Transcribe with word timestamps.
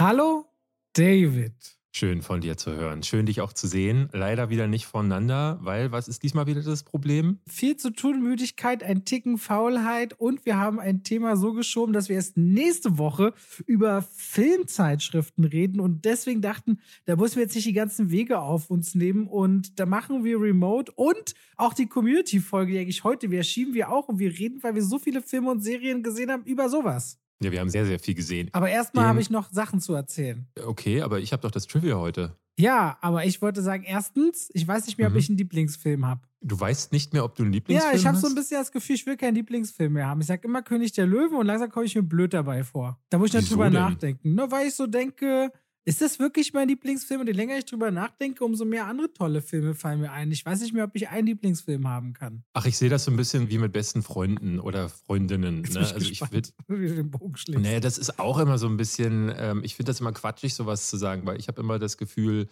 Hallo, 0.00 0.44
David. 0.92 1.76
Schön 1.90 2.22
von 2.22 2.40
dir 2.40 2.56
zu 2.56 2.70
hören. 2.70 3.02
Schön, 3.02 3.26
dich 3.26 3.40
auch 3.40 3.52
zu 3.52 3.66
sehen. 3.66 4.08
Leider 4.12 4.48
wieder 4.48 4.68
nicht 4.68 4.86
voneinander, 4.86 5.58
weil 5.60 5.90
was 5.90 6.06
ist 6.06 6.22
diesmal 6.22 6.46
wieder 6.46 6.62
das 6.62 6.84
Problem? 6.84 7.40
Viel 7.48 7.76
zu 7.76 7.90
tun, 7.90 8.22
Müdigkeit, 8.22 8.84
ein 8.84 9.04
Ticken 9.04 9.38
Faulheit 9.38 10.12
und 10.12 10.46
wir 10.46 10.56
haben 10.56 10.78
ein 10.78 11.02
Thema 11.02 11.36
so 11.36 11.52
geschoben, 11.52 11.92
dass 11.92 12.08
wir 12.08 12.14
erst 12.14 12.36
nächste 12.36 12.96
Woche 12.96 13.34
über 13.66 14.02
Filmzeitschriften 14.02 15.42
reden 15.42 15.80
und 15.80 16.04
deswegen 16.04 16.42
dachten, 16.42 16.78
da 17.06 17.16
müssen 17.16 17.34
wir 17.34 17.42
jetzt 17.42 17.56
nicht 17.56 17.66
die 17.66 17.72
ganzen 17.72 18.12
Wege 18.12 18.38
auf 18.38 18.70
uns 18.70 18.94
nehmen 18.94 19.26
und 19.26 19.80
da 19.80 19.86
machen 19.86 20.22
wir 20.22 20.40
Remote 20.40 20.92
und 20.92 21.34
auch 21.56 21.74
die 21.74 21.88
Community-Folge, 21.88 22.70
die 22.70 22.78
eigentlich 22.78 23.02
heute 23.02 23.32
wäre, 23.32 23.42
schieben 23.42 23.74
wir 23.74 23.90
auch 23.90 24.06
und 24.06 24.20
wir 24.20 24.30
reden, 24.30 24.62
weil 24.62 24.76
wir 24.76 24.84
so 24.84 25.00
viele 25.00 25.22
Filme 25.22 25.50
und 25.50 25.60
Serien 25.60 26.04
gesehen 26.04 26.30
haben, 26.30 26.44
über 26.44 26.68
sowas. 26.68 27.18
Ja, 27.42 27.52
wir 27.52 27.60
haben 27.60 27.68
sehr, 27.70 27.86
sehr 27.86 27.98
viel 28.00 28.14
gesehen. 28.14 28.48
Aber 28.52 28.68
erstmal 28.68 29.06
habe 29.06 29.20
ich 29.20 29.30
noch 29.30 29.50
Sachen 29.52 29.80
zu 29.80 29.94
erzählen. 29.94 30.46
Okay, 30.64 31.02
aber 31.02 31.20
ich 31.20 31.32
habe 31.32 31.42
doch 31.42 31.50
das 31.52 31.66
Trivia 31.66 31.96
heute. 31.96 32.36
Ja, 32.58 32.98
aber 33.00 33.24
ich 33.24 33.40
wollte 33.40 33.62
sagen, 33.62 33.84
erstens, 33.84 34.50
ich 34.52 34.66
weiß 34.66 34.86
nicht 34.86 34.98
mehr, 34.98 35.06
ob 35.06 35.12
Mhm. 35.12 35.18
ich 35.20 35.28
einen 35.28 35.38
Lieblingsfilm 35.38 36.04
habe. 36.04 36.22
Du 36.40 36.58
weißt 36.58 36.90
nicht 36.90 37.12
mehr, 37.12 37.24
ob 37.24 37.36
du 37.36 37.44
einen 37.44 37.52
Lieblingsfilm 37.52 37.92
Ja, 37.92 37.96
ich 37.96 38.04
habe 38.06 38.16
hast? 38.16 38.22
so 38.22 38.28
ein 38.28 38.34
bisschen 38.34 38.58
das 38.58 38.72
Gefühl, 38.72 38.96
ich 38.96 39.06
will 39.06 39.16
keinen 39.16 39.36
Lieblingsfilm 39.36 39.92
mehr 39.92 40.08
haben. 40.08 40.20
Ich 40.20 40.26
sage 40.26 40.42
immer 40.48 40.62
König 40.62 40.90
der 40.92 41.06
Löwen 41.06 41.36
und 41.36 41.46
langsam 41.46 41.70
komme 41.70 41.86
ich 41.86 41.94
mir 41.94 42.02
blöd 42.02 42.34
dabei 42.34 42.64
vor. 42.64 42.98
Da 43.10 43.18
muss 43.18 43.28
ich 43.32 43.34
Wieso 43.40 43.50
drüber 43.54 43.64
denn? 43.70 43.74
nachdenken. 43.74 44.34
Nur 44.34 44.50
weil 44.50 44.66
ich 44.66 44.74
so 44.74 44.88
denke, 44.88 45.52
ist 45.88 46.02
das 46.02 46.18
wirklich 46.18 46.52
mein 46.52 46.68
Lieblingsfilm? 46.68 47.22
Und 47.22 47.28
je 47.28 47.32
länger 47.32 47.56
ich 47.56 47.64
drüber 47.64 47.90
nachdenke, 47.90 48.44
umso 48.44 48.66
mehr 48.66 48.86
andere 48.86 49.10
tolle 49.10 49.40
Filme 49.40 49.74
fallen 49.74 50.00
mir 50.00 50.12
ein. 50.12 50.30
Ich 50.30 50.44
weiß 50.44 50.60
nicht 50.60 50.74
mehr, 50.74 50.84
ob 50.84 50.90
ich 50.92 51.08
einen 51.08 51.26
Lieblingsfilm 51.26 51.88
haben 51.88 52.12
kann. 52.12 52.44
Ach, 52.52 52.66
ich 52.66 52.76
sehe 52.76 52.90
das 52.90 53.04
so 53.04 53.10
ein 53.10 53.16
bisschen 53.16 53.48
wie 53.48 53.56
mit 53.56 53.72
besten 53.72 54.02
Freunden 54.02 54.60
oder 54.60 54.90
Freundinnen. 54.90 55.62
Ne? 55.62 55.66
ich 55.66 55.78
Also 55.78 55.96
ich 55.96 56.20
gespannt, 56.20 56.52
wie 56.68 56.88
du 56.88 56.94
den 56.94 57.10
Bogen 57.10 57.36
schlägst. 57.38 57.62
Nee, 57.62 57.80
das 57.80 57.96
ist 57.96 58.18
auch 58.18 58.38
immer 58.38 58.58
so 58.58 58.66
ein 58.66 58.76
bisschen, 58.76 59.32
ähm, 59.34 59.62
ich 59.64 59.76
finde 59.76 59.90
das 59.90 60.00
immer 60.00 60.12
quatschig, 60.12 60.54
sowas 60.54 60.90
zu 60.90 60.98
sagen, 60.98 61.24
weil 61.24 61.40
ich 61.40 61.48
habe 61.48 61.58
immer 61.62 61.78
das 61.78 61.96
Gefühl, 61.96 62.48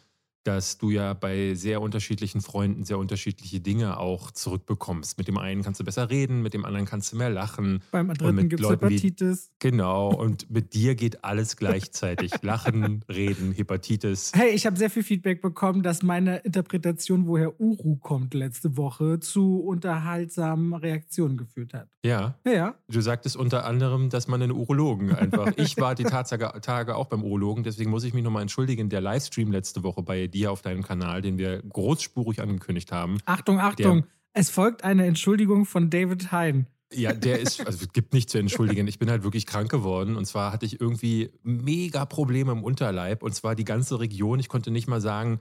dass 0.46 0.78
du 0.78 0.90
ja 0.90 1.12
bei 1.14 1.54
sehr 1.54 1.80
unterschiedlichen 1.80 2.40
Freunden 2.40 2.84
sehr 2.84 2.98
unterschiedliche 2.98 3.60
Dinge 3.60 3.98
auch 3.98 4.30
zurückbekommst. 4.30 5.18
Mit 5.18 5.28
dem 5.28 5.38
einen 5.38 5.62
kannst 5.62 5.80
du 5.80 5.84
besser 5.84 6.10
reden, 6.10 6.42
mit 6.42 6.54
dem 6.54 6.64
anderen 6.64 6.86
kannst 6.86 7.12
du 7.12 7.16
mehr 7.16 7.30
lachen. 7.30 7.82
Beim 7.90 8.08
dritten 8.14 8.48
gibt 8.48 8.62
es 8.62 8.68
Leuten 8.68 8.88
wie- 8.88 8.94
Hepatitis. 8.94 9.50
Genau, 9.58 10.14
und 10.14 10.50
mit 10.50 10.74
dir 10.74 10.94
geht 10.94 11.24
alles 11.24 11.56
gleichzeitig. 11.56 12.32
Lachen, 12.42 13.04
reden, 13.08 13.52
Hepatitis. 13.52 14.32
Hey, 14.34 14.50
ich 14.50 14.66
habe 14.66 14.76
sehr 14.76 14.90
viel 14.90 15.02
Feedback 15.02 15.42
bekommen, 15.42 15.82
dass 15.82 16.02
meine 16.02 16.38
Interpretation, 16.38 17.26
woher 17.26 17.60
Uru 17.60 17.96
kommt, 17.96 18.34
letzte 18.34 18.76
Woche 18.76 19.18
zu 19.20 19.60
unterhaltsamen 19.60 20.74
Reaktionen 20.74 21.36
geführt 21.36 21.74
hat. 21.74 21.88
Ja, 22.04 22.36
Ja, 22.44 22.52
ja. 22.52 22.74
du 22.88 23.00
sagtest 23.00 23.36
unter 23.36 23.64
anderem, 23.64 24.10
dass 24.10 24.28
man 24.28 24.42
einen 24.42 24.52
Urologen 24.52 25.12
einfach. 25.12 25.52
Ich 25.56 25.76
war 25.78 25.94
die 25.94 26.04
Tatsache, 26.04 26.60
Tage 26.60 26.96
auch 26.96 27.06
beim 27.06 27.22
Urologen, 27.24 27.64
deswegen 27.64 27.90
muss 27.90 28.04
ich 28.04 28.14
mich 28.14 28.22
nochmal 28.22 28.42
entschuldigen. 28.42 28.88
Der 28.88 29.00
Livestream 29.00 29.50
letzte 29.50 29.82
Woche 29.82 30.02
bei 30.02 30.26
dir 30.26 30.35
auf 30.46 30.60
deinem 30.62 30.82
Kanal, 30.82 31.22
den 31.22 31.38
wir 31.38 31.62
großspurig 31.62 32.40
angekündigt 32.42 32.92
haben, 32.92 33.18
Achtung, 33.24 33.58
Achtung. 33.60 34.04
Es 34.32 34.50
folgt 34.50 34.84
eine 34.84 35.06
Entschuldigung 35.06 35.64
von 35.64 35.88
David 35.88 36.30
Hein. 36.32 36.66
Ja, 36.92 37.12
der 37.14 37.40
ist, 37.40 37.60
also 37.66 37.84
es 37.84 37.92
gibt 37.92 38.12
nicht 38.12 38.28
zu 38.30 38.38
entschuldigen. 38.38 38.86
Ich 38.86 38.98
bin 38.98 39.10
halt 39.10 39.24
wirklich 39.24 39.46
krank 39.46 39.70
geworden. 39.70 40.14
Und 40.14 40.26
zwar 40.26 40.52
hatte 40.52 40.66
ich 40.66 40.80
irgendwie 40.80 41.30
mega 41.42 42.04
Probleme 42.04 42.52
im 42.52 42.62
Unterleib. 42.62 43.22
Und 43.22 43.34
zwar 43.34 43.54
die 43.54 43.64
ganze 43.64 43.98
Region. 43.98 44.38
Ich 44.38 44.48
konnte 44.48 44.70
nicht 44.70 44.86
mal 44.88 45.00
sagen, 45.00 45.40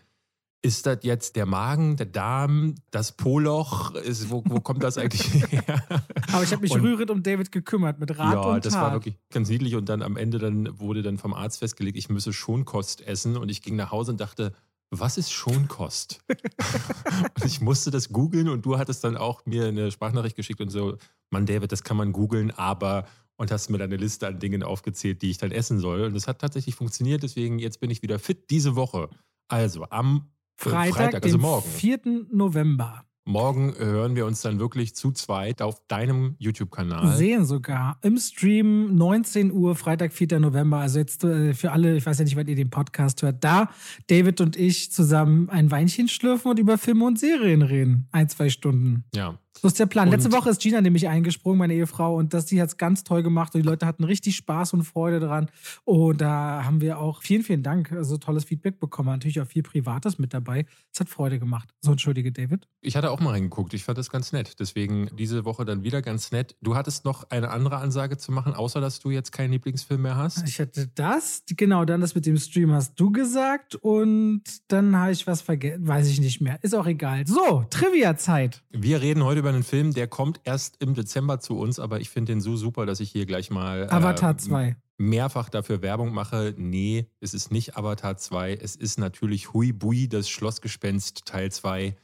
ist 0.62 0.88
das 0.88 1.00
jetzt 1.04 1.36
der 1.36 1.46
Magen, 1.46 1.98
der 1.98 2.08
Darm, 2.08 2.74
das 2.90 3.12
Poloch? 3.12 3.94
Ist, 3.94 4.32
wo, 4.32 4.42
wo 4.48 4.60
kommt 4.62 4.82
das 4.82 4.98
eigentlich 4.98 5.32
her? 5.52 5.84
Aber 6.32 6.42
ich 6.44 6.52
habe 6.52 6.62
mich 6.64 6.72
Und- 6.72 6.82
rührend 6.82 7.12
um 7.12 7.22
David 7.22 7.52
gekümmert 7.52 8.00
mit 8.00 8.18
Rat 8.18 8.34
ja, 8.34 8.42
und 8.42 8.66
das 8.66 8.74
Tat. 8.74 8.82
war 8.82 8.94
wirklich 8.94 9.16
ganz 9.30 9.50
niedlich. 9.50 9.76
Und 9.76 9.90
dann 9.90 10.02
am 10.02 10.18
Ende 10.18 10.40
dann 10.40 10.80
wurde 10.80 11.04
dann 11.04 11.18
vom 11.20 11.34
Arzt 11.36 11.60
festgelegt, 11.60 11.98
ich 11.98 12.10
müsse 12.10 12.34
Schonkost 12.34 13.06
essen. 13.06 13.38
Und 13.38 13.50
ich 13.52 13.62
ging 13.62 13.76
nach 13.76 13.92
Hause 13.92 14.14
und 14.14 14.22
dachte, 14.22 14.54
was 14.92 15.18
ist 15.18 15.32
Schonkost? 15.32 16.24
und 16.30 17.46
ich 17.46 17.62
musste 17.62 17.92
das 17.92 18.10
googeln 18.10 18.50
und 18.50 18.66
du 18.66 18.78
hattest 18.78 19.04
dann 19.04 19.18
auch 19.18 19.46
mir 19.46 19.68
eine 19.68 19.92
Sprachnachricht 19.92 20.36
geschickt 20.36 20.62
und 20.62 20.70
so, 20.70 20.98
Mann, 21.30 21.46
David, 21.46 21.72
das 21.72 21.84
kann 21.84 21.98
man 21.98 22.12
googeln, 22.12 22.52
aber 22.52 23.06
und 23.38 23.52
hast 23.52 23.70
mir 23.70 23.78
dann 23.78 23.90
eine 23.90 23.98
Liste 23.98 24.28
an 24.28 24.40
Dingen 24.40 24.64
aufgezählt, 24.64 25.22
die 25.22 25.30
ich 25.30 25.38
dann 25.38 25.52
essen 25.52 25.80
soll. 25.80 26.04
Und 26.04 26.14
das 26.14 26.28
hat 26.28 26.40
tatsächlich 26.40 26.76
funktioniert, 26.76 27.24
deswegen 27.24 27.60
jetzt 27.60 27.80
bin 27.80 27.90
ich 27.90 28.02
wieder 28.02 28.20
fit 28.20 28.50
diese 28.50 28.76
Woche. 28.76 29.10
Also 29.48 29.86
am 29.90 30.30
äh, 30.64 30.70
Freitag, 30.70 31.24
also 31.24 31.38
den 31.38 31.42
morgen. 31.42 31.70
4. 31.70 32.00
November. 32.32 33.05
Morgen 33.28 33.74
hören 33.76 34.16
wir 34.16 34.28
uns 34.28 34.42
dann 34.42 34.60
wirklich 34.60 34.96
zu 34.96 35.12
zweit 35.12 35.64
auf 35.64 35.82
deinem 35.88 36.36
YouTube-Kanal. 36.38 37.16
Sehen 37.18 37.44
sogar 37.44 37.98
im 38.04 38.18
Stream 38.18 38.96
19 38.96 39.52
Uhr, 39.52 39.76
Freitag, 39.76 40.14
4. 40.14 40.40
November. 40.40 40.78
Also 40.78 41.00
jetzt 41.00 41.24
äh, 41.24 41.56
für 41.56 41.72
alle, 41.72 41.98
ich 41.98 42.06
weiß 42.06 42.20
ja 42.20 42.24
nicht, 42.24 42.36
wann 42.36 42.46
ihr 42.48 42.56
den 42.56 42.70
Podcast 42.70 43.24
hört, 43.24 43.44
da 43.44 43.72
David 44.08 44.42
und 44.42 44.56
ich 44.56 44.92
zusammen 44.92 45.50
ein 45.50 45.72
Weinchen 45.72 46.08
schlürfen 46.08 46.52
und 46.52 46.60
über 46.60 46.78
Filme 46.78 47.04
und 47.06 47.18
Serien 47.18 47.64
reden. 47.64 48.08
Ein, 48.12 48.30
zwei 48.30 48.50
Stunden. 48.50 49.06
Ja, 49.16 49.40
So 49.66 49.70
ist 49.70 49.80
der 49.80 49.88
Plan. 49.88 50.08
Und- 50.08 50.14
Letzte 50.14 50.32
Woche 50.32 50.50
ist 50.52 50.62
Gina 50.62 50.80
nämlich 50.80 51.08
eingesprungen, 51.08 51.58
meine 51.58 51.74
Ehefrau, 51.74 52.16
und 52.16 52.34
das, 52.34 52.46
die 52.46 52.62
hat 52.62 52.70
es 52.70 52.78
ganz 52.78 53.04
toll 53.04 53.24
gemacht 53.24 53.56
und 53.56 53.62
die 53.64 53.68
Leute 53.68 53.86
hatten 53.88 54.04
richtig 54.04 54.36
Spaß 54.36 54.74
und 54.74 54.84
Freude 54.84 55.20
dran. 55.20 55.50
Und 55.86 56.22
da 56.22 56.64
haben 56.64 56.82
wir 56.82 57.00
auch 57.00 57.22
vielen, 57.24 57.42
vielen 57.42 57.64
Dank, 57.64 57.92
also 57.92 58.18
tolles 58.18 58.44
Feedback 58.46 58.80
bekommen. 58.80 59.10
Natürlich 59.10 59.42
auch 59.42 59.48
viel 59.48 59.64
Privates 59.64 60.20
mit 60.20 60.34
dabei. 60.34 60.66
Es 60.94 61.00
hat 61.00 61.10
Freude 61.10 61.40
gemacht. 61.40 61.70
So, 61.82 61.92
entschuldige, 61.92 62.32
David. 62.32 62.68
Ich 62.82 62.96
hatte 62.96 63.10
auch 63.10 63.20
mal 63.20 63.32
reingeguckt. 63.32 63.74
Ich 63.74 63.84
fand 63.84 63.98
das 63.98 64.10
ganz 64.12 64.32
nett. 64.32 64.60
Deswegen 64.60 65.10
diese 65.18 65.46
Woche 65.46 65.66
dann 65.66 65.84
wieder 65.84 66.02
ganz 66.04 66.32
nett. 66.32 66.56
Du 66.62 66.76
hattest 66.76 67.04
noch 67.04 67.30
eine 67.32 67.50
andere 67.50 67.78
Ansage 67.78 68.18
zu 68.18 68.32
machen, 68.32 68.54
außer 68.54 68.80
dass 68.82 69.00
du 69.00 69.10
jetzt 69.10 69.32
keinen 69.32 69.52
Lieblingsfilm 69.52 70.04
mehr 70.04 70.16
hast. 70.16 70.48
Ich 70.48 70.60
hatte 70.60 70.88
das, 70.94 71.42
genau, 71.48 71.86
dann 71.86 72.02
das 72.02 72.14
mit 72.14 72.26
dem 72.28 72.38
Stream 72.38 72.72
hast 72.72 73.00
du 73.00 73.12
gesagt 73.12 73.74
und 73.76 74.44
dann 74.68 74.96
habe 74.96 75.12
ich 75.12 75.26
was 75.26 75.42
vergessen, 75.42 75.88
weiß 75.88 76.08
ich 76.08 76.20
nicht 76.22 76.40
mehr. 76.42 76.60
Ist 76.62 76.76
auch 76.76 76.86
egal. 76.86 77.26
So, 77.26 77.66
Trivia-Zeit. 77.72 78.62
Wir 78.72 79.02
reden 79.02 79.24
heute 79.24 79.40
über 79.40 79.55
einen 79.56 79.64
Film, 79.64 79.94
der 79.94 80.08
kommt 80.08 80.42
erst 80.44 80.82
im 80.82 80.94
Dezember 80.94 81.40
zu 81.40 81.58
uns, 81.58 81.80
aber 81.80 82.00
ich 82.00 82.10
finde 82.10 82.34
den 82.34 82.42
so 82.42 82.56
super, 82.56 82.86
dass 82.86 83.00
ich 83.00 83.12
hier 83.12 83.26
gleich 83.26 83.50
mal 83.50 83.90
Avatar 83.90 84.32
äh, 84.32 84.38
2. 84.38 84.78
mehrfach 84.98 85.50
dafür 85.50 85.82
Werbung 85.82 86.14
mache. 86.14 86.54
Nee, 86.58 87.08
es 87.20 87.34
ist 87.34 87.52
nicht 87.52 87.78
Avatar 87.78 88.18
2. 88.18 88.54
Es 88.54 88.76
ist 88.76 89.00
natürlich 89.00 89.54
Hui 89.54 89.72
Bui, 89.74 90.08
das 90.08 90.30
Schlossgespenst 90.30 91.26
Teil 91.26 91.52
2. 91.52 91.96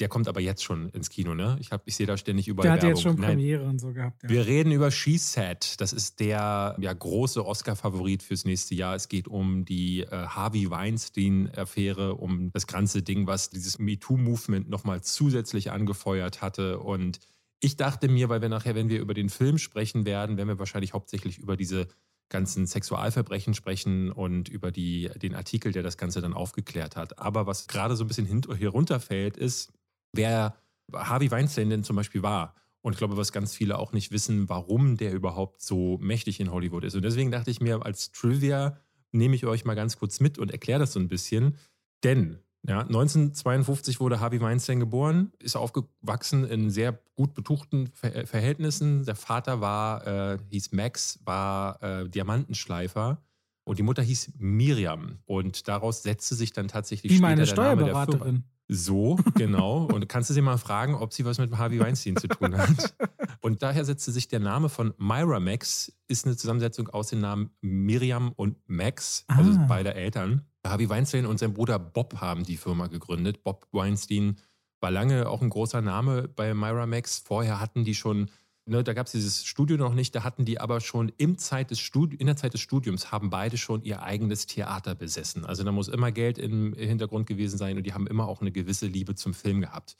Der 0.00 0.08
kommt 0.08 0.28
aber 0.28 0.40
jetzt 0.40 0.62
schon 0.64 0.88
ins 0.90 1.10
Kino, 1.10 1.34
ne? 1.34 1.56
Ich, 1.60 1.72
hab- 1.72 1.82
ich 1.86 1.96
sehe 1.96 2.06
da 2.06 2.16
ständig 2.16 2.48
überall 2.48 2.64
Der 2.64 2.72
hatte 2.72 2.82
Werbung. 2.86 2.96
jetzt 2.96 3.02
schon 3.02 3.16
Nein, 3.20 3.30
Premiere 3.30 3.64
und 3.64 3.80
so 3.80 3.92
gehabt. 3.92 4.22
Ja. 4.22 4.28
Wir 4.28 4.46
reden 4.46 4.72
über 4.72 4.90
She 4.90 5.18
Said. 5.18 5.80
Das 5.80 5.92
ist 5.92 6.20
der 6.20 6.76
ja, 6.78 6.92
große 6.92 7.44
Oscar-Favorit 7.44 8.22
fürs 8.22 8.44
nächste 8.44 8.74
Jahr. 8.74 8.94
Es 8.94 9.08
geht 9.08 9.28
um 9.28 9.64
die 9.64 10.02
äh, 10.02 10.06
Harvey 10.10 10.70
Weinstein-Affäre, 10.70 12.14
um 12.14 12.50
das 12.52 12.66
ganze 12.66 13.02
Ding, 13.02 13.26
was 13.26 13.50
dieses 13.50 13.78
MeToo-Movement 13.78 14.68
nochmal 14.68 15.02
zusätzlich 15.02 15.70
angefeuert 15.70 16.42
hatte. 16.42 16.78
Und 16.80 17.20
ich 17.60 17.76
dachte 17.76 18.08
mir, 18.08 18.28
weil 18.28 18.40
wir 18.42 18.48
nachher, 18.48 18.74
wenn 18.74 18.88
wir 18.88 19.00
über 19.00 19.14
den 19.14 19.28
Film 19.28 19.58
sprechen 19.58 20.04
werden, 20.06 20.36
werden 20.36 20.48
wir 20.48 20.58
wahrscheinlich 20.58 20.92
hauptsächlich 20.92 21.38
über 21.38 21.56
diese 21.56 21.88
ganzen 22.30 22.66
Sexualverbrechen 22.66 23.54
sprechen 23.54 24.12
und 24.12 24.50
über 24.50 24.70
die, 24.70 25.08
den 25.16 25.34
Artikel, 25.34 25.72
der 25.72 25.82
das 25.82 25.96
Ganze 25.96 26.20
dann 26.20 26.34
aufgeklärt 26.34 26.94
hat. 26.94 27.18
Aber 27.18 27.46
was 27.46 27.68
gerade 27.68 27.96
so 27.96 28.04
ein 28.04 28.06
bisschen 28.06 28.26
hin, 28.26 28.42
hier 28.58 28.68
runterfällt, 28.68 29.38
ist, 29.38 29.72
wer 30.12 30.56
Harvey 30.92 31.30
Weinstein 31.30 31.70
denn 31.70 31.84
zum 31.84 31.96
Beispiel 31.96 32.22
war. 32.22 32.54
Und 32.80 32.92
ich 32.92 32.98
glaube, 32.98 33.16
was 33.16 33.32
ganz 33.32 33.54
viele 33.54 33.78
auch 33.78 33.92
nicht 33.92 34.12
wissen, 34.12 34.48
warum 34.48 34.96
der 34.96 35.12
überhaupt 35.12 35.60
so 35.60 35.98
mächtig 36.00 36.40
in 36.40 36.50
Hollywood 36.50 36.84
ist. 36.84 36.94
Und 36.94 37.02
deswegen 37.02 37.30
dachte 37.30 37.50
ich 37.50 37.60
mir, 37.60 37.84
als 37.84 38.12
Trivia 38.12 38.78
nehme 39.12 39.34
ich 39.34 39.44
euch 39.46 39.64
mal 39.64 39.74
ganz 39.74 39.98
kurz 39.98 40.20
mit 40.20 40.38
und 40.38 40.50
erkläre 40.50 40.80
das 40.80 40.92
so 40.92 41.00
ein 41.00 41.08
bisschen. 41.08 41.56
Denn 42.04 42.38
ja, 42.66 42.80
1952 42.80 44.00
wurde 44.00 44.20
Harvey 44.20 44.40
Weinstein 44.40 44.80
geboren, 44.80 45.32
ist 45.38 45.56
aufgewachsen 45.56 46.44
in 46.44 46.70
sehr 46.70 46.98
gut 47.14 47.34
betuchten 47.34 47.88
Ver 47.88 48.26
Verhältnissen. 48.26 49.04
Der 49.04 49.14
Vater 49.14 49.60
war, 49.60 50.06
äh, 50.06 50.38
hieß 50.50 50.72
Max, 50.72 51.20
war 51.24 51.82
äh, 51.82 52.08
Diamantenschleifer. 52.08 53.22
Und 53.64 53.78
die 53.78 53.82
Mutter 53.82 54.02
hieß 54.02 54.32
Miriam. 54.38 55.18
Und 55.26 55.68
daraus 55.68 56.02
setzte 56.02 56.34
sich 56.34 56.52
dann 56.52 56.68
tatsächlich 56.68 57.12
Wie 57.12 57.20
meine 57.20 57.46
später 57.46 57.62
der 57.62 57.76
Name 57.76 57.84
der 57.84 58.06
Firma. 58.06 58.42
So, 58.70 59.18
genau. 59.34 59.84
Und 59.86 60.08
kannst 60.08 60.28
du 60.28 60.34
sie 60.34 60.42
mal 60.42 60.58
fragen, 60.58 60.94
ob 60.94 61.12
sie 61.14 61.24
was 61.24 61.38
mit 61.38 61.56
Harvey 61.56 61.80
Weinstein 61.80 62.16
zu 62.16 62.28
tun 62.28 62.56
hat? 62.56 62.94
Und 63.40 63.62
daher 63.62 63.84
setzte 63.84 64.12
sich 64.12 64.28
der 64.28 64.40
Name 64.40 64.68
von 64.68 64.92
Myra 64.98 65.40
Max, 65.40 65.92
ist 66.06 66.26
eine 66.26 66.36
Zusammensetzung 66.36 66.88
aus 66.88 67.08
den 67.08 67.20
Namen 67.20 67.50
Miriam 67.62 68.32
und 68.36 68.56
Max, 68.66 69.24
also 69.28 69.52
Ah. 69.52 69.66
beide 69.68 69.94
Eltern. 69.94 70.42
Harvey 70.66 70.88
Weinstein 70.90 71.24
und 71.24 71.38
sein 71.38 71.54
Bruder 71.54 71.78
Bob 71.78 72.20
haben 72.20 72.44
die 72.44 72.56
Firma 72.58 72.88
gegründet. 72.88 73.42
Bob 73.42 73.66
Weinstein 73.72 74.36
war 74.80 74.90
lange 74.90 75.28
auch 75.28 75.40
ein 75.40 75.48
großer 75.50 75.80
Name 75.80 76.28
bei 76.28 76.52
Myra 76.52 76.84
Max. 76.86 77.18
Vorher 77.24 77.60
hatten 77.60 77.84
die 77.84 77.94
schon, 77.94 78.28
ne, 78.68 78.84
da 78.84 78.92
gab 78.92 79.06
es 79.06 79.12
dieses 79.12 79.44
Studio 79.44 79.76
noch 79.76 79.94
nicht, 79.94 80.14
da 80.14 80.22
hatten 80.22 80.44
die 80.44 80.60
aber 80.60 80.80
schon 80.80 81.12
im 81.16 81.38
Zeit 81.38 81.70
des 81.70 81.80
Studi 81.80 82.16
in 82.16 82.26
der 82.26 82.36
Zeit 82.36 82.54
des 82.54 82.60
Studiums 82.60 83.10
haben 83.10 83.30
beide 83.30 83.56
schon 83.56 83.82
ihr 83.82 84.02
eigenes 84.02 84.46
Theater 84.46 84.94
besessen. 84.94 85.44
Also 85.44 85.64
da 85.64 85.72
muss 85.72 85.88
immer 85.88 86.12
Geld 86.12 86.38
im 86.38 86.74
Hintergrund 86.74 87.26
gewesen 87.26 87.58
sein 87.58 87.76
und 87.76 87.84
die 87.84 87.94
haben 87.94 88.06
immer 88.06 88.28
auch 88.28 88.40
eine 88.40 88.52
gewisse 88.52 88.86
Liebe 88.86 89.14
zum 89.14 89.34
Film 89.34 89.60
gehabt. 89.60 89.96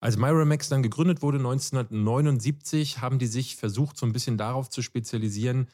Als 0.00 0.16
Miramax 0.16 0.68
dann 0.68 0.82
gegründet 0.82 1.22
wurde 1.22 1.38
1979, 1.38 3.00
haben 3.00 3.18
die 3.18 3.26
sich 3.26 3.56
versucht, 3.56 3.96
so 3.96 4.06
ein 4.06 4.12
bisschen 4.12 4.36
darauf 4.36 4.68
zu 4.68 4.82
spezialisieren, 4.82 5.68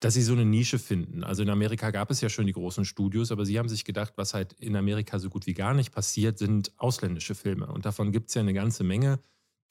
dass 0.00 0.14
sie 0.14 0.22
so 0.22 0.32
eine 0.32 0.44
Nische 0.44 0.78
finden. 0.78 1.24
Also 1.24 1.42
in 1.42 1.50
Amerika 1.50 1.90
gab 1.90 2.10
es 2.10 2.20
ja 2.20 2.28
schon 2.28 2.46
die 2.46 2.52
großen 2.52 2.84
Studios, 2.84 3.32
aber 3.32 3.46
sie 3.46 3.58
haben 3.58 3.68
sich 3.68 3.84
gedacht, 3.84 4.14
was 4.16 4.34
halt 4.34 4.52
in 4.54 4.76
Amerika 4.76 5.18
so 5.18 5.30
gut 5.30 5.46
wie 5.46 5.54
gar 5.54 5.74
nicht 5.74 5.92
passiert, 5.92 6.38
sind 6.38 6.72
ausländische 6.76 7.34
Filme. 7.34 7.66
Und 7.66 7.86
davon 7.86 8.12
gibt 8.12 8.28
es 8.28 8.34
ja 8.34 8.42
eine 8.42 8.52
ganze 8.52 8.84
Menge, 8.84 9.20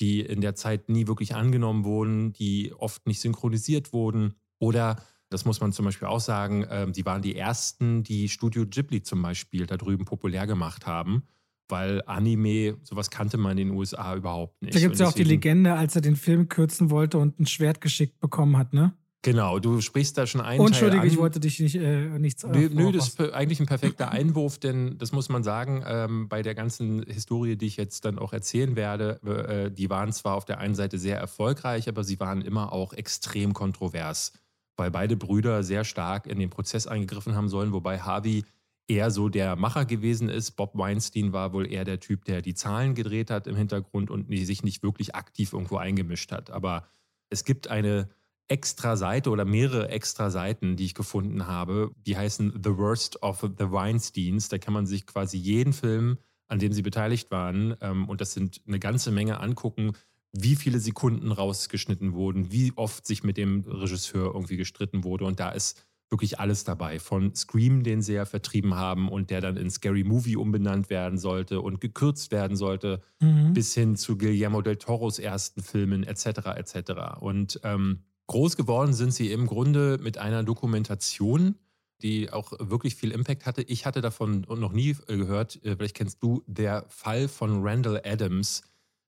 die 0.01 0.21
in 0.21 0.41
der 0.41 0.55
Zeit 0.55 0.89
nie 0.89 1.07
wirklich 1.07 1.35
angenommen 1.35 1.83
wurden, 1.83 2.33
die 2.33 2.73
oft 2.77 3.07
nicht 3.07 3.19
synchronisiert 3.19 3.93
wurden. 3.93 4.35
Oder, 4.59 4.97
das 5.29 5.45
muss 5.45 5.61
man 5.61 5.71
zum 5.71 5.85
Beispiel 5.85 6.07
auch 6.07 6.19
sagen, 6.19 6.63
äh, 6.63 6.91
die 6.91 7.05
waren 7.05 7.21
die 7.21 7.35
ersten, 7.35 8.03
die 8.03 8.29
Studio 8.29 8.65
Ghibli 8.65 9.01
zum 9.01 9.21
Beispiel 9.21 9.65
da 9.65 9.77
drüben 9.77 10.05
populär 10.05 10.47
gemacht 10.47 10.85
haben 10.85 11.23
weil 11.69 12.01
Anime, 12.05 12.77
sowas 12.83 13.09
kannte 13.09 13.37
man 13.37 13.57
in 13.57 13.69
den 13.69 13.77
USA 13.77 14.15
überhaupt 14.15 14.61
nicht. 14.61 14.75
Da 14.75 14.79
gibt 14.79 14.93
es 14.93 14.99
ja 14.99 15.07
auch 15.07 15.13
die 15.13 15.23
Legende, 15.23 15.73
als 15.73 15.95
er 15.95 16.01
den 16.01 16.15
Film 16.15 16.47
kürzen 16.47 16.89
wollte 16.89 17.17
und 17.17 17.39
ein 17.39 17.45
Schwert 17.45 17.81
geschickt 17.81 18.19
bekommen 18.19 18.57
hat, 18.57 18.73
ne? 18.73 18.93
Genau, 19.25 19.57
du 19.57 19.81
sprichst 19.81 20.19
da 20.19 20.27
schon 20.27 20.39
einen 20.39 20.63
Entschuldige, 20.63 20.99
Teil 21.01 21.11
ich 21.11 21.17
wollte 21.17 21.39
dich 21.39 21.59
nicht 21.59 21.73
äh, 21.73 22.19
nichts. 22.19 22.43
Äh, 22.43 22.49
nö, 22.49 22.69
nö 22.71 22.91
das 22.91 23.07
ist 23.07 23.33
eigentlich 23.33 23.59
ein 23.59 23.65
perfekter 23.65 24.11
Einwurf, 24.11 24.59
denn 24.59 24.99
das 24.99 25.13
muss 25.13 25.29
man 25.29 25.43
sagen, 25.43 25.83
ähm, 25.87 26.29
bei 26.29 26.43
der 26.43 26.53
ganzen 26.53 27.01
Historie, 27.07 27.55
die 27.55 27.65
ich 27.65 27.75
jetzt 27.75 28.05
dann 28.05 28.19
auch 28.19 28.33
erzählen 28.33 28.75
werde, 28.75 29.19
äh, 29.25 29.71
die 29.71 29.89
waren 29.89 30.13
zwar 30.13 30.35
auf 30.35 30.45
der 30.45 30.59
einen 30.59 30.75
Seite 30.75 30.99
sehr 30.99 31.17
erfolgreich, 31.17 31.89
aber 31.89 32.03
sie 32.03 32.19
waren 32.19 32.43
immer 32.43 32.71
auch 32.71 32.93
extrem 32.93 33.55
kontrovers, 33.55 34.31
weil 34.75 34.91
beide 34.91 35.15
Brüder 35.15 35.63
sehr 35.63 35.85
stark 35.85 36.27
in 36.27 36.37
den 36.37 36.51
Prozess 36.51 36.85
eingegriffen 36.85 37.33
haben 37.33 37.49
sollen, 37.49 37.73
wobei 37.73 37.97
Harvey 37.97 38.43
eher 38.87 39.09
so 39.09 39.27
der 39.27 39.55
Macher 39.55 39.85
gewesen 39.85 40.29
ist. 40.29 40.51
Bob 40.51 40.77
Weinstein 40.77 41.33
war 41.33 41.51
wohl 41.51 41.65
eher 41.65 41.83
der 41.83 41.99
Typ, 41.99 42.25
der 42.25 42.43
die 42.43 42.53
Zahlen 42.53 42.93
gedreht 42.93 43.31
hat 43.31 43.47
im 43.47 43.55
Hintergrund 43.55 44.11
und 44.11 44.27
sich 44.29 44.61
nicht 44.61 44.83
wirklich 44.83 45.15
aktiv 45.15 45.53
irgendwo 45.53 45.77
eingemischt 45.77 46.31
hat. 46.31 46.51
Aber 46.51 46.85
es 47.31 47.43
gibt 47.43 47.71
eine 47.71 48.07
extra 48.47 48.95
Seite 48.95 49.29
oder 49.29 49.45
mehrere 49.45 49.89
extra 49.89 50.29
Seiten, 50.29 50.75
die 50.75 50.85
ich 50.85 50.93
gefunden 50.93 51.47
habe. 51.47 51.91
Die 52.05 52.17
heißen 52.17 52.61
The 52.63 52.77
Worst 52.77 53.21
of 53.23 53.41
the 53.41 53.71
Weinsteins. 53.71 54.49
Da 54.49 54.57
kann 54.57 54.73
man 54.73 54.85
sich 54.85 55.05
quasi 55.05 55.37
jeden 55.37 55.73
Film, 55.73 56.17
an 56.47 56.59
dem 56.59 56.71
sie 56.71 56.83
beteiligt 56.83 57.31
waren, 57.31 57.75
ähm, 57.81 58.07
und 58.07 58.21
das 58.21 58.33
sind 58.33 58.61
eine 58.67 58.79
ganze 58.79 59.11
Menge 59.11 59.39
angucken, 59.39 59.93
wie 60.31 60.55
viele 60.55 60.79
Sekunden 60.79 61.31
rausgeschnitten 61.31 62.13
wurden, 62.13 62.51
wie 62.51 62.73
oft 62.75 63.07
sich 63.07 63.23
mit 63.23 63.37
dem 63.37 63.61
Regisseur 63.61 64.33
irgendwie 64.33 64.57
gestritten 64.57 65.03
wurde. 65.03 65.25
Und 65.25 65.39
da 65.39 65.49
ist 65.49 65.85
wirklich 66.09 66.39
alles 66.39 66.63
dabei. 66.63 66.99
Von 66.99 67.33
Scream, 67.33 67.83
den 67.83 68.01
sie 68.01 68.13
ja 68.13 68.25
vertrieben 68.25 68.75
haben 68.75 69.09
und 69.09 69.29
der 69.29 69.41
dann 69.41 69.57
in 69.57 69.71
Scary 69.71 70.03
Movie 70.03 70.35
umbenannt 70.35 70.89
werden 70.89 71.17
sollte 71.17 71.61
und 71.61 71.81
gekürzt 71.81 72.31
werden 72.31 72.55
sollte, 72.57 73.01
mhm. 73.19 73.53
bis 73.53 73.73
hin 73.73 73.95
zu 73.95 74.17
Guillermo 74.17 74.61
del 74.61 74.75
Toros 74.75 75.19
ersten 75.19 75.63
Filmen 75.63 76.03
etc. 76.03 76.25
etc. 76.57 76.91
Und 77.19 77.59
ähm, 77.63 78.03
Groß 78.27 78.55
geworden 78.55 78.93
sind 78.93 79.13
sie 79.13 79.31
im 79.31 79.47
Grunde 79.47 79.99
mit 80.01 80.17
einer 80.17 80.43
Dokumentation, 80.43 81.55
die 82.01 82.31
auch 82.31 82.53
wirklich 82.59 82.95
viel 82.95 83.11
Impact 83.11 83.45
hatte. 83.45 83.61
Ich 83.61 83.85
hatte 83.85 84.01
davon 84.01 84.45
noch 84.49 84.71
nie 84.71 84.95
äh, 85.07 85.17
gehört, 85.17 85.63
äh, 85.63 85.75
vielleicht 85.75 85.95
kennst 85.95 86.21
du, 86.21 86.43
der 86.47 86.85
Fall 86.89 87.27
von 87.27 87.63
Randall 87.63 88.01
Adams. 88.03 88.63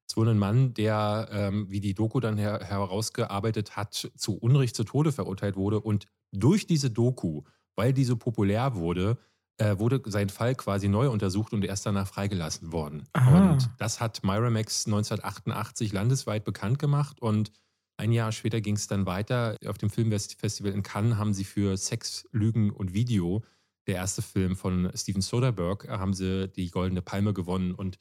Es 0.07 0.15
wurde 0.15 0.31
ein 0.31 0.39
Mann, 0.39 0.73
der, 0.73 1.27
ähm, 1.31 1.69
wie 1.69 1.81
die 1.81 1.93
Doku 1.93 2.19
dann 2.19 2.37
her 2.37 2.61
herausgearbeitet 2.63 3.75
hat, 3.75 4.09
zu 4.15 4.37
Unrecht 4.37 4.75
zu 4.75 4.85
Tode 4.85 5.11
verurteilt 5.11 5.57
wurde. 5.57 5.81
Und 5.81 6.07
durch 6.31 6.65
diese 6.65 6.89
Doku, 6.89 7.43
weil 7.75 7.91
die 7.91 8.05
so 8.05 8.15
populär 8.15 8.75
wurde, 8.75 9.17
äh, 9.57 9.77
wurde 9.79 10.01
sein 10.05 10.29
Fall 10.29 10.55
quasi 10.55 10.87
neu 10.87 11.09
untersucht 11.09 11.51
und 11.51 11.65
erst 11.65 11.85
danach 11.85 12.07
freigelassen 12.07 12.71
worden. 12.71 13.07
Aha. 13.13 13.51
Und 13.51 13.69
das 13.79 13.99
hat 13.99 14.23
Miramax 14.23 14.85
1988 14.85 15.91
landesweit 15.91 16.45
bekannt 16.45 16.79
gemacht 16.79 17.21
und 17.21 17.51
ein 17.97 18.11
Jahr 18.11 18.31
später 18.31 18.61
ging 18.61 18.75
es 18.75 18.87
dann 18.87 19.05
weiter. 19.05 19.57
Auf 19.65 19.77
dem 19.77 19.89
Filmfestival 19.89 20.71
in 20.71 20.83
Cannes 20.83 21.17
haben 21.17 21.33
sie 21.33 21.43
für 21.43 21.75
Sex, 21.77 22.27
Lügen 22.31 22.69
und 22.69 22.93
Video, 22.93 23.43
der 23.87 23.95
erste 23.95 24.21
Film 24.21 24.55
von 24.55 24.91
Steven 24.95 25.21
Soderbergh, 25.21 25.87
haben 25.89 26.13
sie 26.13 26.47
die 26.47 26.69
Goldene 26.69 27.01
Palme 27.01 27.33
gewonnen. 27.33 27.73
Und 27.73 27.97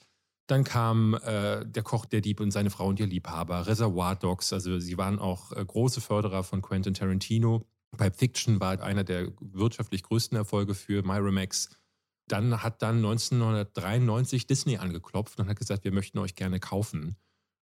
dann 0.48 0.64
kam 0.64 1.14
äh, 1.14 1.64
Der 1.64 1.82
Koch, 1.82 2.04
der 2.04 2.20
Dieb 2.20 2.40
und 2.40 2.50
seine 2.50 2.70
Frau 2.70 2.88
und 2.88 3.00
ihr 3.00 3.06
Liebhaber, 3.06 3.66
Reservoir 3.66 4.16
Dogs. 4.16 4.52
Also 4.52 4.78
sie 4.78 4.98
waren 4.98 5.18
auch 5.18 5.52
äh, 5.52 5.64
große 5.64 6.00
Förderer 6.00 6.44
von 6.44 6.60
Quentin 6.60 6.94
Tarantino. 6.94 7.66
Pulp 7.96 8.16
Fiction 8.16 8.60
war 8.60 8.80
einer 8.82 9.04
der 9.04 9.32
wirtschaftlich 9.40 10.02
größten 10.02 10.36
Erfolge 10.36 10.74
für 10.74 11.02
Miramax. 11.02 11.70
Dann 12.28 12.62
hat 12.62 12.82
dann 12.82 12.96
1993 12.96 14.46
Disney 14.46 14.76
angeklopft 14.76 15.38
und 15.40 15.48
hat 15.48 15.58
gesagt, 15.58 15.84
wir 15.84 15.92
möchten 15.92 16.18
euch 16.18 16.34
gerne 16.34 16.60
kaufen. 16.60 17.16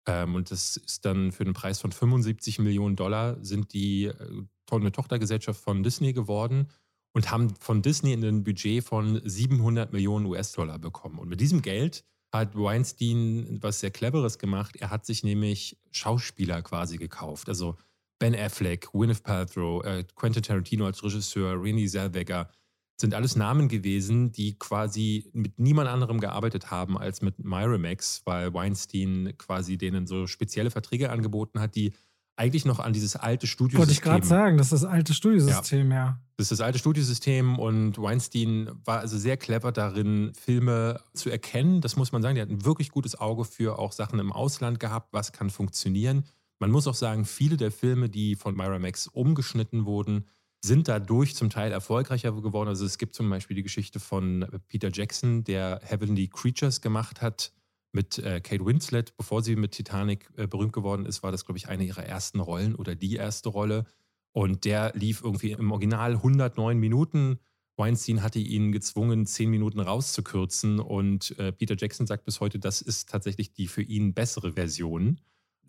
Ähm, 0.10 0.36
und 0.36 0.50
das 0.50 0.78
ist 0.78 1.06
dann 1.06 1.32
für 1.32 1.46
den 1.46 1.54
Preis 1.54 1.80
von 1.80 1.92
75 1.92 2.60
Millionen 2.60 2.96
Dollar 2.96 3.38
sind 3.44 3.74
die 3.74 4.06
äh, 4.06 4.44
eine 4.72 4.92
Tochtergesellschaft 4.92 5.62
von 5.62 5.84
Disney 5.84 6.14
geworden 6.14 6.68
und 7.14 7.32
haben 7.32 7.56
von 7.60 7.82
Disney 7.82 8.14
ein 8.14 8.44
Budget 8.44 8.84
von 8.84 9.22
700 9.24 9.94
Millionen 9.94 10.26
US-Dollar 10.26 10.78
bekommen. 10.80 11.20
Und 11.20 11.30
mit 11.30 11.42
diesem 11.42 11.62
Geld 11.62 12.04
hat 12.32 12.56
Weinstein 12.56 13.58
was 13.62 13.80
sehr 13.80 13.90
Cleveres 13.92 14.38
gemacht. 14.38 14.76
Er 14.78 14.92
hat 14.92 15.06
sich 15.06 15.24
nämlich 15.24 15.78
Schauspieler 15.92 16.62
quasi 16.62 16.98
gekauft. 16.98 17.50
Also 17.50 17.78
Ben 18.20 18.36
Affleck, 18.36 18.92
Gwyneth 18.92 19.24
Paltrow, 19.24 19.84
äh, 19.84 20.04
Quentin 20.16 20.44
Tarantino 20.44 20.86
als 20.86 21.04
Regisseur, 21.04 21.56
Renée 21.56 21.90
Zellweger, 21.90 22.50
sind 23.00 23.14
alles 23.14 23.36
Namen 23.36 23.70
gewesen, 23.70 24.32
die 24.32 24.58
quasi 24.60 25.30
mit 25.34 25.58
niemand 25.58 25.90
anderem 25.90 26.20
gearbeitet 26.20 26.70
haben 26.70 26.98
als 26.98 27.22
mit 27.22 27.40
Miramax, 27.40 28.22
weil 28.26 28.54
Weinstein 28.54 29.34
quasi 29.38 29.78
denen 29.78 30.06
so 30.06 30.28
spezielle 30.28 30.70
Verträge 30.70 31.10
angeboten 31.10 31.60
hat, 31.60 31.76
die 31.76 31.94
eigentlich 32.36 32.66
noch 32.66 32.80
an 32.80 32.94
dieses 32.94 33.16
alte 33.16 33.48
Studiosystem. 33.48 33.80
Wollte 33.80 33.92
ich 33.92 34.02
gerade 34.02 34.26
sagen, 34.26 34.58
das 34.58 34.68
ist 34.68 34.84
das 34.84 34.90
alte 34.90 35.14
Studiosystem, 35.14 35.92
ja. 35.92 35.98
ja. 35.98 36.20
Das 36.38 36.46
ist 36.46 36.52
das 36.52 36.62
alte 36.62 36.80
Studiosystem 36.80 37.60
und 37.60 37.98
Weinstein 37.98 38.70
war 38.86 39.00
also 39.00 39.18
sehr 39.18 39.36
clever 39.36 39.74
darin, 39.74 40.32
Filme 40.40 41.02
zu 41.14 41.30
erkennen. 41.30 41.82
Das 41.82 41.98
muss 41.98 42.14
man 42.14 42.22
sagen. 42.22 42.36
Der 42.36 42.44
hat 42.44 42.50
ein 42.50 42.64
wirklich 42.64 42.92
gutes 42.92 43.20
Auge 43.20 43.44
für 43.44 43.78
auch 43.78 43.92
Sachen 43.92 44.20
im 44.20 44.32
Ausland 44.32 44.80
gehabt. 44.80 45.10
Was 45.12 45.34
kann 45.34 45.50
funktionieren? 45.50 46.24
Man 46.60 46.72
muss 46.72 46.88
auch 46.88 46.96
sagen, 46.96 47.26
viele 47.26 47.58
der 47.58 47.72
Filme, 47.72 48.10
die 48.10 48.38
von 48.38 48.56
Miramax 48.56 49.08
umgeschnitten 49.08 49.86
wurden, 49.86 50.26
sind 50.62 50.88
dadurch 50.88 51.36
zum 51.36 51.50
Teil 51.50 51.72
erfolgreicher 51.72 52.32
geworden. 52.34 52.68
Also 52.68 52.86
es 52.86 52.98
gibt 52.98 53.16
zum 53.16 53.30
Beispiel 53.30 53.56
die 53.56 53.64
Geschichte 53.64 54.00
von 54.00 54.46
Peter 54.68 54.90
Jackson, 54.92 55.44
der 55.44 55.80
Heavenly 55.84 56.28
Creatures 56.28 56.82
gemacht 56.82 57.22
hat 57.22 57.54
mit 57.92 58.20
äh, 58.20 58.42
Kate 58.42 58.66
Winslet. 58.66 59.16
Bevor 59.18 59.42
sie 59.42 59.56
mit 59.56 59.72
Titanic 59.72 60.30
äh, 60.36 60.48
berühmt 60.48 60.74
geworden 60.74 61.06
ist, 61.06 61.24
war 61.24 61.32
das, 61.32 61.46
glaube 61.46 61.58
ich, 61.58 61.70
eine 61.70 61.86
ihrer 61.86 62.06
ersten 62.06 62.40
Rollen 62.40 62.76
oder 62.76 62.96
die 62.96 63.16
erste 63.16 63.50
Rolle. 63.50 63.86
Und 64.32 64.66
der 64.66 64.92
lief 64.96 65.22
irgendwie 65.24 65.52
im 65.52 65.72
Original 65.72 66.14
109 66.14 66.78
Minuten. 66.78 67.40
Weinstein 67.78 68.22
hatte 68.22 68.40
ihn 68.40 68.72
gezwungen, 68.72 69.26
10 69.26 69.50
Minuten 69.50 69.80
rauszukürzen. 69.80 70.80
Und 70.80 71.38
äh, 71.40 71.52
Peter 71.54 71.76
Jackson 71.78 72.06
sagt 72.06 72.26
bis 72.26 72.42
heute, 72.42 72.60
das 72.60 72.82
ist 72.82 73.10
tatsächlich 73.10 73.54
die 73.54 73.68
für 73.68 73.82
ihn 73.82 74.14
bessere 74.14 74.54
Version. 74.54 75.22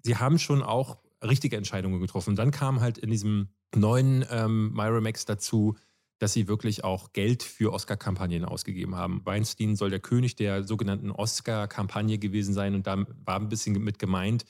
Sie 0.03 0.17
haben 0.17 0.39
schon 0.39 0.63
auch 0.63 0.99
richtige 1.23 1.57
Entscheidungen 1.57 2.01
getroffen. 2.01 2.37
Dann 2.37 2.51
kam 2.51 2.81
halt 2.81 2.99
in 2.99 3.11
diesem 3.11 3.49
neuen 3.75 4.25
ähm, 4.31 4.73
Miramax 4.73 5.25
dazu, 5.25 5.77
dass 6.19 6.35
sie 6.35 6.49
wirklich 6.49 6.85
auch 6.85 7.13
Geld 7.13 7.43
für 7.43 7.73
Oscar-Kampagnen 7.73 8.45
ausgegeben 8.45 8.95
haben. 8.95 9.23
Weinstein 9.25 9.75
soll 9.75 9.91
der 9.91 10.01
König 10.01 10.37
der 10.37 10.65
sogenannten 10.65 11.11
Oscar-Kampagne 11.11 12.19
gewesen 12.19 12.53
sein 12.53 12.75
und 12.75 12.87
da 12.87 13.07
war 13.25 13.41
ein 13.41 13.49
bisschen 13.49 13.83
mit 13.83 13.99
gemeint, 13.99 14.45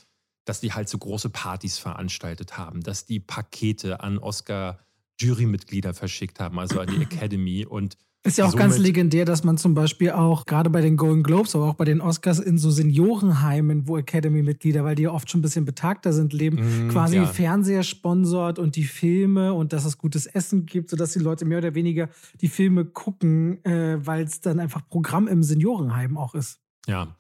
dass 0.44 0.60
die 0.60 0.72
halt 0.72 0.88
so 0.88 0.98
große 0.98 1.30
Partys 1.30 1.78
veranstaltet 1.78 2.58
haben, 2.58 2.82
dass 2.82 3.06
die 3.06 3.20
Pakete 3.20 4.00
an 4.00 4.18
Oscar-Jurymitglieder 4.18 5.94
verschickt 5.94 6.40
haben, 6.40 6.58
also 6.58 6.80
an 6.80 6.88
die 6.88 7.02
Academy 7.02 7.64
und 7.64 7.96
ist 8.22 8.36
ja 8.36 8.44
auch 8.44 8.50
Somit 8.50 8.66
ganz 8.66 8.78
legendär, 8.78 9.24
dass 9.24 9.44
man 9.44 9.56
zum 9.56 9.74
Beispiel 9.74 10.10
auch 10.10 10.44
gerade 10.44 10.68
bei 10.68 10.82
den 10.82 10.98
Golden 10.98 11.22
Globes, 11.22 11.56
aber 11.56 11.66
auch 11.66 11.74
bei 11.74 11.86
den 11.86 12.02
Oscars 12.02 12.38
in 12.38 12.58
so 12.58 12.70
Seniorenheimen, 12.70 13.88
wo 13.88 13.96
Academy-Mitglieder, 13.96 14.84
weil 14.84 14.94
die 14.94 15.04
ja 15.04 15.10
oft 15.10 15.30
schon 15.30 15.40
ein 15.40 15.42
bisschen 15.42 15.64
betagter 15.64 16.12
sind, 16.12 16.34
leben, 16.34 16.88
mm, 16.88 16.90
quasi 16.90 17.16
ja. 17.16 17.26
Fernseher 17.26 17.82
sponsort 17.82 18.58
und 18.58 18.76
die 18.76 18.84
Filme 18.84 19.54
und 19.54 19.72
dass 19.72 19.86
es 19.86 19.96
gutes 19.96 20.26
Essen 20.26 20.66
gibt, 20.66 20.90
sodass 20.90 21.12
die 21.12 21.18
Leute 21.18 21.46
mehr 21.46 21.58
oder 21.58 21.74
weniger 21.74 22.10
die 22.42 22.48
Filme 22.48 22.84
gucken, 22.84 23.64
äh, 23.64 23.98
weil 24.04 24.24
es 24.24 24.42
dann 24.42 24.60
einfach 24.60 24.86
Programm 24.86 25.26
im 25.26 25.42
Seniorenheim 25.42 26.18
auch 26.18 26.34
ist. 26.34 26.60
Ja. 26.86 27.16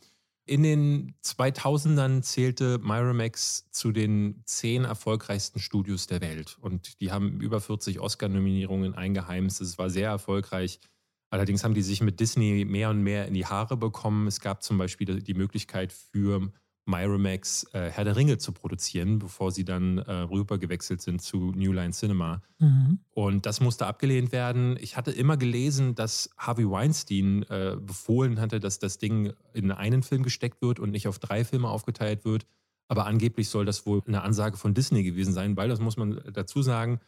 In 0.50 0.64
den 0.64 1.14
2000ern 1.22 2.22
zählte 2.22 2.78
Miramax 2.78 3.70
zu 3.70 3.92
den 3.92 4.42
zehn 4.46 4.84
erfolgreichsten 4.84 5.60
Studios 5.60 6.08
der 6.08 6.20
Welt. 6.20 6.58
Und 6.60 7.00
die 7.00 7.12
haben 7.12 7.40
über 7.40 7.60
40 7.60 8.00
Oscar-Nominierungen 8.00 8.92
eingeheimst. 8.96 9.60
Es 9.60 9.78
war 9.78 9.90
sehr 9.90 10.08
erfolgreich. 10.08 10.80
Allerdings 11.30 11.62
haben 11.62 11.74
die 11.74 11.82
sich 11.82 12.00
mit 12.00 12.18
Disney 12.18 12.64
mehr 12.64 12.90
und 12.90 13.00
mehr 13.00 13.28
in 13.28 13.34
die 13.34 13.46
Haare 13.46 13.76
bekommen. 13.76 14.26
Es 14.26 14.40
gab 14.40 14.64
zum 14.64 14.76
Beispiel 14.76 15.22
die 15.22 15.34
Möglichkeit 15.34 15.92
für 15.92 16.52
Miramax 16.86 17.66
äh, 17.72 17.90
Herr 17.90 18.04
der 18.04 18.16
Ringe 18.16 18.38
zu 18.38 18.52
produzieren, 18.52 19.18
bevor 19.18 19.52
sie 19.52 19.64
dann 19.64 19.98
äh, 19.98 20.12
rüber 20.12 20.58
gewechselt 20.58 21.02
sind 21.02 21.22
zu 21.22 21.52
New 21.52 21.72
Line 21.72 21.92
Cinema. 21.92 22.42
Mhm. 22.58 22.98
Und 23.10 23.46
das 23.46 23.60
musste 23.60 23.86
abgelehnt 23.86 24.32
werden. 24.32 24.76
Ich 24.80 24.96
hatte 24.96 25.10
immer 25.10 25.36
gelesen, 25.36 25.94
dass 25.94 26.30
Harvey 26.36 26.68
Weinstein 26.68 27.44
äh, 27.44 27.76
befohlen 27.80 28.40
hatte, 28.40 28.60
dass 28.60 28.78
das 28.78 28.98
Ding 28.98 29.32
in 29.52 29.70
einen 29.72 30.02
Film 30.02 30.22
gesteckt 30.22 30.62
wird 30.62 30.80
und 30.80 30.90
nicht 30.90 31.06
auf 31.06 31.18
drei 31.18 31.44
Filme 31.44 31.68
aufgeteilt 31.68 32.24
wird. 32.24 32.46
Aber 32.88 33.06
angeblich 33.06 33.48
soll 33.48 33.64
das 33.64 33.86
wohl 33.86 34.02
eine 34.06 34.22
Ansage 34.22 34.56
von 34.56 34.74
Disney 34.74 35.02
gewesen 35.02 35.32
sein, 35.32 35.56
weil, 35.56 35.68
das 35.68 35.80
muss 35.80 35.96
man 35.96 36.20
dazu 36.32 36.62
sagen, 36.62 37.00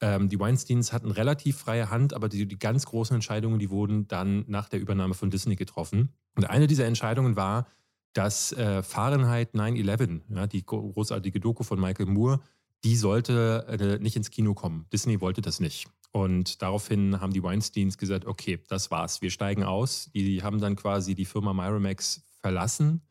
Ähm, 0.00 0.28
die 0.28 0.38
Weinsteins 0.38 0.92
hatten 0.92 1.10
relativ 1.10 1.56
freie 1.58 1.90
Hand, 1.90 2.14
aber 2.14 2.28
die, 2.28 2.46
die 2.46 2.56
ganz 2.56 2.86
großen 2.86 3.16
Entscheidungen, 3.16 3.58
die 3.58 3.68
wurden 3.68 4.06
dann 4.06 4.44
nach 4.46 4.68
der 4.68 4.78
Übernahme 4.78 5.14
von 5.14 5.28
Disney 5.28 5.56
getroffen. 5.56 6.10
Und 6.36 6.48
eine 6.48 6.68
dieser 6.68 6.86
Entscheidungen 6.86 7.34
war, 7.34 7.66
dass 8.12 8.52
äh, 8.52 8.82
Fahrenheit 8.82 9.54
9-11, 9.54 10.20
ja, 10.34 10.46
die 10.46 10.64
großartige 10.64 11.40
Doku 11.40 11.62
von 11.62 11.80
Michael 11.80 12.06
Moore, 12.06 12.40
die 12.84 12.96
sollte 12.96 13.66
äh, 13.68 14.02
nicht 14.02 14.16
ins 14.16 14.30
Kino 14.30 14.54
kommen. 14.54 14.86
Disney 14.92 15.20
wollte 15.20 15.40
das 15.40 15.60
nicht. 15.60 15.88
Und 16.10 16.62
daraufhin 16.62 17.20
haben 17.20 17.32
die 17.32 17.42
Weinsteins 17.42 17.98
gesagt, 17.98 18.24
okay, 18.24 18.60
das 18.68 18.90
war's, 18.90 19.20
wir 19.20 19.30
steigen 19.30 19.62
aus. 19.62 20.10
Die 20.14 20.42
haben 20.42 20.60
dann 20.60 20.76
quasi 20.76 21.14
die 21.14 21.26
Firma 21.26 21.52
Miramax 21.52 22.22
verlassen, 22.40 23.02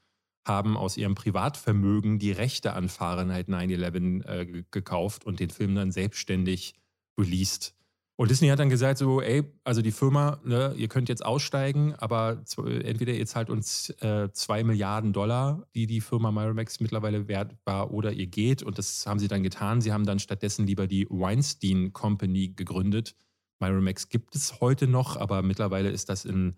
haben 0.46 0.77
aus 0.77 0.98
ihrem 0.98 1.16
Privatvermögen 1.16 2.20
die 2.20 2.32
Rechte 2.32 2.74
an 2.74 2.89
Fahrenheit 2.89 3.50
9-11 3.50 4.25
äh, 4.25 4.63
gekauft 4.72 5.25
und 5.25 5.39
den 5.39 5.50
Film 5.50 5.75
dann 5.75 5.92
selbstständig 5.92 6.74
released. 7.20 7.75
Und 8.20 8.32
Disney 8.32 8.48
hat 8.48 8.58
dann 8.58 8.70
gesagt 8.70 8.98
so, 8.98 9.22
ey, 9.22 9.44
also 9.64 9.84
die 9.84 9.92
Firma, 9.92 10.40
ne, 10.44 10.74
ihr 10.76 10.88
könnt 10.88 11.08
jetzt 11.08 11.24
aussteigen, 11.24 11.94
aber 11.94 12.44
entweder 12.58 13.14
ihr 13.14 13.28
zahlt 13.28 13.52
uns 13.52 13.92
äh, 14.02 14.32
zwei 14.32 14.64
Milliarden 14.64 15.14
Dollar, 15.14 15.68
die 15.76 15.86
die 15.86 16.02
Firma 16.02 16.32
Miramax 16.32 16.80
mittlerweile 16.80 17.28
wert 17.28 17.56
war, 17.64 17.92
oder 17.92 18.12
ihr 18.12 18.26
geht. 18.26 18.64
Und 18.64 18.80
das 18.80 19.06
haben 19.06 19.20
sie 19.20 19.28
dann 19.28 19.44
getan. 19.44 19.82
Sie 19.82 19.94
haben 19.94 20.06
dann 20.06 20.18
stattdessen 20.18 20.66
lieber 20.66 20.88
die 20.88 21.06
Weinstein 21.12 21.94
Company 21.94 22.50
gegründet. 22.56 23.16
Miramax 23.60 24.10
gibt 24.10 24.36
es 24.36 24.62
heute 24.62 24.88
noch, 24.88 25.16
aber 25.16 25.44
mittlerweile 25.44 25.92
ist 25.92 26.10
das 26.10 26.26
in 26.26 26.56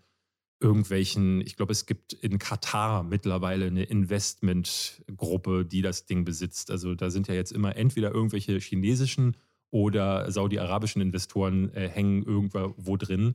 irgendwelchen, 0.60 1.42
ich 1.42 1.56
glaube, 1.56 1.72
es 1.72 1.84
gibt 1.84 2.14
in 2.14 2.38
Katar 2.38 3.02
mittlerweile 3.02 3.66
eine 3.66 3.84
Investmentgruppe, 3.84 5.66
die 5.66 5.82
das 5.82 6.06
Ding 6.06 6.24
besitzt. 6.24 6.70
Also 6.70 6.94
da 6.94 7.10
sind 7.10 7.28
ja 7.28 7.34
jetzt 7.34 7.52
immer 7.52 7.76
entweder 7.76 8.14
irgendwelche 8.14 8.58
chinesischen 8.58 9.36
oder 9.70 10.30
saudi-arabischen 10.30 11.00
Investoren 11.00 11.72
äh, 11.74 11.88
hängen 11.88 12.24
irgendwo 12.24 12.96
drin. 12.96 13.34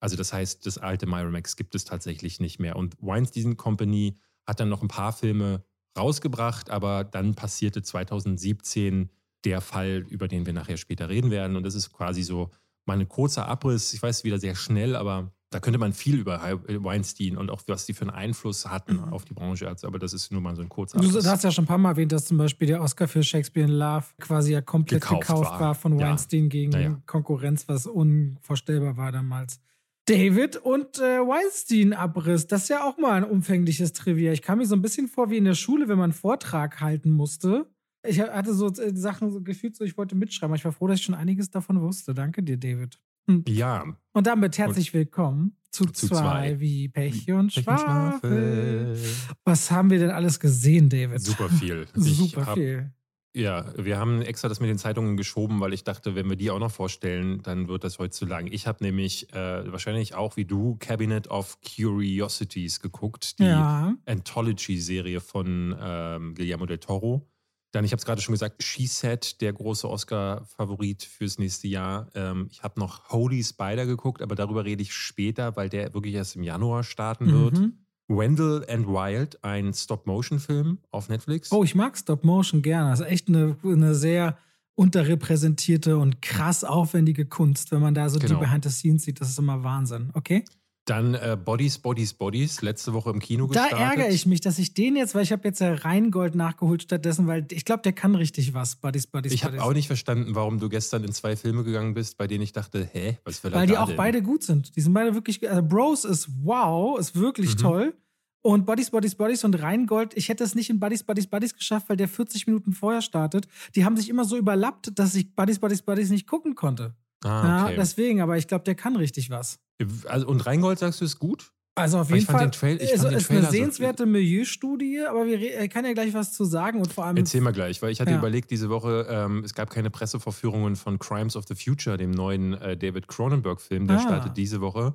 Also 0.00 0.16
das 0.16 0.32
heißt, 0.32 0.66
das 0.66 0.78
alte 0.78 1.06
Miramax 1.06 1.56
gibt 1.56 1.74
es 1.74 1.84
tatsächlich 1.84 2.40
nicht 2.40 2.58
mehr. 2.58 2.76
Und 2.76 2.96
Weinstein 3.00 3.56
Company 3.56 4.16
hat 4.46 4.60
dann 4.60 4.68
noch 4.68 4.82
ein 4.82 4.88
paar 4.88 5.12
Filme 5.12 5.64
rausgebracht, 5.96 6.70
aber 6.70 7.04
dann 7.04 7.34
passierte 7.34 7.82
2017 7.82 9.10
der 9.44 9.60
Fall, 9.60 10.04
über 10.08 10.28
den 10.28 10.44
wir 10.44 10.52
nachher 10.52 10.76
später 10.76 11.08
reden 11.08 11.30
werden. 11.30 11.56
Und 11.56 11.62
das 11.62 11.74
ist 11.74 11.92
quasi 11.92 12.22
so 12.22 12.50
mal 12.84 12.98
ein 12.98 13.08
kurzer 13.08 13.46
Abriss. 13.48 13.92
Ich 13.94 14.02
weiß 14.02 14.24
wieder 14.24 14.38
sehr 14.38 14.54
schnell, 14.54 14.96
aber 14.96 15.32
da 15.56 15.60
könnte 15.60 15.78
man 15.78 15.94
viel 15.94 16.18
über 16.18 16.38
Weinstein 16.68 17.38
und 17.38 17.50
auch 17.50 17.62
was 17.66 17.86
die 17.86 17.94
für 17.94 18.02
einen 18.02 18.10
Einfluss 18.10 18.66
hatten 18.66 18.96
mhm. 18.96 19.04
auf 19.04 19.24
die 19.24 19.32
Branche. 19.32 19.74
Aber 19.84 19.98
das 19.98 20.12
ist 20.12 20.30
nur 20.30 20.42
mal 20.42 20.54
so 20.54 20.60
ein 20.60 20.68
kurzer 20.68 21.00
Du 21.00 21.08
hast 21.10 21.44
ja 21.44 21.50
schon 21.50 21.64
ein 21.64 21.66
paar 21.66 21.78
Mal 21.78 21.92
erwähnt, 21.92 22.12
dass 22.12 22.26
zum 22.26 22.36
Beispiel 22.36 22.68
der 22.68 22.82
Oscar 22.82 23.08
für 23.08 23.22
Shakespeare 23.22 23.66
in 23.66 23.72
Love 23.72 24.04
quasi 24.20 24.52
ja 24.52 24.60
komplett 24.60 25.00
gekauft, 25.00 25.22
gekauft 25.22 25.50
war. 25.52 25.60
war. 25.60 25.74
von 25.74 25.98
Weinstein 25.98 26.42
ja. 26.42 26.48
gegen 26.48 26.72
ja. 26.72 27.00
Konkurrenz, 27.06 27.66
was 27.68 27.86
unvorstellbar 27.86 28.98
war 28.98 29.12
damals. 29.12 29.58
David 30.04 30.58
und 30.58 30.98
äh, 30.98 31.20
Weinstein-Abriss, 31.20 32.48
das 32.48 32.64
ist 32.64 32.68
ja 32.68 32.84
auch 32.84 32.98
mal 32.98 33.14
ein 33.14 33.24
umfängliches 33.24 33.94
Trivia. 33.94 34.32
Ich 34.32 34.42
kam 34.42 34.58
mir 34.58 34.66
so 34.66 34.76
ein 34.76 34.82
bisschen 34.82 35.08
vor 35.08 35.30
wie 35.30 35.38
in 35.38 35.44
der 35.44 35.54
Schule, 35.54 35.88
wenn 35.88 35.96
man 35.96 36.10
einen 36.10 36.12
Vortrag 36.12 36.82
halten 36.82 37.10
musste. 37.10 37.66
Ich 38.06 38.20
hatte 38.20 38.52
so 38.52 38.68
äh, 38.68 38.94
Sachen 38.94 39.32
so 39.32 39.40
gefühlt, 39.40 39.74
so 39.74 39.84
ich 39.84 39.96
wollte 39.96 40.16
mitschreiben, 40.16 40.50
aber 40.50 40.56
ich 40.56 40.64
war 40.66 40.72
froh, 40.72 40.86
dass 40.86 40.98
ich 40.98 41.04
schon 41.06 41.14
einiges 41.14 41.50
davon 41.50 41.80
wusste. 41.80 42.12
Danke 42.12 42.42
dir, 42.42 42.58
David. 42.58 43.00
Hm. 43.28 43.44
Ja. 43.48 43.84
Und 44.12 44.26
damit 44.26 44.56
herzlich 44.56 44.94
willkommen 44.94 45.56
zu, 45.70 45.84
zu 45.86 46.06
zwei, 46.08 46.16
zwei, 46.16 46.60
wie 46.60 46.88
Pech 46.88 47.30
und 47.32 47.52
Schwafel. 47.52 48.96
Was 49.44 49.70
haben 49.70 49.90
wir 49.90 49.98
denn 49.98 50.10
alles 50.10 50.38
gesehen, 50.38 50.88
David? 50.88 51.20
Super 51.20 51.48
viel. 51.48 51.86
Super 51.94 52.46
hab, 52.46 52.54
viel. 52.54 52.92
Ja, 53.34 53.66
wir 53.76 53.98
haben 53.98 54.22
extra 54.22 54.48
das 54.48 54.60
mit 54.60 54.70
den 54.70 54.78
Zeitungen 54.78 55.16
geschoben, 55.16 55.60
weil 55.60 55.74
ich 55.74 55.84
dachte, 55.84 56.14
wenn 56.14 56.28
wir 56.30 56.36
die 56.36 56.50
auch 56.50 56.58
noch 56.58 56.70
vorstellen, 56.70 57.42
dann 57.42 57.68
wird 57.68 57.84
das 57.84 57.98
heute 57.98 58.12
zu 58.12 58.24
lang. 58.24 58.46
Ich 58.46 58.66
habe 58.66 58.82
nämlich 58.82 59.30
äh, 59.34 59.70
wahrscheinlich 59.70 60.14
auch 60.14 60.36
wie 60.38 60.46
du 60.46 60.76
Cabinet 60.76 61.28
of 61.28 61.58
Curiosities 61.60 62.80
geguckt, 62.80 63.38
die 63.38 63.44
ja. 63.44 63.94
Anthology-Serie 64.06 65.20
von 65.20 65.76
ähm, 65.78 66.34
Guillermo 66.34 66.64
del 66.64 66.78
Toro. 66.78 67.28
Dann, 67.72 67.84
ich 67.84 67.92
habe 67.92 67.98
es 67.98 68.06
gerade 68.06 68.20
schon 68.20 68.32
gesagt, 68.32 68.62
She 68.62 68.86
Said, 68.86 69.40
der 69.40 69.52
große 69.52 69.88
Oscar-Favorit 69.88 71.02
fürs 71.02 71.38
nächste 71.38 71.68
Jahr. 71.68 72.08
Ähm, 72.14 72.48
ich 72.50 72.62
habe 72.62 72.80
noch 72.80 73.10
Holy 73.10 73.42
Spider 73.42 73.86
geguckt, 73.86 74.22
aber 74.22 74.34
darüber 74.34 74.64
rede 74.64 74.82
ich 74.82 74.94
später, 74.94 75.56
weil 75.56 75.68
der 75.68 75.92
wirklich 75.92 76.14
erst 76.14 76.36
im 76.36 76.42
Januar 76.42 76.84
starten 76.84 77.32
wird. 77.32 77.58
Mhm. 77.58 77.78
Wendell 78.08 78.64
and 78.68 78.86
Wild, 78.86 79.42
ein 79.42 79.74
Stop-Motion-Film 79.74 80.78
auf 80.90 81.08
Netflix. 81.08 81.50
Oh, 81.50 81.64
ich 81.64 81.74
mag 81.74 81.98
Stop-Motion 81.98 82.62
gerne. 82.62 82.90
Das 82.90 83.00
ist 83.00 83.06
echt 83.06 83.28
eine, 83.28 83.56
eine 83.64 83.94
sehr 83.94 84.38
unterrepräsentierte 84.76 85.96
und 85.96 86.22
krass 86.22 86.62
aufwendige 86.62 87.24
Kunst, 87.26 87.72
wenn 87.72 87.80
man 87.80 87.94
da 87.94 88.08
so 88.08 88.18
genau. 88.18 88.34
die 88.34 88.40
Behind 88.40 88.64
the 88.64 88.70
Scenes 88.70 89.02
sieht. 89.04 89.20
Das 89.20 89.28
ist 89.28 89.38
immer 89.38 89.64
Wahnsinn. 89.64 90.10
Okay? 90.12 90.44
Dann 90.86 91.14
äh, 91.14 91.36
Bodies, 91.42 91.78
Bodies, 91.78 92.14
Bodies, 92.14 92.62
letzte 92.62 92.92
Woche 92.92 93.10
im 93.10 93.18
Kino 93.18 93.48
gestartet. 93.48 93.76
Da 93.76 93.90
ärgere 93.90 94.08
ich 94.08 94.24
mich, 94.24 94.40
dass 94.40 94.56
ich 94.60 94.72
den 94.72 94.94
jetzt, 94.94 95.16
weil 95.16 95.24
ich 95.24 95.32
habe 95.32 95.42
jetzt 95.46 95.60
ja 95.60 95.74
Rheingold 95.74 96.36
nachgeholt 96.36 96.84
stattdessen, 96.84 97.26
weil 97.26 97.44
ich 97.50 97.64
glaube, 97.64 97.82
der 97.82 97.92
kann 97.92 98.14
richtig 98.14 98.54
was, 98.54 98.76
Bodies, 98.76 99.08
Bodies, 99.08 99.32
Ich 99.32 99.42
habe 99.42 99.60
auch 99.64 99.72
nicht 99.72 99.88
verstanden, 99.88 100.36
warum 100.36 100.60
du 100.60 100.68
gestern 100.68 101.02
in 101.02 101.12
zwei 101.12 101.34
Filme 101.34 101.64
gegangen 101.64 101.94
bist, 101.94 102.16
bei 102.18 102.28
denen 102.28 102.42
ich 102.42 102.52
dachte, 102.52 102.88
hä, 102.92 103.18
was 103.24 103.40
für 103.40 103.52
Weil 103.52 103.66
die 103.66 103.76
auch 103.76 103.88
denn? 103.88 103.96
beide 103.96 104.22
gut 104.22 104.44
sind. 104.44 104.76
Die 104.76 104.80
sind 104.80 104.94
beide 104.94 105.12
wirklich, 105.14 105.50
also 105.50 105.62
Bros 105.62 106.04
ist 106.04 106.28
wow, 106.44 106.96
ist 107.00 107.16
wirklich 107.16 107.56
mhm. 107.56 107.60
toll. 107.60 107.94
Und 108.42 108.64
Bodies, 108.64 108.90
Bodies, 108.90 109.16
Bodies 109.16 109.42
und 109.42 109.60
Rheingold, 109.60 110.16
ich 110.16 110.28
hätte 110.28 110.44
es 110.44 110.54
nicht 110.54 110.70
in 110.70 110.78
Bodies, 110.78 111.02
Bodies, 111.02 111.26
Bodies 111.26 111.52
geschafft, 111.52 111.88
weil 111.88 111.96
der 111.96 112.06
40 112.06 112.46
Minuten 112.46 112.74
vorher 112.74 113.02
startet. 113.02 113.48
Die 113.74 113.84
haben 113.84 113.96
sich 113.96 114.08
immer 114.08 114.24
so 114.24 114.36
überlappt, 114.36 114.96
dass 114.96 115.16
ich 115.16 115.34
Bodies, 115.34 115.58
Bodies, 115.58 115.82
Bodies 115.82 116.10
nicht 116.10 116.28
gucken 116.28 116.54
konnte. 116.54 116.94
Ah, 117.24 117.64
okay. 117.64 117.72
Ja, 117.72 117.80
deswegen, 117.80 118.20
aber 118.20 118.36
ich 118.36 118.48
glaube, 118.48 118.64
der 118.64 118.74
kann 118.74 118.96
richtig 118.96 119.30
was. 119.30 119.58
Also, 120.06 120.26
und 120.26 120.46
Rheingold, 120.46 120.78
sagst 120.78 121.00
du, 121.00 121.04
ist 121.04 121.18
gut? 121.18 121.52
Also 121.78 121.98
auf 121.98 122.10
jeden 122.10 122.24
Fall. 122.24 122.50
Trail, 122.50 122.78
es 122.80 122.90
ist 122.90 123.30
eine 123.30 123.42
sehenswerte 123.44 124.04
so 124.04 124.08
Milieustudie, 124.08 125.02
aber 125.06 125.26
wir 125.26 125.68
kann 125.68 125.84
ja 125.84 125.92
gleich 125.92 126.14
was 126.14 126.32
zu 126.32 126.46
sagen 126.46 126.80
und 126.80 126.90
vor 126.90 127.04
allem. 127.04 127.18
Erzähl 127.18 127.42
mal 127.42 127.52
gleich, 127.52 127.82
weil 127.82 127.90
ich 127.90 128.00
hatte 128.00 128.12
ja. 128.12 128.18
überlegt, 128.18 128.50
diese 128.50 128.70
Woche, 128.70 129.06
ähm, 129.10 129.44
es 129.44 129.52
gab 129.52 129.68
keine 129.68 129.90
Pressevorführungen 129.90 130.76
von 130.76 130.98
Crimes 130.98 131.36
of 131.36 131.44
the 131.46 131.54
Future, 131.54 131.98
dem 131.98 132.12
neuen 132.12 132.54
äh, 132.54 132.78
David 132.78 133.08
Cronenberg-Film, 133.08 133.86
der 133.86 133.98
ah. 133.98 134.00
startet 134.00 134.38
diese 134.38 134.62
Woche. 134.62 134.94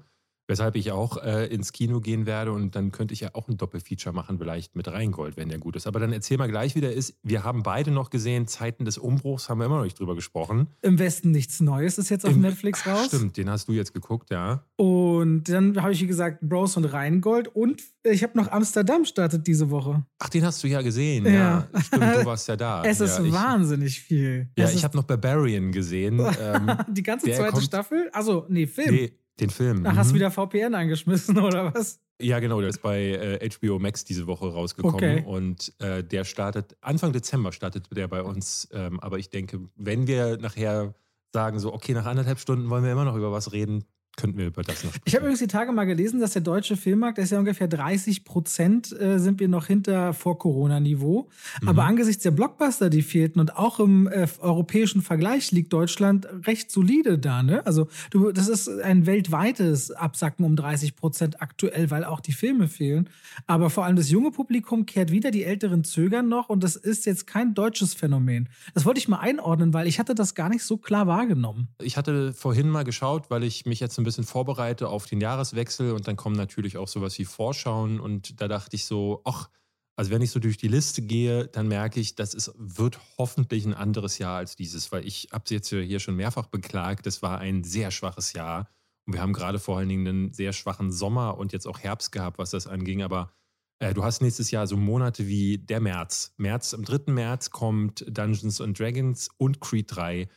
Weshalb 0.51 0.75
ich 0.75 0.91
auch 0.91 1.15
äh, 1.23 1.45
ins 1.45 1.71
Kino 1.71 2.01
gehen 2.01 2.25
werde 2.25 2.51
und 2.51 2.75
dann 2.75 2.91
könnte 2.91 3.13
ich 3.13 3.21
ja 3.21 3.29
auch 3.35 3.47
ein 3.47 3.55
Doppelfeature 3.55 4.13
machen, 4.13 4.37
vielleicht 4.37 4.75
mit 4.75 4.85
Rheingold, 4.85 5.37
wenn 5.37 5.47
der 5.47 5.59
gut 5.59 5.77
ist. 5.77 5.87
Aber 5.87 6.01
dann 6.01 6.11
erzähl 6.11 6.37
mal 6.37 6.49
gleich, 6.49 6.75
wie 6.75 6.81
der 6.81 6.91
ist. 6.93 7.15
Wir 7.23 7.45
haben 7.45 7.63
beide 7.63 7.89
noch 7.89 8.09
gesehen, 8.09 8.47
Zeiten 8.47 8.83
des 8.83 8.97
Umbruchs, 8.97 9.47
haben 9.47 9.59
wir 9.59 9.67
immer 9.67 9.77
noch 9.77 9.85
nicht 9.85 9.97
drüber 9.97 10.13
gesprochen. 10.13 10.67
Im 10.81 10.99
Westen 10.99 11.31
nichts 11.31 11.61
Neues 11.61 11.97
ist 11.97 12.09
jetzt 12.09 12.25
auf 12.25 12.33
Im, 12.33 12.41
Netflix 12.41 12.85
raus. 12.85 13.05
Stimmt, 13.05 13.37
den 13.37 13.49
hast 13.49 13.69
du 13.69 13.71
jetzt 13.71 13.93
geguckt, 13.93 14.29
ja. 14.29 14.65
Und 14.75 15.45
dann 15.45 15.81
habe 15.81 15.93
ich, 15.93 16.01
wie 16.01 16.07
gesagt, 16.07 16.41
Bros 16.41 16.75
und 16.75 16.83
Rheingold 16.83 17.47
und 17.47 17.81
ich 18.03 18.21
habe 18.21 18.37
noch 18.37 18.51
Amsterdam 18.51 19.05
startet 19.05 19.47
diese 19.47 19.69
Woche. 19.69 20.03
Ach, 20.19 20.27
den 20.27 20.43
hast 20.43 20.61
du 20.63 20.67
ja 20.67 20.81
gesehen. 20.81 21.25
Ja, 21.27 21.31
ja. 21.31 21.81
stimmt, 21.81 22.03
du 22.03 22.25
warst 22.25 22.49
ja 22.49 22.57
da. 22.57 22.83
es 22.83 22.99
ist 22.99 23.19
ich, 23.19 23.31
wahnsinnig 23.31 24.01
viel. 24.01 24.49
Ja, 24.57 24.65
es 24.65 24.75
ich 24.75 24.83
habe 24.83 24.97
noch 24.97 25.03
Barbarian 25.03 25.71
gesehen. 25.71 26.19
Ähm, 26.41 26.71
Die 26.89 27.03
ganze 27.03 27.27
zweite 27.27 27.51
kommt, 27.51 27.63
Staffel? 27.63 28.09
Also, 28.13 28.45
nee, 28.49 28.65
Film. 28.65 28.95
Nee, 28.95 29.13
den 29.39 29.49
Film. 29.49 29.85
Ach, 29.85 29.95
hast 29.95 30.09
du 30.09 30.13
mhm. 30.13 30.19
wieder 30.19 30.31
VPN 30.31 30.75
angeschmissen 30.75 31.37
oder 31.39 31.73
was? 31.73 31.99
Ja, 32.21 32.39
genau, 32.39 32.59
der 32.59 32.69
ist 32.69 32.81
bei 32.81 33.01
äh, 33.01 33.49
HBO 33.49 33.79
Max 33.79 34.03
diese 34.03 34.27
Woche 34.27 34.51
rausgekommen 34.51 34.95
okay. 34.95 35.23
und 35.25 35.73
äh, 35.79 36.03
der 36.03 36.23
startet, 36.23 36.77
Anfang 36.81 37.13
Dezember 37.13 37.51
startet 37.51 37.87
der 37.95 38.07
bei 38.07 38.21
uns. 38.21 38.69
Ähm, 38.71 38.99
aber 38.99 39.17
ich 39.17 39.29
denke, 39.29 39.59
wenn 39.75 40.05
wir 40.05 40.37
nachher 40.37 40.93
sagen, 41.33 41.59
so, 41.59 41.73
okay, 41.73 41.93
nach 41.93 42.05
anderthalb 42.05 42.39
Stunden 42.39 42.69
wollen 42.69 42.83
wir 42.83 42.91
immer 42.91 43.05
noch 43.05 43.15
über 43.15 43.31
was 43.31 43.51
reden, 43.53 43.85
könnten 44.17 44.37
wir 44.37 44.47
über 44.47 44.61
das 44.61 44.83
noch 44.83 44.91
sprechen. 44.91 45.03
Ich 45.05 45.15
habe 45.15 45.23
übrigens 45.23 45.39
die 45.39 45.47
Tage 45.47 45.71
mal 45.71 45.85
gelesen, 45.85 46.19
dass 46.19 46.33
der 46.33 46.41
deutsche 46.41 46.75
Filmmarkt, 46.75 47.17
der 47.17 47.23
ist 47.23 47.31
ja 47.31 47.39
ungefähr 47.39 47.67
30 47.67 48.25
Prozent, 48.25 48.91
äh, 48.99 49.19
sind 49.19 49.39
wir 49.39 49.47
noch 49.47 49.67
hinter 49.67 50.13
Vor-Corona-Niveau. 50.13 51.29
Mhm. 51.61 51.67
Aber 51.67 51.85
angesichts 51.85 52.23
der 52.23 52.31
Blockbuster, 52.31 52.89
die 52.89 53.01
fehlten 53.01 53.39
und 53.39 53.55
auch 53.55 53.79
im 53.79 54.07
äh, 54.07 54.27
europäischen 54.39 55.01
Vergleich 55.01 55.51
liegt 55.51 55.71
Deutschland 55.71 56.27
recht 56.45 56.71
solide 56.71 57.17
da. 57.17 57.41
Ne? 57.41 57.65
Also 57.65 57.87
du, 58.09 58.31
das 58.31 58.47
ist 58.47 58.67
ein 58.67 59.05
weltweites 59.05 59.91
Absacken 59.91 60.45
um 60.45 60.55
30 60.55 60.95
Prozent 60.95 61.41
aktuell, 61.41 61.89
weil 61.89 62.03
auch 62.03 62.19
die 62.19 62.33
Filme 62.33 62.67
fehlen. 62.67 63.09
Aber 63.47 63.69
vor 63.69 63.85
allem 63.85 63.95
das 63.95 64.09
junge 64.09 64.31
Publikum 64.31 64.85
kehrt 64.85 65.11
wieder, 65.11 65.31
die 65.31 65.45
Älteren 65.45 65.83
zögern 65.83 66.27
noch 66.27 66.49
und 66.49 66.63
das 66.63 66.75
ist 66.75 67.05
jetzt 67.05 67.27
kein 67.27 67.53
deutsches 67.53 67.93
Phänomen. 67.93 68.49
Das 68.73 68.85
wollte 68.85 68.99
ich 68.99 69.07
mal 69.07 69.19
einordnen, 69.19 69.73
weil 69.73 69.87
ich 69.87 69.99
hatte 69.99 70.15
das 70.15 70.35
gar 70.35 70.49
nicht 70.49 70.63
so 70.63 70.77
klar 70.77 71.07
wahrgenommen. 71.07 71.69
Ich 71.81 71.95
hatte 71.95 72.33
vorhin 72.33 72.69
mal 72.69 72.83
geschaut, 72.83 73.29
weil 73.29 73.43
ich 73.43 73.65
mich 73.65 73.79
jetzt 73.79 74.00
ein 74.01 74.05
bisschen 74.05 74.23
vorbereite 74.23 74.89
auf 74.89 75.05
den 75.05 75.21
Jahreswechsel 75.21 75.93
und 75.93 76.07
dann 76.07 76.15
kommen 76.15 76.35
natürlich 76.35 76.77
auch 76.77 76.87
sowas 76.87 77.17
wie 77.19 77.25
Vorschauen 77.25 77.99
und 77.99 78.41
da 78.41 78.47
dachte 78.47 78.75
ich 78.75 78.85
so, 78.85 79.21
ach, 79.25 79.49
also 79.95 80.11
wenn 80.11 80.21
ich 80.21 80.31
so 80.31 80.39
durch 80.39 80.57
die 80.57 80.67
Liste 80.67 81.01
gehe, 81.01 81.47
dann 81.47 81.67
merke 81.67 81.99
ich, 81.99 82.15
das 82.15 82.33
ist, 82.33 82.51
wird 82.57 82.99
hoffentlich 83.17 83.65
ein 83.65 83.73
anderes 83.73 84.17
Jahr 84.17 84.37
als 84.37 84.55
dieses, 84.55 84.91
weil 84.91 85.05
ich 85.05 85.29
habe 85.31 85.43
es 85.45 85.51
jetzt 85.51 85.69
hier 85.69 85.99
schon 85.99 86.15
mehrfach 86.15 86.47
beklagt, 86.47 87.05
das 87.05 87.21
war 87.21 87.39
ein 87.39 87.63
sehr 87.63 87.91
schwaches 87.91 88.33
Jahr 88.33 88.69
und 89.05 89.13
wir 89.13 89.21
haben 89.21 89.33
gerade 89.33 89.59
vor 89.59 89.77
allen 89.77 89.89
Dingen 89.89 90.07
einen 90.07 90.33
sehr 90.33 90.53
schwachen 90.53 90.91
Sommer 90.91 91.37
und 91.37 91.53
jetzt 91.53 91.67
auch 91.67 91.79
Herbst 91.79 92.11
gehabt, 92.11 92.37
was 92.37 92.51
das 92.51 92.67
anging, 92.67 93.01
aber 93.01 93.31
äh, 93.79 93.93
du 93.93 94.03
hast 94.03 94.21
nächstes 94.21 94.51
Jahr 94.51 94.67
so 94.67 94.77
Monate 94.77 95.27
wie 95.27 95.57
der 95.57 95.81
März. 95.81 96.33
März, 96.37 96.73
am 96.73 96.83
3. 96.83 97.11
März 97.11 97.49
kommt 97.49 98.05
Dungeons 98.07 98.61
and 98.61 98.79
Dragons 98.79 99.29
und 99.37 99.59
Creed 99.59 99.87
3 99.89 100.21
Äh, 100.21 100.27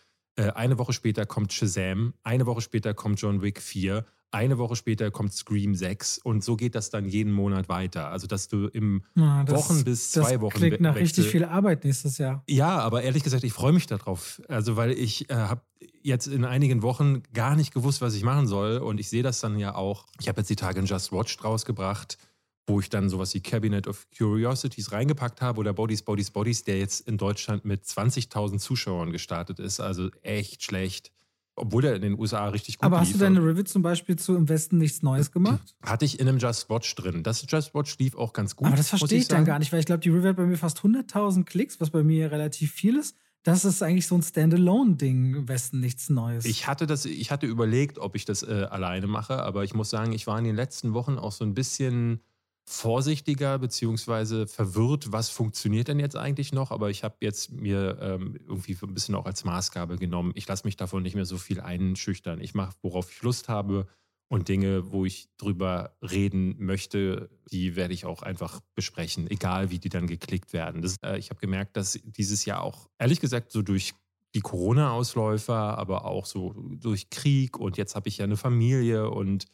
eine 0.42 0.78
Woche 0.78 0.92
später 0.92 1.26
kommt 1.26 1.52
Shazam, 1.52 2.14
eine 2.22 2.46
Woche 2.46 2.60
später 2.60 2.94
kommt 2.94 3.20
John 3.20 3.40
Wick 3.42 3.60
4, 3.60 4.04
eine 4.32 4.58
Woche 4.58 4.74
später 4.74 5.12
kommt 5.12 5.32
Scream 5.32 5.76
6 5.76 6.18
und 6.18 6.42
so 6.42 6.56
geht 6.56 6.74
das 6.74 6.90
dann 6.90 7.04
jeden 7.08 7.32
Monat 7.32 7.68
weiter. 7.68 8.08
Also, 8.10 8.26
dass 8.26 8.48
du 8.48 8.66
im 8.66 9.04
Ja, 9.14 9.44
das- 9.44 9.54
Wochen 9.70 9.84
bis 9.84 10.10
zwei 10.10 10.32
das 10.32 10.40
Wochen 10.40 10.56
klingt 10.56 10.80
nach 10.80 10.96
we- 10.96 11.00
richtig 11.00 11.26
Wechsel- 11.26 11.30
viel 11.40 11.44
Arbeit 11.44 11.84
nächstes 11.84 12.18
Jahr. 12.18 12.42
Ja, 12.48 12.78
aber 12.80 13.02
ehrlich 13.02 13.22
gesagt, 13.22 13.44
ich 13.44 13.52
freue 13.52 13.72
mich 13.72 13.86
darauf. 13.86 14.42
Also, 14.48 14.76
weil 14.76 14.90
ich 14.90 15.30
äh, 15.30 15.34
habe 15.34 15.62
jetzt 16.02 16.26
in 16.26 16.44
einigen 16.44 16.82
Wochen 16.82 17.22
gar 17.32 17.54
nicht 17.54 17.72
gewusst, 17.72 18.00
was 18.00 18.14
ich 18.16 18.24
machen 18.24 18.48
soll. 18.48 18.78
Und 18.78 18.98
ich 18.98 19.08
sehe 19.08 19.22
das 19.22 19.40
dann 19.40 19.56
ja 19.58 19.76
auch. 19.76 20.06
Ich 20.20 20.26
habe 20.28 20.40
jetzt 20.40 20.50
die 20.50 20.56
Tage 20.56 20.80
in 20.80 20.86
Just 20.86 21.12
Watch 21.12 21.42
rausgebracht, 21.44 22.18
wo 22.66 22.80
ich 22.80 22.88
dann 22.88 23.08
sowas 23.08 23.34
wie 23.34 23.40
Cabinet 23.40 23.86
of 23.86 24.06
Curiosities 24.16 24.92
reingepackt 24.92 25.40
habe 25.42 25.60
oder 25.60 25.72
Bodies, 25.72 26.02
Bodies, 26.02 26.30
Bodies, 26.30 26.64
der 26.64 26.78
jetzt 26.78 27.06
in 27.06 27.18
Deutschland 27.18 27.64
mit 27.64 27.84
20.000 27.84 28.58
Zuschauern 28.58 29.12
gestartet 29.12 29.58
ist. 29.58 29.80
Also 29.80 30.10
echt 30.22 30.62
schlecht. 30.62 31.12
Obwohl 31.56 31.82
der 31.82 31.94
in 31.94 32.02
den 32.02 32.18
USA 32.18 32.48
richtig 32.48 32.78
gut 32.78 32.84
Aber 32.84 32.98
hast 32.98 33.10
du 33.10 33.12
lief. 33.12 33.20
deine 33.20 33.38
Review 33.38 33.62
zum 33.62 33.82
Beispiel 33.82 34.16
zu 34.16 34.34
Im 34.34 34.48
Westen 34.48 34.78
nichts 34.78 35.02
Neues 35.02 35.30
gemacht? 35.30 35.76
Hatte 35.82 36.04
ich 36.04 36.18
in 36.18 36.26
einem 36.26 36.38
Just 36.38 36.68
Watch 36.68 36.92
drin. 36.96 37.22
Das 37.22 37.46
Just 37.48 37.74
Watch 37.74 37.96
lief 37.98 38.16
auch 38.16 38.32
ganz 38.32 38.56
gut. 38.56 38.66
Aber 38.66 38.76
das 38.76 38.88
verstehe 38.88 39.18
ich 39.18 39.28
dann 39.28 39.38
sagen. 39.38 39.46
gar 39.46 39.58
nicht, 39.60 39.72
weil 39.72 39.78
ich 39.78 39.86
glaube, 39.86 40.00
die 40.00 40.08
Review 40.08 40.30
hat 40.30 40.36
bei 40.36 40.46
mir 40.46 40.56
fast 40.58 40.80
100.000 40.80 41.44
Klicks, 41.44 41.80
was 41.80 41.90
bei 41.90 42.02
mir 42.02 42.32
relativ 42.32 42.72
viel 42.72 42.96
ist. 42.96 43.16
Das 43.44 43.64
ist 43.64 43.82
eigentlich 43.82 44.06
so 44.06 44.16
ein 44.16 44.22
Standalone-Ding, 44.22 45.34
Im 45.34 45.48
Westen 45.48 45.78
nichts 45.78 46.08
Neues. 46.08 46.44
Ich 46.46 46.66
hatte 46.66 46.86
das, 46.86 47.04
ich 47.04 47.30
hatte 47.30 47.46
überlegt, 47.46 47.98
ob 47.98 48.16
ich 48.16 48.24
das 48.24 48.42
äh, 48.42 48.66
alleine 48.70 49.06
mache, 49.06 49.42
aber 49.42 49.64
ich 49.64 49.74
muss 49.74 49.90
sagen, 49.90 50.12
ich 50.12 50.26
war 50.26 50.38
in 50.38 50.44
den 50.44 50.56
letzten 50.56 50.94
Wochen 50.94 51.18
auch 51.18 51.32
so 51.32 51.44
ein 51.44 51.54
bisschen 51.54 52.20
vorsichtiger 52.66 53.58
beziehungsweise 53.58 54.46
verwirrt, 54.46 55.12
was 55.12 55.28
funktioniert 55.28 55.88
denn 55.88 56.00
jetzt 56.00 56.16
eigentlich 56.16 56.52
noch. 56.52 56.70
Aber 56.70 56.90
ich 56.90 57.04
habe 57.04 57.16
jetzt 57.20 57.52
mir 57.52 57.98
ähm, 58.00 58.36
irgendwie 58.48 58.76
ein 58.82 58.94
bisschen 58.94 59.14
auch 59.14 59.26
als 59.26 59.44
Maßgabe 59.44 59.96
genommen. 59.96 60.32
Ich 60.34 60.48
lasse 60.48 60.66
mich 60.66 60.76
davon 60.76 61.02
nicht 61.02 61.14
mehr 61.14 61.26
so 61.26 61.36
viel 61.36 61.60
einschüchtern. 61.60 62.40
Ich 62.40 62.54
mache, 62.54 62.74
worauf 62.82 63.10
ich 63.10 63.22
Lust 63.22 63.48
habe 63.48 63.86
und 64.28 64.48
Dinge, 64.48 64.90
wo 64.90 65.04
ich 65.04 65.28
drüber 65.36 65.96
reden 66.02 66.56
möchte, 66.58 67.30
die 67.50 67.76
werde 67.76 67.92
ich 67.92 68.06
auch 68.06 68.22
einfach 68.22 68.60
besprechen, 68.74 69.30
egal 69.30 69.70
wie 69.70 69.78
die 69.78 69.90
dann 69.90 70.06
geklickt 70.06 70.52
werden. 70.52 70.80
Das, 70.80 70.96
äh, 71.02 71.18
ich 71.18 71.30
habe 71.30 71.40
gemerkt, 71.40 71.76
dass 71.76 72.00
dieses 72.04 72.44
Jahr 72.46 72.62
auch, 72.62 72.88
ehrlich 72.98 73.20
gesagt, 73.20 73.52
so 73.52 73.62
durch 73.62 73.94
die 74.34 74.40
Corona-Ausläufer, 74.40 75.78
aber 75.78 76.06
auch 76.06 76.26
so 76.26 76.54
durch 76.56 77.10
Krieg 77.10 77.58
und 77.58 77.76
jetzt 77.76 77.94
habe 77.94 78.08
ich 78.08 78.18
ja 78.18 78.24
eine 78.24 78.36
Familie 78.36 79.10
und 79.10 79.44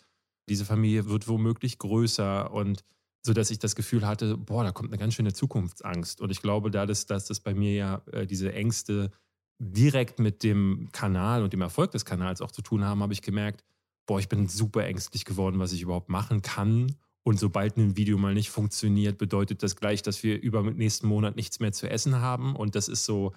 diese 0.49 0.64
Familie 0.64 1.07
wird 1.07 1.29
womöglich 1.29 1.79
größer 1.79 2.50
und 2.50 2.83
so 3.23 3.33
dass 3.33 3.50
ich 3.50 3.59
das 3.59 3.75
Gefühl 3.77 4.07
hatte, 4.07 4.37
boah, 4.37 4.65
da 4.65 4.73
kommt 4.73 4.91
eine 4.91 4.99
ganz 4.99 5.15
schöne 5.15 5.33
Zukunftsangst. 5.33 6.21
Und 6.21 6.31
ich 6.31 6.43
glaube, 6.43 6.71
da 6.71 6.87
das, 6.87 7.07
dass 7.07 7.27
das 7.27 7.41
bei 7.41 7.55
mir 7.55 7.75
ja 7.75 8.03
äh, 8.12 8.27
diese 8.27 8.53
Ängste 8.53 9.11
direkt 9.59 10.19
mit 10.19 10.43
dem 10.43 10.89
Kanal 10.93 11.43
und 11.43 11.53
dem 11.53 11.61
Erfolg 11.61 11.91
des 11.91 12.07
Kanals 12.07 12.41
auch 12.41 12.50
zu 12.50 12.62
tun 12.62 12.85
haben, 12.85 13.03
habe 13.03 13.12
ich 13.12 13.21
gemerkt, 13.21 13.62
boah, 14.07 14.19
ich 14.19 14.29
bin 14.29 14.49
super 14.49 14.85
ängstlich 14.87 15.25
geworden, 15.25 15.59
was 15.59 15.73
ich 15.73 15.83
überhaupt 15.83 16.09
machen 16.09 16.41
kann. 16.41 16.97
Und 17.23 17.39
sobald 17.39 17.77
ein 17.77 17.97
Video 17.97 18.17
mal 18.17 18.33
nicht 18.33 18.49
funktioniert, 18.49 19.19
bedeutet 19.19 19.62
das 19.62 19.77
gleich, 19.77 20.00
dass 20.03 20.23
wir 20.23 20.41
über 20.41 20.62
den 20.62 20.77
nächsten 20.77 21.07
Monat 21.07 21.37
nichts 21.37 21.61
mehr 21.61 21.73
zu 21.73 21.89
essen 21.91 22.17
haben. 22.17 22.57
Und 22.57 22.75
das 22.75 22.89
ist 22.89 23.05
so, 23.05 23.35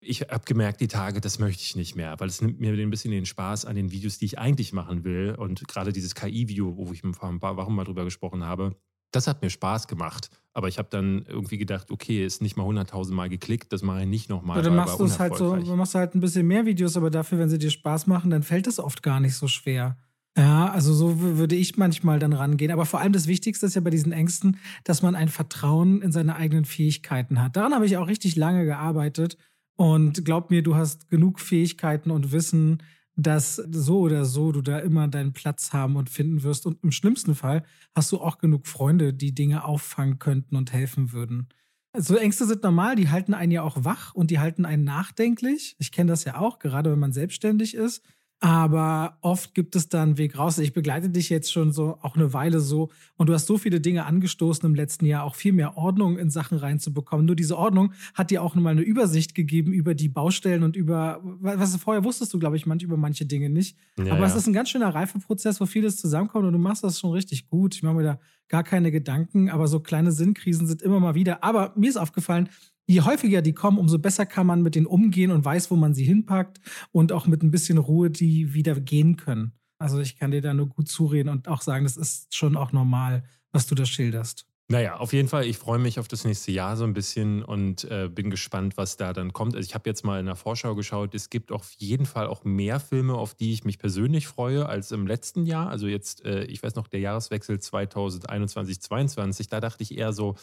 ich 0.00 0.20
habe 0.22 0.44
gemerkt, 0.44 0.80
die 0.80 0.88
Tage, 0.88 1.20
das 1.20 1.40
möchte 1.40 1.62
ich 1.62 1.74
nicht 1.74 1.96
mehr, 1.96 2.18
weil 2.20 2.28
es 2.28 2.40
nimmt 2.40 2.60
mir 2.60 2.72
ein 2.72 2.90
bisschen 2.90 3.10
den 3.10 3.26
Spaß 3.26 3.64
an 3.64 3.74
den 3.74 3.90
Videos, 3.90 4.18
die 4.18 4.26
ich 4.26 4.38
eigentlich 4.38 4.72
machen 4.72 5.02
will. 5.02 5.34
Und 5.36 5.66
gerade 5.66 5.92
dieses 5.92 6.14
KI-Video, 6.14 6.76
wo 6.76 6.92
ich 6.92 7.00
vor 7.00 7.28
ein 7.28 7.40
paar 7.40 7.56
Wochen 7.56 7.74
mal 7.74 7.84
drüber 7.84 8.04
gesprochen 8.04 8.44
habe, 8.44 8.76
das 9.14 9.26
hat 9.26 9.42
mir 9.42 9.50
Spaß 9.50 9.88
gemacht. 9.88 10.30
Aber 10.52 10.68
ich 10.68 10.78
habe 10.78 10.88
dann 10.90 11.24
irgendwie 11.26 11.58
gedacht, 11.58 11.90
okay, 11.90 12.24
ist 12.24 12.40
nicht 12.40 12.56
mal 12.56 12.64
100.000 12.64 13.12
Mal 13.12 13.28
geklickt, 13.28 13.72
das 13.72 13.82
mache 13.82 14.02
ich 14.02 14.06
nicht 14.06 14.30
nochmal. 14.30 14.62
Dann 14.62 14.76
machst 14.76 15.00
du 15.00 15.04
es 15.04 15.18
halt 15.18 15.36
so, 15.36 15.56
dann 15.56 15.76
machst 15.76 15.94
du 15.94 15.98
halt 15.98 16.14
ein 16.14 16.20
bisschen 16.20 16.46
mehr 16.46 16.64
Videos, 16.64 16.96
aber 16.96 17.10
dafür, 17.10 17.38
wenn 17.38 17.48
sie 17.48 17.58
dir 17.58 17.70
Spaß 17.70 18.06
machen, 18.06 18.30
dann 18.30 18.44
fällt 18.44 18.66
es 18.68 18.78
oft 18.78 19.02
gar 19.02 19.18
nicht 19.18 19.34
so 19.34 19.48
schwer. 19.48 19.96
Ja, 20.36 20.68
also 20.70 20.92
so 20.92 21.20
würde 21.20 21.54
ich 21.54 21.76
manchmal 21.76 22.18
dann 22.18 22.32
rangehen. 22.32 22.72
Aber 22.72 22.86
vor 22.86 23.00
allem 23.00 23.12
das 23.12 23.28
Wichtigste 23.28 23.66
ist 23.66 23.74
ja 23.74 23.80
bei 23.80 23.90
diesen 23.90 24.12
Ängsten, 24.12 24.58
dass 24.82 25.02
man 25.02 25.14
ein 25.14 25.28
Vertrauen 25.28 26.02
in 26.02 26.12
seine 26.12 26.36
eigenen 26.36 26.64
Fähigkeiten 26.64 27.40
hat. 27.40 27.56
Daran 27.56 27.74
habe 27.74 27.86
ich 27.86 27.96
auch 27.96 28.08
richtig 28.08 28.34
lange 28.36 28.64
gearbeitet. 28.64 29.36
Und 29.76 30.24
glaub 30.24 30.50
mir, 30.50 30.62
du 30.62 30.76
hast 30.76 31.08
genug 31.08 31.40
Fähigkeiten 31.40 32.12
und 32.12 32.30
Wissen, 32.30 32.82
dass 33.16 33.56
so 33.56 34.00
oder 34.00 34.24
so 34.24 34.52
du 34.52 34.60
da 34.60 34.78
immer 34.78 35.08
deinen 35.08 35.32
Platz 35.32 35.72
haben 35.72 35.96
und 35.96 36.10
finden 36.10 36.42
wirst. 36.42 36.66
Und 36.66 36.82
im 36.82 36.92
schlimmsten 36.92 37.34
Fall 37.34 37.64
hast 37.94 38.10
du 38.12 38.20
auch 38.20 38.38
genug 38.38 38.66
Freunde, 38.66 39.12
die 39.14 39.34
Dinge 39.34 39.64
auffangen 39.64 40.18
könnten 40.18 40.56
und 40.56 40.72
helfen 40.72 41.12
würden. 41.12 41.48
So 41.96 42.16
Ängste 42.16 42.44
sind 42.46 42.64
normal, 42.64 42.96
die 42.96 43.08
halten 43.08 43.34
einen 43.34 43.52
ja 43.52 43.62
auch 43.62 43.84
wach 43.84 44.14
und 44.14 44.32
die 44.32 44.40
halten 44.40 44.64
einen 44.64 44.82
nachdenklich. 44.82 45.76
Ich 45.78 45.92
kenne 45.92 46.10
das 46.10 46.24
ja 46.24 46.38
auch, 46.38 46.58
gerade 46.58 46.90
wenn 46.90 46.98
man 46.98 47.12
selbstständig 47.12 47.74
ist. 47.74 48.02
Aber 48.44 49.16
oft 49.22 49.54
gibt 49.54 49.74
es 49.74 49.88
da 49.88 50.02
einen 50.02 50.18
Weg 50.18 50.36
raus. 50.36 50.58
Ich 50.58 50.74
begleite 50.74 51.08
dich 51.08 51.30
jetzt 51.30 51.50
schon 51.50 51.72
so 51.72 51.96
auch 52.02 52.14
eine 52.14 52.34
Weile 52.34 52.60
so 52.60 52.90
und 53.16 53.30
du 53.30 53.32
hast 53.32 53.46
so 53.46 53.56
viele 53.56 53.80
Dinge 53.80 54.04
angestoßen 54.04 54.68
im 54.68 54.74
letzten 54.74 55.06
Jahr, 55.06 55.24
auch 55.24 55.34
viel 55.34 55.54
mehr 55.54 55.78
Ordnung 55.78 56.18
in 56.18 56.28
Sachen 56.28 56.58
reinzubekommen. 56.58 57.24
Nur 57.24 57.36
diese 57.36 57.56
Ordnung 57.56 57.94
hat 58.12 58.30
dir 58.30 58.42
auch 58.42 58.54
nochmal 58.54 58.72
eine 58.72 58.82
Übersicht 58.82 59.34
gegeben 59.34 59.72
über 59.72 59.94
die 59.94 60.10
Baustellen 60.10 60.62
und 60.62 60.76
über, 60.76 61.20
was 61.22 61.74
vorher 61.76 62.04
wusstest 62.04 62.34
du, 62.34 62.38
glaube 62.38 62.56
ich, 62.56 62.66
manch, 62.66 62.82
über 62.82 62.98
manche 62.98 63.24
Dinge 63.24 63.48
nicht. 63.48 63.78
Ja, 63.96 64.12
Aber 64.12 64.20
ja. 64.20 64.26
es 64.26 64.36
ist 64.36 64.46
ein 64.46 64.52
ganz 64.52 64.68
schöner 64.68 64.94
Reifeprozess, 64.94 65.58
wo 65.62 65.64
vieles 65.64 65.96
zusammenkommt 65.96 66.44
und 66.44 66.52
du 66.52 66.58
machst 66.58 66.84
das 66.84 67.00
schon 67.00 67.12
richtig 67.12 67.48
gut. 67.48 67.74
Ich 67.74 67.82
mache 67.82 67.94
mir 67.94 68.02
da 68.02 68.18
gar 68.48 68.62
keine 68.62 68.90
Gedanken, 68.90 69.48
aber 69.48 69.68
so 69.68 69.80
kleine 69.80 70.12
Sinnkrisen 70.12 70.66
sind 70.66 70.82
immer 70.82 71.00
mal 71.00 71.14
wieder. 71.14 71.42
Aber 71.42 71.72
mir 71.76 71.88
ist 71.88 71.96
aufgefallen, 71.96 72.50
je 72.86 73.00
häufiger 73.02 73.42
die 73.42 73.52
kommen, 73.52 73.78
umso 73.78 73.98
besser 73.98 74.26
kann 74.26 74.46
man 74.46 74.62
mit 74.62 74.74
denen 74.74 74.86
umgehen 74.86 75.30
und 75.30 75.44
weiß, 75.44 75.70
wo 75.70 75.76
man 75.76 75.94
sie 75.94 76.04
hinpackt 76.04 76.60
und 76.92 77.12
auch 77.12 77.26
mit 77.26 77.42
ein 77.42 77.50
bisschen 77.50 77.78
Ruhe 77.78 78.10
die 78.10 78.54
wieder 78.54 78.78
gehen 78.80 79.16
können. 79.16 79.52
Also 79.78 80.00
ich 80.00 80.16
kann 80.16 80.30
dir 80.30 80.40
da 80.40 80.54
nur 80.54 80.68
gut 80.68 80.88
zureden 80.88 81.28
und 81.28 81.48
auch 81.48 81.62
sagen, 81.62 81.84
das 81.84 81.96
ist 81.96 82.34
schon 82.34 82.56
auch 82.56 82.72
normal, 82.72 83.24
was 83.52 83.66
du 83.66 83.74
da 83.74 83.84
schilderst. 83.84 84.46
Naja, 84.68 84.96
auf 84.96 85.12
jeden 85.12 85.28
Fall, 85.28 85.44
ich 85.44 85.58
freue 85.58 85.78
mich 85.78 85.98
auf 85.98 86.08
das 86.08 86.24
nächste 86.24 86.50
Jahr 86.50 86.78
so 86.78 86.84
ein 86.84 86.94
bisschen 86.94 87.44
und 87.44 87.84
äh, 87.84 88.08
bin 88.08 88.30
gespannt, 88.30 88.78
was 88.78 88.96
da 88.96 89.12
dann 89.12 89.34
kommt. 89.34 89.54
Also 89.54 89.66
ich 89.66 89.74
habe 89.74 89.90
jetzt 89.90 90.04
mal 90.04 90.18
in 90.18 90.24
der 90.24 90.36
Vorschau 90.36 90.74
geschaut, 90.74 91.14
es 91.14 91.28
gibt 91.28 91.52
auf 91.52 91.72
jeden 91.72 92.06
Fall 92.06 92.28
auch 92.28 92.44
mehr 92.44 92.80
Filme, 92.80 93.12
auf 93.14 93.34
die 93.34 93.52
ich 93.52 93.64
mich 93.64 93.78
persönlich 93.78 94.26
freue 94.26 94.64
als 94.64 94.90
im 94.90 95.06
letzten 95.06 95.44
Jahr. 95.44 95.68
Also 95.68 95.86
jetzt, 95.86 96.24
äh, 96.24 96.44
ich 96.44 96.62
weiß 96.62 96.76
noch, 96.76 96.88
der 96.88 97.00
Jahreswechsel 97.00 97.60
2021, 97.60 98.80
2022, 98.80 99.48
da 99.48 99.60
dachte 99.60 99.82
ich 99.82 99.98
eher 99.98 100.14
so, 100.14 100.34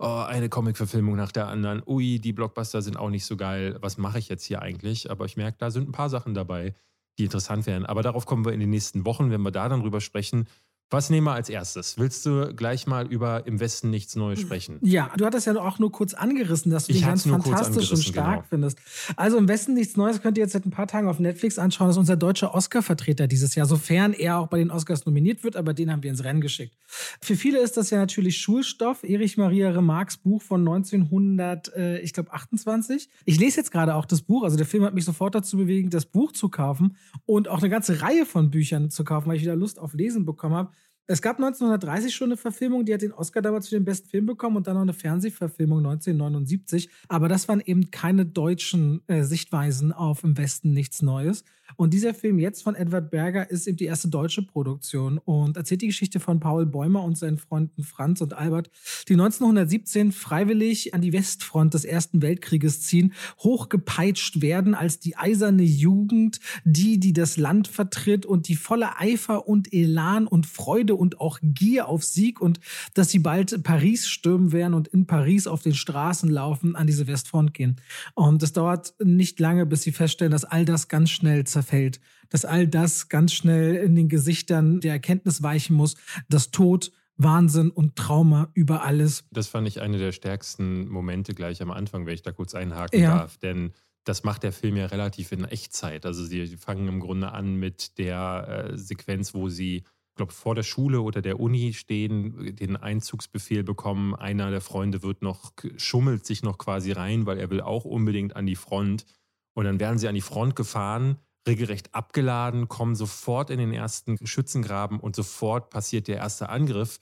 oh, 0.00 0.24
eine 0.26 0.48
Comic-Verfilmung 0.48 1.14
nach 1.14 1.30
der 1.30 1.46
anderen. 1.46 1.84
Ui, 1.86 2.18
die 2.18 2.32
Blockbuster 2.32 2.82
sind 2.82 2.96
auch 2.96 3.10
nicht 3.10 3.26
so 3.26 3.36
geil. 3.36 3.76
Was 3.80 3.96
mache 3.96 4.18
ich 4.18 4.28
jetzt 4.28 4.44
hier 4.44 4.60
eigentlich? 4.60 5.08
Aber 5.08 5.24
ich 5.24 5.36
merke, 5.36 5.58
da 5.58 5.70
sind 5.70 5.88
ein 5.88 5.92
paar 5.92 6.10
Sachen 6.10 6.34
dabei, 6.34 6.74
die 7.16 7.24
interessant 7.24 7.64
wären. 7.66 7.86
Aber 7.86 8.02
darauf 8.02 8.26
kommen 8.26 8.44
wir 8.44 8.52
in 8.52 8.60
den 8.60 8.70
nächsten 8.70 9.06
Wochen, 9.06 9.30
wenn 9.30 9.42
wir 9.42 9.52
da 9.52 9.68
dann 9.68 9.82
drüber 9.82 10.00
sprechen. 10.00 10.48
Was 10.88 11.10
nehmen 11.10 11.26
wir 11.26 11.32
als 11.32 11.48
erstes? 11.48 11.98
Willst 11.98 12.24
du 12.26 12.54
gleich 12.54 12.86
mal 12.86 13.08
über 13.08 13.44
Im 13.48 13.58
Westen 13.58 13.90
nichts 13.90 14.14
Neues 14.14 14.38
sprechen? 14.38 14.78
Ja, 14.82 15.10
du 15.16 15.26
hattest 15.26 15.44
ja 15.48 15.56
auch 15.56 15.80
nur 15.80 15.90
kurz 15.90 16.14
angerissen, 16.14 16.70
dass 16.70 16.86
du 16.86 16.92
Ich 16.92 17.00
den 17.00 17.08
ganz 17.08 17.26
fantastisch 17.26 17.90
und 17.90 18.04
stark 18.04 18.34
genau. 18.34 18.44
findest. 18.48 18.78
Also 19.16 19.36
im 19.36 19.48
Westen 19.48 19.74
nichts 19.74 19.96
Neues 19.96 20.22
könnt 20.22 20.38
ihr 20.38 20.44
jetzt 20.44 20.52
seit 20.52 20.64
ein 20.64 20.70
paar 20.70 20.86
Tagen 20.86 21.08
auf 21.08 21.18
Netflix 21.18 21.58
anschauen. 21.58 21.88
Das 21.88 21.96
ist 21.96 22.00
unser 22.00 22.16
deutscher 22.16 22.54
Oscar-Vertreter 22.54 23.26
dieses 23.26 23.56
Jahr, 23.56 23.66
sofern 23.66 24.12
er 24.12 24.38
auch 24.38 24.46
bei 24.46 24.58
den 24.58 24.70
Oscars 24.70 25.06
nominiert 25.06 25.42
wird, 25.42 25.56
aber 25.56 25.74
den 25.74 25.90
haben 25.90 26.04
wir 26.04 26.10
ins 26.10 26.22
Rennen 26.22 26.40
geschickt. 26.40 26.76
Für 27.20 27.34
viele 27.34 27.58
ist 27.58 27.76
das 27.76 27.90
ja 27.90 27.98
natürlich 27.98 28.38
Schulstoff. 28.38 29.02
Erich 29.02 29.36
Maria 29.36 29.70
Remarques 29.70 30.18
Buch 30.18 30.40
von 30.40 30.60
1900, 30.60 31.74
äh, 31.74 31.98
ich 31.98 32.12
glaube 32.12 32.32
28. 32.32 33.08
Ich 33.24 33.40
lese 33.40 33.56
jetzt 33.56 33.72
gerade 33.72 33.96
auch 33.96 34.04
das 34.04 34.22
Buch, 34.22 34.44
also 34.44 34.56
der 34.56 34.66
Film 34.66 34.84
hat 34.84 34.94
mich 34.94 35.04
sofort 35.04 35.34
dazu 35.34 35.56
bewegt, 35.56 35.92
das 35.92 36.06
Buch 36.06 36.30
zu 36.30 36.48
kaufen 36.48 36.96
und 37.24 37.48
auch 37.48 37.58
eine 37.58 37.70
ganze 37.70 38.02
Reihe 38.02 38.24
von 38.24 38.52
Büchern 38.52 38.88
zu 38.88 39.02
kaufen, 39.02 39.28
weil 39.28 39.34
ich 39.36 39.42
wieder 39.42 39.56
Lust 39.56 39.80
auf 39.80 39.92
Lesen 39.92 40.24
bekommen 40.24 40.54
habe. 40.54 40.75
Es 41.08 41.22
gab 41.22 41.36
1930 41.36 42.12
schon 42.12 42.30
eine 42.30 42.36
Verfilmung, 42.36 42.84
die 42.84 42.92
hat 42.92 43.02
den 43.02 43.12
Oscar 43.12 43.40
damals 43.40 43.68
für 43.68 43.76
den 43.76 43.84
besten 43.84 44.08
Film 44.08 44.26
bekommen 44.26 44.56
und 44.56 44.66
dann 44.66 44.74
noch 44.74 44.82
eine 44.82 44.92
Fernsehverfilmung 44.92 45.78
1979. 45.78 46.90
Aber 47.06 47.28
das 47.28 47.46
waren 47.46 47.60
eben 47.60 47.92
keine 47.92 48.26
deutschen 48.26 49.02
äh, 49.06 49.22
Sichtweisen 49.22 49.92
auf 49.92 50.24
im 50.24 50.36
Westen 50.36 50.72
nichts 50.72 51.02
Neues. 51.02 51.44
Und 51.76 51.92
dieser 51.92 52.14
Film 52.14 52.38
jetzt 52.38 52.62
von 52.62 52.74
Edward 52.74 53.10
Berger 53.10 53.50
ist 53.50 53.66
eben 53.66 53.76
die 53.76 53.84
erste 53.84 54.08
deutsche 54.08 54.42
Produktion 54.42 55.18
und 55.18 55.56
erzählt 55.56 55.82
die 55.82 55.88
Geschichte 55.88 56.20
von 56.20 56.40
Paul 56.40 56.66
Bäumer 56.66 57.02
und 57.02 57.18
seinen 57.18 57.38
Freunden 57.38 57.82
Franz 57.82 58.20
und 58.20 58.34
Albert, 58.34 58.70
die 59.08 59.14
1917 59.14 60.12
freiwillig 60.12 60.94
an 60.94 61.02
die 61.02 61.12
Westfront 61.12 61.74
des 61.74 61.84
Ersten 61.84 62.22
Weltkrieges 62.22 62.82
ziehen, 62.82 63.12
hochgepeitscht 63.40 64.40
werden 64.40 64.74
als 64.74 65.00
die 65.00 65.16
eiserne 65.16 65.64
Jugend, 65.64 66.40
die, 66.64 66.98
die 66.98 67.12
das 67.12 67.36
Land 67.36 67.68
vertritt 67.68 68.26
und 68.26 68.48
die 68.48 68.56
voller 68.56 69.00
Eifer 69.00 69.48
und 69.48 69.72
Elan 69.72 70.26
und 70.26 70.46
Freude 70.46 70.95
und 70.96 71.20
auch 71.20 71.38
Gier 71.42 71.88
auf 71.88 72.04
Sieg 72.04 72.40
und 72.40 72.60
dass 72.94 73.10
sie 73.10 73.18
bald 73.18 73.62
Paris 73.62 74.08
stürmen 74.08 74.52
werden 74.52 74.74
und 74.74 74.88
in 74.88 75.06
Paris 75.06 75.46
auf 75.46 75.62
den 75.62 75.74
Straßen 75.74 76.28
laufen, 76.30 76.76
an 76.76 76.86
diese 76.86 77.06
Westfront 77.06 77.54
gehen. 77.54 77.76
Und 78.14 78.42
es 78.42 78.52
dauert 78.52 78.94
nicht 79.02 79.38
lange, 79.40 79.66
bis 79.66 79.82
sie 79.82 79.92
feststellen, 79.92 80.32
dass 80.32 80.44
all 80.44 80.64
das 80.64 80.88
ganz 80.88 81.10
schnell 81.10 81.44
zerfällt, 81.44 82.00
dass 82.30 82.44
all 82.44 82.66
das 82.66 83.08
ganz 83.08 83.32
schnell 83.32 83.76
in 83.76 83.94
den 83.94 84.08
Gesichtern 84.08 84.80
der 84.80 84.92
Erkenntnis 84.92 85.42
weichen 85.42 85.76
muss, 85.76 85.94
dass 86.28 86.50
Tod, 86.50 86.90
Wahnsinn 87.18 87.70
und 87.70 87.96
Trauma 87.96 88.50
über 88.54 88.82
alles 88.82 89.24
Das 89.30 89.48
fand 89.48 89.66
ich 89.66 89.80
eine 89.80 89.96
der 89.98 90.12
stärksten 90.12 90.86
Momente 90.88 91.34
gleich 91.34 91.62
am 91.62 91.70
Anfang, 91.70 92.04
wenn 92.04 92.14
ich 92.14 92.22
da 92.22 92.32
kurz 92.32 92.54
einhaken 92.54 93.00
Ja. 93.00 93.18
darf. 93.18 93.38
Denn 93.38 93.72
das 94.04 94.22
macht 94.22 94.42
der 94.42 94.52
Film 94.52 94.76
ja 94.76 94.86
relativ 94.86 95.32
in 95.32 95.44
Echtzeit. 95.44 96.06
Also 96.06 96.24
sie 96.24 96.46
fangen 96.58 96.86
im 96.88 97.00
Grunde 97.00 97.32
an 97.32 97.56
mit 97.56 97.98
der 97.98 98.70
äh, 98.72 98.78
Sequenz, 98.78 99.34
wo 99.34 99.48
sie, 99.48 99.84
glaube 100.16 100.32
vor 100.32 100.54
der 100.54 100.62
Schule 100.62 101.00
oder 101.02 101.22
der 101.22 101.38
Uni 101.38 101.72
stehen, 101.72 102.56
den 102.56 102.76
Einzugsbefehl 102.76 103.62
bekommen. 103.62 104.14
Einer 104.14 104.50
der 104.50 104.60
Freunde 104.60 105.02
wird 105.02 105.22
noch 105.22 105.52
schummelt 105.76 106.26
sich 106.26 106.42
noch 106.42 106.58
quasi 106.58 106.92
rein, 106.92 107.26
weil 107.26 107.38
er 107.38 107.50
will 107.50 107.60
auch 107.60 107.84
unbedingt 107.84 108.34
an 108.34 108.46
die 108.46 108.56
Front. 108.56 109.06
Und 109.54 109.64
dann 109.64 109.80
werden 109.80 109.98
sie 109.98 110.08
an 110.08 110.14
die 110.14 110.20
Front 110.20 110.56
gefahren, 110.56 111.18
regelrecht 111.46 111.94
abgeladen, 111.94 112.68
kommen 112.68 112.96
sofort 112.96 113.50
in 113.50 113.58
den 113.58 113.72
ersten 113.72 114.26
Schützengraben 114.26 114.98
und 115.00 115.14
sofort 115.16 115.70
passiert 115.70 116.08
der 116.08 116.16
erste 116.16 116.48
Angriff. 116.48 116.98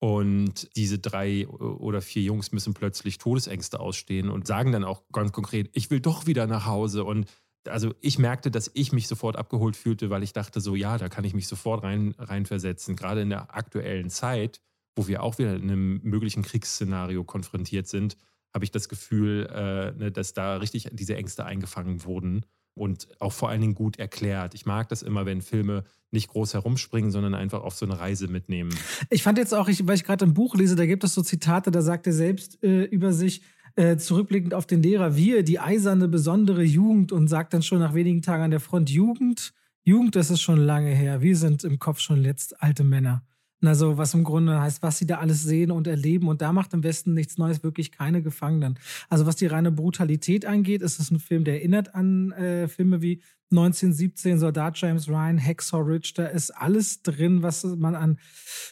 Und 0.00 0.74
diese 0.74 0.98
drei 0.98 1.46
oder 1.46 2.02
vier 2.02 2.22
Jungs 2.22 2.50
müssen 2.50 2.74
plötzlich 2.74 3.18
Todesängste 3.18 3.78
ausstehen 3.78 4.30
und 4.30 4.48
sagen 4.48 4.72
dann 4.72 4.82
auch 4.82 5.02
ganz 5.12 5.30
konkret, 5.30 5.70
ich 5.74 5.90
will 5.90 6.00
doch 6.00 6.26
wieder 6.26 6.48
nach 6.48 6.66
Hause. 6.66 7.04
Und 7.04 7.26
also 7.68 7.94
ich 8.00 8.18
merkte, 8.18 8.50
dass 8.50 8.70
ich 8.74 8.92
mich 8.92 9.08
sofort 9.08 9.36
abgeholt 9.36 9.76
fühlte, 9.76 10.10
weil 10.10 10.22
ich 10.22 10.32
dachte 10.32 10.60
so, 10.60 10.74
ja, 10.74 10.98
da 10.98 11.08
kann 11.08 11.24
ich 11.24 11.34
mich 11.34 11.46
sofort 11.46 11.82
rein, 11.82 12.14
reinversetzen. 12.18 12.96
Gerade 12.96 13.22
in 13.22 13.30
der 13.30 13.54
aktuellen 13.54 14.10
Zeit, 14.10 14.60
wo 14.96 15.06
wir 15.06 15.22
auch 15.22 15.38
wieder 15.38 15.54
in 15.54 15.62
einem 15.62 16.00
möglichen 16.02 16.42
Kriegsszenario 16.42 17.24
konfrontiert 17.24 17.88
sind, 17.88 18.16
habe 18.52 18.64
ich 18.64 18.70
das 18.70 18.88
Gefühl, 18.88 19.48
äh, 19.50 19.92
ne, 19.92 20.12
dass 20.12 20.34
da 20.34 20.56
richtig 20.56 20.88
diese 20.92 21.16
Ängste 21.16 21.44
eingefangen 21.44 22.04
wurden 22.04 22.44
und 22.74 23.08
auch 23.18 23.32
vor 23.32 23.48
allen 23.48 23.60
Dingen 23.60 23.74
gut 23.74 23.98
erklärt. 23.98 24.54
Ich 24.54 24.66
mag 24.66 24.88
das 24.88 25.02
immer, 25.02 25.26
wenn 25.26 25.42
Filme 25.42 25.84
nicht 26.10 26.28
groß 26.28 26.54
herumspringen, 26.54 27.10
sondern 27.10 27.34
einfach 27.34 27.62
auf 27.62 27.74
so 27.74 27.86
eine 27.86 27.98
Reise 27.98 28.28
mitnehmen. 28.28 28.74
Ich 29.10 29.22
fand 29.22 29.38
jetzt 29.38 29.54
auch, 29.54 29.68
ich, 29.68 29.86
weil 29.86 29.94
ich 29.94 30.04
gerade 30.04 30.24
ein 30.24 30.34
Buch 30.34 30.54
lese, 30.54 30.76
da 30.76 30.86
gibt 30.86 31.04
es 31.04 31.14
so 31.14 31.22
Zitate, 31.22 31.70
da 31.70 31.82
sagt 31.82 32.06
er 32.06 32.12
selbst 32.12 32.62
äh, 32.62 32.84
über 32.84 33.12
sich, 33.12 33.42
äh, 33.76 33.96
zurückblickend 33.96 34.54
auf 34.54 34.66
den 34.66 34.82
Lehrer, 34.82 35.16
wir, 35.16 35.42
die 35.42 35.58
eiserne, 35.58 36.08
besondere 36.08 36.62
Jugend 36.62 37.12
und 37.12 37.28
sagt 37.28 37.54
dann 37.54 37.62
schon 37.62 37.78
nach 37.78 37.94
wenigen 37.94 38.22
Tagen 38.22 38.44
an 38.44 38.50
der 38.50 38.60
Front, 38.60 38.90
Jugend, 38.90 39.52
Jugend, 39.84 40.14
das 40.14 40.30
ist 40.30 40.40
schon 40.40 40.58
lange 40.58 40.90
her. 40.90 41.22
Wir 41.22 41.36
sind 41.36 41.64
im 41.64 41.78
Kopf 41.78 41.98
schon 41.98 42.18
letzt 42.18 42.62
alte 42.62 42.84
Männer. 42.84 43.24
Also 43.64 43.96
was 43.96 44.14
im 44.14 44.24
Grunde 44.24 44.60
heißt, 44.60 44.82
was 44.82 44.98
sie 44.98 45.06
da 45.06 45.18
alles 45.18 45.42
sehen 45.42 45.70
und 45.70 45.86
erleben. 45.86 46.28
Und 46.28 46.42
da 46.42 46.52
macht 46.52 46.74
im 46.74 46.82
Westen 46.82 47.14
nichts 47.14 47.38
Neues, 47.38 47.62
wirklich 47.62 47.92
keine 47.92 48.22
Gefangenen. 48.22 48.78
Also 49.08 49.26
was 49.26 49.36
die 49.36 49.46
reine 49.46 49.70
Brutalität 49.70 50.46
angeht, 50.46 50.82
ist 50.82 50.98
es 50.98 51.10
ein 51.10 51.20
Film, 51.20 51.44
der 51.44 51.54
erinnert 51.54 51.94
an 51.94 52.32
äh, 52.32 52.68
Filme 52.68 53.02
wie 53.02 53.22
1917, 53.52 54.38
Soldat 54.38 54.76
James 54.78 55.08
Ryan, 55.08 55.38
Hacksaw 55.38 55.82
Ridge, 55.82 56.12
da 56.16 56.26
ist 56.26 56.50
alles 56.50 57.02
drin, 57.02 57.42
was 57.42 57.64
man 57.64 57.94
an 57.94 58.18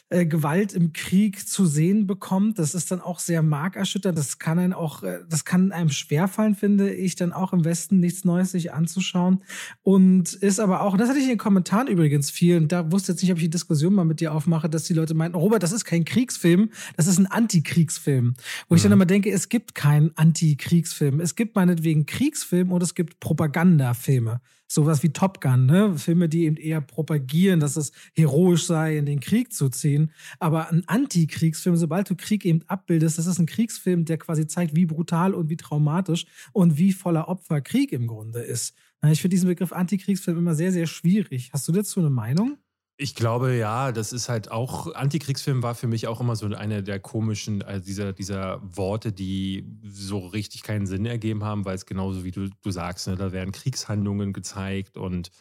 äh, 0.09 0.25
Gewalt 0.25 0.73
im 0.73 0.93
Krieg 0.93 1.47
zu 1.47 1.65
sehen 1.65 2.07
bekommt. 2.07 2.59
Das 2.59 2.75
ist 2.75 2.91
dann 2.91 2.99
auch 3.01 3.19
sehr 3.19 3.41
markerschütternd. 3.41 4.17
Das 4.17 4.39
kann 4.39 4.59
einem 4.59 4.73
auch, 4.73 5.03
äh, 5.03 5.19
das 5.29 5.45
kann 5.45 5.71
einem 5.71 5.89
schwerfallen, 5.89 6.55
finde 6.55 6.93
ich, 6.93 7.15
dann 7.15 7.31
auch 7.31 7.53
im 7.53 7.63
Westen 7.63 7.99
nichts 7.99 8.25
Neues 8.25 8.51
sich 8.51 8.73
anzuschauen. 8.73 9.43
Und 9.83 10.33
ist 10.33 10.59
aber 10.59 10.81
auch, 10.81 10.97
das 10.97 11.09
hatte 11.09 11.19
ich 11.19 11.25
in 11.25 11.31
den 11.31 11.37
Kommentaren 11.37 11.87
übrigens 11.87 12.29
viel, 12.29 12.57
und 12.57 12.71
da 12.71 12.91
wusste 12.91 13.11
jetzt 13.11 13.21
nicht, 13.21 13.31
ob 13.31 13.37
ich 13.37 13.45
die 13.45 13.49
Diskussion 13.49 13.93
mal 13.93 14.05
mit 14.05 14.19
dir 14.19 14.33
aufmache, 14.33 14.69
dass 14.69 14.83
die 14.83 14.93
Leute 14.93 15.13
meinten, 15.13 15.37
Robert, 15.37 15.63
das 15.63 15.71
ist 15.71 15.85
kein 15.85 16.05
Kriegsfilm, 16.05 16.69
das 16.97 17.07
ist 17.07 17.17
ein 17.17 17.27
Antikriegsfilm. 17.27 18.33
Wo 18.67 18.73
mhm. 18.73 18.77
ich 18.77 18.83
dann 18.83 18.91
immer 18.91 19.05
denke, 19.05 19.31
es 19.31 19.49
gibt 19.49 19.75
keinen 19.75 20.11
Antikriegsfilm. 20.17 21.19
Es 21.19 21.35
gibt 21.35 21.55
meinetwegen 21.55 22.05
Kriegsfilm 22.05 22.71
und 22.71 22.83
es 22.83 22.95
gibt 22.95 23.19
Propagandafilme 23.19 24.41
sowas 24.73 25.03
wie 25.03 25.09
Top 25.09 25.41
Gun, 25.41 25.65
ne? 25.65 25.97
Filme, 25.97 26.29
die 26.29 26.45
eben 26.45 26.57
eher 26.57 26.81
propagieren, 26.81 27.59
dass 27.59 27.75
es 27.75 27.91
heroisch 28.13 28.65
sei, 28.65 28.97
in 28.97 29.05
den 29.05 29.19
Krieg 29.19 29.53
zu 29.53 29.69
ziehen. 29.69 30.11
Aber 30.39 30.69
ein 30.69 30.83
Antikriegsfilm, 30.87 31.75
sobald 31.75 32.09
du 32.09 32.15
Krieg 32.15 32.45
eben 32.45 32.61
abbildest, 32.67 33.17
das 33.17 33.27
ist 33.27 33.39
ein 33.39 33.45
Kriegsfilm, 33.45 34.05
der 34.05 34.17
quasi 34.17 34.47
zeigt, 34.47 34.75
wie 34.75 34.85
brutal 34.85 35.33
und 35.33 35.49
wie 35.49 35.57
traumatisch 35.57 36.25
und 36.53 36.77
wie 36.77 36.93
voller 36.93 37.27
Opfer 37.27 37.61
Krieg 37.61 37.91
im 37.91 38.07
Grunde 38.07 38.39
ist. 38.39 38.75
Ich 39.07 39.21
finde 39.21 39.33
diesen 39.35 39.49
Begriff 39.49 39.73
Antikriegsfilm 39.73 40.37
immer 40.37 40.55
sehr, 40.55 40.71
sehr 40.71 40.87
schwierig. 40.87 41.49
Hast 41.51 41.67
du 41.67 41.71
dazu 41.71 41.99
eine 41.99 42.09
Meinung? 42.09 42.57
Ich 43.03 43.15
glaube, 43.15 43.55
ja, 43.55 43.91
das 43.91 44.13
ist 44.13 44.29
halt 44.29 44.51
auch, 44.51 44.93
Antikriegsfilm 44.93 45.63
war 45.63 45.73
für 45.73 45.87
mich 45.87 46.05
auch 46.05 46.21
immer 46.21 46.35
so 46.35 46.45
eine 46.45 46.83
der 46.83 46.99
komischen, 46.99 47.63
also 47.63 47.83
dieser, 47.83 48.13
dieser 48.13 48.61
Worte, 48.61 49.11
die 49.11 49.65
so 49.83 50.19
richtig 50.19 50.61
keinen 50.61 50.85
Sinn 50.85 51.07
ergeben 51.07 51.43
haben, 51.43 51.65
weil 51.65 51.73
es 51.73 51.87
genauso 51.87 52.23
wie 52.23 52.29
du, 52.29 52.47
du 52.61 52.69
sagst, 52.69 53.07
ne, 53.07 53.15
da 53.15 53.31
werden 53.31 53.53
Kriegshandlungen 53.53 54.33
gezeigt 54.33 54.97
und 54.97 55.31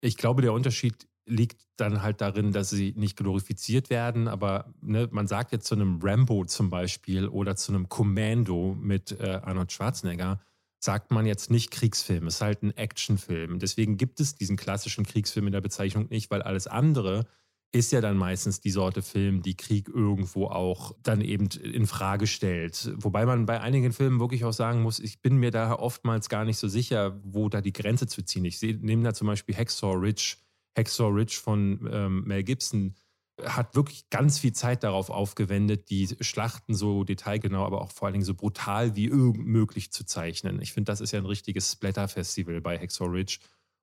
ich 0.00 0.16
glaube, 0.16 0.40
der 0.40 0.54
Unterschied 0.54 1.06
liegt 1.26 1.66
dann 1.76 2.00
halt 2.02 2.22
darin, 2.22 2.50
dass 2.50 2.70
sie 2.70 2.94
nicht 2.96 3.18
glorifiziert 3.18 3.90
werden, 3.90 4.26
aber 4.26 4.72
ne, 4.80 5.06
man 5.12 5.26
sagt 5.26 5.52
jetzt 5.52 5.66
zu 5.66 5.74
einem 5.74 6.00
Rambo 6.02 6.46
zum 6.46 6.70
Beispiel 6.70 7.28
oder 7.28 7.56
zu 7.56 7.72
einem 7.74 7.90
Commando 7.90 8.74
mit 8.80 9.20
äh, 9.20 9.38
Arnold 9.42 9.70
Schwarzenegger, 9.70 10.40
sagt 10.84 11.12
man 11.12 11.26
jetzt 11.26 11.50
nicht 11.50 11.70
Kriegsfilm, 11.70 12.26
es 12.26 12.36
ist 12.36 12.40
halt 12.40 12.62
ein 12.62 12.76
Actionfilm. 12.76 13.60
Deswegen 13.60 13.96
gibt 13.96 14.18
es 14.18 14.34
diesen 14.34 14.56
klassischen 14.56 15.06
Kriegsfilm 15.06 15.46
in 15.46 15.52
der 15.52 15.60
Bezeichnung 15.60 16.08
nicht, 16.10 16.30
weil 16.30 16.42
alles 16.42 16.66
andere 16.66 17.26
ist 17.70 17.92
ja 17.92 18.00
dann 18.00 18.16
meistens 18.18 18.60
die 18.60 18.70
Sorte 18.70 19.00
Film, 19.00 19.42
die 19.42 19.56
Krieg 19.56 19.88
irgendwo 19.88 20.46
auch 20.46 20.92
dann 21.02 21.22
eben 21.22 21.46
in 21.62 21.86
Frage 21.86 22.26
stellt. 22.26 22.92
Wobei 22.96 23.24
man 23.24 23.46
bei 23.46 23.60
einigen 23.60 23.92
Filmen 23.92 24.20
wirklich 24.20 24.44
auch 24.44 24.52
sagen 24.52 24.82
muss, 24.82 24.98
ich 24.98 25.22
bin 25.22 25.36
mir 25.36 25.50
da 25.50 25.72
oftmals 25.74 26.28
gar 26.28 26.44
nicht 26.44 26.58
so 26.58 26.68
sicher, 26.68 27.18
wo 27.24 27.48
da 27.48 27.62
die 27.62 27.72
Grenze 27.72 28.06
zu 28.06 28.22
ziehen. 28.22 28.44
Ich 28.44 28.60
nehme 28.60 29.04
da 29.04 29.14
zum 29.14 29.28
Beispiel 29.28 29.56
Hacksaw 29.56 29.94
Ridge, 29.94 30.36
Hacksaw 30.76 31.08
Ridge 31.08 31.38
von 31.42 31.88
ähm, 31.90 32.24
Mel 32.26 32.42
Gibson 32.42 32.94
hat 33.40 33.74
wirklich 33.74 34.10
ganz 34.10 34.38
viel 34.38 34.52
Zeit 34.52 34.82
darauf 34.82 35.10
aufgewendet, 35.10 35.90
die 35.90 36.08
Schlachten 36.20 36.74
so 36.74 37.04
detailgenau, 37.04 37.64
aber 37.64 37.80
auch 37.80 37.90
vor 37.90 38.06
allen 38.06 38.14
Dingen 38.14 38.24
so 38.24 38.34
brutal 38.34 38.94
wie 38.94 39.06
irgend 39.06 39.46
möglich 39.46 39.90
zu 39.90 40.04
zeichnen. 40.04 40.60
Ich 40.60 40.72
finde, 40.72 40.92
das 40.92 41.00
ist 41.00 41.12
ja 41.12 41.18
ein 41.18 41.26
richtiges 41.26 41.72
Splatter-Festival 41.72 42.60
bei 42.60 42.78
Hacksaw 42.78 43.08
Ridge. 43.08 43.38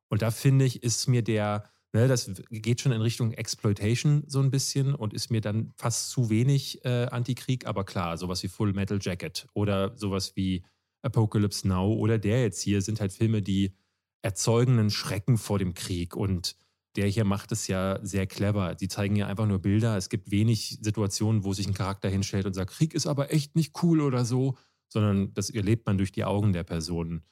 Und 0.09 0.21
da 0.21 0.31
finde 0.31 0.65
ich, 0.65 0.83
ist 0.83 1.07
mir 1.07 1.23
der, 1.23 1.69
ne, 1.93 2.07
das 2.07 2.31
geht 2.51 2.81
schon 2.81 2.91
in 2.91 3.01
Richtung 3.01 3.31
Exploitation 3.33 4.23
so 4.27 4.39
ein 4.39 4.51
bisschen 4.51 4.93
und 4.93 5.13
ist 5.13 5.31
mir 5.31 5.41
dann 5.41 5.73
fast 5.77 6.09
zu 6.09 6.29
wenig 6.29 6.83
äh, 6.85 7.07
Antikrieg, 7.07 7.65
aber 7.65 7.83
klar, 7.83 8.17
sowas 8.17 8.43
wie 8.43 8.47
Full 8.47 8.73
Metal 8.73 8.99
Jacket 9.01 9.47
oder 9.53 9.97
sowas 9.97 10.35
wie 10.35 10.63
Apocalypse 11.01 11.67
Now 11.67 11.93
oder 11.93 12.17
der 12.17 12.43
jetzt 12.43 12.61
hier 12.61 12.81
sind 12.81 12.99
halt 13.01 13.13
Filme, 13.13 13.41
die 13.41 13.73
erzeugen 14.21 14.79
einen 14.79 14.89
Schrecken 14.89 15.37
vor 15.37 15.59
dem 15.59 15.73
Krieg 15.73 16.15
und 16.15 16.55
der 16.95 17.07
hier 17.07 17.23
macht 17.23 17.51
es 17.51 17.67
ja 17.67 17.99
sehr 18.03 18.27
clever. 18.27 18.75
Die 18.75 18.87
zeigen 18.87 19.15
ja 19.15 19.27
einfach 19.27 19.45
nur 19.45 19.59
Bilder. 19.59 19.97
Es 19.97 20.09
gibt 20.09 20.31
wenig 20.31 20.79
Situationen, 20.81 21.43
wo 21.43 21.53
sich 21.53 21.67
ein 21.67 21.73
Charakter 21.73 22.09
hinstellt 22.09 22.45
und 22.45 22.53
sagt, 22.53 22.71
Krieg 22.71 22.93
ist 22.93 23.07
aber 23.07 23.31
echt 23.33 23.55
nicht 23.55 23.83
cool 23.83 24.01
oder 24.01 24.25
so, 24.25 24.57
sondern 24.87 25.33
das 25.33 25.49
erlebt 25.49 25.85
man 25.85 25.97
durch 25.97 26.11
die 26.11 26.23
Augen 26.23 26.53
der 26.53 26.63
Personen. 26.63 27.23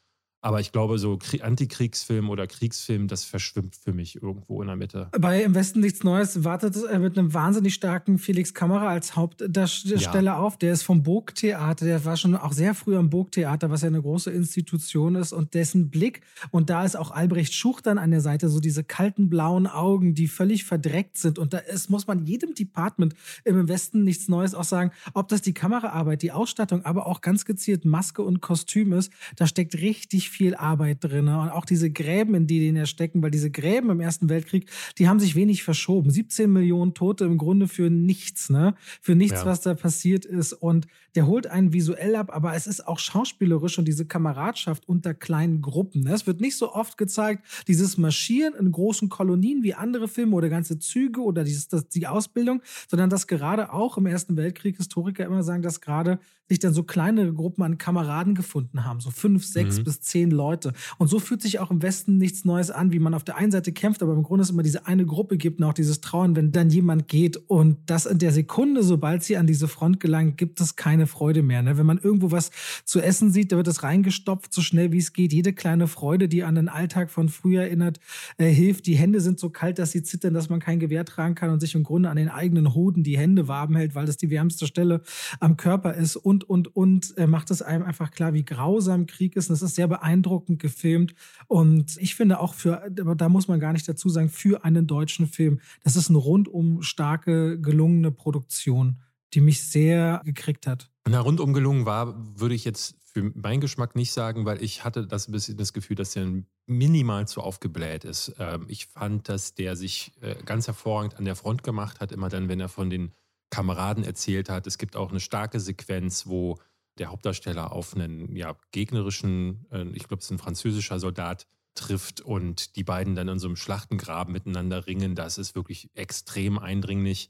Aber 0.42 0.60
ich 0.60 0.72
glaube, 0.72 1.00
so 1.00 1.18
Antikriegsfilm 1.42 2.30
oder 2.30 2.46
Kriegsfilm, 2.46 3.08
das 3.08 3.24
verschwimmt 3.24 3.76
für 3.76 3.92
mich 3.92 4.22
irgendwo 4.22 4.62
in 4.62 4.68
der 4.68 4.76
Mitte. 4.76 5.10
Bei 5.20 5.42
Im 5.42 5.56
Westen 5.56 5.80
nichts 5.80 6.04
Neues 6.04 6.44
wartet 6.44 6.76
er 6.76 7.00
mit 7.00 7.18
einem 7.18 7.34
wahnsinnig 7.34 7.74
starken 7.74 8.20
Felix 8.20 8.54
Kamera 8.54 8.90
als 8.90 9.16
Hauptdarsteller 9.16 10.22
ja. 10.22 10.38
auf. 10.38 10.58
Der 10.58 10.74
ist 10.74 10.84
vom 10.84 11.02
Burgtheater, 11.02 11.86
der 11.86 12.06
war 12.06 12.18
schon 12.18 12.36
auch 12.36 12.54
sehr 12.54 12.76
früh 12.76 12.96
am 12.96 13.10
Burgtheater, 13.10 13.72
was 13.72 13.82
ja 13.82 13.88
eine 13.88 14.02
große 14.02 14.30
Institution 14.30 15.16
ist. 15.16 15.34
Und 15.34 15.56
dessen 15.56 15.90
Blick, 15.90 16.22
und 16.52 16.70
da 16.70 16.86
ist 16.86 16.96
auch 16.96 17.10
Albrecht 17.10 17.54
Schuch 17.54 17.82
dann 17.82 17.98
an 17.98 18.12
der 18.12 18.22
Seite, 18.22 18.50
so 18.50 18.60
diese 18.60 18.84
kalten 18.84 19.30
blauen 19.30 19.66
Augen, 19.66 20.14
die 20.14 20.28
völlig 20.28 20.66
verdreckt 20.66 21.18
sind. 21.18 21.40
Und 21.40 21.54
da 21.54 21.58
ist, 21.58 21.90
muss 21.90 22.06
man 22.06 22.28
jedem 22.28 22.54
Department 22.54 23.16
im 23.44 23.68
Westen 23.68 24.04
nichts 24.04 24.28
Neues 24.28 24.54
auch 24.54 24.64
sagen, 24.64 24.92
ob 25.16 25.30
das 25.30 25.42
die 25.42 25.54
Kameraarbeit, 25.54 26.22
die 26.22 26.32
Ausstattung, 26.32 26.86
aber 26.86 27.08
auch 27.08 27.22
ganz 27.22 27.44
gezielt 27.44 27.86
Maske 27.86 28.22
und 28.22 28.40
Kostüm 28.40 28.94
ist. 28.94 29.12
Da 29.36 29.48
steckt 29.48 29.74
richtig 29.76 30.27
viel 30.30 30.56
Arbeit 30.56 31.04
drin. 31.04 31.28
Und 31.28 31.50
auch 31.50 31.66
diese 31.66 31.92
Gräben, 31.92 32.36
in 32.36 32.48
die 32.48 32.60
den 32.60 32.86
stecken, 32.86 33.22
weil 33.22 33.32
diese 33.32 33.52
Gräben 33.52 33.90
im 33.90 34.00
Ersten 34.00 34.30
Weltkrieg, 34.30 34.70
die 34.98 35.08
haben 35.08 35.20
sich 35.20 35.36
wenig 35.36 35.64
verschoben. 35.64 36.10
17 36.10 36.52
Millionen 36.52 36.94
Tote 36.94 37.26
im 37.26 37.38
Grunde 37.38 37.68
für 37.68 37.90
nichts, 37.90 38.50
ne? 38.50 38.76
Für 39.02 39.16
nichts, 39.16 39.42
ja. 39.42 39.46
was 39.46 39.62
da 39.62 39.74
passiert 39.74 40.26
ist. 40.26 40.54
Und 40.54 40.88
der 41.16 41.26
holt 41.26 41.48
einen 41.48 41.74
visuell 41.74 42.16
ab, 42.16 42.30
aber 42.32 42.54
es 42.54 42.68
ist 42.68 42.88
auch 42.88 43.00
schauspielerisch 43.00 43.80
und 43.80 43.88
diese 43.88 44.06
Kameradschaft 44.06 44.88
unter 44.88 45.16
kleinen 45.16 45.62
Gruppen. 45.64 46.04
Ne? 46.04 46.14
Es 46.14 46.28
wird 46.28 46.42
nicht 46.42 46.56
so 46.56 46.74
oft 46.74 46.98
gezeigt, 46.98 47.44
dieses 47.68 47.98
Marschieren 47.98 48.54
in 48.54 48.72
großen 48.72 49.10
Kolonien 49.10 49.64
wie 49.64 49.74
andere 49.74 50.08
Filme 50.08 50.36
oder 50.36 50.50
ganze 50.50 50.78
Züge 50.78 51.22
oder 51.22 51.44
dieses, 51.44 51.70
das, 51.70 51.90
die 51.90 52.06
Ausbildung, 52.06 52.62
sondern 52.88 53.10
dass 53.10 53.26
gerade 53.26 53.74
auch 53.74 53.98
im 53.98 54.06
Ersten 54.06 54.38
Weltkrieg 54.38 54.78
Historiker 54.78 55.26
immer 55.26 55.42
sagen, 55.42 55.64
dass 55.64 55.82
gerade 55.82 56.20
sich 56.48 56.60
dann 56.60 56.74
so 56.74 56.84
kleinere 56.84 57.34
Gruppen 57.34 57.64
an 57.64 57.78
Kameraden 57.78 58.36
gefunden 58.36 58.86
haben, 58.86 59.00
so 59.00 59.12
fünf, 59.12 59.46
sechs 59.46 59.80
mhm. 59.80 59.84
bis 59.84 60.02
zehn 60.02 60.32
Leute. 60.32 60.74
Und 60.98 61.08
so 61.08 61.20
fühlt 61.20 61.42
sich 61.42 61.60
auch 61.60 61.72
im 61.72 61.82
Westen 61.82 62.18
nichts 62.18 62.46
Neues 62.46 62.72
an, 62.72 62.92
wie 62.92 63.00
man 63.00 63.14
auf 63.14 63.24
der 63.24 63.38
einen 63.38 63.52
Seite 63.52 63.72
kämpft, 63.72 64.02
aber 64.02 64.14
im 64.14 64.24
Grunde 64.24 64.44
es 64.44 64.50
immer 64.50 64.64
diese 64.64 64.88
eine 64.88 65.06
Gruppe 65.06 65.38
gibt 65.38 65.60
und 65.60 65.66
auch 65.66 65.74
dieses 65.74 66.02
Trauen, 66.02 66.36
wenn 66.36 66.52
dann 66.52 66.70
jemand 66.70 67.08
geht. 67.08 67.38
Und 67.38 67.78
das 67.86 68.06
in 68.06 68.20
der 68.20 68.32
Sekunde, 68.32 68.84
sobald 68.84 69.24
sie 69.24 69.38
an 69.38 69.48
diese 69.48 69.68
Front 69.68 70.00
gelangt, 70.00 70.38
gibt 70.38 70.62
es 70.62 70.76
keine 70.76 71.08
Freude 71.08 71.44
mehr. 71.44 71.62
Ne? 71.62 71.78
Wenn 71.78 71.86
man 71.86 71.98
irgendwo 71.98 72.32
was 72.32 72.52
zu 72.86 73.02
essen 73.02 73.32
sieht, 73.32 73.52
da 73.52 73.58
wird 73.58 73.68
es 73.68 73.84
reingestopft, 73.84 74.54
so 74.54 74.62
schnell 74.62 74.92
wie 74.92 74.98
es 75.00 75.14
geht. 75.14 75.34
Jede 75.34 75.54
kleine 75.54 75.88
Freude, 75.88 76.28
die 76.28 76.44
an 76.44 76.56
den 76.56 76.70
Alltag 76.70 77.10
von 77.10 77.30
früher 77.30 77.64
erinnert, 77.64 78.00
äh, 78.38 78.50
hilft. 78.50 78.88
Die 78.88 78.96
Hände 78.96 79.20
sind 79.20 79.40
so 79.40 79.50
kalt, 79.50 79.80
dass 79.80 79.92
sie 79.92 80.04
zittern, 80.04 80.34
dass 80.34 80.50
man 80.50 80.60
kein 80.60 80.80
Gewehr 80.80 81.06
tragen 81.06 81.36
kann 81.36 81.50
und 81.50 81.60
sich 81.60 81.76
im 81.76 81.84
Grunde 81.84 82.10
an 82.10 82.18
den 82.18 82.30
eigenen 82.30 82.74
Hoden 82.74 83.04
die 83.04 83.18
Hände 83.18 83.48
warm 83.48 83.76
hält, 83.76 83.96
weil 83.96 84.06
das 84.06 84.18
die 84.18 84.30
wärmste 84.30 84.68
Stelle 84.68 85.02
am 85.40 85.58
Körper 85.58 85.94
ist. 85.94 86.16
Und 86.16 86.37
und, 86.44 86.76
und, 86.76 87.16
und, 87.18 87.28
macht 87.28 87.52
es 87.52 87.62
einem 87.62 87.84
einfach 87.84 88.12
klar, 88.12 88.34
wie 88.34 88.46
grausam 88.46 89.06
Krieg 89.06 89.36
ist. 89.36 89.50
Und 89.50 89.56
es 89.56 89.62
ist 89.62 89.76
sehr 89.76 89.88
beeindruckend 89.88 90.60
gefilmt. 90.60 91.14
Und 91.48 91.98
ich 91.98 92.16
finde 92.16 92.40
auch 92.40 92.54
für, 92.54 92.90
da 92.90 93.30
muss 93.30 93.48
man 93.48 93.60
gar 93.60 93.74
nicht 93.74 93.88
dazu 93.88 94.10
sagen, 94.10 94.30
für 94.30 94.64
einen 94.64 94.88
deutschen 94.88 95.28
Film, 95.28 95.60
das 95.84 95.96
ist 95.96 96.10
eine 96.10 96.18
rundum 96.18 96.82
starke, 96.82 97.60
gelungene 97.60 98.12
Produktion, 98.12 99.00
die 99.34 99.42
mich 99.42 99.64
sehr 99.64 100.22
gekriegt 100.26 100.68
hat. 100.68 100.90
Na, 101.10 101.20
rundum 101.20 101.54
gelungen 101.54 101.86
war, 101.86 102.16
würde 102.40 102.56
ich 102.56 102.66
jetzt 102.66 102.96
für 103.18 103.32
meinen 103.34 103.62
Geschmack 103.62 103.96
nicht 103.96 104.12
sagen, 104.12 104.46
weil 104.46 104.62
ich 104.62 104.84
hatte 104.84 105.08
das 105.08 105.32
bisschen 105.32 105.58
das 105.58 105.74
Gefühl, 105.74 105.96
dass 105.96 106.12
der 106.12 106.28
minimal 106.68 107.28
zu 107.28 107.42
aufgebläht 107.42 108.04
ist. 108.04 108.36
Ähm, 108.40 108.66
ich 108.68 108.88
fand, 108.88 109.30
dass 109.30 109.56
der 109.56 109.76
sich 109.76 110.12
äh, 110.22 110.36
ganz 110.44 110.68
hervorragend 110.68 111.18
an 111.18 111.26
der 111.26 111.36
Front 111.36 111.64
gemacht 111.64 112.00
hat, 112.00 112.12
immer 112.12 112.30
dann, 112.30 112.50
wenn 112.50 112.60
er 112.60 112.70
von 112.70 112.90
den 112.90 113.12
Kameraden 113.50 114.04
erzählt 114.04 114.50
hat. 114.50 114.68
Es 114.68 114.78
gibt 114.78 114.96
auch 114.96 115.10
eine 115.10 115.20
starke 115.20 115.60
Sequenz, 115.60 116.28
wo 116.28 116.58
der 116.98 117.12
Hauptdarsteller 117.12 117.72
auf 117.72 117.96
einen 117.96 118.36
ja, 118.36 118.56
gegnerischen, 118.72 119.66
äh, 119.72 119.86
ich 119.94 120.08
glaube, 120.08 120.20
es 120.20 120.26
ist 120.26 120.32
ein 120.32 120.40
französischer 120.40 121.00
Soldat, 121.00 121.48
trifft 121.76 122.22
und 122.22 122.76
die 122.76 122.84
beiden 122.84 123.16
dann 123.16 123.28
in 123.28 123.40
so 123.40 123.48
einem 123.48 123.56
Schlachtengraben 123.56 124.34
miteinander 124.34 124.88
ringen. 124.88 125.16
Das 125.16 125.38
ist 125.38 125.56
wirklich 125.56 125.90
extrem 125.94 126.58
eindringlich. 126.58 127.30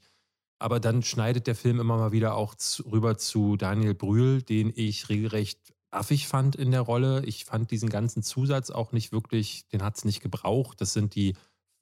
Aber 0.58 0.80
dann 0.80 1.02
schneidet 1.02 1.46
der 1.46 1.54
Film 1.54 1.78
immer 1.78 1.98
mal 1.98 2.12
wieder 2.12 2.34
auch 2.34 2.56
rüber 2.90 3.16
zu 3.16 3.56
Daniel 3.56 3.94
Brühl, 3.94 4.42
den 4.42 4.72
ich 4.74 5.08
regelrecht 5.08 5.74
affig 5.90 6.26
fand 6.26 6.56
in 6.56 6.70
der 6.70 6.80
Rolle. 6.80 7.24
Ich 7.24 7.44
fand 7.44 7.70
diesen 7.70 7.88
ganzen 7.88 8.22
Zusatz 8.22 8.70
auch 8.70 8.92
nicht 8.92 9.12
wirklich, 9.12 9.68
den 9.68 9.82
hat 9.82 9.96
es 9.96 10.04
nicht 10.04 10.20
gebraucht. 10.20 10.80
Das 10.80 10.92
sind 10.92 11.14
die 11.14 11.36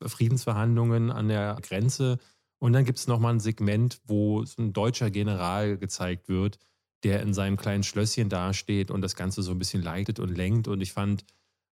Friedensverhandlungen 0.04 1.10
an 1.10 1.28
der 1.28 1.56
Grenze. 1.62 2.18
Und 2.58 2.72
dann 2.72 2.84
gibt 2.84 2.98
es 2.98 3.06
nochmal 3.06 3.34
ein 3.34 3.40
Segment, 3.40 4.00
wo 4.06 4.44
so 4.44 4.62
ein 4.62 4.72
deutscher 4.72 5.10
General 5.10 5.76
gezeigt 5.76 6.28
wird, 6.28 6.58
der 7.04 7.22
in 7.22 7.34
seinem 7.34 7.56
kleinen 7.56 7.82
Schlösschen 7.82 8.28
dasteht 8.28 8.90
und 8.90 9.02
das 9.02 9.16
Ganze 9.16 9.42
so 9.42 9.52
ein 9.52 9.58
bisschen 9.58 9.82
leitet 9.82 10.18
und 10.18 10.34
lenkt. 10.34 10.66
Und 10.66 10.80
ich 10.80 10.92
fand, 10.92 11.24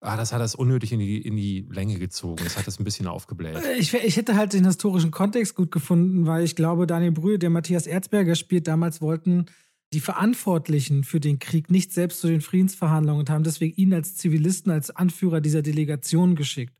ah, 0.00 0.16
das 0.16 0.32
hat 0.32 0.40
das 0.40 0.54
unnötig 0.54 0.92
in 0.92 0.98
die, 0.98 1.20
in 1.20 1.36
die 1.36 1.66
Länge 1.70 1.98
gezogen. 1.98 2.42
Das 2.44 2.56
hat 2.56 2.66
das 2.66 2.78
ein 2.78 2.84
bisschen 2.84 3.06
aufgebläht. 3.06 3.58
Ich, 3.78 3.94
ich 3.94 4.16
hätte 4.16 4.36
halt 4.36 4.52
den 4.52 4.66
historischen 4.66 5.10
Kontext 5.10 5.54
gut 5.54 5.70
gefunden, 5.70 6.26
weil 6.26 6.44
ich 6.44 6.56
glaube, 6.56 6.86
Daniel 6.86 7.12
Brühl, 7.12 7.38
der 7.38 7.50
Matthias 7.50 7.86
Erzberger 7.86 8.34
spielt, 8.34 8.66
damals 8.66 9.00
wollten 9.00 9.46
die 9.92 10.00
Verantwortlichen 10.00 11.04
für 11.04 11.20
den 11.20 11.38
Krieg 11.38 11.70
nicht 11.70 11.92
selbst 11.92 12.20
zu 12.20 12.26
den 12.26 12.40
Friedensverhandlungen 12.40 13.20
und 13.20 13.30
haben 13.30 13.44
deswegen 13.44 13.76
ihn 13.76 13.92
als 13.92 14.16
Zivilisten, 14.16 14.72
als 14.72 14.90
Anführer 14.90 15.40
dieser 15.40 15.62
Delegation 15.62 16.34
geschickt. 16.34 16.74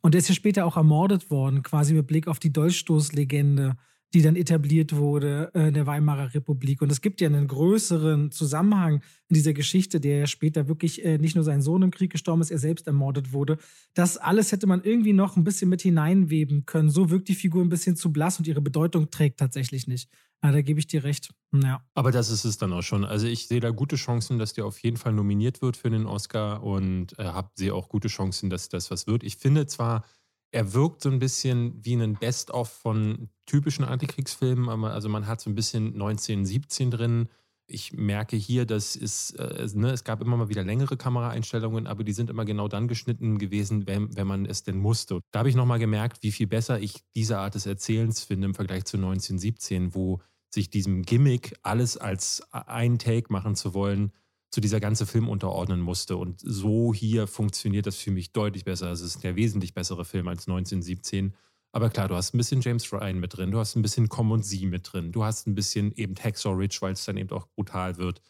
Und 0.00 0.14
der 0.14 0.20
ist 0.20 0.28
ja 0.28 0.34
später 0.34 0.66
auch 0.66 0.76
ermordet 0.76 1.30
worden, 1.30 1.62
quasi 1.62 1.94
mit 1.94 2.06
Blick 2.06 2.28
auf 2.28 2.38
die 2.38 2.52
Dolchstoßlegende, 2.52 3.76
die 4.16 4.22
dann 4.22 4.34
etabliert 4.34 4.96
wurde 4.96 5.50
äh, 5.54 5.68
in 5.68 5.74
der 5.74 5.86
Weimarer 5.86 6.32
Republik. 6.32 6.80
Und 6.80 6.90
es 6.90 7.02
gibt 7.02 7.20
ja 7.20 7.28
einen 7.28 7.48
größeren 7.48 8.30
Zusammenhang 8.30 9.02
in 9.28 9.34
dieser 9.34 9.52
Geschichte, 9.52 10.00
der 10.00 10.20
ja 10.20 10.26
später 10.26 10.68
wirklich 10.68 11.04
äh, 11.04 11.18
nicht 11.18 11.34
nur 11.34 11.44
sein 11.44 11.60
Sohn 11.60 11.82
im 11.82 11.90
Krieg 11.90 12.12
gestorben 12.12 12.40
ist, 12.40 12.50
er 12.50 12.58
selbst 12.58 12.86
ermordet 12.86 13.34
wurde. 13.34 13.58
Das 13.92 14.16
alles 14.16 14.52
hätte 14.52 14.66
man 14.66 14.82
irgendwie 14.82 15.12
noch 15.12 15.36
ein 15.36 15.44
bisschen 15.44 15.68
mit 15.68 15.82
hineinweben 15.82 16.64
können. 16.64 16.88
So 16.88 17.10
wirkt 17.10 17.28
die 17.28 17.34
Figur 17.34 17.62
ein 17.62 17.68
bisschen 17.68 17.94
zu 17.94 18.10
blass 18.10 18.38
und 18.38 18.46
ihre 18.46 18.62
Bedeutung 18.62 19.10
trägt 19.10 19.38
tatsächlich 19.38 19.86
nicht. 19.86 20.08
Ja, 20.42 20.50
da 20.50 20.62
gebe 20.62 20.80
ich 20.80 20.86
dir 20.86 21.04
recht. 21.04 21.28
Ja. 21.52 21.84
Aber 21.92 22.10
das 22.10 22.30
ist 22.30 22.46
es 22.46 22.56
dann 22.56 22.72
auch 22.72 22.82
schon. 22.82 23.04
Also 23.04 23.26
ich 23.26 23.48
sehe 23.48 23.60
da 23.60 23.68
gute 23.68 23.96
Chancen, 23.96 24.38
dass 24.38 24.54
der 24.54 24.64
auf 24.64 24.78
jeden 24.78 24.96
Fall 24.96 25.12
nominiert 25.12 25.60
wird 25.60 25.76
für 25.76 25.90
den 25.90 26.06
Oscar 26.06 26.62
und 26.62 27.18
äh, 27.18 27.24
habe 27.24 27.50
sehe 27.54 27.74
auch 27.74 27.90
gute 27.90 28.08
Chancen, 28.08 28.48
dass 28.48 28.70
das 28.70 28.90
was 28.90 29.06
wird. 29.06 29.24
Ich 29.24 29.36
finde 29.36 29.66
zwar, 29.66 30.06
er 30.56 30.72
wirkt 30.72 31.02
so 31.02 31.10
ein 31.10 31.18
bisschen 31.18 31.84
wie 31.84 31.92
ein 31.92 32.14
Best-of 32.14 32.70
von 32.70 33.28
typischen 33.44 33.84
Antikriegsfilmen, 33.84 34.84
also 34.84 35.10
man 35.10 35.26
hat 35.26 35.38
so 35.38 35.50
ein 35.50 35.54
bisschen 35.54 35.88
1917 35.92 36.90
drin. 36.90 37.28
Ich 37.66 37.92
merke 37.92 38.38
hier, 38.38 38.64
dass 38.64 38.96
es, 38.96 39.32
äh, 39.32 39.68
ne, 39.74 39.90
es 39.90 40.02
gab 40.02 40.22
immer 40.22 40.38
mal 40.38 40.48
wieder 40.48 40.64
längere 40.64 40.96
Kameraeinstellungen, 40.96 41.86
aber 41.86 42.04
die 42.04 42.14
sind 42.14 42.30
immer 42.30 42.46
genau 42.46 42.68
dann 42.68 42.88
geschnitten 42.88 43.36
gewesen, 43.36 43.86
wenn, 43.86 44.16
wenn 44.16 44.26
man 44.26 44.46
es 44.46 44.62
denn 44.62 44.78
musste. 44.78 45.20
Da 45.30 45.40
habe 45.40 45.50
ich 45.50 45.56
nochmal 45.56 45.78
gemerkt, 45.78 46.22
wie 46.22 46.32
viel 46.32 46.46
besser 46.46 46.80
ich 46.80 47.04
diese 47.14 47.36
Art 47.36 47.54
des 47.54 47.66
Erzählens 47.66 48.24
finde 48.24 48.46
im 48.46 48.54
Vergleich 48.54 48.86
zu 48.86 48.96
1917, 48.96 49.94
wo 49.94 50.22
sich 50.48 50.70
diesem 50.70 51.02
Gimmick, 51.02 51.54
alles 51.64 51.98
als 51.98 52.42
ein 52.50 52.98
Take 52.98 53.30
machen 53.30 53.56
zu 53.56 53.74
wollen, 53.74 54.10
zu 54.56 54.62
dieser 54.62 54.80
ganzen 54.80 55.06
Film 55.06 55.28
unterordnen 55.28 55.82
musste. 55.82 56.16
Und 56.16 56.40
so 56.40 56.94
hier 56.94 57.26
funktioniert 57.26 57.86
das 57.86 57.96
für 57.96 58.10
mich 58.10 58.32
deutlich 58.32 58.64
besser. 58.64 58.90
Es 58.90 59.02
ist 59.02 59.22
der 59.22 59.36
wesentlich 59.36 59.74
bessere 59.74 60.06
Film 60.06 60.28
als 60.28 60.48
1917. 60.48 61.34
Aber 61.72 61.90
klar, 61.90 62.08
du 62.08 62.14
hast 62.14 62.32
ein 62.32 62.38
bisschen 62.38 62.62
James 62.62 62.90
Ryan 62.90 63.20
mit 63.20 63.36
drin, 63.36 63.50
du 63.50 63.58
hast 63.58 63.76
ein 63.76 63.82
bisschen 63.82 64.08
Com 64.08 64.30
und 64.30 64.46
Sie 64.46 64.64
mit 64.64 64.90
drin, 64.90 65.12
du 65.12 65.24
hast 65.24 65.46
ein 65.46 65.54
bisschen 65.54 65.92
eben 65.92 66.14
Hacksaw 66.14 66.54
Ridge, 66.54 66.78
weil 66.80 66.94
es 66.94 67.04
dann 67.04 67.18
eben 67.18 67.28
auch 67.32 67.48
brutal 67.48 67.98
wird. 67.98 68.22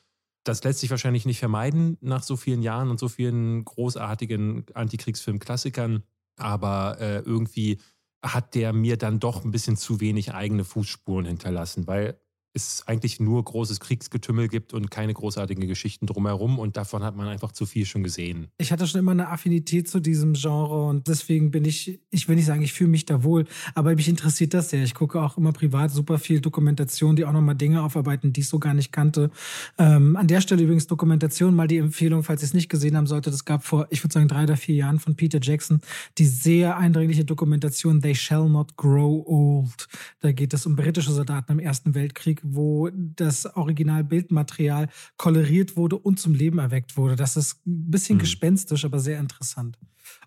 Das 0.42 0.64
lässt 0.64 0.80
sich 0.80 0.90
wahrscheinlich 0.90 1.26
nicht 1.26 1.38
vermeiden 1.38 1.96
nach 2.00 2.24
so 2.24 2.36
vielen 2.36 2.62
Jahren 2.62 2.90
und 2.90 2.98
so 2.98 3.08
vielen 3.08 3.64
großartigen 3.64 4.66
Antikriegsfilm-Klassikern. 4.74 6.02
Aber 6.38 6.96
äh, 6.98 7.18
irgendwie 7.18 7.78
hat 8.20 8.56
der 8.56 8.72
mir 8.72 8.96
dann 8.96 9.20
doch 9.20 9.44
ein 9.44 9.52
bisschen 9.52 9.76
zu 9.76 10.00
wenig 10.00 10.34
eigene 10.34 10.64
Fußspuren 10.64 11.24
hinterlassen, 11.24 11.86
weil 11.86 12.20
es 12.56 12.86
eigentlich 12.86 13.20
nur 13.20 13.44
großes 13.44 13.80
Kriegsgetümmel 13.80 14.48
gibt 14.48 14.72
und 14.72 14.90
keine 14.90 15.14
großartigen 15.14 15.66
Geschichten 15.66 16.06
drumherum 16.06 16.58
und 16.58 16.76
davon 16.76 17.02
hat 17.02 17.16
man 17.16 17.28
einfach 17.28 17.52
zu 17.52 17.66
viel 17.66 17.86
schon 17.86 18.02
gesehen. 18.02 18.48
Ich 18.58 18.72
hatte 18.72 18.86
schon 18.86 19.00
immer 19.00 19.12
eine 19.12 19.28
Affinität 19.28 19.88
zu 19.88 20.00
diesem 20.00 20.34
Genre 20.34 20.84
und 20.84 21.08
deswegen 21.08 21.50
bin 21.50 21.64
ich, 21.64 22.00
ich 22.10 22.28
will 22.28 22.36
nicht 22.36 22.46
sagen, 22.46 22.62
ich 22.62 22.72
fühle 22.72 22.90
mich 22.90 23.04
da 23.04 23.22
wohl, 23.22 23.44
aber 23.74 23.94
mich 23.94 24.08
interessiert 24.08 24.54
das 24.54 24.70
sehr. 24.70 24.82
Ich 24.82 24.94
gucke 24.94 25.20
auch 25.20 25.36
immer 25.36 25.52
privat 25.52 25.90
super 25.90 26.18
viel 26.18 26.40
Dokumentation, 26.40 27.16
die 27.16 27.24
auch 27.24 27.32
nochmal 27.32 27.54
Dinge 27.54 27.82
aufarbeiten, 27.82 28.32
die 28.32 28.40
ich 28.40 28.48
so 28.48 28.58
gar 28.58 28.74
nicht 28.74 28.92
kannte. 28.92 29.30
Ähm, 29.78 30.16
an 30.16 30.26
der 30.26 30.40
Stelle 30.40 30.62
übrigens 30.62 30.86
Dokumentation, 30.86 31.54
mal 31.54 31.68
die 31.68 31.78
Empfehlung, 31.78 32.22
falls 32.22 32.42
ihr 32.42 32.46
es 32.46 32.54
nicht 32.54 32.68
gesehen 32.68 32.96
haben 32.96 33.06
solltet, 33.06 33.34
es 33.34 33.44
gab 33.44 33.64
vor, 33.64 33.86
ich 33.90 34.02
würde 34.02 34.14
sagen, 34.14 34.28
drei 34.28 34.44
oder 34.44 34.56
vier 34.56 34.74
Jahren 34.74 34.98
von 34.98 35.16
Peter 35.16 35.38
Jackson 35.40 35.80
die 36.18 36.26
sehr 36.26 36.76
eindringliche 36.76 37.24
Dokumentation 37.24 38.00
They 38.00 38.14
Shall 38.14 38.48
Not 38.48 38.76
Grow 38.76 39.24
Old. 39.26 39.88
Da 40.20 40.32
geht 40.32 40.54
es 40.54 40.66
um 40.66 40.76
britische 40.76 41.12
Soldaten 41.12 41.52
im 41.52 41.58
Ersten 41.58 41.94
Weltkrieg, 41.94 42.40
wo 42.54 42.88
das 42.92 43.46
Originalbildmaterial 43.56 44.88
koloriert 45.16 45.76
wurde 45.76 45.96
und 45.96 46.20
zum 46.20 46.35
Leben 46.35 46.59
erweckt 46.59 46.96
wurde. 46.96 47.16
Das 47.16 47.37
ist 47.37 47.66
ein 47.66 47.90
bisschen 47.90 48.16
mhm. 48.16 48.20
gespenstisch, 48.20 48.85
aber 48.85 48.98
sehr 48.98 49.18
interessant. 49.18 49.78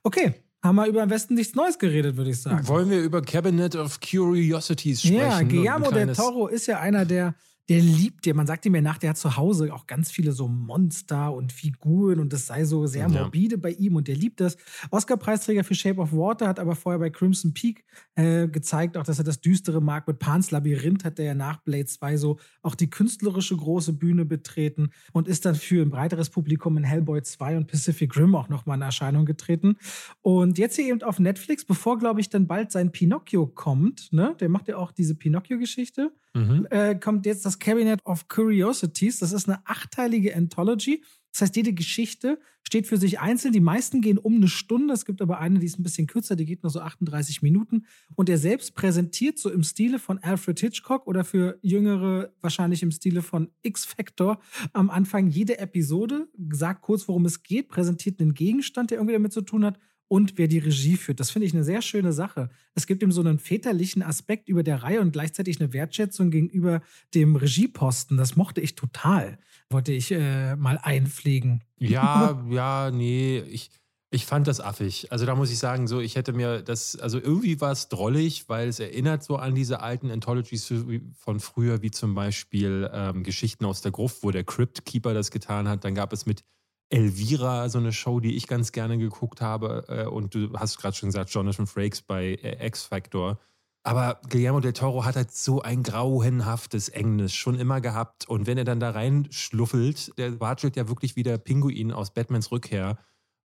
Okay, 0.04 0.36
haben 0.62 0.76
wir 0.76 0.88
über 0.88 1.04
am 1.04 1.10
Westen 1.10 1.36
nichts 1.36 1.56
Neues 1.56 1.80
geredet, 1.80 2.18
würde 2.18 2.32
ich 2.32 2.42
sagen. 2.42 2.68
Wollen 2.68 2.90
wir 2.90 3.02
über 3.02 3.22
Cabinet 3.22 3.76
of 3.76 4.00
Curiosities 4.02 5.02
sprechen? 5.02 5.18
Ja, 5.18 5.42
Guillermo 5.42 5.92
del 5.92 6.14
Toro 6.14 6.48
ist 6.48 6.68
ja 6.68 6.80
einer 6.80 7.06
der 7.06 7.36
der 7.70 7.82
liebt 7.82 8.26
dir. 8.26 8.34
Man 8.34 8.48
sagt 8.48 8.66
ihm 8.66 8.74
ja 8.74 8.82
nach, 8.82 8.98
der 8.98 9.12
hat 9.12 9.18
zu 9.18 9.38
Hause 9.38 9.72
auch 9.74 9.86
ganz 9.86 10.10
viele 10.10 10.32
so 10.32 10.48
Monster 10.48 11.32
und 11.32 11.54
Figuren 11.54 12.20
und 12.20 12.34
das 12.34 12.48
sei 12.48 12.66
so 12.66 12.88
sehr 12.88 13.04
ja. 13.04 13.08
morbide 13.08 13.60
bei 13.60 13.70
ihm 13.70 13.96
und 13.96 14.08
der 14.08 14.16
liebt 14.16 14.42
das. 14.42 14.58
Oscar-Preisträger 14.90 15.64
für 15.64 15.76
Shape 15.76 16.02
of 16.02 16.12
Water 16.12 16.48
hat 16.48 16.60
aber 16.60 16.76
vorher 16.76 16.98
bei 16.98 17.12
Crimson 17.12 17.54
Peak 17.54 17.86
äh, 18.16 18.48
gezeigt, 18.48 18.98
auch 18.98 19.04
dass 19.04 19.20
er 19.20 19.24
das 19.24 19.40
Düstere 19.40 19.82
mag. 19.82 20.08
Mit 20.08 20.18
Pans 20.18 20.50
Labyrinth 20.50 21.06
hat 21.06 21.20
er 21.20 21.26
ja 21.26 21.34
nach 21.36 21.58
Blade 21.58 21.86
2 21.86 22.18
so 22.18 22.40
auch 22.64 22.74
die 22.74 22.90
künstlerische 22.90 23.56
große 23.56 23.94
Bühne 23.94 24.26
betreten 24.26 24.90
und 25.14 25.28
ist 25.28 25.46
dann 25.46 25.54
für 25.54 25.84
ein 25.84 25.92
breiteres 25.92 26.32
Publikum 26.32 26.76
in 26.76 26.84
Hellboy 26.84 27.22
2 27.22 27.56
und 27.56 27.68
Pacific 27.68 28.18
Rim 28.18 28.34
auch 28.34 28.50
nochmal 28.50 28.78
in 28.78 28.82
Erscheinung 28.82 29.26
getreten. 29.26 29.78
Und 30.22 30.58
jetzt 30.58 30.76
hier 30.76 30.88
eben 30.88 31.04
auf 31.04 31.20
Netflix, 31.20 31.66
bevor, 31.66 32.00
glaube 32.00 32.20
ich, 32.20 32.30
dann 32.30 32.48
bald 32.48 32.72
sein 32.72 32.92
Pinocchio 32.92 33.46
kommt, 33.46 34.12
ne? 34.12 34.36
Der 34.40 34.50
macht 34.50 34.68
ja 34.68 34.78
auch 34.78 34.92
diese 34.92 35.14
Pinocchio-Geschichte 35.14 36.12
mhm. 36.34 36.68
äh, 36.70 36.96
kommt 36.96 37.26
jetzt 37.26 37.46
das 37.46 37.60
Cabinet 37.60 38.00
of 38.06 38.28
Curiosities. 38.28 39.20
Das 39.20 39.32
ist 39.32 39.48
eine 39.48 39.66
achteilige 39.66 40.36
Anthology. 40.36 41.04
Das 41.32 41.42
heißt, 41.42 41.56
jede 41.56 41.74
Geschichte 41.74 42.40
steht 42.64 42.88
für 42.88 42.98
sich 42.98 43.20
einzeln. 43.20 43.54
Die 43.54 43.60
meisten 43.60 44.02
gehen 44.02 44.18
um 44.18 44.36
eine 44.36 44.48
Stunde. 44.48 44.94
Es 44.94 45.06
gibt 45.06 45.22
aber 45.22 45.40
eine, 45.40 45.60
die 45.60 45.66
ist 45.66 45.80
ein 45.80 45.84
bisschen 45.84 46.08
kürzer, 46.08 46.36
die 46.36 46.46
geht 46.46 46.64
nur 46.64 46.70
so 46.72 46.82
38 46.82 47.42
Minuten. 47.42 47.86
Und 48.16 48.30
er 48.30 48.38
selbst 48.38 48.76
präsentiert 48.76 49.38
so 49.38 49.52
im 49.52 49.64
Stile 49.64 50.00
von 50.00 50.18
Alfred 50.20 50.60
Hitchcock 50.60 51.08
oder 51.08 51.24
für 51.24 51.60
Jüngere 51.62 52.34
wahrscheinlich 52.42 52.84
im 52.84 52.92
Stile 52.92 53.22
von 53.22 53.50
X-Factor 53.62 54.40
am 54.74 54.90
Anfang 54.90 55.28
jede 55.28 55.60
Episode, 55.60 56.28
sagt 56.52 56.82
kurz, 56.82 57.08
worum 57.08 57.26
es 57.26 57.44
geht, 57.44 57.70
präsentiert 57.70 58.20
einen 58.20 58.34
Gegenstand, 58.34 58.92
der 58.92 58.98
irgendwie 58.98 59.14
damit 59.14 59.34
zu 59.34 59.42
tun 59.42 59.66
hat 59.66 59.80
und 60.10 60.38
wer 60.38 60.50
die 60.50 60.58
Regie 60.58 60.98
führt. 60.98 61.22
Das 61.22 61.32
finde 61.32 61.46
ich 61.46 61.54
eine 61.54 61.64
sehr 61.64 61.82
schöne 61.82 62.12
Sache. 62.12 62.50
Es 62.76 62.88
gibt 62.88 63.02
ihm 63.02 63.12
so 63.12 63.22
einen 63.22 63.40
väterlichen 63.40 64.02
Aspekt 64.02 64.50
über 64.50 64.64
der 64.64 64.84
Reihe 64.84 65.00
und 65.00 65.12
gleichzeitig 65.12 65.62
eine 65.62 65.72
Wertschätzung 65.72 66.32
gegenüber 66.32 66.82
dem 67.14 67.38
Regieposten. 67.38 68.18
Das 68.18 68.36
mochte 68.36 68.60
ich 68.60 68.76
total. 68.76 69.38
Wollte 69.70 69.94
ich 69.94 70.12
äh, 70.12 70.56
mal 70.56 70.80
einpflegen. 70.82 71.64
Ja, 71.78 72.44
ja, 72.50 72.90
nee, 72.92 73.40
ich, 73.48 73.70
ich 74.10 74.26
fand 74.26 74.48
das 74.48 74.60
affig. 74.60 75.12
Also 75.12 75.28
da 75.28 75.36
muss 75.36 75.52
ich 75.52 75.60
sagen, 75.60 75.88
so 75.88 76.00
ich 76.00 76.16
hätte 76.16 76.34
mir 76.34 76.64
das, 76.64 76.96
also 76.96 77.20
irgendwie 77.20 77.62
war 77.62 77.72
es 77.72 77.88
drollig, 77.88 78.50
weil 78.50 78.68
es 78.68 78.80
erinnert 78.80 79.24
so 79.24 79.36
an 79.36 79.54
diese 79.54 79.82
alten 79.82 80.10
Anthologies 80.10 80.74
von 81.20 81.40
früher, 81.40 81.84
wie 81.84 81.92
zum 81.92 82.16
Beispiel 82.16 82.90
ähm, 82.92 83.24
Geschichten 83.24 83.64
aus 83.66 83.82
der 83.82 83.92
Gruft, 83.92 84.24
wo 84.24 84.32
der 84.32 84.44
Crypt 84.44 84.86
Keeper 84.86 85.14
das 85.14 85.30
getan 85.30 85.68
hat. 85.68 85.84
Dann 85.84 85.94
gab 85.94 86.14
es 86.14 86.26
mit 86.26 86.44
Elvira, 86.90 87.70
so 87.70 87.78
eine 87.78 87.94
Show, 87.94 88.20
die 88.20 88.36
ich 88.36 88.48
ganz 88.48 88.72
gerne 88.72 88.98
geguckt 88.98 89.42
habe. 89.42 89.86
Äh, 89.88 90.06
und 90.06 90.34
du 90.36 90.52
hast 90.54 90.78
gerade 90.78 90.96
schon 90.96 91.10
gesagt, 91.10 91.30
Jonathan 91.30 91.68
Frakes 91.68 92.02
bei 92.02 92.34
äh, 92.36 92.66
X 92.66 92.84
Factor. 92.84 93.40
Aber 93.84 94.20
Guillermo 94.30 94.60
del 94.60 94.74
Toro 94.74 95.06
hat 95.06 95.16
halt 95.16 95.32
so 95.32 95.62
ein 95.62 95.84
grauenhaftes 95.84 96.90
Englisch 96.90 97.36
schon 97.36 97.56
immer 97.56 97.80
gehabt. 97.80 98.28
Und 98.28 98.46
wenn 98.46 98.58
er 98.58 98.66
dann 98.66 98.80
da 98.80 98.90
reinschluffelt, 98.90 100.18
der 100.18 100.40
watschelt 100.40 100.76
ja 100.76 100.90
wirklich 100.90 101.16
wie 101.16 101.24
der 101.24 101.38
Pinguin 101.38 101.92
aus 101.92 102.12
Batmans 102.12 102.52
Rückkehr 102.52 102.98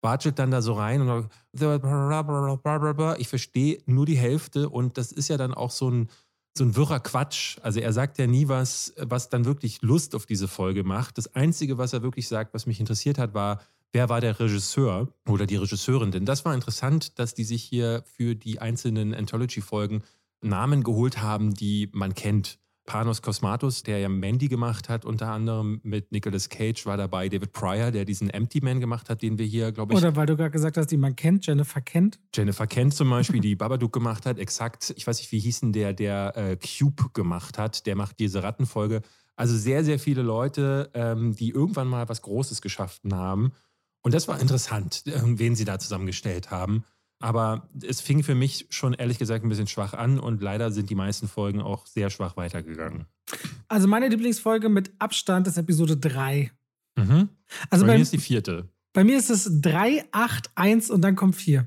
watschelt 0.03 0.38
dann 0.38 0.51
da 0.51 0.62
so 0.62 0.73
rein 0.73 1.01
und 1.01 1.29
ich 3.17 3.27
verstehe 3.27 3.82
nur 3.86 4.06
die 4.06 4.17
Hälfte 4.17 4.69
und 4.69 4.97
das 4.97 5.12
ist 5.12 5.29
ja 5.29 5.38
dann 5.38 5.53
auch 5.53 5.71
so 5.71 5.89
ein, 5.89 6.10
so 6.55 6.63
ein 6.63 6.75
wirrer 6.75 6.99
Quatsch. 6.99 7.57
Also 7.61 7.79
er 7.79 7.93
sagt 7.93 8.17
ja 8.19 8.27
nie 8.27 8.47
was, 8.47 8.93
was 8.97 9.29
dann 9.29 9.45
wirklich 9.45 9.81
Lust 9.81 10.15
auf 10.15 10.25
diese 10.25 10.47
Folge 10.47 10.83
macht. 10.83 11.17
Das 11.17 11.33
Einzige, 11.33 11.77
was 11.77 11.93
er 11.93 12.03
wirklich 12.03 12.27
sagt, 12.27 12.53
was 12.53 12.65
mich 12.65 12.79
interessiert 12.79 13.17
hat, 13.17 13.33
war, 13.33 13.61
wer 13.91 14.09
war 14.09 14.21
der 14.21 14.39
Regisseur 14.39 15.07
oder 15.27 15.45
die 15.45 15.55
Regisseurin. 15.55 16.11
Denn 16.11 16.25
das 16.25 16.45
war 16.45 16.53
interessant, 16.53 17.17
dass 17.19 17.33
die 17.33 17.43
sich 17.43 17.63
hier 17.63 18.03
für 18.05 18.35
die 18.35 18.59
einzelnen 18.59 19.13
Anthology-Folgen 19.13 20.03
Namen 20.41 20.83
geholt 20.83 21.21
haben, 21.21 21.53
die 21.53 21.89
man 21.93 22.13
kennt. 22.13 22.59
Panos 22.85 23.21
Cosmatos, 23.21 23.83
der 23.83 23.99
ja 23.99 24.09
Mandy 24.09 24.49
gemacht 24.49 24.89
hat, 24.89 25.05
unter 25.05 25.29
anderem 25.29 25.79
mit 25.83 26.11
Nicolas 26.11 26.49
Cage 26.49 26.85
war 26.85 26.97
dabei, 26.97 27.29
David 27.29 27.53
Pryor, 27.53 27.91
der 27.91 28.03
diesen 28.03 28.29
Empty 28.29 28.59
Man 28.61 28.81
gemacht 28.81 29.09
hat, 29.09 29.21
den 29.21 29.37
wir 29.37 29.45
hier, 29.45 29.71
glaube 29.71 29.93
ich. 29.93 29.99
Oder 29.99 30.15
weil 30.15 30.25
du 30.25 30.35
gerade 30.35 30.51
gesagt 30.51 30.75
hast, 30.75 30.87
die 30.87 30.97
man 30.97 31.15
kennt, 31.15 31.45
Jennifer 31.45 31.79
Kent. 31.81 32.19
Jennifer 32.33 32.67
Kent 32.67 32.93
zum 32.93 33.09
Beispiel, 33.09 33.39
die 33.39 33.55
Babadook 33.57 33.93
gemacht 33.93 34.25
hat, 34.25 34.37
exakt. 34.37 34.93
Ich 34.97 35.07
weiß 35.07 35.19
nicht, 35.19 35.31
wie 35.31 35.39
hießen 35.39 35.71
der, 35.71 35.93
der 35.93 36.35
äh, 36.35 36.57
Cube 36.57 37.11
gemacht 37.13 37.57
hat, 37.57 37.85
der 37.85 37.95
macht 37.95 38.19
diese 38.19 38.43
Rattenfolge. 38.43 39.01
Also 39.35 39.57
sehr, 39.57 39.83
sehr 39.83 39.97
viele 39.97 40.21
Leute, 40.21 40.91
ähm, 40.93 41.35
die 41.35 41.49
irgendwann 41.49 41.87
mal 41.87 42.09
was 42.09 42.21
Großes 42.21 42.61
geschaffen 42.61 43.15
haben. 43.15 43.53
Und 44.01 44.13
das 44.13 44.27
war 44.27 44.39
interessant, 44.39 45.03
äh, 45.07 45.21
wen 45.23 45.55
sie 45.55 45.65
da 45.65 45.79
zusammengestellt 45.79 46.51
haben. 46.51 46.83
Aber 47.23 47.69
es 47.81 48.01
fing 48.01 48.21
für 48.21 48.36
mich 48.36 48.67
schon 48.69 48.93
ehrlich 48.93 49.17
gesagt 49.17 49.45
ein 49.45 49.49
bisschen 49.49 49.67
schwach 49.67 49.93
an 49.93 50.19
und 50.19 50.41
leider 50.41 50.71
sind 50.71 50.89
die 50.89 50.95
meisten 50.95 51.29
Folgen 51.29 51.62
auch 51.62 51.86
sehr 51.86 52.09
schwach 52.09 52.36
weitergegangen. 52.36 53.05
Also 53.69 53.88
meine 53.88 54.09
Lieblingsfolge 54.09 54.67
mit 54.67 54.91
Abstand 54.99 55.47
ist 55.47 55.57
Episode 55.57 55.95
3. 55.95 56.51
Mhm. 56.97 57.29
Also 57.69 57.86
bei, 57.86 57.93
bei 57.93 57.95
mir 57.95 58.01
ist 58.01 58.12
die 58.12 58.17
vierte. 58.17 58.67
Bei 58.91 59.05
mir 59.05 59.17
ist 59.17 59.29
es 59.29 59.49
3, 59.62 60.03
8, 60.12 60.51
1 60.55 60.91
und 60.91 60.99
dann 60.99 61.15
kommt 61.15 61.38
4. 61.38 61.65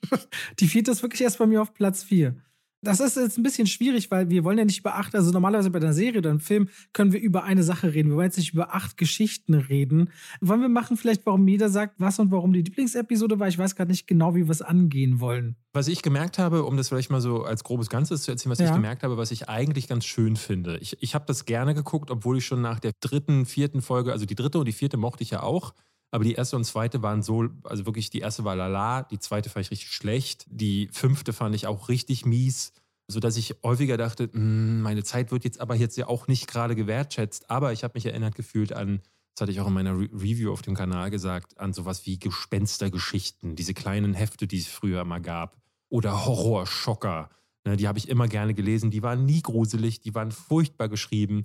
die 0.60 0.68
vierte 0.68 0.90
ist 0.90 1.02
wirklich 1.02 1.22
erst 1.22 1.38
bei 1.38 1.46
mir 1.46 1.62
auf 1.62 1.72
Platz 1.72 2.02
4. 2.02 2.36
Das 2.84 2.98
ist 2.98 3.16
jetzt 3.16 3.38
ein 3.38 3.44
bisschen 3.44 3.68
schwierig, 3.68 4.10
weil 4.10 4.28
wir 4.28 4.42
wollen 4.42 4.58
ja 4.58 4.64
nicht 4.64 4.80
über 4.80 4.96
acht, 4.96 5.14
also 5.14 5.30
normalerweise 5.30 5.70
bei 5.70 5.78
einer 5.78 5.92
Serie 5.92 6.18
oder 6.18 6.30
einem 6.30 6.40
Film 6.40 6.68
können 6.92 7.12
wir 7.12 7.20
über 7.20 7.44
eine 7.44 7.62
Sache 7.62 7.94
reden. 7.94 8.08
Wir 8.10 8.16
wollen 8.16 8.26
jetzt 8.26 8.38
nicht 8.38 8.54
über 8.54 8.74
acht 8.74 8.96
Geschichten 8.96 9.54
reden. 9.54 10.10
Wollen 10.40 10.60
wir 10.60 10.68
machen 10.68 10.96
vielleicht, 10.96 11.24
warum 11.24 11.46
jeder 11.46 11.68
sagt, 11.68 11.94
was 11.98 12.18
und 12.18 12.32
warum 12.32 12.52
die 12.52 12.62
Lieblingsepisode 12.62 13.38
war? 13.38 13.46
Ich 13.46 13.56
weiß 13.56 13.76
gerade 13.76 13.92
nicht 13.92 14.08
genau, 14.08 14.34
wie 14.34 14.46
wir 14.46 14.50
es 14.50 14.62
angehen 14.62 15.20
wollen. 15.20 15.54
Was 15.72 15.86
ich 15.86 16.02
gemerkt 16.02 16.40
habe, 16.40 16.64
um 16.64 16.76
das 16.76 16.88
vielleicht 16.88 17.10
mal 17.10 17.20
so 17.20 17.44
als 17.44 17.62
grobes 17.62 17.88
Ganzes 17.88 18.24
zu 18.24 18.32
erzählen, 18.32 18.50
was 18.50 18.58
ja. 18.58 18.66
ich 18.66 18.72
gemerkt 18.72 19.04
habe, 19.04 19.16
was 19.16 19.30
ich 19.30 19.48
eigentlich 19.48 19.86
ganz 19.86 20.04
schön 20.04 20.34
finde. 20.34 20.78
Ich, 20.78 21.00
ich 21.00 21.14
habe 21.14 21.24
das 21.26 21.44
gerne 21.44 21.74
geguckt, 21.74 22.10
obwohl 22.10 22.38
ich 22.38 22.46
schon 22.46 22.62
nach 22.62 22.80
der 22.80 22.92
dritten, 23.00 23.46
vierten 23.46 23.80
Folge, 23.80 24.10
also 24.10 24.26
die 24.26 24.34
dritte 24.34 24.58
und 24.58 24.66
die 24.66 24.72
vierte 24.72 24.96
mochte 24.96 25.22
ich 25.22 25.30
ja 25.30 25.44
auch, 25.44 25.72
aber 26.12 26.24
die 26.24 26.34
erste 26.34 26.56
und 26.56 26.64
zweite 26.64 27.02
waren 27.02 27.22
so, 27.22 27.48
also 27.64 27.86
wirklich, 27.86 28.10
die 28.10 28.20
erste 28.20 28.44
war 28.44 28.54
lala, 28.54 29.02
die 29.02 29.18
zweite 29.18 29.48
fand 29.48 29.64
ich 29.64 29.70
richtig 29.70 29.90
schlecht, 29.90 30.44
die 30.50 30.88
fünfte 30.92 31.32
fand 31.32 31.54
ich 31.54 31.66
auch 31.66 31.88
richtig 31.88 32.26
mies, 32.26 32.74
sodass 33.08 33.38
ich 33.38 33.56
häufiger 33.62 33.96
dachte, 33.96 34.28
hm, 34.30 34.82
meine 34.82 35.04
Zeit 35.04 35.32
wird 35.32 35.44
jetzt 35.44 35.58
aber 35.58 35.74
jetzt 35.74 35.96
ja 35.96 36.08
auch 36.08 36.28
nicht 36.28 36.48
gerade 36.48 36.76
gewertschätzt. 36.76 37.50
Aber 37.50 37.72
ich 37.72 37.82
habe 37.82 37.92
mich 37.94 38.04
erinnert 38.04 38.34
gefühlt 38.34 38.74
an, 38.74 39.00
das 39.34 39.42
hatte 39.42 39.52
ich 39.52 39.60
auch 39.60 39.68
in 39.68 39.72
meiner 39.72 39.98
Re 39.98 40.10
Review 40.12 40.52
auf 40.52 40.60
dem 40.60 40.74
Kanal 40.74 41.10
gesagt, 41.10 41.58
an 41.58 41.72
sowas 41.72 42.04
wie 42.04 42.18
Gespenstergeschichten, 42.18 43.56
diese 43.56 43.72
kleinen 43.72 44.12
Hefte, 44.12 44.46
die 44.46 44.58
es 44.58 44.68
früher 44.68 45.04
mal 45.04 45.22
gab. 45.22 45.56
Oder 45.88 46.26
Horrorschocker. 46.26 47.30
Ne, 47.64 47.78
die 47.78 47.88
habe 47.88 47.98
ich 47.98 48.10
immer 48.10 48.28
gerne 48.28 48.52
gelesen. 48.52 48.90
Die 48.90 49.02
waren 49.02 49.24
nie 49.24 49.40
gruselig, 49.40 50.00
die 50.00 50.14
waren 50.14 50.30
furchtbar 50.30 50.90
geschrieben. 50.90 51.44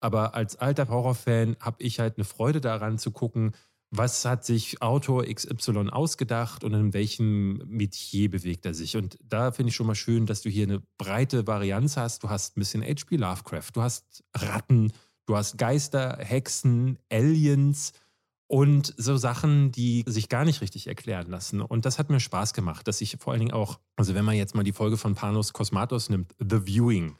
Aber 0.00 0.34
als 0.34 0.56
alter 0.56 0.88
Horrorfan 0.88 1.56
habe 1.60 1.82
ich 1.82 2.00
halt 2.00 2.16
eine 2.16 2.24
Freude 2.24 2.62
daran 2.62 2.98
zu 2.98 3.10
gucken, 3.10 3.52
was 3.98 4.24
hat 4.24 4.44
sich 4.44 4.82
Autor 4.82 5.24
XY 5.24 5.90
ausgedacht 5.90 6.64
und 6.64 6.74
in 6.74 6.92
welchem 6.92 7.58
Metier 7.66 8.30
bewegt 8.30 8.66
er 8.66 8.74
sich. 8.74 8.96
Und 8.96 9.18
da 9.22 9.52
finde 9.52 9.70
ich 9.70 9.76
schon 9.76 9.86
mal 9.86 9.94
schön, 9.94 10.26
dass 10.26 10.42
du 10.42 10.50
hier 10.50 10.64
eine 10.64 10.82
breite 10.98 11.46
Varianz 11.46 11.96
hast. 11.96 12.22
Du 12.22 12.30
hast 12.30 12.56
ein 12.56 12.60
bisschen 12.60 12.82
H.P. 12.82 13.16
Lovecraft, 13.16 13.70
du 13.74 13.82
hast 13.82 14.24
Ratten, 14.34 14.92
du 15.26 15.36
hast 15.36 15.58
Geister, 15.58 16.18
Hexen, 16.20 16.98
Aliens 17.10 17.92
und 18.48 18.94
so 18.96 19.16
Sachen, 19.16 19.72
die 19.72 20.04
sich 20.06 20.28
gar 20.28 20.44
nicht 20.44 20.60
richtig 20.60 20.86
erklären 20.86 21.28
lassen. 21.28 21.60
Und 21.60 21.84
das 21.84 21.98
hat 21.98 22.10
mir 22.10 22.20
Spaß 22.20 22.52
gemacht, 22.54 22.86
dass 22.86 23.00
ich 23.00 23.16
vor 23.18 23.32
allen 23.32 23.40
Dingen 23.40 23.52
auch, 23.52 23.80
also 23.96 24.14
wenn 24.14 24.24
man 24.24 24.36
jetzt 24.36 24.54
mal 24.54 24.62
die 24.62 24.72
Folge 24.72 24.96
von 24.96 25.14
Panos 25.14 25.52
Cosmatos 25.52 26.10
nimmt, 26.10 26.34
The 26.38 26.64
Viewing, 26.64 27.16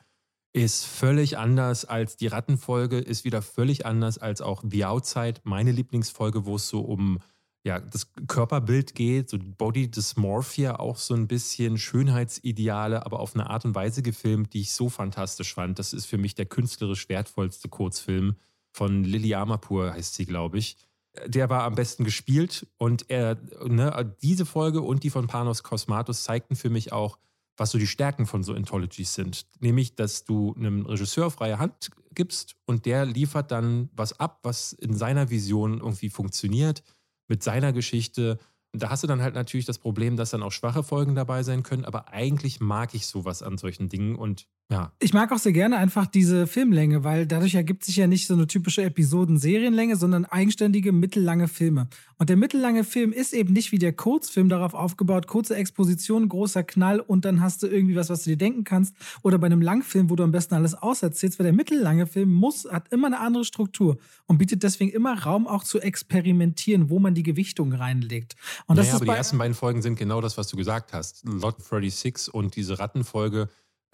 ist 0.56 0.86
völlig 0.86 1.36
anders 1.36 1.84
als 1.84 2.16
die 2.16 2.28
Rattenfolge, 2.28 2.98
ist 2.98 3.24
wieder 3.24 3.42
völlig 3.42 3.84
anders 3.84 4.16
als 4.16 4.40
auch 4.40 4.64
The 4.66 4.86
Outside, 4.86 5.34
meine 5.44 5.70
Lieblingsfolge, 5.70 6.46
wo 6.46 6.56
es 6.56 6.68
so 6.68 6.80
um 6.80 7.18
ja, 7.62 7.78
das 7.78 8.12
Körperbild 8.26 8.94
geht, 8.94 9.28
so 9.28 9.38
Body 9.38 9.90
Dysmorphia, 9.90 10.78
auch 10.78 10.96
so 10.96 11.14
ein 11.14 11.26
bisschen 11.26 11.76
Schönheitsideale, 11.76 13.04
aber 13.04 13.20
auf 13.20 13.34
eine 13.34 13.50
Art 13.50 13.66
und 13.66 13.74
Weise 13.74 14.02
gefilmt, 14.02 14.54
die 14.54 14.62
ich 14.62 14.72
so 14.72 14.88
fantastisch 14.88 15.52
fand. 15.52 15.78
Das 15.78 15.92
ist 15.92 16.06
für 16.06 16.16
mich 16.16 16.34
der 16.34 16.46
künstlerisch 16.46 17.08
wertvollste 17.10 17.68
Kurzfilm 17.68 18.36
von 18.72 19.04
Lily 19.04 19.34
Amapur, 19.34 19.92
heißt 19.92 20.14
sie, 20.14 20.24
glaube 20.24 20.56
ich. 20.56 20.78
Der 21.26 21.50
war 21.50 21.64
am 21.64 21.74
besten 21.74 22.04
gespielt 22.04 22.66
und 22.78 23.10
er, 23.10 23.36
ne, 23.66 24.14
diese 24.22 24.46
Folge 24.46 24.80
und 24.80 25.02
die 25.02 25.10
von 25.10 25.26
Panos 25.26 25.62
Cosmatos 25.62 26.22
zeigten 26.22 26.56
für 26.56 26.70
mich 26.70 26.92
auch, 26.92 27.18
was 27.56 27.70
so 27.70 27.78
die 27.78 27.86
Stärken 27.86 28.26
von 28.26 28.42
so 28.42 28.54
Anthologies 28.54 29.14
sind. 29.14 29.46
Nämlich, 29.60 29.94
dass 29.94 30.24
du 30.24 30.54
einem 30.56 30.86
Regisseur 30.86 31.30
freie 31.30 31.58
Hand 31.58 31.90
gibst 32.14 32.56
und 32.66 32.86
der 32.86 33.06
liefert 33.06 33.50
dann 33.50 33.90
was 33.94 34.18
ab, 34.18 34.40
was 34.42 34.72
in 34.72 34.94
seiner 34.94 35.30
Vision 35.30 35.78
irgendwie 35.80 36.10
funktioniert, 36.10 36.82
mit 37.28 37.42
seiner 37.42 37.72
Geschichte. 37.72 38.38
Und 38.72 38.82
da 38.82 38.90
hast 38.90 39.02
du 39.02 39.06
dann 39.06 39.22
halt 39.22 39.34
natürlich 39.34 39.66
das 39.66 39.78
Problem, 39.78 40.16
dass 40.16 40.30
dann 40.30 40.42
auch 40.42 40.52
schwache 40.52 40.82
Folgen 40.82 41.14
dabei 41.14 41.42
sein 41.42 41.62
können, 41.62 41.84
aber 41.84 42.08
eigentlich 42.08 42.60
mag 42.60 42.94
ich 42.94 43.06
sowas 43.06 43.42
an 43.42 43.58
solchen 43.58 43.88
Dingen 43.88 44.16
und 44.16 44.46
ja. 44.68 44.92
Ich 44.98 45.14
mag 45.14 45.30
auch 45.30 45.38
sehr 45.38 45.52
gerne 45.52 45.76
einfach 45.76 46.06
diese 46.06 46.48
Filmlänge, 46.48 47.04
weil 47.04 47.24
dadurch 47.24 47.54
ergibt 47.54 47.84
sich 47.84 47.96
ja 47.96 48.08
nicht 48.08 48.26
so 48.26 48.34
eine 48.34 48.48
typische 48.48 48.82
Episoden-Serienlänge, 48.82 49.94
sondern 49.94 50.24
eigenständige 50.24 50.90
mittellange 50.90 51.46
Filme. 51.46 51.86
Und 52.18 52.30
der 52.30 52.36
mittellange 52.36 52.82
Film 52.82 53.12
ist 53.12 53.32
eben 53.32 53.52
nicht 53.52 53.70
wie 53.70 53.78
der 53.78 53.92
Kurzfilm 53.92 54.48
darauf 54.48 54.74
aufgebaut, 54.74 55.28
kurze 55.28 55.54
Exposition, 55.54 56.28
großer 56.28 56.64
Knall 56.64 56.98
und 56.98 57.24
dann 57.24 57.40
hast 57.40 57.62
du 57.62 57.68
irgendwie 57.68 57.94
was, 57.94 58.10
was 58.10 58.24
du 58.24 58.30
dir 58.30 58.38
denken 58.38 58.64
kannst. 58.64 58.96
Oder 59.22 59.38
bei 59.38 59.46
einem 59.46 59.62
Langfilm, 59.62 60.10
wo 60.10 60.16
du 60.16 60.24
am 60.24 60.32
besten 60.32 60.54
alles 60.54 60.74
auserzählst, 60.74 61.38
weil 61.38 61.44
der 61.44 61.52
mittellange 61.52 62.08
Film 62.08 62.32
muss, 62.32 62.66
hat 62.68 62.92
immer 62.92 63.06
eine 63.06 63.20
andere 63.20 63.44
Struktur 63.44 63.98
und 64.26 64.38
bietet 64.38 64.64
deswegen 64.64 64.90
immer 64.90 65.22
Raum 65.22 65.46
auch 65.46 65.62
zu 65.62 65.78
experimentieren, 65.78 66.90
wo 66.90 66.98
man 66.98 67.14
die 67.14 67.22
Gewichtung 67.22 67.72
reinlegt. 67.72 68.34
Und 68.66 68.78
das 68.78 68.86
naja, 68.86 68.96
aber 68.96 69.04
die 69.04 69.12
ersten 69.12 69.38
beiden 69.38 69.54
Folgen 69.54 69.80
sind 69.80 69.96
genau 69.96 70.20
das, 70.20 70.36
was 70.36 70.48
du 70.48 70.56
gesagt 70.56 70.92
hast. 70.92 71.22
Lot 71.24 71.62
36 71.62 72.34
und 72.34 72.56
diese 72.56 72.80
Rattenfolge 72.80 73.48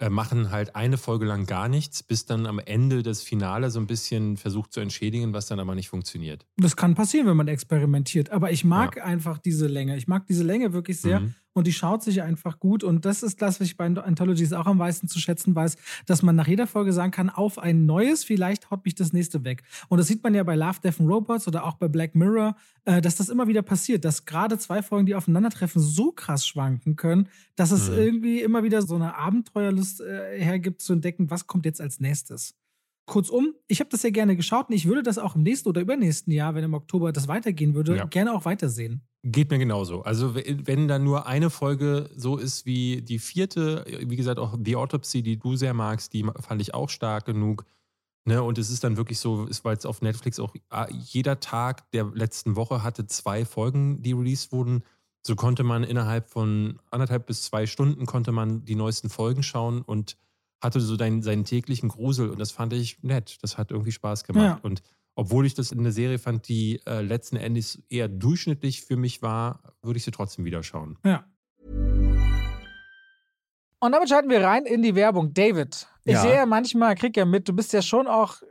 machen 0.09 0.51
halt 0.51 0.75
eine 0.75 0.97
Folge 0.97 1.25
lang 1.25 1.45
gar 1.45 1.67
nichts, 1.67 2.03
bis 2.03 2.25
dann 2.25 2.45
am 2.45 2.59
Ende 2.59 3.03
das 3.03 3.21
Finale 3.21 3.69
so 3.71 3.79
ein 3.79 3.87
bisschen 3.87 4.37
versucht 4.37 4.73
zu 4.73 4.79
entschädigen, 4.79 5.33
was 5.33 5.47
dann 5.47 5.59
aber 5.59 5.75
nicht 5.75 5.89
funktioniert. 5.89 6.45
Das 6.57 6.75
kann 6.75 6.95
passieren, 6.95 7.27
wenn 7.27 7.37
man 7.37 7.47
experimentiert. 7.47 8.31
Aber 8.31 8.51
ich 8.51 8.63
mag 8.63 8.97
ja. 8.97 9.03
einfach 9.03 9.37
diese 9.37 9.67
Länge. 9.67 9.97
Ich 9.97 10.07
mag 10.07 10.25
diese 10.27 10.43
Länge 10.43 10.73
wirklich 10.73 10.99
sehr. 10.99 11.21
Mhm 11.21 11.35
und 11.53 11.67
die 11.67 11.73
schaut 11.73 12.03
sich 12.03 12.21
einfach 12.21 12.59
gut. 12.59 12.83
Und 12.83 13.05
das 13.05 13.23
ist 13.23 13.41
das, 13.41 13.59
was 13.59 13.67
ich 13.67 13.77
bei 13.77 13.85
Anthologies 13.85 14.53
auch 14.53 14.65
am 14.65 14.77
meisten 14.77 15.07
zu 15.07 15.19
schätzen 15.19 15.55
weiß, 15.55 15.77
dass 16.05 16.21
man 16.21 16.35
nach 16.35 16.47
jeder 16.47 16.67
Folge 16.67 16.93
sagen 16.93 17.11
kann, 17.11 17.29
auf 17.29 17.59
ein 17.59 17.85
neues, 17.85 18.23
vielleicht 18.23 18.71
haut 18.71 18.85
mich 18.85 18.95
das 18.95 19.13
nächste 19.13 19.43
weg. 19.43 19.63
Und 19.89 19.97
das 19.99 20.07
sieht 20.07 20.23
man 20.23 20.33
ja 20.33 20.43
bei 20.43 20.55
Love, 20.55 20.79
Death 20.83 20.99
and 20.99 21.09
Robots 21.09 21.47
oder 21.47 21.63
auch 21.65 21.75
bei 21.75 21.87
Black 21.87 22.15
Mirror, 22.15 22.55
äh, 22.85 23.01
dass 23.01 23.15
das 23.15 23.29
immer 23.29 23.47
wieder 23.47 23.61
passiert, 23.61 24.05
dass 24.05 24.25
gerade 24.25 24.57
zwei 24.57 24.81
Folgen, 24.81 25.05
die 25.05 25.15
aufeinandertreffen, 25.15 25.81
so 25.81 26.11
krass 26.11 26.45
schwanken 26.45 26.95
können, 26.95 27.29
dass 27.55 27.71
es 27.71 27.89
mhm. 27.89 27.97
irgendwie 27.97 28.41
immer 28.41 28.63
wieder 28.63 28.81
so 28.81 28.95
eine 28.95 29.15
Abenteuerlust 29.15 30.01
äh, 30.01 30.39
hergibt, 30.39 30.81
zu 30.81 30.93
entdecken, 30.93 31.29
was 31.29 31.47
kommt 31.47 31.65
jetzt 31.65 31.81
als 31.81 31.99
nächstes. 31.99 32.55
Kurzum, 33.05 33.53
ich 33.67 33.79
habe 33.79 33.89
das 33.89 34.01
sehr 34.01 34.11
gerne 34.11 34.35
geschaut 34.35 34.69
und 34.69 34.75
ich 34.75 34.85
würde 34.85 35.03
das 35.03 35.17
auch 35.17 35.35
im 35.35 35.43
nächsten 35.43 35.67
oder 35.67 35.81
übernächsten 35.81 36.31
Jahr, 36.31 36.55
wenn 36.55 36.63
im 36.63 36.73
Oktober 36.73 37.11
das 37.11 37.27
weitergehen 37.27 37.75
würde, 37.75 37.97
ja. 37.97 38.05
gerne 38.05 38.33
auch 38.33 38.45
weitersehen. 38.45 39.01
Geht 39.25 39.51
mir 39.51 39.57
genauso. 39.57 40.01
Also 40.01 40.35
wenn 40.35 40.89
da 40.89 40.99
nur 40.99 41.25
eine 41.27 41.49
Folge 41.49 42.09
so 42.13 42.37
ist 42.37 42.65
wie 42.65 43.01
die 43.01 43.19
vierte, 43.19 43.85
wie 44.01 44.17
gesagt 44.17 44.37
auch 44.37 44.57
The 44.61 44.75
Autopsy, 44.75 45.23
die 45.23 45.39
du 45.39 45.55
sehr 45.55 45.73
magst, 45.73 46.11
die 46.11 46.25
fand 46.41 46.61
ich 46.61 46.73
auch 46.73 46.89
stark 46.89 47.25
genug. 47.25 47.65
Ne, 48.25 48.43
und 48.43 48.57
es 48.57 48.69
ist 48.69 48.83
dann 48.83 48.95
wirklich 48.95 49.19
so, 49.19 49.47
weil 49.63 49.77
es 49.77 49.85
auf 49.85 50.01
Netflix 50.01 50.39
auch 50.39 50.53
ah, 50.69 50.87
jeder 50.89 51.39
Tag 51.39 51.89
der 51.91 52.05
letzten 52.13 52.55
Woche 52.55 52.81
hatte 52.83 53.05
zwei 53.05 53.45
Folgen, 53.45 54.01
die 54.01 54.13
released 54.13 54.51
wurden. 54.51 54.83
So 55.25 55.35
konnte 55.35 55.63
man 55.63 55.83
innerhalb 55.83 56.29
von 56.29 56.79
anderthalb 56.91 57.25
bis 57.25 57.43
zwei 57.43 57.65
Stunden 57.65 58.05
konnte 58.05 58.33
man 58.33 58.65
die 58.65 58.75
neuesten 58.75 59.09
Folgen 59.09 59.43
schauen 59.43 59.81
und 59.81 60.17
hatte 60.61 60.81
so 60.81 60.97
deinen, 60.97 61.21
seinen 61.21 61.45
täglichen 61.45 61.89
Grusel 61.89 62.29
und 62.29 62.39
das 62.39 62.51
fand 62.51 62.73
ich 62.73 63.03
nett. 63.03 63.37
Das 63.41 63.57
hat 63.57 63.71
irgendwie 63.71 63.91
Spaß 63.91 64.23
gemacht. 64.25 64.45
Ja. 64.45 64.59
Und 64.63 64.81
obwohl 65.15 65.45
ich 65.45 65.53
das 65.53 65.71
in 65.71 65.83
der 65.83 65.91
Serie 65.91 66.19
fand, 66.19 66.47
die 66.47 66.81
äh, 66.85 67.01
letzten 67.01 67.37
Endes 67.37 67.81
eher 67.89 68.07
durchschnittlich 68.07 68.81
für 68.81 68.97
mich 68.97 69.21
war, 69.21 69.75
würde 69.81 69.97
ich 69.97 70.03
sie 70.03 70.11
trotzdem 70.11 70.45
wieder 70.45 70.63
schauen. 70.63 70.97
Ja. 71.05 71.25
Und 73.79 73.91
damit 73.91 74.07
schalten 74.07 74.29
wir 74.29 74.41
rein 74.41 74.65
in 74.65 74.81
die 74.81 74.95
Werbung. 74.95 75.33
David, 75.33 75.87
ich 76.05 76.13
ja. 76.13 76.21
sehe 76.21 76.35
ja 76.35 76.45
manchmal, 76.45 76.95
krieg 76.95 77.17
ja 77.17 77.25
mit, 77.25 77.49
du 77.49 77.53
bist 77.53 77.73
ja 77.73 77.81
schon 77.81 78.07
auch 78.07 78.41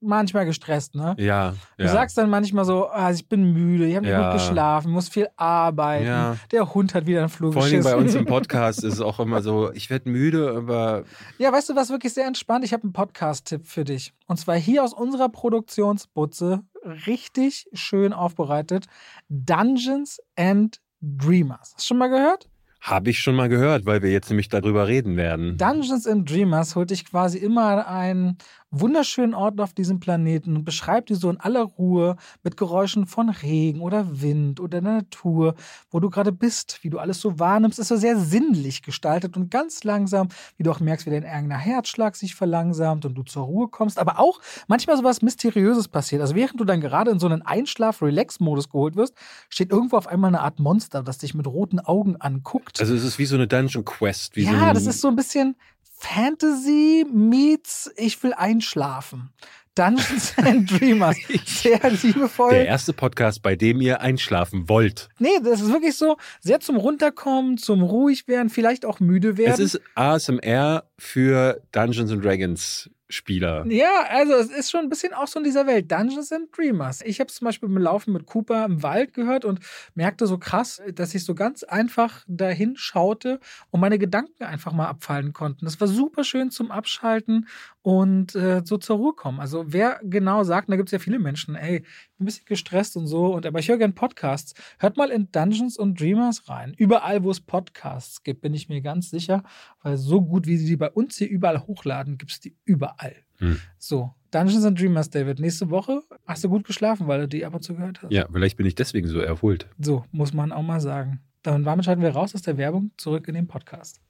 manchmal 0.00 0.44
gestresst, 0.46 0.94
ne? 0.94 1.14
Ja. 1.18 1.54
Du 1.76 1.88
sagst 1.88 2.16
dann 2.18 2.30
manchmal 2.30 2.64
so, 2.64 2.86
also 2.86 3.18
ich 3.18 3.28
bin 3.28 3.52
müde, 3.52 3.86
ich 3.86 3.96
habe 3.96 4.06
nicht 4.06 4.12
Ja. 4.12 4.30
gut 4.32 4.40
geschlafen, 4.40 4.92
muss 4.92 5.08
viel 5.08 5.28
arbeiten. 5.36 6.06
Ja. 6.06 6.36
Der 6.52 6.72
Hund 6.74 6.94
hat 6.94 7.06
wieder 7.06 7.20
einen 7.20 7.28
Flug 7.28 7.52
Vor 7.54 7.64
allem 7.64 7.82
bei 7.82 7.96
uns 7.96 8.14
im 8.14 8.24
Podcast 8.24 8.84
ist 8.84 8.94
es 8.94 9.00
auch 9.00 9.18
immer 9.20 9.42
so, 9.42 9.72
ich 9.72 9.90
werde 9.90 10.08
müde, 10.10 10.54
aber 10.56 11.04
Ja, 11.38 11.52
weißt 11.52 11.68
du, 11.70 11.76
was 11.76 11.90
wirklich 11.90 12.12
sehr 12.14 12.26
entspannt? 12.26 12.64
Ich 12.64 12.72
habe 12.72 12.84
einen 12.84 12.92
Podcast-Tipp 12.92 13.66
für 13.66 13.84
dich. 13.84 14.12
Und 14.26 14.36
zwar 14.38 14.56
hier 14.56 14.84
aus 14.84 14.92
unserer 14.94 15.28
Produktionsbutze, 15.28 16.62
richtig 17.06 17.68
schön 17.72 18.12
aufbereitet. 18.12 18.86
Dungeons 19.28 20.20
and 20.36 20.80
Dreamers. 21.00 21.72
Hast 21.74 21.80
du 21.80 21.86
schon 21.86 21.98
mal 21.98 22.08
gehört? 22.08 22.48
habe 22.80 23.10
ich 23.10 23.18
schon 23.18 23.34
mal 23.34 23.48
gehört, 23.48 23.86
weil 23.86 24.02
wir 24.02 24.10
jetzt 24.12 24.30
nämlich 24.30 24.48
darüber 24.48 24.86
reden 24.86 25.16
werden. 25.16 25.58
Dungeons 25.58 26.06
and 26.06 26.30
Dreamers 26.30 26.76
holt 26.76 26.90
dich 26.90 27.04
quasi 27.04 27.36
immer 27.36 27.88
einen 27.88 28.38
wunderschönen 28.70 29.34
Ort 29.34 29.60
auf 29.60 29.72
diesem 29.72 29.98
Planeten 30.00 30.56
und 30.56 30.64
beschreibt 30.64 31.08
die 31.08 31.14
so 31.14 31.30
in 31.30 31.38
aller 31.38 31.62
Ruhe 31.62 32.16
mit 32.42 32.56
Geräuschen 32.56 33.06
von 33.06 33.30
Regen 33.30 33.80
oder 33.80 34.20
Wind 34.20 34.60
oder 34.60 34.80
der 34.80 34.92
Natur, 34.92 35.54
wo 35.90 36.00
du 36.00 36.10
gerade 36.10 36.32
bist, 36.32 36.80
wie 36.82 36.90
du 36.90 36.98
alles 36.98 37.20
so 37.20 37.38
wahrnimmst, 37.38 37.78
ist 37.78 37.88
so 37.88 37.96
sehr 37.96 38.18
sinnlich 38.18 38.82
gestaltet 38.82 39.36
und 39.36 39.50
ganz 39.50 39.84
langsam, 39.84 40.28
wie 40.56 40.62
du 40.62 40.70
auch 40.70 40.80
merkst, 40.80 41.06
wie 41.06 41.10
dein 41.10 41.24
eigener 41.24 41.56
Herzschlag 41.56 42.16
sich 42.16 42.34
verlangsamt 42.34 43.06
und 43.06 43.14
du 43.14 43.22
zur 43.22 43.44
Ruhe 43.44 43.68
kommst, 43.68 43.98
aber 43.98 44.18
auch 44.18 44.40
manchmal 44.66 44.96
so 44.96 45.04
was 45.04 45.22
Mysteriöses 45.22 45.88
passiert. 45.88 46.20
Also 46.20 46.34
während 46.34 46.60
du 46.60 46.64
dann 46.64 46.80
gerade 46.80 47.10
in 47.10 47.18
so 47.18 47.26
einen 47.26 47.42
Einschlaf-Relax-Modus 47.42 48.68
geholt 48.68 48.96
wirst, 48.96 49.14
steht 49.48 49.70
irgendwo 49.70 49.96
auf 49.96 50.06
einmal 50.06 50.28
eine 50.28 50.40
Art 50.40 50.58
Monster, 50.58 51.02
das 51.02 51.18
dich 51.18 51.34
mit 51.34 51.46
roten 51.46 51.80
Augen 51.80 52.16
anguckt. 52.16 52.80
Also 52.80 52.94
es 52.94 53.04
ist 53.04 53.18
wie 53.18 53.26
so 53.26 53.36
eine 53.36 53.46
Dungeon 53.46 53.84
Quest. 53.84 54.36
Wie 54.36 54.44
so 54.44 54.50
Ja, 54.50 54.68
ein, 54.68 54.74
das 54.74 54.86
ist 54.86 55.00
so 55.00 55.08
ein 55.08 55.16
bisschen 55.16 55.56
Fantasy 56.00 57.04
meets 57.12 57.90
Ich 57.96 58.22
will 58.22 58.32
einschlafen. 58.32 59.30
Dungeons 59.74 60.34
and 60.38 60.68
Dreamers. 60.70 61.16
Sehr 61.44 61.78
liebevoll. 61.90 62.50
der 62.50 62.66
erste 62.66 62.92
Podcast, 62.92 63.42
bei 63.42 63.54
dem 63.56 63.80
ihr 63.80 64.00
einschlafen 64.00 64.68
wollt. 64.68 65.08
Nee, 65.18 65.38
das 65.42 65.60
ist 65.60 65.70
wirklich 65.72 65.96
so 65.96 66.16
sehr 66.40 66.60
zum 66.60 66.76
Runterkommen, 66.76 67.58
zum 67.58 67.82
ruhig 67.82 68.26
werden, 68.26 68.48
vielleicht 68.48 68.84
auch 68.84 68.98
müde 69.00 69.36
werden. 69.36 69.52
Es 69.52 69.74
ist 69.74 69.80
ASMR 69.94 70.84
für 70.98 71.60
Dungeons 71.72 72.10
and 72.10 72.24
Dragons 72.24 72.90
Spieler. 73.10 73.64
Ja, 73.68 74.04
also 74.10 74.34
es 74.34 74.50
ist 74.50 74.70
schon 74.70 74.80
ein 74.80 74.88
bisschen 74.90 75.14
auch 75.14 75.26
so 75.26 75.38
in 75.38 75.44
dieser 75.44 75.66
Welt. 75.66 75.90
Dungeons 75.90 76.30
and 76.30 76.48
Dreamers. 76.56 77.00
Ich 77.02 77.20
habe 77.20 77.30
zum 77.32 77.46
Beispiel 77.46 77.68
beim 77.68 77.82
Laufen 77.82 78.12
mit 78.12 78.26
Cooper 78.26 78.66
im 78.66 78.82
Wald 78.82 79.14
gehört 79.14 79.44
und 79.46 79.60
merkte 79.94 80.26
so 80.26 80.36
krass, 80.36 80.82
dass 80.94 81.14
ich 81.14 81.24
so 81.24 81.34
ganz 81.34 81.62
einfach 81.62 82.24
dahin 82.28 82.76
schaute 82.76 83.40
und 83.70 83.80
meine 83.80 83.98
Gedanken 83.98 84.44
einfach 84.44 84.72
mal 84.72 84.88
abfallen 84.88 85.32
konnten. 85.32 85.64
Das 85.64 85.80
war 85.80 85.88
super 85.88 86.22
schön 86.22 86.50
zum 86.50 86.70
Abschalten 86.70 87.48
und 87.80 88.34
äh, 88.34 88.60
so 88.64 88.76
zur 88.76 88.96
Ruhe 88.98 89.12
kommen. 89.14 89.40
Also 89.40 89.64
wer 89.68 90.00
genau 90.02 90.44
sagt, 90.44 90.68
da 90.68 90.76
gibt 90.76 90.88
es 90.88 90.92
ja 90.92 90.98
viele 90.98 91.18
Menschen, 91.18 91.54
ey, 91.54 91.84
ein 92.20 92.24
bisschen 92.24 92.46
gestresst 92.46 92.96
und 92.96 93.06
so, 93.06 93.34
und 93.34 93.46
aber 93.46 93.58
ich 93.58 93.68
höre 93.68 93.78
gern 93.78 93.94
Podcasts. 93.94 94.54
Hört 94.78 94.96
mal 94.96 95.10
in 95.10 95.30
Dungeons 95.32 95.78
and 95.78 95.98
Dreamers 95.98 96.48
rein. 96.48 96.74
Überall, 96.76 97.22
wo 97.22 97.30
es 97.30 97.40
Podcasts 97.40 98.22
gibt, 98.22 98.40
bin 98.40 98.54
ich 98.54 98.68
mir 98.68 98.80
ganz 98.80 99.10
sicher, 99.10 99.42
weil 99.82 99.96
so 99.96 100.20
gut, 100.20 100.46
wie 100.46 100.56
sie 100.56 100.66
die 100.66 100.76
bei 100.76 100.90
uns 100.90 101.16
hier 101.16 101.28
überall 101.28 101.66
hochladen, 101.66 102.18
gibt 102.18 102.32
es 102.32 102.40
die 102.40 102.56
überall. 102.64 103.16
Hm. 103.38 103.60
So, 103.78 104.14
Dungeons 104.30 104.64
and 104.64 104.78
Dreamers, 104.78 105.10
David. 105.10 105.38
Nächste 105.38 105.70
Woche 105.70 106.02
hast 106.26 106.44
du 106.44 106.48
gut 106.48 106.64
geschlafen, 106.64 107.06
weil 107.06 107.20
du 107.20 107.28
die 107.28 107.44
ab 107.44 107.54
und 107.54 107.62
zu 107.62 107.74
gehört 107.74 108.02
hast. 108.02 108.12
Ja, 108.12 108.26
vielleicht 108.30 108.56
bin 108.56 108.66
ich 108.66 108.74
deswegen 108.74 109.06
so 109.06 109.20
erholt. 109.20 109.68
So, 109.78 110.04
muss 110.10 110.32
man 110.32 110.52
auch 110.52 110.62
mal 110.62 110.80
sagen. 110.80 111.20
Dann 111.42 111.64
damit 111.64 111.84
schalten 111.84 112.02
wir 112.02 112.10
raus 112.10 112.34
aus 112.34 112.42
der 112.42 112.58
Werbung 112.58 112.90
zurück 112.96 113.28
in 113.28 113.34
den 113.34 113.46
Podcast. 113.46 114.00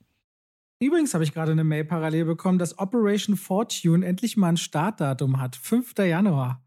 Übrigens 0.80 1.12
habe 1.12 1.24
ich 1.24 1.32
gerade 1.32 1.52
eine 1.52 1.64
Mail 1.64 1.84
parallel 1.84 2.24
bekommen, 2.24 2.58
dass 2.58 2.78
Operation 2.78 3.36
Fortune 3.36 4.06
endlich 4.06 4.36
mal 4.36 4.50
ein 4.50 4.56
Startdatum 4.56 5.40
hat. 5.40 5.56
5. 5.56 5.94
Januar. 5.98 6.62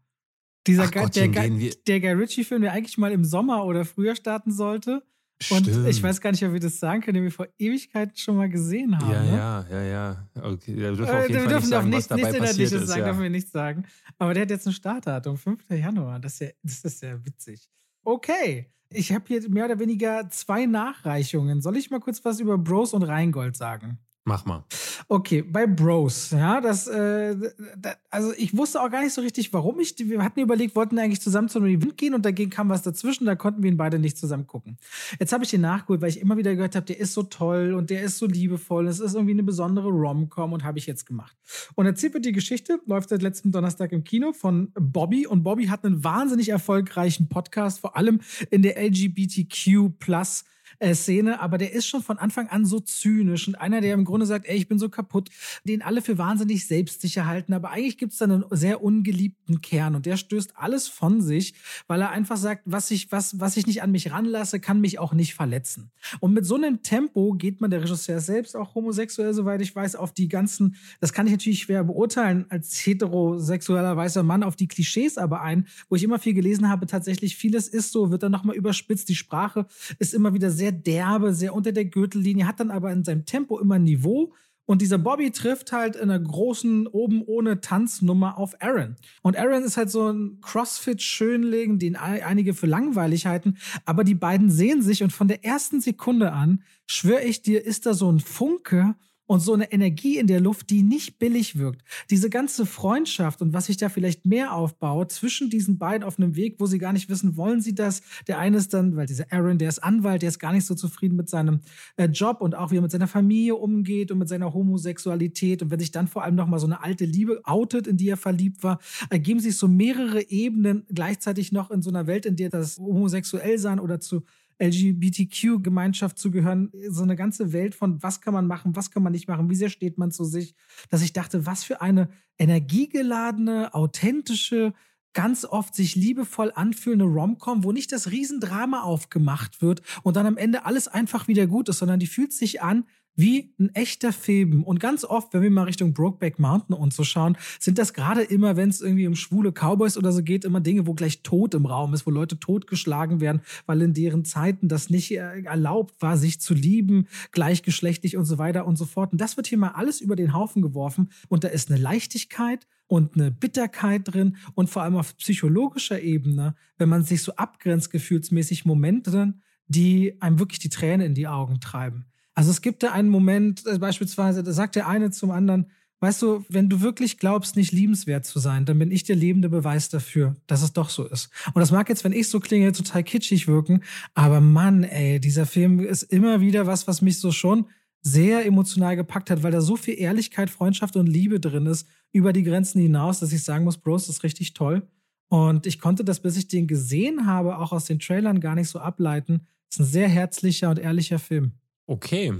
Dieser 0.66 0.84
Ach 0.84 0.90
Guy, 0.90 1.02
Gottchen, 1.02 1.32
der, 1.32 1.48
Guy, 1.50 1.74
der 1.86 2.00
Guy 2.00 2.10
Ritchie-Film, 2.12 2.62
der 2.62 2.72
eigentlich 2.72 2.98
mal 2.98 3.10
im 3.12 3.24
Sommer 3.24 3.64
oder 3.64 3.84
früher 3.84 4.14
starten 4.14 4.52
sollte. 4.52 5.02
Und 5.50 5.66
Stimmt. 5.66 5.88
ich 5.88 6.00
weiß 6.00 6.20
gar 6.20 6.30
nicht, 6.30 6.44
ob 6.44 6.52
wir 6.52 6.60
das 6.60 6.78
sagen 6.78 7.00
können, 7.00 7.14
den 7.16 7.24
wir 7.24 7.32
vor 7.32 7.48
Ewigkeiten 7.58 8.16
schon 8.16 8.36
mal 8.36 8.48
gesehen 8.48 8.96
haben. 8.96 9.10
Ja, 9.10 9.22
ne? 9.24 9.36
ja, 9.36 9.66
ja, 9.70 9.82
ja. 9.82 10.28
Okay, 10.40 10.76
wir 10.76 10.92
dürfen 10.92 11.04
Äh, 11.04 11.10
auf 11.18 11.28
jeden 11.28 11.34
wir 11.34 11.50
Fall 11.50 11.58
nicht 11.60 11.68
sagen, 11.68 11.72
auch 11.72 11.78
was 11.78 11.84
nichts, 11.86 12.08
dabei 12.08 12.22
nichts 12.22 12.38
passiert 12.38 12.72
ist. 12.72 12.86
sagen, 12.86 13.00
Ja. 13.00 13.06
dürfen 13.06 13.22
wir 13.22 13.30
nichts 13.30 13.50
sagen. 13.50 13.84
Aber 14.18 14.34
der 14.34 14.42
hat 14.42 14.50
jetzt 14.50 14.66
ein 14.68 14.72
Startdatum, 14.72 15.36
5. 15.36 15.64
Januar. 15.70 16.20
Das 16.20 16.34
ist 16.34 16.40
ja, 16.42 16.48
das 16.62 16.84
ist 16.84 17.02
ja 17.02 17.24
witzig. 17.24 17.68
Okay, 18.04 18.70
ich 18.90 19.12
habe 19.12 19.24
hier 19.26 19.48
mehr 19.50 19.64
oder 19.64 19.80
weniger 19.80 20.28
zwei 20.30 20.66
Nachreichungen. 20.66 21.60
Soll 21.60 21.76
ich 21.76 21.90
mal 21.90 21.98
kurz 21.98 22.24
was 22.24 22.38
über 22.38 22.56
Bros 22.56 22.92
und 22.94 23.02
Rheingold 23.02 23.56
sagen? 23.56 23.98
Mach 24.24 24.44
mal. 24.44 24.64
Okay, 25.08 25.42
bei 25.42 25.66
Bros, 25.66 26.30
ja, 26.30 26.60
das, 26.60 26.86
äh, 26.86 27.34
da, 27.76 27.94
also 28.08 28.32
ich 28.36 28.56
wusste 28.56 28.80
auch 28.80 28.88
gar 28.88 29.02
nicht 29.02 29.12
so 29.12 29.20
richtig, 29.20 29.52
warum 29.52 29.80
ich, 29.80 29.96
wir 29.98 30.22
hatten 30.22 30.38
überlegt, 30.38 30.76
wollten 30.76 30.96
eigentlich 31.00 31.20
zusammen 31.20 31.48
zum 31.48 31.66
Event 31.66 31.96
gehen 31.96 32.14
und 32.14 32.24
dagegen 32.24 32.48
kam 32.48 32.68
was 32.68 32.82
dazwischen, 32.82 33.24
da 33.24 33.34
konnten 33.34 33.64
wir 33.64 33.70
ihn 33.70 33.76
beide 33.76 33.98
nicht 33.98 34.16
zusammen 34.16 34.46
gucken. 34.46 34.78
Jetzt 35.18 35.32
habe 35.32 35.42
ich 35.42 35.50
den 35.50 35.62
nachgeholt, 35.62 36.02
weil 36.02 36.08
ich 36.08 36.20
immer 36.20 36.36
wieder 36.36 36.54
gehört 36.54 36.76
habe, 36.76 36.86
der 36.86 37.00
ist 37.00 37.14
so 37.14 37.24
toll 37.24 37.74
und 37.74 37.90
der 37.90 38.02
ist 38.02 38.18
so 38.18 38.26
liebevoll, 38.26 38.86
es 38.86 39.00
ist 39.00 39.14
irgendwie 39.14 39.32
eine 39.32 39.42
besondere 39.42 39.88
Rom-Com 39.88 40.52
und 40.52 40.62
habe 40.62 40.78
ich 40.78 40.86
jetzt 40.86 41.04
gemacht. 41.04 41.36
Und 41.74 41.86
erzählt 41.86 42.14
wird 42.14 42.24
die 42.24 42.30
Geschichte, 42.32 42.78
läuft 42.86 43.08
seit 43.08 43.22
letztem 43.22 43.50
Donnerstag 43.50 43.90
im 43.90 44.04
Kino 44.04 44.32
von 44.32 44.72
Bobby 44.78 45.26
und 45.26 45.42
Bobby 45.42 45.66
hat 45.66 45.84
einen 45.84 46.04
wahnsinnig 46.04 46.50
erfolgreichen 46.50 47.28
Podcast, 47.28 47.80
vor 47.80 47.96
allem 47.96 48.20
in 48.50 48.62
der 48.62 48.80
LGBTQ 48.80 49.98
Plus 49.98 50.44
äh, 50.82 50.94
Szene, 50.94 51.40
aber 51.40 51.58
der 51.58 51.72
ist 51.72 51.86
schon 51.86 52.02
von 52.02 52.18
Anfang 52.18 52.48
an 52.48 52.64
so 52.64 52.80
zynisch 52.80 53.46
und 53.46 53.54
einer, 53.54 53.80
der 53.80 53.94
im 53.94 54.04
Grunde 54.04 54.26
sagt, 54.26 54.46
ey, 54.46 54.56
ich 54.56 54.68
bin 54.68 54.78
so 54.78 54.88
kaputt, 54.88 55.30
den 55.64 55.80
alle 55.80 56.02
für 56.02 56.18
wahnsinnig 56.18 56.66
selbstsicher 56.66 57.26
halten, 57.26 57.52
aber 57.52 57.70
eigentlich 57.70 57.98
gibt 57.98 58.12
es 58.12 58.18
da 58.18 58.24
einen 58.24 58.44
sehr 58.50 58.82
ungeliebten 58.82 59.60
Kern 59.60 59.94
und 59.94 60.06
der 60.06 60.16
stößt 60.16 60.54
alles 60.56 60.88
von 60.88 61.20
sich, 61.22 61.54
weil 61.86 62.00
er 62.00 62.10
einfach 62.10 62.36
sagt, 62.36 62.62
was 62.64 62.90
ich, 62.90 63.12
was, 63.12 63.38
was 63.38 63.56
ich 63.56 63.66
nicht 63.66 63.82
an 63.82 63.92
mich 63.92 64.10
ranlasse, 64.10 64.58
kann 64.60 64.80
mich 64.80 64.98
auch 64.98 65.14
nicht 65.14 65.34
verletzen. 65.34 65.92
Und 66.20 66.34
mit 66.34 66.44
so 66.44 66.56
einem 66.56 66.82
Tempo 66.82 67.34
geht 67.34 67.60
man, 67.60 67.70
der 67.70 67.82
Regisseur 67.82 68.20
selbst 68.20 68.56
auch 68.56 68.74
homosexuell, 68.74 69.32
soweit 69.34 69.60
ich 69.60 69.74
weiß, 69.74 69.94
auf 69.96 70.12
die 70.12 70.28
ganzen, 70.28 70.74
das 71.00 71.12
kann 71.12 71.26
ich 71.26 71.32
natürlich 71.32 71.60
schwer 71.60 71.84
beurteilen, 71.84 72.46
als 72.48 72.74
heterosexueller 72.84 73.96
weißer 73.96 74.24
Mann 74.24 74.42
auf 74.42 74.56
die 74.56 74.68
Klischees 74.68 75.16
aber 75.16 75.42
ein, 75.42 75.68
wo 75.88 75.96
ich 75.96 76.02
immer 76.02 76.18
viel 76.18 76.34
gelesen 76.34 76.68
habe, 76.68 76.86
tatsächlich 76.86 77.36
vieles 77.36 77.68
ist 77.68 77.92
so, 77.92 78.10
wird 78.10 78.22
dann 78.22 78.32
nochmal 78.32 78.56
überspitzt, 78.56 79.08
die 79.08 79.14
Sprache 79.14 79.66
ist 79.98 80.12
immer 80.14 80.34
wieder 80.34 80.50
sehr 80.50 80.71
derbe, 80.72 81.34
sehr 81.34 81.54
unter 81.54 81.72
der 81.72 81.84
Gürtellinie, 81.84 82.46
hat 82.46 82.60
dann 82.60 82.70
aber 82.70 82.92
in 82.92 83.04
seinem 83.04 83.24
Tempo 83.24 83.58
immer 83.60 83.78
Niveau. 83.78 84.34
Und 84.64 84.80
dieser 84.80 84.98
Bobby 84.98 85.32
trifft 85.32 85.72
halt 85.72 85.96
in 85.96 86.02
einer 86.10 86.20
großen 86.20 86.86
oben 86.86 87.22
ohne 87.22 87.60
Tanznummer 87.60 88.38
auf 88.38 88.54
Aaron. 88.62 88.96
Und 89.20 89.36
Aaron 89.36 89.64
ist 89.64 89.76
halt 89.76 89.90
so 89.90 90.10
ein 90.10 90.38
Crossfit-Schönling, 90.40 91.78
den 91.78 91.96
ein- 91.96 92.22
einige 92.22 92.54
für 92.54 92.66
langweilig 92.66 93.26
halten. 93.26 93.56
Aber 93.84 94.04
die 94.04 94.14
beiden 94.14 94.50
sehen 94.50 94.80
sich 94.82 95.02
und 95.02 95.12
von 95.12 95.28
der 95.28 95.44
ersten 95.44 95.80
Sekunde 95.80 96.32
an, 96.32 96.62
schwöre 96.86 97.22
ich 97.24 97.42
dir, 97.42 97.64
ist 97.64 97.86
da 97.86 97.94
so 97.94 98.10
ein 98.10 98.20
Funke 98.20 98.94
und 99.26 99.40
so 99.40 99.54
eine 99.54 99.70
Energie 99.72 100.18
in 100.18 100.26
der 100.26 100.40
Luft, 100.40 100.70
die 100.70 100.82
nicht 100.82 101.18
billig 101.18 101.56
wirkt. 101.58 101.82
Diese 102.10 102.28
ganze 102.28 102.66
Freundschaft 102.66 103.40
und 103.40 103.52
was 103.52 103.66
sich 103.66 103.76
da 103.76 103.88
vielleicht 103.88 104.26
mehr 104.26 104.54
aufbaut 104.54 105.12
zwischen 105.12 105.48
diesen 105.48 105.78
beiden 105.78 106.02
auf 106.02 106.18
einem 106.18 106.36
Weg, 106.36 106.56
wo 106.58 106.66
sie 106.66 106.78
gar 106.78 106.92
nicht 106.92 107.08
wissen, 107.08 107.36
wollen 107.36 107.60
sie 107.60 107.74
das? 107.74 108.02
Der 108.26 108.38
eine 108.38 108.56
ist 108.58 108.74
dann, 108.74 108.96
weil 108.96 109.06
dieser 109.06 109.32
Aaron, 109.32 109.58
der 109.58 109.68
ist 109.68 109.78
Anwalt, 109.78 110.22
der 110.22 110.28
ist 110.28 110.38
gar 110.38 110.52
nicht 110.52 110.66
so 110.66 110.74
zufrieden 110.74 111.16
mit 111.16 111.28
seinem 111.28 111.60
äh, 111.96 112.06
Job 112.06 112.40
und 112.40 112.54
auch 112.54 112.70
wie 112.70 112.78
er 112.78 112.82
mit 112.82 112.90
seiner 112.90 113.08
Familie 113.08 113.54
umgeht 113.54 114.10
und 114.10 114.18
mit 114.18 114.28
seiner 114.28 114.52
Homosexualität. 114.52 115.62
Und 115.62 115.70
wenn 115.70 115.78
sich 115.78 115.92
dann 115.92 116.08
vor 116.08 116.24
allem 116.24 116.34
noch 116.34 116.46
mal 116.46 116.58
so 116.58 116.66
eine 116.66 116.82
alte 116.82 117.04
Liebe 117.04 117.40
outet, 117.44 117.86
in 117.86 117.96
die 117.96 118.08
er 118.08 118.16
verliebt 118.16 118.62
war, 118.62 118.80
ergeben 119.10 119.40
sich 119.40 119.56
so 119.56 119.68
mehrere 119.68 120.28
Ebenen 120.28 120.84
gleichzeitig 120.92 121.52
noch 121.52 121.70
in 121.70 121.82
so 121.82 121.90
einer 121.90 122.06
Welt, 122.06 122.26
in 122.26 122.36
der 122.36 122.50
das 122.50 122.78
homosexuell 122.78 123.58
sein 123.58 123.78
oder 123.78 124.00
zu 124.00 124.24
LGBTQ-Gemeinschaft 124.62 126.18
zu 126.18 126.30
gehören, 126.30 126.70
so 126.88 127.02
eine 127.02 127.16
ganze 127.16 127.52
Welt 127.52 127.74
von 127.74 128.02
was 128.02 128.20
kann 128.20 128.34
man 128.34 128.46
machen, 128.46 128.76
was 128.76 128.90
kann 128.90 129.02
man 129.02 129.12
nicht 129.12 129.28
machen, 129.28 129.50
wie 129.50 129.56
sehr 129.56 129.70
steht 129.70 129.98
man 129.98 130.10
zu 130.10 130.24
sich, 130.24 130.54
dass 130.90 131.02
ich 131.02 131.12
dachte, 131.12 131.46
was 131.46 131.64
für 131.64 131.80
eine 131.80 132.08
energiegeladene, 132.38 133.74
authentische, 133.74 134.72
ganz 135.14 135.44
oft 135.44 135.74
sich 135.74 135.94
liebevoll 135.94 136.52
anfühlende 136.54 137.04
Romcom, 137.04 137.64
wo 137.64 137.72
nicht 137.72 137.92
das 137.92 138.10
Riesendrama 138.10 138.82
aufgemacht 138.82 139.60
wird 139.60 139.82
und 140.02 140.16
dann 140.16 140.26
am 140.26 140.36
Ende 140.36 140.64
alles 140.64 140.88
einfach 140.88 141.28
wieder 141.28 141.46
gut 141.46 141.68
ist, 141.68 141.78
sondern 141.78 142.00
die 142.00 142.06
fühlt 142.06 142.32
sich 142.32 142.62
an 142.62 142.84
wie 143.14 143.54
ein 143.58 143.74
echter 143.74 144.12
Film. 144.12 144.62
Und 144.62 144.80
ganz 144.80 145.04
oft, 145.04 145.32
wenn 145.34 145.42
wir 145.42 145.50
mal 145.50 145.64
Richtung 145.64 145.92
Brokeback 145.92 146.38
Mountain 146.38 146.74
und 146.74 146.92
so 146.92 147.04
schauen, 147.04 147.36
sind 147.60 147.78
das 147.78 147.92
gerade 147.92 148.22
immer, 148.22 148.56
wenn 148.56 148.68
es 148.68 148.80
irgendwie 148.80 149.06
um 149.06 149.14
schwule 149.14 149.52
Cowboys 149.52 149.96
oder 149.96 150.12
so 150.12 150.22
geht, 150.22 150.44
immer 150.44 150.60
Dinge, 150.60 150.86
wo 150.86 150.94
gleich 150.94 151.22
Tod 151.22 151.54
im 151.54 151.66
Raum 151.66 151.94
ist, 151.94 152.06
wo 152.06 152.10
Leute 152.10 152.38
totgeschlagen 152.38 153.20
werden, 153.20 153.42
weil 153.66 153.82
in 153.82 153.94
deren 153.94 154.24
Zeiten 154.24 154.68
das 154.68 154.90
nicht 154.90 155.12
äh, 155.12 155.42
erlaubt 155.42 156.00
war, 156.00 156.16
sich 156.16 156.40
zu 156.40 156.54
lieben, 156.54 157.06
gleichgeschlechtlich 157.32 158.16
und 158.16 158.24
so 158.24 158.38
weiter 158.38 158.66
und 158.66 158.76
so 158.76 158.84
fort. 158.84 159.12
Und 159.12 159.20
das 159.20 159.36
wird 159.36 159.46
hier 159.46 159.58
mal 159.58 159.72
alles 159.72 160.00
über 160.00 160.16
den 160.16 160.34
Haufen 160.34 160.62
geworfen. 160.62 161.10
Und 161.28 161.44
da 161.44 161.48
ist 161.48 161.70
eine 161.70 161.80
Leichtigkeit 161.80 162.66
und 162.86 163.14
eine 163.14 163.30
Bitterkeit 163.30 164.02
drin 164.04 164.36
und 164.54 164.70
vor 164.70 164.82
allem 164.82 164.96
auf 164.96 165.16
psychologischer 165.16 166.00
Ebene, 166.00 166.54
wenn 166.78 166.88
man 166.88 167.04
sich 167.04 167.22
so 167.22 167.34
abgrenzt, 167.36 167.90
gefühlsmäßig 167.90 168.64
Momente 168.64 169.34
die 169.68 170.20
einem 170.20 170.38
wirklich 170.38 170.58
die 170.58 170.68
Tränen 170.68 171.06
in 171.06 171.14
die 171.14 171.28
Augen 171.28 171.60
treiben. 171.60 172.06
Also 172.34 172.50
es 172.50 172.62
gibt 172.62 172.82
da 172.82 172.92
einen 172.92 173.08
Moment, 173.08 173.66
äh, 173.66 173.78
beispielsweise, 173.78 174.42
da 174.42 174.52
sagt 174.52 174.76
der 174.76 174.88
eine 174.88 175.10
zum 175.10 175.30
anderen, 175.30 175.66
weißt 176.00 176.22
du, 176.22 176.44
wenn 176.48 176.68
du 176.68 176.80
wirklich 176.80 177.18
glaubst, 177.18 177.56
nicht 177.56 177.72
liebenswert 177.72 178.26
zu 178.26 178.40
sein, 178.40 178.64
dann 178.64 178.78
bin 178.78 178.90
ich 178.90 179.04
der 179.04 179.16
lebende 179.16 179.48
Beweis 179.48 179.88
dafür, 179.88 180.34
dass 180.46 180.62
es 180.62 180.72
doch 180.72 180.90
so 180.90 181.06
ist. 181.06 181.30
Und 181.54 181.60
das 181.60 181.70
mag 181.70 181.88
jetzt, 181.88 182.02
wenn 182.02 182.12
ich 182.12 182.28
so 182.28 182.40
klinge, 182.40 182.72
total 182.72 183.04
kitschig 183.04 183.46
wirken, 183.46 183.82
aber 184.14 184.40
Mann, 184.40 184.82
ey, 184.82 185.20
dieser 185.20 185.46
Film 185.46 185.78
ist 185.78 186.02
immer 186.02 186.40
wieder 186.40 186.66
was, 186.66 186.88
was 186.88 187.02
mich 187.02 187.20
so 187.20 187.30
schon 187.30 187.66
sehr 188.02 188.44
emotional 188.44 188.96
gepackt 188.96 189.30
hat, 189.30 189.44
weil 189.44 189.52
da 189.52 189.60
so 189.60 189.76
viel 189.76 189.98
Ehrlichkeit, 189.98 190.50
Freundschaft 190.50 190.96
und 190.96 191.06
Liebe 191.06 191.38
drin 191.38 191.66
ist, 191.66 191.86
über 192.10 192.32
die 192.32 192.42
Grenzen 192.42 192.80
hinaus, 192.80 193.20
dass 193.20 193.32
ich 193.32 193.44
sagen 193.44 193.64
muss, 193.64 193.78
Bros, 193.78 194.06
das 194.06 194.16
ist 194.16 194.22
richtig 194.24 194.54
toll. 194.54 194.88
Und 195.28 195.66
ich 195.66 195.78
konnte 195.78 196.04
das, 196.04 196.20
bis 196.20 196.36
ich 196.36 196.48
den 196.48 196.66
gesehen 196.66 197.26
habe, 197.26 197.58
auch 197.58 197.72
aus 197.72 197.84
den 197.84 198.00
Trailern 198.00 198.40
gar 198.40 198.56
nicht 198.56 198.68
so 198.68 198.80
ableiten. 198.80 199.46
Es 199.70 199.76
ist 199.76 199.80
ein 199.80 199.92
sehr 199.92 200.08
herzlicher 200.08 200.68
und 200.68 200.80
ehrlicher 200.80 201.20
Film. 201.20 201.52
Okay, 201.86 202.32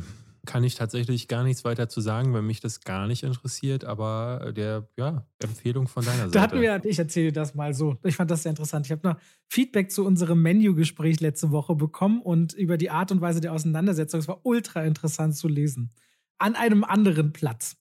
kann 0.44 0.64
ich 0.64 0.74
tatsächlich 0.74 1.28
gar 1.28 1.44
nichts 1.44 1.64
weiter 1.64 1.88
zu 1.88 2.00
sagen, 2.00 2.32
weil 2.32 2.42
mich 2.42 2.60
das 2.60 2.80
gar 2.80 3.06
nicht 3.06 3.22
interessiert, 3.22 3.84
aber 3.84 4.52
der, 4.56 4.88
ja, 4.96 5.24
Empfehlung 5.40 5.86
von 5.86 6.04
deiner 6.04 6.24
Seite. 6.24 6.30
Da 6.32 6.40
hatten 6.42 6.60
wir, 6.60 6.84
ich 6.84 6.98
erzähle 6.98 7.26
dir 7.26 7.32
das 7.32 7.54
mal 7.54 7.74
so. 7.74 7.96
Ich 8.02 8.16
fand 8.16 8.30
das 8.30 8.42
sehr 8.42 8.50
interessant. 8.50 8.86
Ich 8.86 8.92
habe 8.92 9.06
noch 9.06 9.16
Feedback 9.48 9.92
zu 9.92 10.04
unserem 10.04 10.42
Menü-Gespräch 10.42 11.20
letzte 11.20 11.52
Woche 11.52 11.76
bekommen 11.76 12.20
und 12.20 12.54
über 12.54 12.76
die 12.76 12.90
Art 12.90 13.12
und 13.12 13.20
Weise 13.20 13.40
der 13.40 13.52
Auseinandersetzung. 13.52 14.18
Es 14.18 14.28
war 14.28 14.40
ultra 14.44 14.82
interessant 14.82 15.36
zu 15.36 15.46
lesen. 15.46 15.92
An 16.38 16.56
einem 16.56 16.82
anderen 16.82 17.32
Platz. 17.32 17.76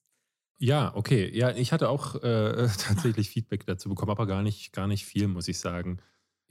Ja, 0.58 0.94
okay. 0.94 1.36
Ja, 1.36 1.50
ich 1.50 1.72
hatte 1.72 1.88
auch 1.88 2.22
äh, 2.22 2.68
tatsächlich 2.78 3.28
Feedback 3.28 3.66
dazu 3.66 3.88
bekommen, 3.88 4.12
aber 4.12 4.28
gar 4.28 4.42
nicht, 4.42 4.72
gar 4.72 4.86
nicht 4.86 5.04
viel, 5.04 5.26
muss 5.26 5.48
ich 5.48 5.58
sagen. 5.58 5.98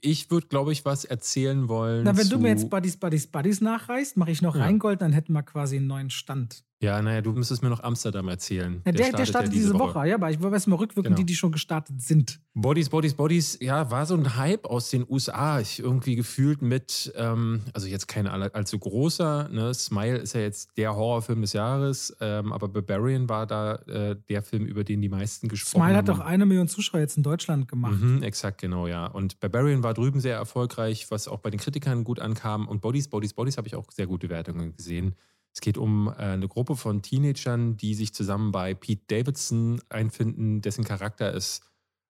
Ich 0.02 0.32
würde, 0.32 0.47
glaube 0.47 0.72
ich, 0.72 0.84
was 0.84 1.06
erzählen 1.06 1.70
wollen. 1.70 2.04
Na, 2.04 2.18
wenn 2.18 2.28
du 2.28 2.39
mir 2.39 2.49
jetzt 2.49 2.70
Buddies, 2.70 2.97
Buddies, 2.97 3.28
Buddies 3.28 3.62
nachreißt, 3.62 4.18
mache 4.18 4.32
ich 4.32 4.41
noch 4.41 4.56
ja. 4.56 4.64
Rheingold, 4.64 5.02
dann 5.02 5.14
hätten 5.14 5.34
wir 5.34 5.43
quasi 5.43 5.78
einen 5.78 5.88
neuen 5.88 6.10
Stand. 6.10 6.64
Ja, 6.82 7.00
naja, 7.00 7.22
du 7.22 7.32
müsstest 7.34 7.62
mir 7.62 7.70
noch 7.70 7.84
Amsterdam 7.84 8.28
erzählen. 8.28 8.82
Ja, 8.86 8.92
der, 8.92 8.94
der, 8.94 9.04
startet, 9.04 9.20
der 9.20 9.26
startet 9.28 9.50
ja 9.50 9.54
diese, 9.54 9.68
diese 9.68 9.80
Woche. 9.80 9.96
Woche. 9.96 10.08
ja, 10.08 10.16
aber 10.16 10.32
ich 10.32 10.42
will 10.42 10.52
erst 10.52 10.68
mal 10.68 10.78
rückwirken, 10.78 11.12
genau. 11.12 11.16
die, 11.16 11.26
die 11.26 11.36
schon 11.36 11.52
gestartet 11.52 12.02
sind. 12.02 12.40
Bodies, 12.56 12.90
Bodies, 12.90 13.14
Bodies, 13.14 13.60
ja, 13.62 13.92
war 13.92 14.08
so 14.08 14.16
ein 14.16 14.36
Hype 14.36 14.66
aus 14.66 14.90
den 14.90 15.06
USA. 15.08 15.60
Ich 15.60 15.80
irgendwie 15.80 16.16
gefühlt 16.16 16.64
mit, 16.64 17.14
ähm, 17.16 17.62
also 17.74 17.88
jetzt 17.88 18.08
kein 18.08 18.26
allzu 18.26 18.80
großer, 18.80 19.50
ne? 19.50 19.72
Smile 19.76 20.18
ist 20.18 20.34
ja 20.34 20.42
jetzt 20.42 20.76
der 20.76 20.96
Horrorfilm 20.96 21.42
des 21.42 21.54
Jahres, 21.54 22.18
ähm, 22.20 22.52
aber 22.52 22.68
Barbarian 22.68 23.30
war 23.30 23.46
da 23.46 23.76
äh, 23.76 24.16
der 24.28 24.42
Film, 24.42 24.66
über 24.66 24.84
den 24.84 25.02
die 25.02 25.10
meisten 25.10 25.50
gesprochen 25.50 25.84
haben. 25.84 25.90
Smile 25.90 25.98
hat 26.00 26.10
doch 26.10 26.20
eine 26.20 26.48
Million 26.48 26.68
Zuschauer 26.68 27.00
jetzt 27.00 27.16
in 27.16 27.22
Deutschland 27.22 27.68
gemacht. 27.68 28.02
Mhm, 28.02 28.24
exakt, 28.24 28.60
genau, 28.60 28.88
ja. 28.88 29.06
Und 29.06 29.40
Barbarian 29.40 29.84
war 29.84 29.94
drüben 29.94 30.20
sehr 30.20 30.36
erfolgreich, 30.36 31.12
was 31.12 31.28
auch 31.28 31.40
bei 31.40 31.52
den 31.52 31.60
Kritikern 31.60 32.04
gut 32.04 32.20
ankam. 32.20 32.68
Und 32.68 32.82
Bodies, 32.82 33.08
Bodies, 33.08 33.34
Bodies 33.34 33.58
habe 33.58 33.68
ich 33.68 33.76
auch 33.76 33.92
sehr 33.92 34.08
gute 34.08 34.30
Wertungen 34.30 34.76
gesehen. 34.76 35.16
Es 35.54 35.62
geht 35.62 35.78
um 35.78 36.08
äh, 36.08 36.12
eine 36.22 36.47
Gruppe 36.47 36.76
von 36.76 37.02
Teenagern, 37.02 37.78
die 37.78 37.93
sich 37.93 38.14
zusammen 38.14 38.52
bei 38.52 38.74
Pete 38.74 39.04
Davidson 39.08 39.82
einfinden, 39.89 40.62
dessen 40.62 40.84
Charakter 40.84 41.34
ist 41.34 41.64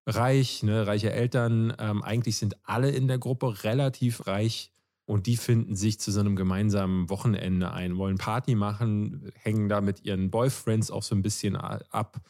reich, 0.06 0.64
ne, 0.64 0.88
reiche 0.88 1.12
Eltern. 1.12 1.74
Ähm, 1.80 2.04
eigentlich 2.04 2.38
sind 2.38 2.56
alle 2.64 2.92
in 2.92 3.08
der 3.08 3.18
Gruppe 3.18 3.64
relativ 3.64 4.28
reich 4.28 4.72
und 5.06 5.28
die 5.28 5.38
finden 5.38 5.76
sich 5.76 6.00
zu 6.00 6.12
so 6.12 6.20
einem 6.20 6.36
gemeinsamen 6.36 7.10
Wochenende 7.10 7.72
ein, 7.72 7.98
wollen 7.98 8.18
Party 8.18 8.56
machen, 8.56 9.32
hängen 9.36 9.70
da 9.70 9.82
mit 9.82 10.06
ihren 10.06 10.32
Boyfriends 10.32 10.92
auch 10.92 11.04
so 11.04 11.16
ein 11.16 11.22
bisschen 11.22 11.56
ab 11.56 12.22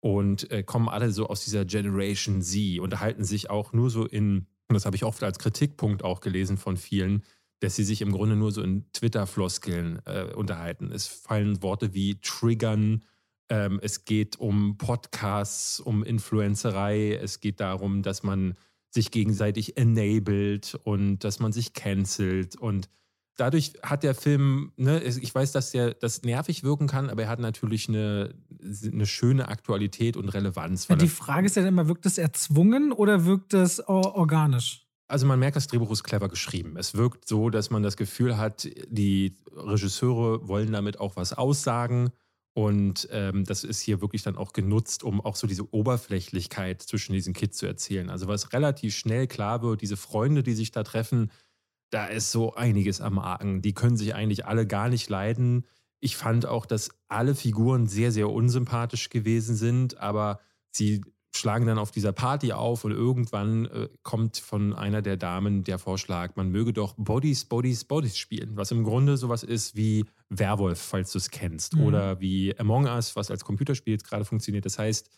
und 0.00 0.50
äh, 0.50 0.62
kommen 0.62 0.88
alle 0.88 1.12
so 1.12 1.28
aus 1.28 1.44
dieser 1.44 1.64
Generation 1.64 2.42
Z, 2.42 2.80
unterhalten 2.80 3.24
sich 3.24 3.50
auch 3.50 3.72
nur 3.72 3.90
so 3.90 4.06
in, 4.06 4.46
und 4.68 4.74
das 4.74 4.86
habe 4.86 4.96
ich 4.96 5.04
oft 5.04 5.22
als 5.22 5.38
Kritikpunkt 5.38 6.02
auch 6.04 6.20
gelesen 6.20 6.56
von 6.56 6.76
vielen, 6.76 7.22
dass 7.62 7.76
sie 7.76 7.84
sich 7.84 8.02
im 8.02 8.10
Grunde 8.10 8.34
nur 8.34 8.50
so 8.50 8.60
in 8.60 8.84
Twitter-Floskeln 8.92 10.00
äh, 10.04 10.32
unterhalten. 10.34 10.90
Es 10.90 11.06
fallen 11.06 11.62
Worte 11.62 11.94
wie 11.94 12.18
triggern, 12.20 13.04
ähm, 13.48 13.78
es 13.80 14.04
geht 14.04 14.40
um 14.40 14.78
Podcasts, 14.78 15.78
um 15.78 16.02
Influencerei, 16.02 17.14
es 17.14 17.38
geht 17.38 17.60
darum, 17.60 18.02
dass 18.02 18.24
man 18.24 18.54
sich 18.90 19.12
gegenseitig 19.12 19.76
enabled 19.76 20.76
und 20.82 21.20
dass 21.20 21.38
man 21.38 21.52
sich 21.52 21.72
cancelt 21.72 22.56
und 22.56 22.88
dadurch 23.36 23.74
hat 23.82 24.02
der 24.02 24.16
Film, 24.16 24.72
ne, 24.76 25.00
ich 25.02 25.32
weiß, 25.32 25.52
dass 25.52 25.70
der 25.70 25.94
das 25.94 26.22
nervig 26.22 26.64
wirken 26.64 26.88
kann, 26.88 27.10
aber 27.10 27.22
er 27.22 27.28
hat 27.28 27.38
natürlich 27.38 27.88
eine, 27.88 28.34
eine 28.60 29.06
schöne 29.06 29.46
Aktualität 29.48 30.16
und 30.16 30.28
Relevanz. 30.30 30.88
Ja, 30.88 30.96
die 30.96 31.08
Frage 31.08 31.46
ist 31.46 31.56
ja 31.56 31.66
immer, 31.66 31.86
wirkt 31.86 32.06
es 32.06 32.18
erzwungen 32.18 32.90
oder 32.90 33.24
wirkt 33.24 33.54
es 33.54 33.86
organisch? 33.86 34.86
Also 35.12 35.26
man 35.26 35.38
merkt, 35.38 35.56
das 35.56 35.66
Drehbuch 35.66 35.90
ist 35.90 36.04
clever 36.04 36.30
geschrieben. 36.30 36.78
Es 36.78 36.94
wirkt 36.94 37.28
so, 37.28 37.50
dass 37.50 37.68
man 37.68 37.82
das 37.82 37.98
Gefühl 37.98 38.38
hat, 38.38 38.66
die 38.88 39.36
Regisseure 39.54 40.48
wollen 40.48 40.72
damit 40.72 40.98
auch 41.00 41.16
was 41.16 41.34
aussagen. 41.34 42.12
Und 42.54 43.08
ähm, 43.12 43.44
das 43.44 43.62
ist 43.62 43.80
hier 43.80 44.00
wirklich 44.00 44.22
dann 44.22 44.36
auch 44.36 44.54
genutzt, 44.54 45.04
um 45.04 45.20
auch 45.20 45.36
so 45.36 45.46
diese 45.46 45.70
Oberflächlichkeit 45.70 46.80
zwischen 46.80 47.12
diesen 47.12 47.34
Kids 47.34 47.58
zu 47.58 47.66
erzählen. 47.66 48.08
Also 48.08 48.26
was 48.26 48.54
relativ 48.54 48.96
schnell 48.96 49.26
klar 49.26 49.60
wird, 49.60 49.82
diese 49.82 49.98
Freunde, 49.98 50.42
die 50.42 50.54
sich 50.54 50.70
da 50.70 50.82
treffen, 50.82 51.30
da 51.90 52.06
ist 52.06 52.32
so 52.32 52.54
einiges 52.54 53.02
am 53.02 53.18
Argen. 53.18 53.60
Die 53.60 53.74
können 53.74 53.98
sich 53.98 54.14
eigentlich 54.14 54.46
alle 54.46 54.66
gar 54.66 54.88
nicht 54.88 55.10
leiden. 55.10 55.66
Ich 56.00 56.16
fand 56.16 56.46
auch, 56.46 56.64
dass 56.64 56.88
alle 57.08 57.34
Figuren 57.34 57.86
sehr, 57.86 58.12
sehr 58.12 58.30
unsympathisch 58.30 59.10
gewesen 59.10 59.56
sind, 59.56 59.98
aber 59.98 60.40
sie 60.70 61.02
schlagen 61.34 61.66
dann 61.66 61.78
auf 61.78 61.90
dieser 61.90 62.12
Party 62.12 62.52
auf 62.52 62.84
und 62.84 62.92
irgendwann 62.92 63.66
äh, 63.66 63.88
kommt 64.02 64.36
von 64.36 64.74
einer 64.74 65.00
der 65.00 65.16
Damen 65.16 65.64
der 65.64 65.78
Vorschlag, 65.78 66.36
man 66.36 66.50
möge 66.50 66.72
doch 66.72 66.94
Bodies, 66.96 67.46
Bodies, 67.46 67.84
Bodies 67.84 68.18
spielen, 68.18 68.56
was 68.56 68.70
im 68.70 68.84
Grunde 68.84 69.16
sowas 69.16 69.42
ist 69.42 69.74
wie 69.74 70.04
Werwolf, 70.28 70.78
falls 70.78 71.10
du 71.12 71.18
es 71.18 71.30
kennst, 71.30 71.76
mhm. 71.76 71.84
oder 71.84 72.20
wie 72.20 72.58
Among 72.58 72.84
Us, 72.84 73.16
was 73.16 73.30
als 73.30 73.44
Computerspiel 73.44 73.94
jetzt 73.94 74.06
gerade 74.06 74.24
funktioniert. 74.24 74.66
Das 74.66 74.78
heißt, 74.78 75.08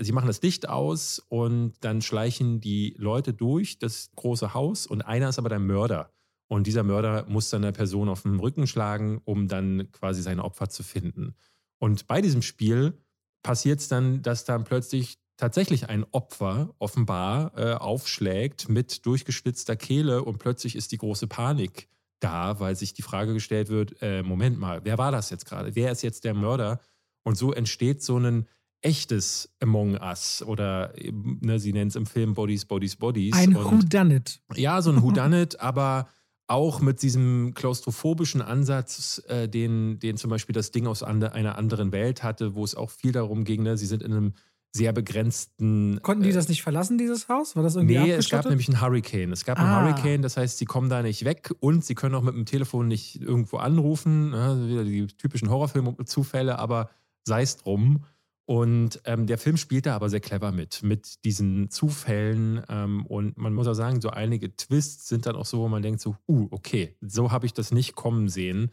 sie 0.00 0.12
machen 0.12 0.26
das 0.26 0.42
Licht 0.42 0.68
aus 0.68 1.22
und 1.28 1.74
dann 1.80 2.00
schleichen 2.00 2.60
die 2.60 2.94
Leute 2.98 3.34
durch 3.34 3.78
das 3.78 4.10
große 4.16 4.54
Haus 4.54 4.86
und 4.86 5.02
einer 5.02 5.28
ist 5.28 5.38
aber 5.38 5.50
der 5.50 5.60
Mörder. 5.60 6.12
Und 6.50 6.66
dieser 6.66 6.82
Mörder 6.82 7.26
muss 7.28 7.50
dann 7.50 7.60
der 7.60 7.72
Person 7.72 8.08
auf 8.08 8.22
den 8.22 8.40
Rücken 8.40 8.66
schlagen, 8.66 9.20
um 9.24 9.48
dann 9.48 9.92
quasi 9.92 10.22
seine 10.22 10.44
Opfer 10.44 10.70
zu 10.70 10.82
finden. 10.82 11.34
Und 11.78 12.06
bei 12.06 12.22
diesem 12.22 12.40
Spiel 12.40 12.94
passiert 13.42 13.80
es 13.80 13.88
dann, 13.88 14.22
dass 14.22 14.46
dann 14.46 14.64
plötzlich 14.64 15.18
tatsächlich 15.38 15.88
ein 15.88 16.04
Opfer 16.10 16.74
offenbar 16.78 17.52
äh, 17.56 17.72
aufschlägt 17.72 18.68
mit 18.68 19.06
durchgeschlitzter 19.06 19.76
Kehle 19.76 20.22
und 20.22 20.38
plötzlich 20.38 20.76
ist 20.76 20.92
die 20.92 20.98
große 20.98 21.26
Panik 21.26 21.88
da, 22.20 22.60
weil 22.60 22.76
sich 22.76 22.92
die 22.92 23.02
Frage 23.02 23.32
gestellt 23.32 23.70
wird, 23.70 24.02
äh, 24.02 24.22
Moment 24.22 24.58
mal, 24.58 24.80
wer 24.84 24.98
war 24.98 25.12
das 25.12 25.30
jetzt 25.30 25.46
gerade? 25.46 25.74
Wer 25.74 25.92
ist 25.92 26.02
jetzt 26.02 26.24
der 26.24 26.34
Mörder? 26.34 26.80
Und 27.22 27.36
so 27.36 27.52
entsteht 27.52 28.02
so 28.02 28.18
ein 28.18 28.46
echtes 28.82 29.54
Among 29.60 29.96
Us 29.98 30.42
oder 30.42 30.92
ne, 31.00 31.58
sie 31.58 31.72
nennen 31.72 31.88
es 31.88 31.96
im 31.96 32.06
Film 32.06 32.34
Bodies, 32.34 32.64
Bodies, 32.64 32.96
Bodies. 32.96 33.34
Ein 33.34 33.54
Whodunit. 33.54 34.40
Ja, 34.54 34.82
so 34.82 34.90
ein 34.90 35.02
Whodunit, 35.02 35.60
aber 35.60 36.08
auch 36.48 36.80
mit 36.80 37.02
diesem 37.02 37.52
klaustrophobischen 37.54 38.40
Ansatz, 38.40 39.22
äh, 39.28 39.48
den, 39.48 39.98
den 39.98 40.16
zum 40.16 40.30
Beispiel 40.30 40.54
das 40.54 40.70
Ding 40.70 40.86
aus 40.86 41.02
andre, 41.02 41.32
einer 41.32 41.58
anderen 41.58 41.92
Welt 41.92 42.22
hatte, 42.22 42.54
wo 42.54 42.64
es 42.64 42.74
auch 42.74 42.90
viel 42.90 43.12
darum 43.12 43.44
ging, 43.44 43.62
ne, 43.62 43.76
sie 43.76 43.86
sind 43.86 44.02
in 44.02 44.12
einem 44.12 44.34
sehr 44.72 44.92
begrenzten. 44.92 46.00
Konnten 46.02 46.22
die 46.22 46.30
äh, 46.30 46.34
das 46.34 46.48
nicht 46.48 46.62
verlassen, 46.62 46.98
dieses 46.98 47.28
Haus? 47.28 47.56
War 47.56 47.62
das 47.62 47.76
irgendwie 47.76 47.98
Nee, 47.98 48.12
es 48.12 48.28
gab 48.28 48.48
nämlich 48.48 48.68
einen 48.68 48.80
Hurricane. 48.80 49.32
Es 49.32 49.44
gab 49.44 49.58
ah. 49.58 49.62
einen 49.62 49.86
Hurricane, 49.86 50.22
das 50.22 50.36
heißt, 50.36 50.58
sie 50.58 50.66
kommen 50.66 50.88
da 50.88 51.02
nicht 51.02 51.24
weg 51.24 51.50
und 51.60 51.84
sie 51.84 51.94
können 51.94 52.14
auch 52.14 52.22
mit 52.22 52.34
dem 52.34 52.44
Telefon 52.44 52.88
nicht 52.88 53.20
irgendwo 53.20 53.56
anrufen. 53.56 54.30
Ne? 54.30 54.68
Wieder 54.68 54.84
die 54.84 55.06
typischen 55.06 55.50
Horrorfilm-Zufälle, 55.50 56.58
aber 56.58 56.90
sei 57.24 57.42
es 57.42 57.56
drum. 57.56 58.04
Und 58.48 59.02
ähm, 59.04 59.26
der 59.26 59.36
Film 59.36 59.58
spielt 59.58 59.84
da 59.84 59.94
aber 59.94 60.08
sehr 60.08 60.20
clever 60.20 60.52
mit, 60.52 60.82
mit 60.82 61.22
diesen 61.26 61.68
Zufällen. 61.68 62.62
Ähm, 62.70 63.04
und 63.04 63.36
man 63.36 63.52
muss 63.52 63.66
auch 63.66 63.74
sagen, 63.74 64.00
so 64.00 64.08
einige 64.08 64.56
Twists 64.56 65.06
sind 65.08 65.26
dann 65.26 65.36
auch 65.36 65.44
so, 65.44 65.58
wo 65.58 65.68
man 65.68 65.82
denkt 65.82 66.00
so, 66.00 66.16
uh, 66.26 66.48
okay, 66.50 66.96
so 67.02 67.30
habe 67.30 67.44
ich 67.44 67.52
das 67.52 67.72
nicht 67.72 67.94
kommen 67.94 68.28
sehen. 68.28 68.70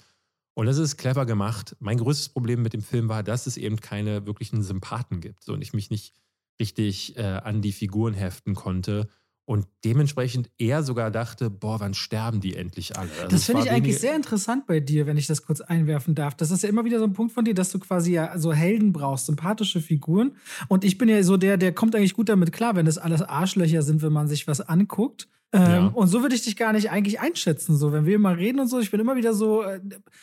Und 0.55 0.65
das 0.65 0.77
ist 0.77 0.97
clever 0.97 1.25
gemacht. 1.25 1.75
Mein 1.79 1.97
größtes 1.97 2.29
Problem 2.29 2.63
mit 2.63 2.73
dem 2.73 2.81
Film 2.81 3.09
war, 3.09 3.23
dass 3.23 3.45
es 3.45 3.57
eben 3.57 3.79
keine 3.79 4.25
wirklichen 4.25 4.63
Sympathen 4.63 5.19
gibt 5.19 5.47
und 5.49 5.61
ich 5.61 5.73
mich 5.73 5.91
nicht 5.91 6.13
richtig 6.59 7.17
äh, 7.17 7.23
an 7.23 7.61
die 7.61 7.73
Figuren 7.73 8.13
heften 8.13 8.55
konnte. 8.55 9.09
Und 9.47 9.67
dementsprechend 9.83 10.49
eher 10.57 10.81
sogar 10.81 11.11
dachte, 11.11 11.51
boah, 11.51 11.79
wann 11.79 11.93
sterben 11.93 12.41
die 12.41 12.55
endlich 12.55 12.97
alle? 12.97 13.11
Also 13.11 13.27
das 13.27 13.43
finde 13.43 13.61
ich 13.61 13.69
eigentlich 13.69 13.99
sehr 13.99 14.15
interessant 14.15 14.65
bei 14.65 14.79
dir, 14.79 15.05
wenn 15.05 15.17
ich 15.17 15.27
das 15.27 15.43
kurz 15.43 15.61
einwerfen 15.61 16.15
darf. 16.15 16.35
Das 16.35 16.49
ist 16.49 16.63
ja 16.63 16.69
immer 16.69 16.83
wieder 16.83 16.97
so 16.97 17.03
ein 17.03 17.13
Punkt 17.13 17.31
von 17.31 17.45
dir, 17.45 17.53
dass 17.53 17.69
du 17.69 17.77
quasi 17.77 18.13
ja 18.13 18.39
so 18.39 18.53
Helden 18.53 18.91
brauchst, 18.91 19.27
sympathische 19.27 19.81
Figuren. 19.81 20.35
Und 20.67 20.83
ich 20.83 20.97
bin 20.97 21.09
ja 21.09 21.21
so 21.21 21.37
der, 21.37 21.57
der 21.57 21.73
kommt 21.73 21.95
eigentlich 21.95 22.15
gut 22.15 22.29
damit 22.29 22.53
klar, 22.53 22.75
wenn 22.75 22.87
das 22.87 22.97
alles 22.97 23.21
Arschlöcher 23.21 23.83
sind, 23.83 24.01
wenn 24.01 24.13
man 24.13 24.27
sich 24.27 24.47
was 24.47 24.61
anguckt. 24.61 25.27
Ähm, 25.55 25.71
ja. 25.71 25.87
Und 25.87 26.07
so 26.07 26.21
würde 26.21 26.35
ich 26.35 26.43
dich 26.43 26.57
gar 26.57 26.73
nicht 26.73 26.91
eigentlich 26.91 27.19
einschätzen. 27.19 27.77
So, 27.77 27.93
wenn 27.93 28.05
wir 28.05 28.19
mal 28.19 28.35
reden 28.35 28.59
und 28.59 28.67
so, 28.67 28.79
ich 28.79 28.91
bin 28.91 28.99
immer 28.99 29.15
wieder 29.15 29.33
so, 29.33 29.63
äh, 29.63 29.79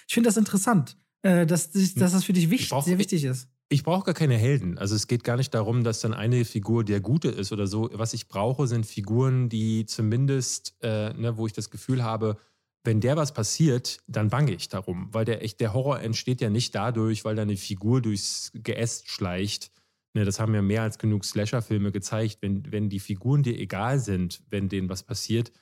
ich 0.07 0.15
finde 0.15 0.29
das 0.29 0.37
interessant, 0.37 0.97
äh, 1.23 1.47
dass, 1.47 1.71
dass 1.73 2.13
das 2.13 2.25
für 2.25 2.35
dich 2.35 2.51
wichtig, 2.51 2.71
brauch, 2.71 2.85
sehr 2.85 2.99
wichtig 2.99 3.25
ist. 3.25 3.49
Ich, 3.69 3.83
brauche 3.83 4.05
gar 4.05 4.15
keine 4.15 4.37
Helden. 4.37 4.77
Also 4.77 4.95
es 4.95 5.07
geht 5.07 5.25
gar 5.25 5.39
nicht 5.39 5.55
darum, 5.55 5.85
dass 5.85 6.01
dann 6.01 6.13
eine 6.13 6.45
Figur 6.45 6.85
der 6.85 7.01
Gute 7.01 7.29
ist 7.29 7.53
oder 7.53 7.67
so. 7.67 7.89
Was 7.95 8.13
ich 8.13 8.29
brauche, 8.29 8.67
sind 8.67 8.85
Figuren, 8.85 9.49
die 9.49 9.87
zumindest, 9.87 10.75
äh, 10.83 11.15
ne, 11.15 11.37
wo 11.39 11.47
ich 11.47 11.55
das 11.55 11.71
Gefühl 11.71 12.05
habe, 12.05 12.37
wenn 12.85 13.01
der 13.01 13.17
was 13.17 13.33
passiert, 13.33 14.01
dann 14.07 14.29
bange 14.29 14.53
ich 14.53 14.69
darum. 14.69 15.09
Weil 15.13 15.25
der, 15.25 15.43
echt, 15.43 15.61
der 15.61 15.73
Horror 15.73 16.01
entsteht 16.01 16.41
ja 16.41 16.51
nicht 16.51 16.75
dadurch, 16.75 17.25
weil 17.25 17.37
da 17.37 17.43
eine 17.43 17.57
Figur 17.57 18.03
durchs 18.03 18.51
Geäst 18.55 19.09
schleicht, 19.09 19.71
Ne, 20.15 20.25
das 20.25 20.39
haben 20.39 20.55
ja 20.55 20.61
mehr 20.63 20.83
als 20.83 20.99
genug 20.99 21.25
Slasher-Filme 21.25 21.91
gezeigt. 21.91 22.39
Wenn, 22.43 22.71
wenn 22.71 22.91
die 22.91 23.01
Figuren 23.01 23.43
dir 23.43 23.59
egal 23.59 23.99
sind, 23.99 24.43
wenn 24.51 24.69
denen 24.69 24.89
was 24.89 25.03
passiert, 25.03 25.53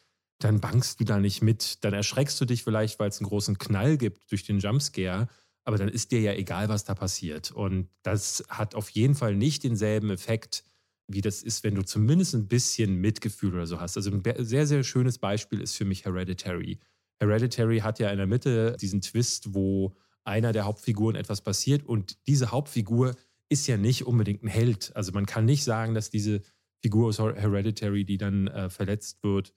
dann 0.40 0.60
bangst 0.60 0.98
du 0.98 1.04
da 1.04 1.20
nicht 1.20 1.42
mit. 1.42 1.84
Dann 1.84 1.94
erschreckst 1.94 2.40
du 2.40 2.44
dich 2.46 2.64
vielleicht, 2.64 2.98
weil 2.98 3.10
es 3.10 3.20
einen 3.20 3.28
großen 3.28 3.58
Knall 3.58 3.96
gibt 3.96 4.30
durch 4.30 4.44
den 4.44 4.58
Jumpscare. 4.58 5.28
Aber 5.64 5.76
dann 5.76 5.88
ist 5.88 6.10
dir 6.10 6.20
ja 6.20 6.32
egal, 6.32 6.68
was 6.68 6.84
da 6.84 6.94
passiert. 6.94 7.52
Und 7.52 7.88
das 8.02 8.42
hat 8.48 8.74
auf 8.74 8.88
jeden 8.90 9.14
Fall 9.14 9.36
nicht 9.36 9.62
denselben 9.62 10.10
Effekt, 10.10 10.64
wie 11.06 11.20
das 11.20 11.42
ist, 11.42 11.62
wenn 11.62 11.74
du 11.74 11.82
zumindest 11.82 12.34
ein 12.34 12.48
bisschen 12.48 12.96
Mitgefühl 12.96 13.54
oder 13.54 13.66
so 13.66 13.78
hast. 13.80 13.96
Also 13.96 14.10
ein 14.10 14.22
sehr, 14.38 14.66
sehr 14.66 14.82
schönes 14.82 15.18
Beispiel 15.18 15.60
ist 15.60 15.76
für 15.76 15.84
mich 15.84 16.04
Hereditary. 16.06 16.78
Hereditary 17.20 17.80
hat 17.80 17.98
ja 17.98 18.10
in 18.10 18.16
der 18.16 18.26
Mitte 18.26 18.76
diesen 18.80 19.00
Twist, 19.00 19.54
wo 19.54 19.94
einer 20.24 20.52
der 20.52 20.64
Hauptfiguren 20.64 21.16
etwas 21.16 21.40
passiert 21.40 21.84
und 21.84 22.16
diese 22.26 22.50
Hauptfigur 22.50 23.14
ist 23.50 23.66
ja 23.66 23.76
nicht 23.76 24.06
unbedingt 24.06 24.42
ein 24.42 24.48
Held. 24.48 24.92
Also 24.96 25.12
man 25.12 25.26
kann 25.26 25.44
nicht 25.44 25.64
sagen, 25.64 25.92
dass 25.92 26.08
diese 26.08 26.40
Figur 26.80 27.08
aus 27.08 27.18
Hereditary, 27.18 28.04
die 28.04 28.16
dann 28.16 28.46
äh, 28.46 28.70
verletzt 28.70 29.22
wird, 29.22 29.52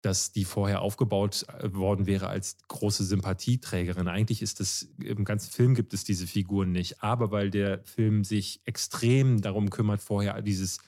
dass 0.00 0.32
die 0.32 0.44
vorher 0.44 0.80
aufgebaut 0.80 1.44
äh, 1.48 1.74
worden 1.74 2.06
wäre 2.06 2.28
als 2.28 2.56
große 2.68 3.04
Sympathieträgerin. 3.04 4.08
Eigentlich 4.08 4.42
ist 4.42 4.60
das, 4.60 4.88
im 5.02 5.24
ganzen 5.24 5.50
Film 5.50 5.74
gibt 5.74 5.92
es 5.92 6.04
diese 6.04 6.26
Figuren 6.26 6.72
nicht. 6.72 7.02
Aber 7.02 7.30
weil 7.30 7.50
der 7.50 7.84
Film 7.84 8.24
sich 8.24 8.62
extrem 8.64 9.40
darum 9.42 9.70
kümmert, 9.70 10.00
vorher 10.00 10.40
dieses 10.40 10.78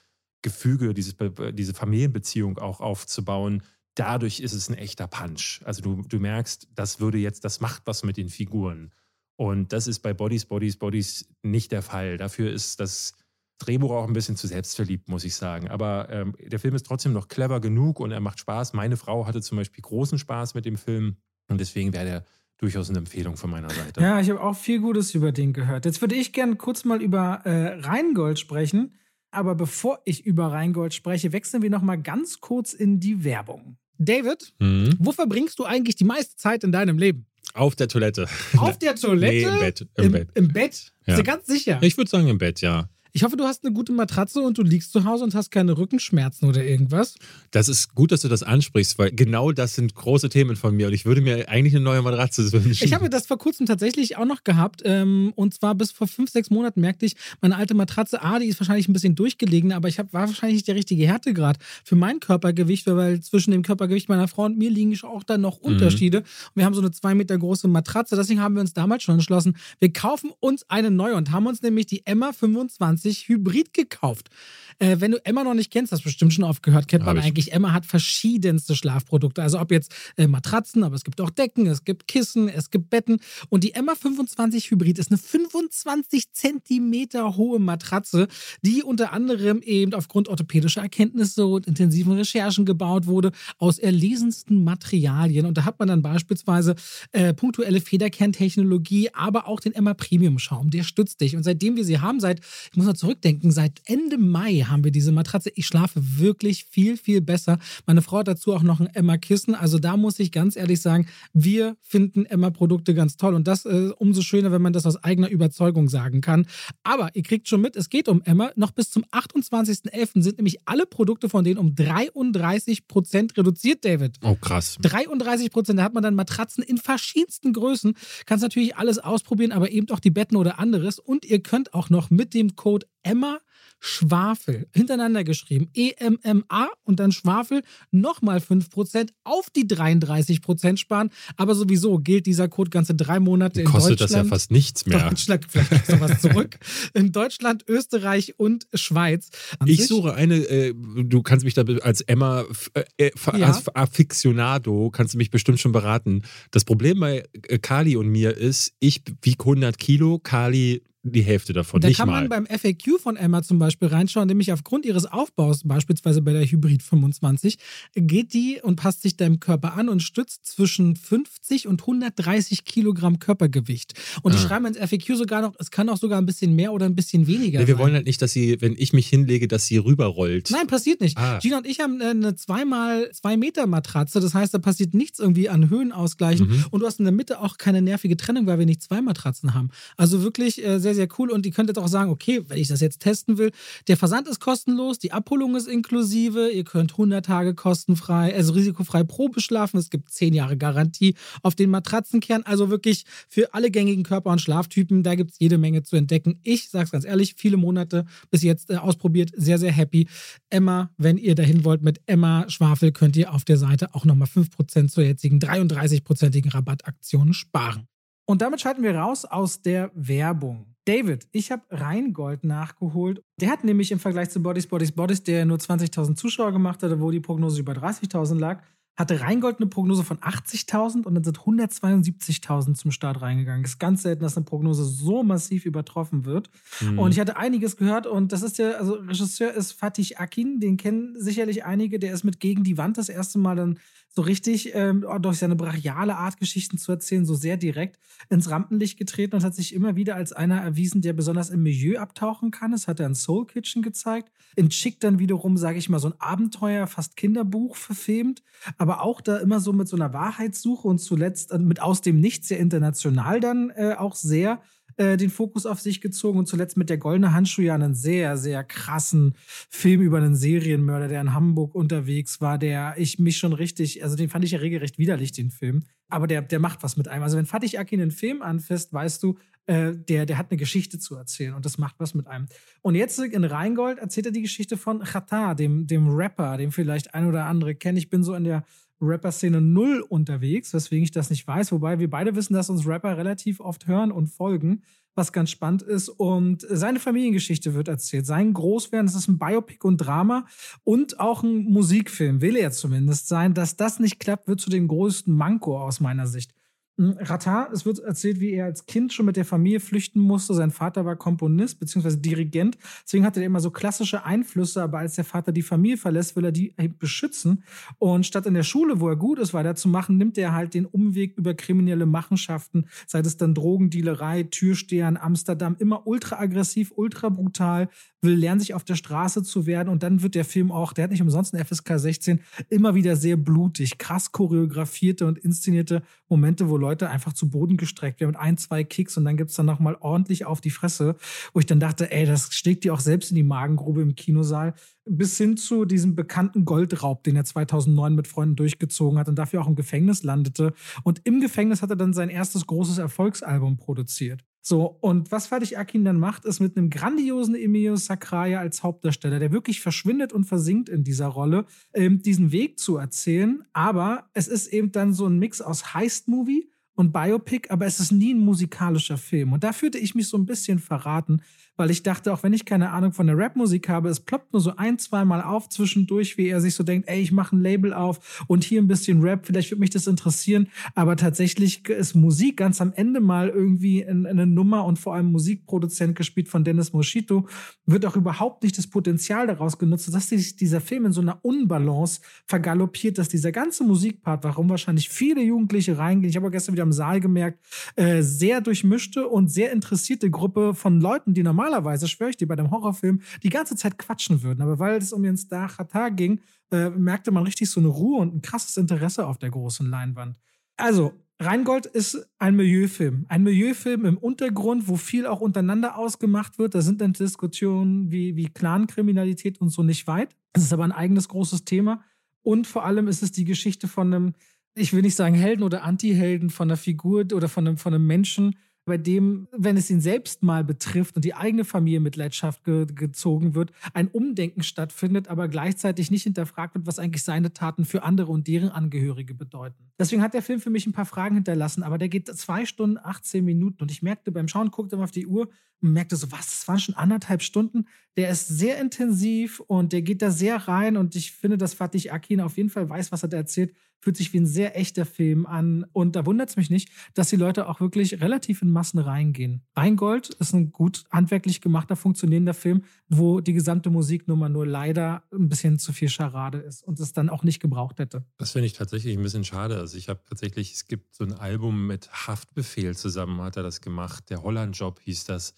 Gefüge, 0.42 0.94
dieses, 0.94 1.16
diese 1.52 1.74
Familienbeziehung 1.74 2.58
auch 2.58 2.80
aufzubauen, 2.80 3.62
dadurch 3.94 4.40
ist 4.40 4.52
es 4.52 4.68
ein 4.68 4.74
echter 4.74 5.06
Punch. 5.06 5.60
Also 5.64 5.82
du, 5.82 6.02
du 6.02 6.18
merkst, 6.18 6.68
das 6.74 7.00
würde 7.00 7.18
jetzt, 7.18 7.44
das 7.44 7.60
macht 7.60 7.82
was 7.86 8.04
mit 8.04 8.16
den 8.16 8.28
Figuren. 8.28 8.92
Und 9.36 9.72
das 9.72 9.86
ist 9.86 10.00
bei 10.00 10.14
Bodies, 10.14 10.44
Bodies, 10.46 10.76
Bodies 10.76 11.28
nicht 11.42 11.72
der 11.72 11.82
Fall. 11.82 12.18
Dafür 12.18 12.52
ist 12.52 12.80
das 12.80 13.14
Drehbuch 13.58 13.90
auch 13.90 14.06
ein 14.06 14.12
bisschen 14.12 14.36
zu 14.36 14.46
selbstverliebt, 14.46 15.08
muss 15.08 15.24
ich 15.24 15.34
sagen. 15.34 15.68
Aber 15.68 16.08
ähm, 16.10 16.34
der 16.40 16.58
Film 16.58 16.74
ist 16.74 16.86
trotzdem 16.86 17.12
noch 17.12 17.28
clever 17.28 17.60
genug 17.60 18.00
und 18.00 18.10
er 18.10 18.20
macht 18.20 18.38
Spaß. 18.40 18.72
Meine 18.72 18.96
Frau 18.96 19.26
hatte 19.26 19.40
zum 19.40 19.58
Beispiel 19.58 19.82
großen 19.82 20.18
Spaß 20.18 20.54
mit 20.54 20.64
dem 20.64 20.76
Film 20.76 21.16
und 21.48 21.60
deswegen 21.60 21.92
wäre 21.92 22.04
der 22.04 22.24
durchaus 22.58 22.88
eine 22.88 22.98
Empfehlung 22.98 23.36
von 23.36 23.50
meiner 23.50 23.70
Seite. 23.70 24.00
Ja, 24.00 24.20
ich 24.20 24.30
habe 24.30 24.40
auch 24.40 24.56
viel 24.56 24.80
Gutes 24.80 25.14
über 25.14 25.32
den 25.32 25.52
gehört. 25.52 25.84
Jetzt 25.84 26.00
würde 26.00 26.14
ich 26.14 26.32
gerne 26.32 26.56
kurz 26.56 26.84
mal 26.84 27.02
über 27.02 27.40
äh, 27.44 27.80
Rheingold 27.80 28.38
sprechen. 28.38 28.94
Aber 29.30 29.56
bevor 29.56 30.00
ich 30.04 30.24
über 30.24 30.52
Rheingold 30.52 30.94
spreche, 30.94 31.32
wechseln 31.32 31.60
wir 31.62 31.70
noch 31.70 31.82
mal 31.82 32.00
ganz 32.00 32.40
kurz 32.40 32.72
in 32.72 33.00
die 33.00 33.24
Werbung. 33.24 33.76
David, 33.98 34.54
mhm. 34.60 34.94
wo 35.00 35.10
verbringst 35.10 35.58
du 35.58 35.64
eigentlich 35.64 35.96
die 35.96 36.04
meiste 36.04 36.36
Zeit 36.36 36.62
in 36.62 36.70
deinem 36.70 36.98
Leben? 36.98 37.26
Auf 37.54 37.76
der 37.76 37.88
Toilette. 37.88 38.26
Auf 38.56 38.78
der 38.78 38.96
Toilette? 38.96 39.32
Nee, 39.34 39.42
im 39.44 39.58
Bett. 39.60 39.86
Im, 39.96 40.04
Im 40.04 40.12
Bett. 40.12 40.28
Im 40.34 40.48
Bett? 40.48 40.92
Ja. 41.06 41.14
Bist 41.14 41.18
du 41.18 41.22
ganz 41.22 41.46
sicher? 41.46 41.78
Ich 41.82 41.96
würde 41.96 42.10
sagen 42.10 42.26
im 42.28 42.38
Bett, 42.38 42.60
ja. 42.60 42.88
Ich 43.16 43.22
hoffe, 43.22 43.36
du 43.36 43.44
hast 43.44 43.64
eine 43.64 43.72
gute 43.72 43.92
Matratze 43.92 44.40
und 44.40 44.58
du 44.58 44.62
liegst 44.62 44.90
zu 44.90 45.04
Hause 45.04 45.22
und 45.22 45.36
hast 45.36 45.52
keine 45.52 45.78
Rückenschmerzen 45.78 46.48
oder 46.48 46.64
irgendwas. 46.64 47.14
Das 47.52 47.68
ist 47.68 47.94
gut, 47.94 48.10
dass 48.10 48.22
du 48.22 48.28
das 48.28 48.42
ansprichst, 48.42 48.98
weil 48.98 49.12
genau 49.12 49.52
das 49.52 49.76
sind 49.76 49.94
große 49.94 50.28
Themen 50.30 50.56
von 50.56 50.74
mir 50.74 50.88
und 50.88 50.94
ich 50.94 51.06
würde 51.06 51.20
mir 51.20 51.48
eigentlich 51.48 51.76
eine 51.76 51.84
neue 51.84 52.02
Matratze 52.02 52.50
wünschen. 52.52 52.84
Ich 52.84 52.92
habe 52.92 53.08
das 53.08 53.28
vor 53.28 53.38
kurzem 53.38 53.66
tatsächlich 53.66 54.16
auch 54.16 54.24
noch 54.24 54.42
gehabt 54.42 54.82
ähm, 54.84 55.32
und 55.36 55.54
zwar 55.54 55.76
bis 55.76 55.92
vor 55.92 56.08
fünf, 56.08 56.28
sechs 56.28 56.50
Monaten 56.50 56.80
merkte 56.80 57.06
ich, 57.06 57.14
meine 57.40 57.54
alte 57.54 57.74
Matratze, 57.74 58.20
ah, 58.20 58.40
die 58.40 58.46
ist 58.46 58.58
wahrscheinlich 58.58 58.88
ein 58.88 58.92
bisschen 58.92 59.14
durchgelegen, 59.14 59.70
aber 59.70 59.86
ich 59.86 60.00
hab, 60.00 60.12
war 60.12 60.26
wahrscheinlich 60.26 60.56
nicht 60.56 60.66
der 60.66 60.74
richtige 60.74 61.06
Härtegrad 61.06 61.58
für 61.84 61.94
mein 61.94 62.18
Körpergewicht, 62.18 62.84
weil 62.88 63.20
zwischen 63.20 63.52
dem 63.52 63.62
Körpergewicht 63.62 64.08
meiner 64.08 64.26
Frau 64.26 64.46
und 64.46 64.58
mir 64.58 64.70
liegen 64.70 64.92
auch 65.04 65.22
da 65.22 65.38
noch 65.38 65.60
mhm. 65.60 65.68
Unterschiede. 65.68 66.18
Und 66.18 66.56
wir 66.56 66.64
haben 66.64 66.74
so 66.74 66.80
eine 66.80 66.90
zwei 66.90 67.14
Meter 67.14 67.38
große 67.38 67.68
Matratze, 67.68 68.16
deswegen 68.16 68.40
haben 68.40 68.56
wir 68.56 68.60
uns 68.60 68.72
damals 68.72 69.04
schon 69.04 69.14
entschlossen, 69.14 69.56
wir 69.78 69.92
kaufen 69.92 70.32
uns 70.40 70.68
eine 70.68 70.90
neue 70.90 71.14
und 71.14 71.30
haben 71.30 71.46
uns 71.46 71.62
nämlich 71.62 71.86
die 71.86 72.04
Emma 72.04 72.32
25 72.32 73.03
Hybrid 73.04 73.28
gekauft 73.28 73.72
gekauft. 73.72 74.30
Äh, 74.78 74.96
wenn 75.00 75.12
du 75.12 75.24
Emma 75.24 75.44
noch 75.44 75.54
nicht 75.54 75.70
kennst, 75.70 75.92
hast 75.92 76.00
du 76.00 76.04
bestimmt 76.04 76.32
schon 76.32 76.44
oft 76.44 76.62
gehört, 76.62 76.88
kennt 76.88 77.04
man 77.04 77.18
eigentlich. 77.18 77.52
Emma 77.52 77.72
hat 77.72 77.86
verschiedenste 77.86 78.74
Schlafprodukte. 78.74 79.42
Also 79.42 79.60
ob 79.60 79.70
jetzt 79.70 79.94
äh, 80.16 80.26
Matratzen, 80.26 80.82
aber 80.82 80.96
es 80.96 81.04
gibt 81.04 81.20
auch 81.20 81.30
Decken, 81.30 81.66
es 81.66 81.84
gibt 81.84 82.08
Kissen, 82.08 82.48
es 82.48 82.70
gibt 82.70 82.90
Betten. 82.90 83.18
Und 83.48 83.64
die 83.64 83.74
Emma 83.74 83.94
25 83.94 84.70
Hybrid 84.70 84.98
ist 84.98 85.10
eine 85.10 85.18
25 85.18 86.32
Zentimeter 86.32 87.36
hohe 87.36 87.58
Matratze, 87.58 88.28
die 88.62 88.82
unter 88.82 89.12
anderem 89.12 89.62
eben 89.62 89.94
aufgrund 89.94 90.28
orthopädischer 90.28 90.82
Erkenntnisse 90.82 91.46
und 91.46 91.66
intensiven 91.66 92.12
Recherchen 92.12 92.64
gebaut 92.64 93.06
wurde, 93.06 93.32
aus 93.58 93.78
erlesensten 93.78 94.64
Materialien. 94.64 95.46
Und 95.46 95.58
da 95.58 95.64
hat 95.64 95.78
man 95.78 95.88
dann 95.88 96.02
beispielsweise 96.02 96.74
äh, 97.12 97.32
punktuelle 97.34 97.80
Federkerntechnologie, 97.80 99.10
aber 99.12 99.48
auch 99.48 99.60
den 99.60 99.74
Emma 99.74 99.94
Premium 99.94 100.38
Schaum. 100.38 100.70
Der 100.70 100.82
stützt 100.82 101.20
dich. 101.20 101.36
Und 101.36 101.42
seitdem 101.42 101.76
wir 101.76 101.84
sie 101.84 102.00
haben, 102.00 102.20
seit, 102.20 102.40
ich 102.70 102.76
muss 102.76 102.86
mal 102.86 102.94
zurückdenken, 102.94 103.50
seit 103.50 103.80
Ende 103.86 104.18
Mai 104.18 104.63
haben 104.68 104.84
wir 104.84 104.90
diese 104.90 105.12
Matratze. 105.12 105.50
Ich 105.54 105.66
schlafe 105.66 106.00
wirklich 106.18 106.64
viel, 106.64 106.96
viel 106.96 107.20
besser. 107.20 107.58
Meine 107.86 108.02
Frau 108.02 108.18
hat 108.18 108.28
dazu 108.28 108.54
auch 108.54 108.62
noch 108.62 108.80
ein 108.80 108.86
Emma-Kissen. 108.86 109.54
Also 109.54 109.78
da 109.78 109.96
muss 109.96 110.18
ich 110.18 110.32
ganz 110.32 110.56
ehrlich 110.56 110.80
sagen, 110.80 111.06
wir 111.32 111.76
finden 111.80 112.26
Emma-Produkte 112.26 112.94
ganz 112.94 113.16
toll. 113.16 113.34
Und 113.34 113.48
das 113.48 113.64
ist 113.64 113.92
umso 113.92 114.22
schöner, 114.22 114.52
wenn 114.52 114.62
man 114.62 114.72
das 114.72 114.86
aus 114.86 115.02
eigener 115.02 115.28
Überzeugung 115.28 115.88
sagen 115.88 116.20
kann. 116.20 116.46
Aber 116.82 117.10
ihr 117.14 117.22
kriegt 117.22 117.48
schon 117.48 117.60
mit, 117.60 117.76
es 117.76 117.88
geht 117.88 118.08
um 118.08 118.22
Emma. 118.22 118.50
Noch 118.56 118.70
bis 118.70 118.90
zum 118.90 119.04
28.11. 119.06 120.22
sind 120.22 120.38
nämlich 120.38 120.58
alle 120.66 120.86
Produkte 120.86 121.28
von 121.28 121.44
denen 121.44 121.58
um 121.58 121.74
33 121.74 122.86
Prozent 122.86 123.36
reduziert, 123.36 123.84
David. 123.84 124.16
Oh, 124.22 124.34
krass. 124.34 124.76
33 124.82 125.50
Prozent. 125.50 125.78
Da 125.78 125.84
hat 125.84 125.94
man 125.94 126.02
dann 126.02 126.14
Matratzen 126.14 126.62
in 126.62 126.78
verschiedensten 126.78 127.52
Größen. 127.52 127.94
Kannst 128.26 128.42
natürlich 128.42 128.76
alles 128.76 128.98
ausprobieren, 128.98 129.52
aber 129.52 129.70
eben 129.70 129.88
auch 129.90 130.00
die 130.00 130.10
Betten 130.10 130.36
oder 130.36 130.58
anderes. 130.58 130.98
Und 130.98 131.24
ihr 131.24 131.42
könnt 131.42 131.74
auch 131.74 131.90
noch 131.90 132.10
mit 132.10 132.34
dem 132.34 132.56
Code 132.56 132.86
Emma 133.02 133.38
Schwafel, 133.86 134.66
hintereinander 134.72 135.24
geschrieben, 135.24 135.68
EMMA 135.74 136.70
und 136.84 137.00
dann 137.00 137.12
Schwafel, 137.12 137.62
nochmal 137.90 138.38
5% 138.38 139.10
auf 139.24 139.50
die 139.50 139.66
33% 139.66 140.78
sparen. 140.78 141.10
Aber 141.36 141.54
sowieso 141.54 141.98
gilt 141.98 142.24
dieser 142.24 142.48
Code 142.48 142.70
ganze 142.70 142.94
drei 142.94 143.20
Monate 143.20 143.60
in 143.60 143.66
Kostet 143.66 144.00
Deutschland. 144.00 144.10
das 144.10 144.16
ja 144.16 144.24
fast 144.24 144.50
nichts 144.50 144.86
mehr. 144.86 145.10
Deutschland, 145.10 145.46
vielleicht 145.46 145.90
noch 145.90 146.00
was 146.00 146.22
zurück. 146.22 146.58
in 146.94 147.12
Deutschland, 147.12 147.64
Österreich 147.68 148.38
und 148.38 148.66
Schweiz. 148.72 149.28
An 149.58 149.68
ich 149.68 149.86
suche 149.86 150.14
eine, 150.14 150.36
äh, 150.36 150.72
du 150.74 151.22
kannst 151.22 151.44
mich 151.44 151.52
da 151.52 151.62
als 151.82 152.00
Emma, 152.00 152.46
äh, 152.72 152.84
äh 152.96 153.10
ja. 153.36 153.48
als 153.48 153.68
Afficionado, 153.76 154.88
kannst 154.92 155.12
du 155.12 155.18
mich 155.18 155.30
bestimmt 155.30 155.60
schon 155.60 155.72
beraten. 155.72 156.22
Das 156.52 156.64
Problem 156.64 157.00
bei 157.00 157.24
äh, 157.48 157.58
Kali 157.58 157.96
und 157.96 158.08
mir 158.08 158.34
ist, 158.34 158.72
ich 158.80 159.02
wiege 159.20 159.40
100 159.40 159.76
Kilo, 159.76 160.20
Kali 160.20 160.82
die 161.04 161.22
Hälfte 161.22 161.52
davon. 161.52 161.80
Da 161.80 161.88
nicht 161.88 161.98
kann 161.98 162.08
man 162.08 162.28
beim 162.28 162.46
FAQ 162.46 162.98
von 163.00 163.16
Emma 163.16 163.42
zum 163.42 163.58
Beispiel 163.58 163.88
reinschauen, 163.88 164.26
nämlich 164.26 164.52
aufgrund 164.52 164.86
ihres 164.86 165.04
Aufbaus, 165.04 165.62
beispielsweise 165.64 166.22
bei 166.22 166.32
der 166.32 166.44
Hybrid 166.44 166.82
25, 166.82 167.58
geht 167.94 168.32
die 168.32 168.60
und 168.62 168.76
passt 168.76 169.02
sich 169.02 169.16
deinem 169.16 169.38
Körper 169.38 169.74
an 169.74 169.88
und 169.88 170.02
stützt 170.02 170.46
zwischen 170.46 170.96
50 170.96 171.68
und 171.68 171.82
130 171.82 172.64
Kilogramm 172.64 173.18
Körpergewicht. 173.18 173.92
Und 174.22 174.32
ah. 174.32 174.36
die 174.36 174.42
schreiben 174.42 174.66
ins 174.66 174.78
FAQ 174.78 175.16
sogar 175.16 175.42
noch, 175.42 175.54
es 175.58 175.70
kann 175.70 175.88
auch 175.90 175.98
sogar 175.98 176.18
ein 176.18 176.26
bisschen 176.26 176.56
mehr 176.56 176.72
oder 176.72 176.86
ein 176.86 176.94
bisschen 176.94 177.26
weniger 177.26 177.60
nee, 177.60 177.66
wir 177.66 177.74
sein. 177.74 177.82
wollen 177.82 177.94
halt 177.94 178.06
nicht, 178.06 178.22
dass 178.22 178.32
sie, 178.32 178.60
wenn 178.60 178.74
ich 178.76 178.92
mich 178.92 179.06
hinlege, 179.08 179.46
dass 179.46 179.66
sie 179.66 179.76
rüberrollt. 179.76 180.50
Nein, 180.50 180.66
passiert 180.66 181.02
nicht. 181.02 181.18
Ah. 181.18 181.38
Gina 181.38 181.58
und 181.58 181.66
ich 181.66 181.80
haben 181.80 182.00
äh, 182.00 182.06
eine 182.06 182.34
zweimal 182.34 183.10
zwei 183.12 183.36
Meter 183.36 183.66
Matratze, 183.66 184.20
das 184.20 184.32
heißt, 184.32 184.54
da 184.54 184.58
passiert 184.58 184.94
nichts 184.94 185.18
irgendwie 185.18 185.50
an 185.50 185.68
Höhenausgleichen 185.68 186.48
mhm. 186.48 186.64
und 186.70 186.80
du 186.80 186.86
hast 186.86 186.98
in 186.98 187.04
der 187.04 187.12
Mitte 187.12 187.40
auch 187.40 187.58
keine 187.58 187.82
nervige 187.82 188.16
Trennung, 188.16 188.46
weil 188.46 188.58
wir 188.58 188.66
nicht 188.66 188.82
zwei 188.82 189.02
Matratzen 189.02 189.54
haben. 189.54 189.70
Also 189.96 190.22
wirklich 190.22 190.64
äh, 190.64 190.78
sehr, 190.78 190.93
sehr, 190.94 191.08
sehr 191.08 191.08
cool. 191.18 191.30
Und 191.30 191.44
ihr 191.46 191.52
könnt 191.52 191.68
jetzt 191.68 191.78
auch 191.78 191.88
sagen, 191.88 192.10
okay, 192.10 192.42
wenn 192.48 192.58
ich 192.58 192.68
das 192.68 192.80
jetzt 192.80 193.00
testen 193.00 193.38
will, 193.38 193.50
der 193.88 193.96
Versand 193.96 194.28
ist 194.28 194.40
kostenlos, 194.40 194.98
die 194.98 195.12
Abholung 195.12 195.56
ist 195.56 195.68
inklusive, 195.68 196.50
ihr 196.50 196.64
könnt 196.64 196.92
100 196.92 197.24
Tage 197.24 197.54
kostenfrei, 197.54 198.34
also 198.34 198.52
risikofrei 198.52 199.04
Probe 199.04 199.40
schlafen. 199.40 199.78
Es 199.78 199.90
gibt 199.90 200.10
10 200.10 200.34
Jahre 200.34 200.56
Garantie 200.56 201.14
auf 201.42 201.54
den 201.54 201.70
Matratzenkern. 201.70 202.42
Also 202.44 202.70
wirklich 202.70 203.04
für 203.28 203.52
alle 203.54 203.70
gängigen 203.70 204.04
Körper- 204.04 204.30
und 204.30 204.40
Schlaftypen, 204.40 205.02
da 205.02 205.14
gibt 205.14 205.32
es 205.32 205.38
jede 205.38 205.58
Menge 205.58 205.82
zu 205.82 205.96
entdecken. 205.96 206.38
Ich 206.42 206.70
sage 206.70 206.84
es 206.84 206.90
ganz 206.90 207.04
ehrlich, 207.04 207.34
viele 207.36 207.56
Monate 207.56 208.06
bis 208.30 208.42
jetzt 208.42 208.70
äh, 208.70 208.76
ausprobiert, 208.76 209.30
sehr, 209.36 209.58
sehr 209.58 209.72
happy. 209.72 210.08
Emma, 210.50 210.90
wenn 210.96 211.18
ihr 211.18 211.34
dahin 211.34 211.64
wollt 211.64 211.82
mit 211.82 212.00
Emma 212.06 212.48
Schwafel, 212.48 212.92
könnt 212.92 213.16
ihr 213.16 213.32
auf 213.32 213.44
der 213.44 213.56
Seite 213.56 213.94
auch 213.94 214.04
nochmal 214.04 214.28
5% 214.28 214.88
zur 214.88 215.04
jetzigen 215.04 215.38
33-prozentigen 215.38 216.50
Rabattaktion 216.50 217.34
sparen. 217.34 217.88
Und 218.26 218.40
damit 218.40 218.60
schalten 218.60 218.82
wir 218.82 218.94
raus 218.94 219.24
aus 219.24 219.60
der 219.60 219.90
Werbung. 219.94 220.73
David, 220.86 221.26
ich 221.32 221.50
habe 221.50 221.62
Rheingold 221.70 222.44
nachgeholt. 222.44 223.22
Der 223.40 223.50
hat 223.50 223.64
nämlich 223.64 223.90
im 223.90 223.98
Vergleich 223.98 224.30
zu 224.30 224.42
Bodies, 224.42 224.66
Bodies, 224.66 224.92
Bodies, 224.92 225.22
der 225.22 225.46
nur 225.46 225.58
20.000 225.58 226.14
Zuschauer 226.14 226.52
gemacht 226.52 226.82
hatte, 226.82 227.00
wo 227.00 227.10
die 227.10 227.20
Prognose 227.20 227.60
über 227.60 227.72
30.000 227.72 228.38
lag, 228.38 228.62
hatte 228.96 229.20
Rheingold 229.20 229.58
eine 229.58 229.66
Prognose 229.66 230.04
von 230.04 230.18
80.000 230.18 231.04
und 231.04 231.14
dann 231.14 231.24
sind 231.24 231.38
172.000 231.38 232.74
zum 232.74 232.92
Start 232.92 233.22
reingegangen. 233.22 233.64
Es 233.64 233.72
ist 233.72 233.78
ganz 233.78 234.02
selten, 234.02 234.22
dass 234.22 234.36
eine 234.36 234.44
Prognose 234.44 234.84
so 234.84 235.24
massiv 235.24 235.64
übertroffen 235.66 236.24
wird. 236.24 236.48
Mhm. 236.80 237.00
Und 237.00 237.12
ich 237.12 237.18
hatte 237.18 237.36
einiges 237.36 237.76
gehört 237.76 238.06
und 238.06 238.30
das 238.30 238.42
ist 238.42 238.58
der, 238.58 238.78
also 238.78 238.94
Regisseur 238.94 239.52
ist 239.52 239.72
Fatih 239.72 240.16
Akin, 240.16 240.60
den 240.60 240.76
kennen 240.76 241.16
sicherlich 241.18 241.64
einige, 241.64 241.98
der 241.98 242.12
ist 242.12 242.22
mit 242.22 242.38
Gegen 242.38 242.62
die 242.62 242.78
Wand 242.78 242.96
das 242.96 243.08
erste 243.08 243.38
Mal 243.38 243.56
dann 243.56 243.78
so 244.14 244.22
richtig 244.22 244.74
ähm, 244.74 245.04
durch 245.20 245.38
seine 245.38 245.56
brachiale 245.56 246.16
Art, 246.16 246.38
Geschichten 246.38 246.78
zu 246.78 246.92
erzählen, 246.92 247.24
so 247.24 247.34
sehr 247.34 247.56
direkt 247.56 247.98
ins 248.30 248.48
Rampenlicht 248.48 248.96
getreten 248.96 249.34
und 249.34 249.44
hat 249.44 249.54
sich 249.54 249.74
immer 249.74 249.96
wieder 249.96 250.14
als 250.14 250.32
einer 250.32 250.60
erwiesen, 250.60 251.02
der 251.02 251.12
besonders 251.12 251.50
im 251.50 251.62
Milieu 251.62 251.98
abtauchen 251.98 252.52
kann. 252.52 252.72
Es 252.72 252.86
hat 252.86 253.00
er 253.00 253.06
in 253.06 253.14
Soul 253.14 253.46
Kitchen 253.46 253.82
gezeigt. 253.82 254.30
In 254.54 254.70
Chick 254.70 255.00
dann 255.00 255.18
wiederum, 255.18 255.56
sage 255.56 255.78
ich 255.78 255.88
mal, 255.88 255.98
so 255.98 256.08
ein 256.08 256.20
Abenteuer, 256.20 256.86
fast 256.86 257.16
Kinderbuch 257.16 257.74
verfilmt, 257.74 258.42
aber 258.78 259.02
auch 259.02 259.20
da 259.20 259.38
immer 259.38 259.58
so 259.58 259.72
mit 259.72 259.88
so 259.88 259.96
einer 259.96 260.12
Wahrheitssuche 260.12 260.86
und 260.86 260.98
zuletzt 260.98 261.50
äh, 261.50 261.58
mit 261.58 261.82
aus 261.82 262.00
dem 262.00 262.20
Nichts 262.20 262.48
sehr 262.48 262.60
international 262.60 263.40
dann 263.40 263.70
äh, 263.70 263.96
auch 263.98 264.14
sehr 264.14 264.62
äh, 264.96 265.16
den 265.16 265.30
Fokus 265.30 265.66
auf 265.66 265.80
sich 265.80 266.00
gezogen 266.00 266.38
und 266.38 266.46
zuletzt 266.46 266.76
mit 266.76 266.90
der 266.90 266.98
Goldene 266.98 267.32
Handschuh 267.32 267.62
ja 267.62 267.74
einen 267.74 267.94
sehr, 267.94 268.36
sehr 268.36 268.64
krassen 268.64 269.34
Film 269.70 270.00
über 270.00 270.18
einen 270.18 270.36
Serienmörder, 270.36 271.08
der 271.08 271.20
in 271.20 271.34
Hamburg 271.34 271.74
unterwegs 271.74 272.40
war, 272.40 272.58
der 272.58 272.94
ich 272.96 273.18
mich 273.18 273.38
schon 273.38 273.52
richtig, 273.52 274.02
also 274.02 274.16
den 274.16 274.28
fand 274.28 274.44
ich 274.44 274.52
ja 274.52 274.58
regelrecht 274.58 274.98
widerlich, 274.98 275.32
den 275.32 275.50
Film. 275.50 275.84
Aber 276.08 276.26
der, 276.26 276.42
der 276.42 276.58
macht 276.58 276.82
was 276.82 276.96
mit 276.96 277.08
einem. 277.08 277.22
Also 277.22 277.36
wenn 277.36 277.46
Fatih 277.46 277.78
Akin 277.78 278.00
einen 278.00 278.10
Film 278.10 278.42
anfasst, 278.42 278.92
weißt 278.92 279.22
du, 279.22 279.38
äh, 279.66 279.92
der, 279.96 280.26
der 280.26 280.36
hat 280.36 280.50
eine 280.50 280.58
Geschichte 280.58 280.98
zu 280.98 281.16
erzählen 281.16 281.54
und 281.54 281.64
das 281.64 281.78
macht 281.78 281.96
was 281.98 282.14
mit 282.14 282.26
einem. 282.26 282.46
Und 282.82 282.94
jetzt 282.94 283.18
in 283.18 283.44
Rheingold 283.44 283.98
erzählt 283.98 284.26
er 284.26 284.32
die 284.32 284.42
Geschichte 284.42 284.76
von 284.76 285.02
Chata, 285.02 285.54
dem, 285.54 285.86
dem 285.86 286.08
Rapper, 286.08 286.58
den 286.58 286.70
vielleicht 286.70 287.14
ein 287.14 287.26
oder 287.26 287.46
andere 287.46 287.74
kennen. 287.74 287.96
Ich 287.96 288.10
bin 288.10 288.22
so 288.22 288.34
in 288.34 288.44
der 288.44 288.64
Rapper-Szene 289.06 289.60
null 289.60 290.04
unterwegs, 290.08 290.74
weswegen 290.74 291.04
ich 291.04 291.10
das 291.10 291.30
nicht 291.30 291.46
weiß. 291.46 291.72
Wobei 291.72 291.98
wir 291.98 292.10
beide 292.10 292.34
wissen, 292.34 292.54
dass 292.54 292.70
uns 292.70 292.86
Rapper 292.86 293.16
relativ 293.16 293.60
oft 293.60 293.86
hören 293.86 294.12
und 294.12 294.28
folgen, 294.28 294.82
was 295.14 295.32
ganz 295.32 295.50
spannend 295.50 295.82
ist. 295.82 296.08
Und 296.08 296.66
seine 296.68 297.00
Familiengeschichte 297.00 297.74
wird 297.74 297.88
erzählt. 297.88 298.26
Sein 298.26 298.52
Großwerden, 298.52 299.06
das 299.06 299.14
ist 299.14 299.28
ein 299.28 299.38
Biopic 299.38 299.86
und 299.86 299.98
Drama 299.98 300.46
und 300.82 301.20
auch 301.20 301.42
ein 301.42 301.64
Musikfilm, 301.64 302.40
will 302.40 302.56
er 302.56 302.72
zumindest 302.72 303.28
sein. 303.28 303.54
Dass 303.54 303.76
das 303.76 304.00
nicht 304.00 304.18
klappt, 304.18 304.48
wird 304.48 304.60
zu 304.60 304.70
dem 304.70 304.88
größten 304.88 305.34
Manko 305.34 305.80
aus 305.80 306.00
meiner 306.00 306.26
Sicht. 306.26 306.52
Hm, 306.96 307.16
Ratar, 307.18 307.70
es 307.72 307.84
wird 307.84 307.98
erzählt, 307.98 308.38
wie 308.38 308.52
er 308.52 308.66
als 308.66 308.86
Kind 308.86 309.12
schon 309.12 309.26
mit 309.26 309.36
der 309.36 309.44
Familie 309.44 309.80
flüchten 309.80 310.20
musste. 310.20 310.54
Sein 310.54 310.70
Vater 310.70 311.04
war 311.04 311.16
Komponist 311.16 311.80
bzw. 311.80 312.16
Dirigent. 312.16 312.78
Deswegen 313.04 313.24
hatte 313.26 313.40
er 313.40 313.46
immer 313.46 313.58
so 313.58 313.72
klassische 313.72 314.24
Einflüsse, 314.24 314.80
aber 314.80 314.98
als 314.98 315.16
der 315.16 315.24
Vater 315.24 315.50
die 315.50 315.62
Familie 315.62 315.96
verlässt, 315.96 316.36
will 316.36 316.44
er 316.44 316.52
die 316.52 316.72
beschützen. 316.98 317.64
Und 317.98 318.26
statt 318.26 318.46
in 318.46 318.54
der 318.54 318.62
Schule, 318.62 319.00
wo 319.00 319.08
er 319.08 319.16
gut 319.16 319.40
ist, 319.40 319.54
weiterzumachen, 319.54 320.16
nimmt 320.16 320.38
er 320.38 320.52
halt 320.52 320.74
den 320.74 320.86
Umweg 320.86 321.36
über 321.36 321.54
kriminelle 321.54 322.06
Machenschaften, 322.06 322.86
sei 323.08 323.20
es 323.20 323.36
dann 323.36 323.54
Drogendealerei, 323.54 324.44
Türsteher 324.44 325.08
in 325.08 325.16
Amsterdam, 325.16 325.74
immer 325.80 326.06
ultra 326.06 326.38
aggressiv, 326.38 326.92
ultra 326.94 327.28
brutal, 327.28 327.88
will 328.22 328.34
lernen, 328.34 328.60
sich 328.60 328.74
auf 328.74 328.84
der 328.84 328.94
Straße 328.94 329.42
zu 329.42 329.66
werden. 329.66 329.88
Und 329.88 330.04
dann 330.04 330.22
wird 330.22 330.36
der 330.36 330.44
Film 330.44 330.70
auch, 330.70 330.92
der 330.92 331.04
hat 331.04 331.10
nicht 331.10 331.22
umsonst 331.22 331.54
einen 331.54 331.64
FSK 331.64 331.98
16, 331.98 332.40
immer 332.68 332.94
wieder 332.94 333.16
sehr 333.16 333.36
blutig, 333.36 333.98
krass 333.98 334.30
choreografierte 334.30 335.26
und 335.26 335.38
inszenierte 335.38 336.02
Momente, 336.28 336.68
wo 336.68 336.76
Leute 336.84 337.08
einfach 337.08 337.32
zu 337.32 337.48
Boden 337.48 337.78
gestreckt 337.78 338.20
werden 338.20 338.32
mit 338.32 338.40
ein, 338.40 338.58
zwei 338.58 338.84
Kicks 338.84 339.16
und 339.16 339.24
dann 339.24 339.38
gibt 339.38 339.50
es 339.50 339.56
dann 339.56 339.64
nochmal 339.64 339.96
ordentlich 340.00 340.44
auf 340.44 340.60
die 340.60 340.70
Fresse, 340.70 341.16
wo 341.54 341.60
ich 341.60 341.66
dann 341.66 341.80
dachte, 341.80 342.12
ey, 342.12 342.26
das 342.26 342.52
schlägt 342.52 342.84
dir 342.84 342.92
auch 342.92 343.00
selbst 343.00 343.30
in 343.30 343.36
die 343.36 343.42
Magengrube 343.42 344.02
im 344.02 344.14
Kinosaal. 344.14 344.74
Bis 345.06 345.38
hin 345.38 345.56
zu 345.56 345.84
diesem 345.84 346.14
bekannten 346.14 346.64
Goldraub, 346.64 347.24
den 347.24 347.36
er 347.36 347.44
2009 347.44 348.14
mit 348.14 348.26
Freunden 348.26 348.56
durchgezogen 348.56 349.18
hat 349.18 349.28
und 349.28 349.36
dafür 349.36 349.62
auch 349.62 349.68
im 349.68 349.76
Gefängnis 349.76 350.22
landete. 350.22 350.74
Und 351.02 351.22
im 351.24 351.40
Gefängnis 351.40 351.82
hat 351.82 351.90
er 351.90 351.96
dann 351.96 352.12
sein 352.12 352.28
erstes 352.28 352.66
großes 352.66 352.98
Erfolgsalbum 352.98 353.76
produziert. 353.76 354.44
So, 354.66 354.96
und 355.02 355.30
was 355.30 355.48
Fatih 355.48 355.76
Akin 355.76 356.06
dann 356.06 356.18
macht, 356.18 356.46
ist 356.46 356.58
mit 356.58 356.78
einem 356.78 356.88
grandiosen 356.88 357.54
Emilio 357.54 357.96
Sacraia 357.96 358.60
als 358.60 358.82
Hauptdarsteller, 358.82 359.38
der 359.38 359.52
wirklich 359.52 359.82
verschwindet 359.82 360.32
und 360.32 360.44
versinkt 360.44 360.88
in 360.88 361.04
dieser 361.04 361.26
Rolle, 361.26 361.66
ähm, 361.92 362.22
diesen 362.22 362.50
Weg 362.50 362.78
zu 362.78 362.96
erzählen. 362.96 363.62
Aber 363.74 364.30
es 364.32 364.48
ist 364.48 364.68
eben 364.68 364.90
dann 364.90 365.12
so 365.12 365.26
ein 365.26 365.38
Mix 365.38 365.60
aus 365.60 365.92
Heist-Movie 365.92 366.70
und 366.94 367.12
Biopic, 367.12 367.70
aber 367.70 367.86
es 367.86 368.00
ist 368.00 368.12
nie 368.12 368.34
ein 368.34 368.38
musikalischer 368.38 369.18
Film. 369.18 369.52
Und 369.52 369.64
da 369.64 369.72
fühlte 369.72 369.98
ich 369.98 370.14
mich 370.14 370.28
so 370.28 370.36
ein 370.36 370.46
bisschen 370.46 370.78
verraten, 370.78 371.42
weil 371.76 371.90
ich 371.90 372.02
dachte, 372.02 372.32
auch 372.32 372.42
wenn 372.42 372.52
ich 372.52 372.64
keine 372.64 372.90
Ahnung 372.90 373.12
von 373.12 373.26
der 373.26 373.36
Rapmusik 373.36 373.88
habe, 373.88 374.08
es 374.08 374.20
ploppt 374.20 374.52
nur 374.52 374.60
so 374.60 374.76
ein, 374.76 374.98
zwei 374.98 375.24
Mal 375.24 375.42
auf 375.42 375.68
zwischendurch, 375.68 376.38
wie 376.38 376.48
er 376.48 376.60
sich 376.60 376.74
so 376.74 376.84
denkt, 376.84 377.08
ey, 377.08 377.20
ich 377.20 377.32
mache 377.32 377.56
ein 377.56 377.62
Label 377.62 377.92
auf 377.92 378.44
und 378.46 378.64
hier 378.64 378.80
ein 378.80 378.88
bisschen 378.88 379.22
Rap, 379.22 379.46
vielleicht 379.46 379.70
würde 379.70 379.80
mich 379.80 379.90
das 379.90 380.06
interessieren, 380.06 380.68
aber 380.94 381.16
tatsächlich 381.16 381.88
ist 381.88 382.14
Musik 382.14 382.56
ganz 382.56 382.80
am 382.80 382.92
Ende 382.92 383.20
mal 383.20 383.48
irgendwie 383.48 384.04
eine 384.06 384.46
Nummer 384.46 384.84
und 384.84 384.98
vor 384.98 385.14
allem 385.14 385.32
Musikproduzent 385.32 386.16
gespielt 386.16 386.48
von 386.48 386.64
Dennis 386.64 386.92
Moschito, 386.92 387.48
wird 387.86 388.06
auch 388.06 388.16
überhaupt 388.16 388.62
nicht 388.62 388.78
das 388.78 388.86
Potenzial 388.86 389.46
daraus 389.46 389.78
genutzt, 389.78 390.12
dass 390.12 390.28
sich 390.28 390.56
dieser 390.56 390.80
Film 390.80 391.06
in 391.06 391.12
so 391.12 391.20
einer 391.20 391.38
Unbalance 391.42 392.20
vergaloppiert, 392.46 393.18
dass 393.18 393.28
dieser 393.28 393.52
ganze 393.52 393.84
Musikpart, 393.84 394.44
warum 394.44 394.68
wahrscheinlich 394.68 395.08
viele 395.08 395.42
Jugendliche 395.42 395.98
reingehen, 395.98 396.30
ich 396.30 396.36
habe 396.36 396.50
gestern 396.50 396.74
wieder 396.74 396.84
im 396.84 396.92
Saal 396.92 397.20
gemerkt, 397.20 397.60
äh, 397.96 398.22
sehr 398.22 398.60
durchmischte 398.60 399.28
und 399.28 399.48
sehr 399.48 399.72
interessierte 399.72 400.30
Gruppe 400.30 400.74
von 400.74 401.00
Leuten, 401.00 401.34
die 401.34 401.42
normal 401.42 401.63
normalerweise, 401.64 402.08
schwöre 402.08 402.30
ich 402.30 402.36
dir, 402.36 402.46
bei 402.46 402.56
dem 402.56 402.70
Horrorfilm 402.70 403.20
die 403.42 403.48
ganze 403.48 403.76
Zeit 403.76 403.98
quatschen 403.98 404.42
würden. 404.42 404.62
Aber 404.62 404.78
weil 404.78 404.96
es 404.96 405.12
um 405.12 405.22
den 405.22 405.36
Star 405.36 405.68
Chata 405.68 406.08
ging, 406.10 406.40
äh, 406.70 406.90
merkte 406.90 407.30
man 407.30 407.44
richtig 407.44 407.70
so 407.70 407.80
eine 407.80 407.88
Ruhe 407.88 408.20
und 408.20 408.34
ein 408.34 408.42
krasses 408.42 408.76
Interesse 408.76 409.26
auf 409.26 409.38
der 409.38 409.50
großen 409.50 409.88
Leinwand. 409.88 410.38
Also, 410.76 411.12
Rheingold 411.40 411.86
ist 411.86 412.28
ein 412.38 412.54
Milieufilm. 412.54 413.26
Ein 413.28 413.42
Milieufilm 413.42 414.04
im 414.04 414.18
Untergrund, 414.18 414.88
wo 414.88 414.96
viel 414.96 415.26
auch 415.26 415.40
untereinander 415.40 415.98
ausgemacht 415.98 416.58
wird. 416.58 416.74
Da 416.74 416.80
sind 416.80 417.00
dann 417.00 417.12
Diskussionen 417.12 418.10
wie, 418.10 418.36
wie 418.36 418.48
Clankriminalität 418.48 419.60
und 419.60 419.70
so 419.70 419.82
nicht 419.82 420.06
weit. 420.06 420.36
Es 420.52 420.62
ist 420.62 420.72
aber 420.72 420.84
ein 420.84 420.92
eigenes 420.92 421.28
großes 421.28 421.64
Thema. 421.64 422.02
Und 422.42 422.66
vor 422.66 422.84
allem 422.84 423.08
ist 423.08 423.22
es 423.22 423.32
die 423.32 423.44
Geschichte 423.44 423.88
von 423.88 424.12
einem, 424.12 424.34
ich 424.74 424.92
will 424.92 425.02
nicht 425.02 425.16
sagen 425.16 425.34
Helden 425.34 425.64
oder 425.64 425.82
Anti-Helden, 425.82 426.50
von 426.50 426.68
einer 426.68 426.76
Figur 426.76 427.24
oder 427.34 427.48
von 427.48 427.66
einem, 427.66 427.78
von 427.78 427.94
einem 427.94 428.06
Menschen, 428.06 428.54
bei 428.84 428.98
dem, 428.98 429.48
wenn 429.52 429.76
es 429.76 429.90
ihn 429.90 430.00
selbst 430.00 430.42
mal 430.42 430.62
betrifft 430.62 431.16
und 431.16 431.24
die 431.24 431.34
eigene 431.34 431.64
Familie 431.64 432.00
Mitleidenschaft 432.00 432.64
ge 432.64 432.86
gezogen 432.86 433.54
wird, 433.54 433.72
ein 433.94 434.08
Umdenken 434.08 434.62
stattfindet, 434.62 435.28
aber 435.28 435.48
gleichzeitig 435.48 436.10
nicht 436.10 436.24
hinterfragt 436.24 436.74
wird, 436.74 436.86
was 436.86 436.98
eigentlich 436.98 437.22
seine 437.22 437.52
Taten 437.52 437.84
für 437.84 438.02
andere 438.02 438.30
und 438.30 438.46
deren 438.46 438.68
Angehörige 438.68 439.34
bedeuten. 439.34 439.90
Deswegen 439.98 440.22
hat 440.22 440.34
der 440.34 440.42
Film 440.42 440.60
für 440.60 440.70
mich 440.70 440.86
ein 440.86 440.92
paar 440.92 441.06
Fragen 441.06 441.34
hinterlassen, 441.34 441.82
aber 441.82 441.98
der 441.98 442.08
geht 442.08 442.28
zwei 442.28 442.66
Stunden, 442.66 442.98
18 443.02 443.44
Minuten 443.44 443.82
und 443.82 443.90
ich 443.90 444.02
merkte 444.02 444.32
beim 444.32 444.48
Schauen, 444.48 444.70
guckte 444.70 444.96
immer 444.96 445.04
auf 445.04 445.10
die 445.10 445.26
Uhr 445.26 445.48
und 445.80 445.92
merkte 445.92 446.16
so, 446.16 446.30
was, 446.30 446.46
das 446.46 446.68
waren 446.68 446.78
schon 446.78 446.94
anderthalb 446.94 447.42
Stunden. 447.42 447.86
Der 448.16 448.30
ist 448.30 448.48
sehr 448.48 448.80
intensiv 448.80 449.60
und 449.60 449.92
der 449.92 450.02
geht 450.02 450.20
da 450.20 450.30
sehr 450.30 450.56
rein 450.68 450.96
und 450.96 451.16
ich 451.16 451.32
finde, 451.32 451.56
dass 451.56 451.74
Fatih 451.74 452.10
Akin 452.10 452.40
auf 452.40 452.56
jeden 452.56 452.70
Fall 452.70 452.88
weiß, 452.88 453.12
was 453.12 453.22
er 453.22 453.28
da 453.28 453.38
erzählt 453.38 453.74
fühlt 454.04 454.16
sich 454.18 454.32
wie 454.34 454.40
ein 454.40 454.46
sehr 454.46 454.78
echter 454.78 455.06
Film 455.06 455.46
an. 455.46 455.86
Und 455.92 456.14
da 456.14 456.26
wundert 456.26 456.50
es 456.50 456.56
mich 456.56 456.70
nicht, 456.70 456.90
dass 457.14 457.30
die 457.30 457.36
Leute 457.36 457.68
auch 457.68 457.80
wirklich 457.80 458.20
relativ 458.20 458.62
in 458.62 458.70
Massen 458.74 458.98
reingehen. 458.98 459.62
Rheingold 459.74 460.28
ist 460.34 460.52
ein 460.52 460.70
gut 460.70 461.04
handwerklich 461.10 461.62
gemachter, 461.62 461.96
funktionierender 461.96 462.52
Film, 462.52 462.84
wo 463.08 463.40
die 463.40 463.54
gesamte 463.54 463.88
Musiknummer 463.88 464.50
nur 464.50 464.66
leider 464.66 465.22
ein 465.32 465.48
bisschen 465.48 465.78
zu 465.78 465.94
viel 465.94 466.10
Scharade 466.10 466.58
ist 466.58 466.82
und 466.82 467.00
es 467.00 467.14
dann 467.14 467.30
auch 467.30 467.42
nicht 467.42 467.60
gebraucht 467.60 467.98
hätte. 467.98 468.26
Das 468.36 468.50
finde 468.50 468.66
ich 468.66 468.74
tatsächlich 468.74 469.16
ein 469.16 469.22
bisschen 469.22 469.44
schade. 469.44 469.78
Also 469.78 469.96
ich 469.96 470.10
habe 470.10 470.20
tatsächlich, 470.28 470.74
es 470.74 470.86
gibt 470.86 471.14
so 471.14 471.24
ein 471.24 471.32
Album 471.32 471.86
mit 471.86 472.10
Haftbefehl 472.12 472.94
zusammen, 472.94 473.40
hat 473.40 473.56
er 473.56 473.62
das 473.62 473.80
gemacht. 473.80 474.28
Der 474.28 474.42
Holland-Job 474.42 475.00
hieß 475.00 475.24
das 475.24 475.54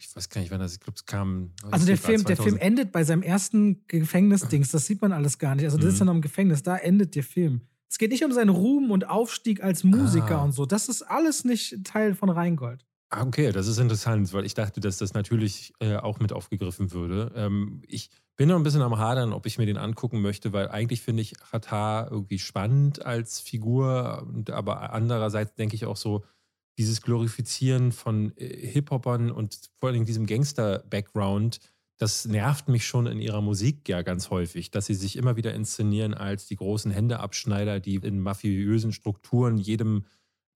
ich 0.00 0.14
weiß 0.14 0.28
gar 0.28 0.40
nicht, 0.40 0.50
wann 0.50 0.60
das, 0.60 0.74
ich 0.74 0.80
glaube, 0.80 0.96
es 0.96 1.06
kam. 1.06 1.50
Also 1.70 1.86
der 1.86 1.98
Film, 1.98 2.24
der 2.24 2.36
Film 2.36 2.56
endet 2.56 2.92
bei 2.92 3.04
seinem 3.04 3.22
ersten 3.22 3.84
Gefängnisdings, 3.88 4.70
das 4.70 4.86
sieht 4.86 5.02
man 5.02 5.12
alles 5.12 5.38
gar 5.38 5.54
nicht. 5.54 5.64
Also 5.64 5.76
das 5.76 5.86
mhm. 5.86 5.92
ist 5.92 5.98
ja 5.98 6.04
noch 6.06 6.14
im 6.14 6.20
Gefängnis, 6.20 6.62
da 6.62 6.76
endet 6.76 7.14
der 7.14 7.24
Film. 7.24 7.62
Es 7.90 7.98
geht 7.98 8.10
nicht 8.10 8.24
um 8.24 8.32
seinen 8.32 8.50
Ruhm 8.50 8.90
und 8.90 9.08
Aufstieg 9.08 9.62
als 9.62 9.84
Musiker 9.84 10.38
ah. 10.38 10.44
und 10.44 10.52
so. 10.52 10.66
Das 10.66 10.88
ist 10.88 11.02
alles 11.02 11.44
nicht 11.44 11.84
Teil 11.84 12.14
von 12.14 12.28
Rheingold. 12.28 12.84
Ah, 13.10 13.24
okay, 13.24 13.52
das 13.52 13.66
ist 13.66 13.78
interessant, 13.78 14.34
weil 14.34 14.44
ich 14.44 14.52
dachte, 14.52 14.80
dass 14.80 14.98
das 14.98 15.14
natürlich 15.14 15.72
äh, 15.80 15.96
auch 15.96 16.20
mit 16.20 16.32
aufgegriffen 16.32 16.92
würde. 16.92 17.32
Ähm, 17.34 17.80
ich 17.86 18.10
bin 18.36 18.48
noch 18.50 18.56
ein 18.56 18.62
bisschen 18.62 18.82
am 18.82 18.98
Hadern, 18.98 19.32
ob 19.32 19.46
ich 19.46 19.56
mir 19.56 19.64
den 19.64 19.78
angucken 19.78 20.20
möchte, 20.20 20.52
weil 20.52 20.68
eigentlich 20.68 21.00
finde 21.00 21.22
ich 21.22 21.32
Hatar 21.50 22.10
irgendwie 22.10 22.38
spannend 22.38 23.04
als 23.06 23.40
Figur, 23.40 24.30
aber 24.50 24.92
andererseits 24.92 25.54
denke 25.54 25.74
ich 25.74 25.86
auch 25.86 25.96
so, 25.96 26.24
dieses 26.76 27.02
Glorifizieren 27.02 27.92
von 27.92 28.36
äh, 28.36 28.66
Hip-Hopern 28.68 29.30
und 29.30 29.58
vor 29.80 29.88
allem 29.88 30.04
diesem 30.04 30.26
Gangster-Background 30.26 31.60
das 31.98 32.26
nervt 32.26 32.68
mich 32.68 32.86
schon 32.86 33.06
in 33.06 33.20
ihrer 33.20 33.42
Musik 33.42 33.88
ja 33.88 34.02
ganz 34.02 34.30
häufig, 34.30 34.70
dass 34.70 34.86
sie 34.86 34.94
sich 34.94 35.16
immer 35.16 35.36
wieder 35.36 35.52
inszenieren 35.52 36.14
als 36.14 36.46
die 36.46 36.56
großen 36.56 36.92
Händeabschneider, 36.92 37.80
die 37.80 37.96
in 37.96 38.20
mafiösen 38.20 38.92
Strukturen 38.92 39.58
jedem 39.58 40.04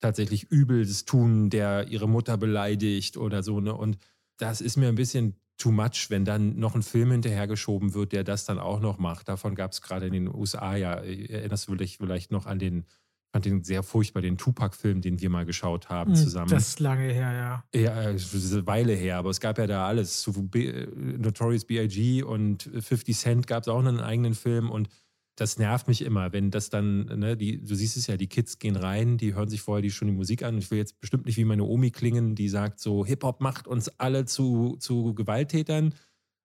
tatsächlich 0.00 0.50
Übles 0.50 1.04
tun, 1.04 1.50
der 1.50 1.88
ihre 1.88 2.08
Mutter 2.08 2.36
beleidigt 2.36 3.16
oder 3.16 3.42
so. 3.42 3.60
Ne? 3.60 3.74
Und 3.74 3.98
das 4.36 4.60
ist 4.60 4.76
mir 4.76 4.88
ein 4.88 4.94
bisschen 4.94 5.36
too 5.58 5.72
much, 5.72 6.10
wenn 6.10 6.24
dann 6.24 6.58
noch 6.58 6.74
ein 6.74 6.82
Film 6.82 7.10
hinterhergeschoben 7.10 7.94
wird, 7.94 8.12
der 8.12 8.24
das 8.24 8.44
dann 8.44 8.58
auch 8.58 8.80
noch 8.80 8.98
macht. 8.98 9.28
Davon 9.28 9.54
gab 9.54 9.72
es 9.72 9.82
gerade 9.82 10.06
in 10.06 10.12
den 10.12 10.32
USA 10.32 10.76
ja, 10.76 10.94
erinnerst 10.94 11.68
du 11.68 11.74
dich 11.74 11.98
vielleicht 11.98 12.30
noch 12.30 12.46
an 12.46 12.58
den 12.58 12.84
fand 13.32 13.46
den 13.46 13.64
sehr 13.64 13.82
furchtbar, 13.82 14.20
den 14.20 14.36
Tupac-Film, 14.36 15.00
den 15.00 15.20
wir 15.20 15.30
mal 15.30 15.46
geschaut 15.46 15.88
haben 15.88 16.10
hm, 16.10 16.16
zusammen. 16.16 16.50
Das 16.50 16.68
ist 16.68 16.80
lange 16.80 17.10
her, 17.12 17.32
ja. 17.32 17.80
Ja, 17.80 18.12
das 18.12 18.34
ist 18.34 18.52
eine 18.52 18.66
Weile 18.66 18.92
her, 18.92 19.16
aber 19.16 19.30
es 19.30 19.40
gab 19.40 19.58
ja 19.58 19.66
da 19.66 19.86
alles. 19.86 20.20
Zu 20.20 20.48
B 20.48 20.86
Notorious 20.94 21.64
B.I.G. 21.64 22.22
und 22.22 22.70
50 22.78 23.16
Cent 23.16 23.46
gab 23.46 23.62
es 23.62 23.68
auch 23.68 23.78
einen 23.78 24.00
eigenen 24.00 24.34
Film 24.34 24.70
und 24.70 24.88
das 25.36 25.58
nervt 25.58 25.88
mich 25.88 26.02
immer, 26.02 26.32
wenn 26.32 26.50
das 26.50 26.68
dann, 26.68 27.06
ne, 27.06 27.38
die, 27.38 27.64
du 27.64 27.74
siehst 27.74 27.96
es 27.96 28.06
ja, 28.06 28.18
die 28.18 28.26
Kids 28.26 28.58
gehen 28.58 28.76
rein, 28.76 29.16
die 29.16 29.34
hören 29.34 29.48
sich 29.48 29.62
vorher 29.62 29.80
die 29.80 29.90
schon 29.90 30.08
die 30.08 30.14
Musik 30.14 30.42
an. 30.42 30.58
Ich 30.58 30.70
will 30.70 30.76
jetzt 30.76 31.00
bestimmt 31.00 31.24
nicht 31.24 31.38
wie 31.38 31.46
meine 31.46 31.64
Omi 31.64 31.90
klingen, 31.90 32.34
die 32.34 32.50
sagt 32.50 32.80
so, 32.80 33.06
Hip-Hop 33.06 33.40
macht 33.40 33.66
uns 33.66 33.88
alle 33.98 34.26
zu, 34.26 34.76
zu 34.78 35.14
Gewalttätern. 35.14 35.94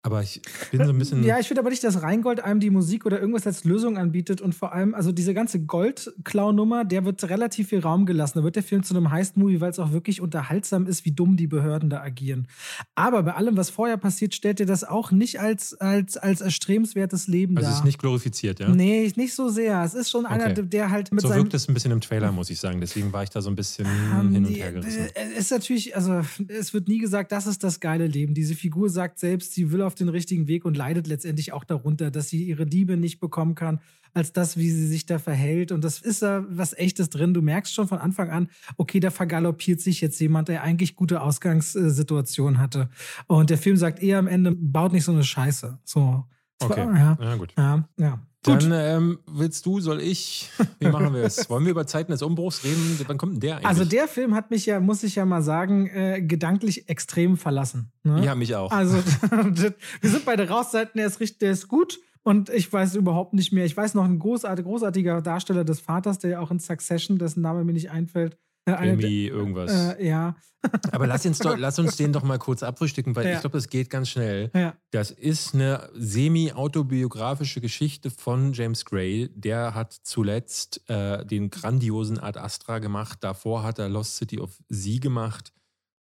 Aber 0.03 0.23
ich 0.23 0.41
bin 0.71 0.83
so 0.83 0.93
ein 0.93 0.99
bisschen. 0.99 1.23
Ja, 1.25 1.39
ich 1.39 1.47
finde 1.47 1.61
aber 1.61 1.69
nicht, 1.69 1.85
dass 1.85 2.03
Rheingold 2.03 2.41
einem 2.41 2.59
die 2.59 2.71
Musik 2.71 3.05
oder 3.05 3.21
irgendwas 3.21 3.47
als 3.47 3.65
Lösung 3.65 3.99
anbietet 3.99 4.41
und 4.41 4.55
vor 4.55 4.73
allem, 4.73 4.95
also 4.95 5.13
diese 5.13 5.35
ganze 5.35 5.61
Goldklau-Nummer, 5.61 6.87
der 6.87 7.05
wird 7.05 7.23
relativ 7.25 7.69
viel 7.69 7.81
Raum 7.81 8.07
gelassen. 8.07 8.39
Da 8.39 8.45
wird 8.45 8.57
der 8.57 8.63
Film 8.63 8.83
zu 8.83 8.97
einem 8.97 9.11
Heist-Movie, 9.11 9.61
weil 9.61 9.71
es 9.71 9.79
auch 9.79 9.93
wirklich 9.93 10.23
unterhaltsam 10.23 10.87
ist, 10.87 11.05
wie 11.05 11.13
dumm 11.13 11.37
die 11.37 11.47
Behörden 11.47 11.91
da 11.91 12.01
agieren. 12.01 12.49
Aber 12.95 13.23
bei 13.23 13.35
allem, 13.35 13.59
was 13.59 13.69
vorher 13.69 13.99
passiert, 13.99 14.35
stellt 14.35 14.59
er 14.61 14.65
das 14.65 14.85
auch 14.85 15.11
nicht 15.11 15.39
als, 15.39 15.75
als, 15.75 16.17
als 16.17 16.41
erstrebenswertes 16.41 17.29
Leben 17.29 17.59
also 17.59 17.67
dar. 17.67 17.69
Also 17.69 17.75
es 17.75 17.81
ist 17.81 17.85
nicht 17.85 17.99
glorifiziert, 17.99 18.59
ja? 18.59 18.71
Nee, 18.71 19.13
nicht 19.17 19.35
so 19.35 19.51
sehr. 19.51 19.85
Es 19.85 19.93
ist 19.93 20.11
schon 20.11 20.25
okay. 20.25 20.35
einer, 20.35 20.55
der 20.55 20.91
halt 20.91 21.13
mit 21.13 21.21
So 21.21 21.29
wirkt 21.29 21.53
es 21.53 21.69
ein 21.69 21.75
bisschen 21.75 21.93
im 21.93 22.01
Trailer, 22.01 22.33
muss 22.33 22.49
ich 22.49 22.59
sagen. 22.59 22.81
Deswegen 22.81 23.13
war 23.13 23.23
ich 23.23 23.31
da 23.31 23.43
so 23.43 23.51
ein 23.51 23.57
bisschen 23.57 23.87
um, 24.19 24.33
hin 24.33 24.47
und 24.47 24.55
her 24.55 24.73
gerissen. 24.73 25.09
Es 25.15 25.41
ist 25.41 25.51
natürlich, 25.51 25.95
also 25.95 26.23
es 26.49 26.73
wird 26.73 26.89
nie 26.89 26.99
gesagt, 26.99 27.33
das 27.33 27.47
ist 27.47 27.63
das 27.63 27.81
geile 27.81 28.07
Leben. 28.07 28.33
Diese 28.33 28.55
Figur 28.55 28.89
sagt 28.89 29.19
selbst, 29.19 29.53
sie 29.53 29.71
will 29.71 29.83
auf 29.83 29.90
den 29.95 30.09
richtigen 30.09 30.49
Weg 30.49 30.65
und 30.65 30.77
leidet 30.77 31.07
letztendlich 31.07 31.53
auch 31.53 31.65
darunter, 31.65 32.11
dass 32.11 32.29
sie 32.29 32.45
ihre 32.45 32.65
Liebe 32.65 32.97
nicht 32.97 33.21
bekommen 33.21 33.55
kann, 33.55 33.81
als 34.13 34.33
das, 34.33 34.57
wie 34.57 34.71
sie 34.71 34.87
sich 34.87 35.07
da 35.07 35.19
verhält. 35.19 35.73
Und 35.73 35.85
das 35.85 36.01
ist 36.01 36.23
da 36.23 36.45
was 36.49 36.73
Echtes 36.73 37.11
drin. 37.11 37.35
Du 37.35 37.43
merkst 37.43 37.75
schon 37.75 37.89
von 37.89 37.99
Anfang 37.99 38.31
an, 38.31 38.49
okay, 38.77 39.01
da 39.01 39.11
vergaloppiert 39.11 39.81
sich 39.81 40.01
jetzt 40.01 40.21
jemand, 40.21 40.49
der 40.49 40.63
eigentlich 40.63 40.97
gute 40.97 41.21
Ausgangssituation 41.21 42.59
hatte. 42.59 42.89
Und 43.27 43.51
der 43.51 43.59
Film 43.59 43.77
sagt 43.77 44.03
eher 44.03 44.19
am 44.19 44.27
Ende, 44.27 44.53
baut 44.53 44.93
nicht 44.93 45.05
so 45.05 45.13
eine 45.13 45.25
Scheiße. 45.25 45.79
So. 45.85 46.25
Okay. 46.63 46.81
Ja, 46.81 47.19
ja 47.21 47.37
gut. 47.37 47.55
Ja, 47.57 47.89
ja. 47.99 48.27
Gut. 48.43 48.63
Dann 48.63 48.73
ähm, 48.73 49.19
willst 49.27 49.67
du, 49.67 49.81
soll 49.81 50.01
ich? 50.01 50.51
Wie 50.79 50.89
machen 50.89 51.13
wir 51.13 51.25
es? 51.25 51.51
Wollen 51.51 51.65
wir 51.65 51.73
über 51.73 51.87
Zeiten 51.87 52.11
des 52.11 52.23
Umbruchs 52.23 52.65
reden? 52.65 52.99
Wann 53.07 53.19
kommt 53.19 53.35
denn 53.35 53.41
der 53.41 53.57
eigentlich? 53.57 53.67
Also 53.67 53.85
der 53.85 54.09
Film 54.09 54.35
hat 54.35 54.51
mich 54.51 54.65
ja, 54.65 54.81
muss 54.81 55.03
ich 55.03 55.17
ja 55.17 55.27
mal 55.27 55.43
sagen, 55.43 55.89
äh, 55.89 56.23
gedanklich 56.23 56.89
extrem 56.89 57.37
verlassen. 57.37 57.93
Ne? 58.03 58.25
Ja, 58.25 58.35
mich 58.35 58.57
auch. 58.57 58.73
Also 58.73 58.97
wir 59.31 60.11
sind 60.11 60.25
beide 60.25 60.49
raus, 60.49 60.71
der 60.71 60.89
ist, 60.95 61.21
richtig, 61.21 61.41
der 61.41 61.53
ist 61.53 61.69
gut. 61.69 62.01
Und 62.23 62.49
ich 62.49 62.73
weiß 62.73 62.95
überhaupt 62.95 63.35
nicht 63.35 63.53
mehr. 63.53 63.67
Ich 63.67 63.77
weiß 63.77 63.95
noch 63.95 64.05
ein 64.05 64.19
großartig, 64.19 64.65
großartiger 64.65 65.21
Darsteller 65.21 65.65
des 65.65 65.81
Vaters, 65.81 66.19
der 66.19 66.31
ja 66.31 66.41
auch 66.41 66.51
in 66.51 66.59
Succession, 66.59 67.19
dessen 67.19 67.43
Name 67.43 67.65
mir 67.65 67.73
nicht 67.73 67.91
einfällt, 67.91 68.39
irgendwie 68.79 69.29
irgendwas. 69.29 69.97
Äh, 69.99 70.07
ja. 70.07 70.37
Aber 70.93 71.07
lass 71.07 71.25
uns, 71.25 71.39
doch, 71.39 71.57
lass 71.57 71.79
uns 71.79 71.97
den 71.97 72.13
doch 72.13 72.23
mal 72.23 72.39
kurz 72.39 72.63
abfrühstücken, 72.63 73.17
weil 73.17 73.27
ja. 73.27 73.35
ich 73.35 73.41
glaube, 73.41 73.57
das 73.57 73.69
geht 73.69 73.89
ganz 73.89 74.11
schnell. 74.11 74.51
Ja. 74.55 74.75
Das 74.91 75.11
ist 75.11 75.55
eine 75.55 75.89
semi-autobiografische 75.95 77.61
Geschichte 77.61 78.11
von 78.11 78.53
James 78.53 78.85
Gray. 78.85 79.31
Der 79.35 79.75
hat 79.75 79.93
zuletzt 79.93 80.89
äh, 80.91 81.25
den 81.25 81.51
grandiosen 81.51 82.19
Ad 82.19 82.39
Astra 82.39 82.79
gemacht. 82.79 83.19
Davor 83.23 83.63
hat 83.63 83.79
er 83.79 83.89
Lost 83.89 84.17
City 84.17 84.39
of 84.39 84.51
Z 84.71 85.01
gemacht. 85.01 85.53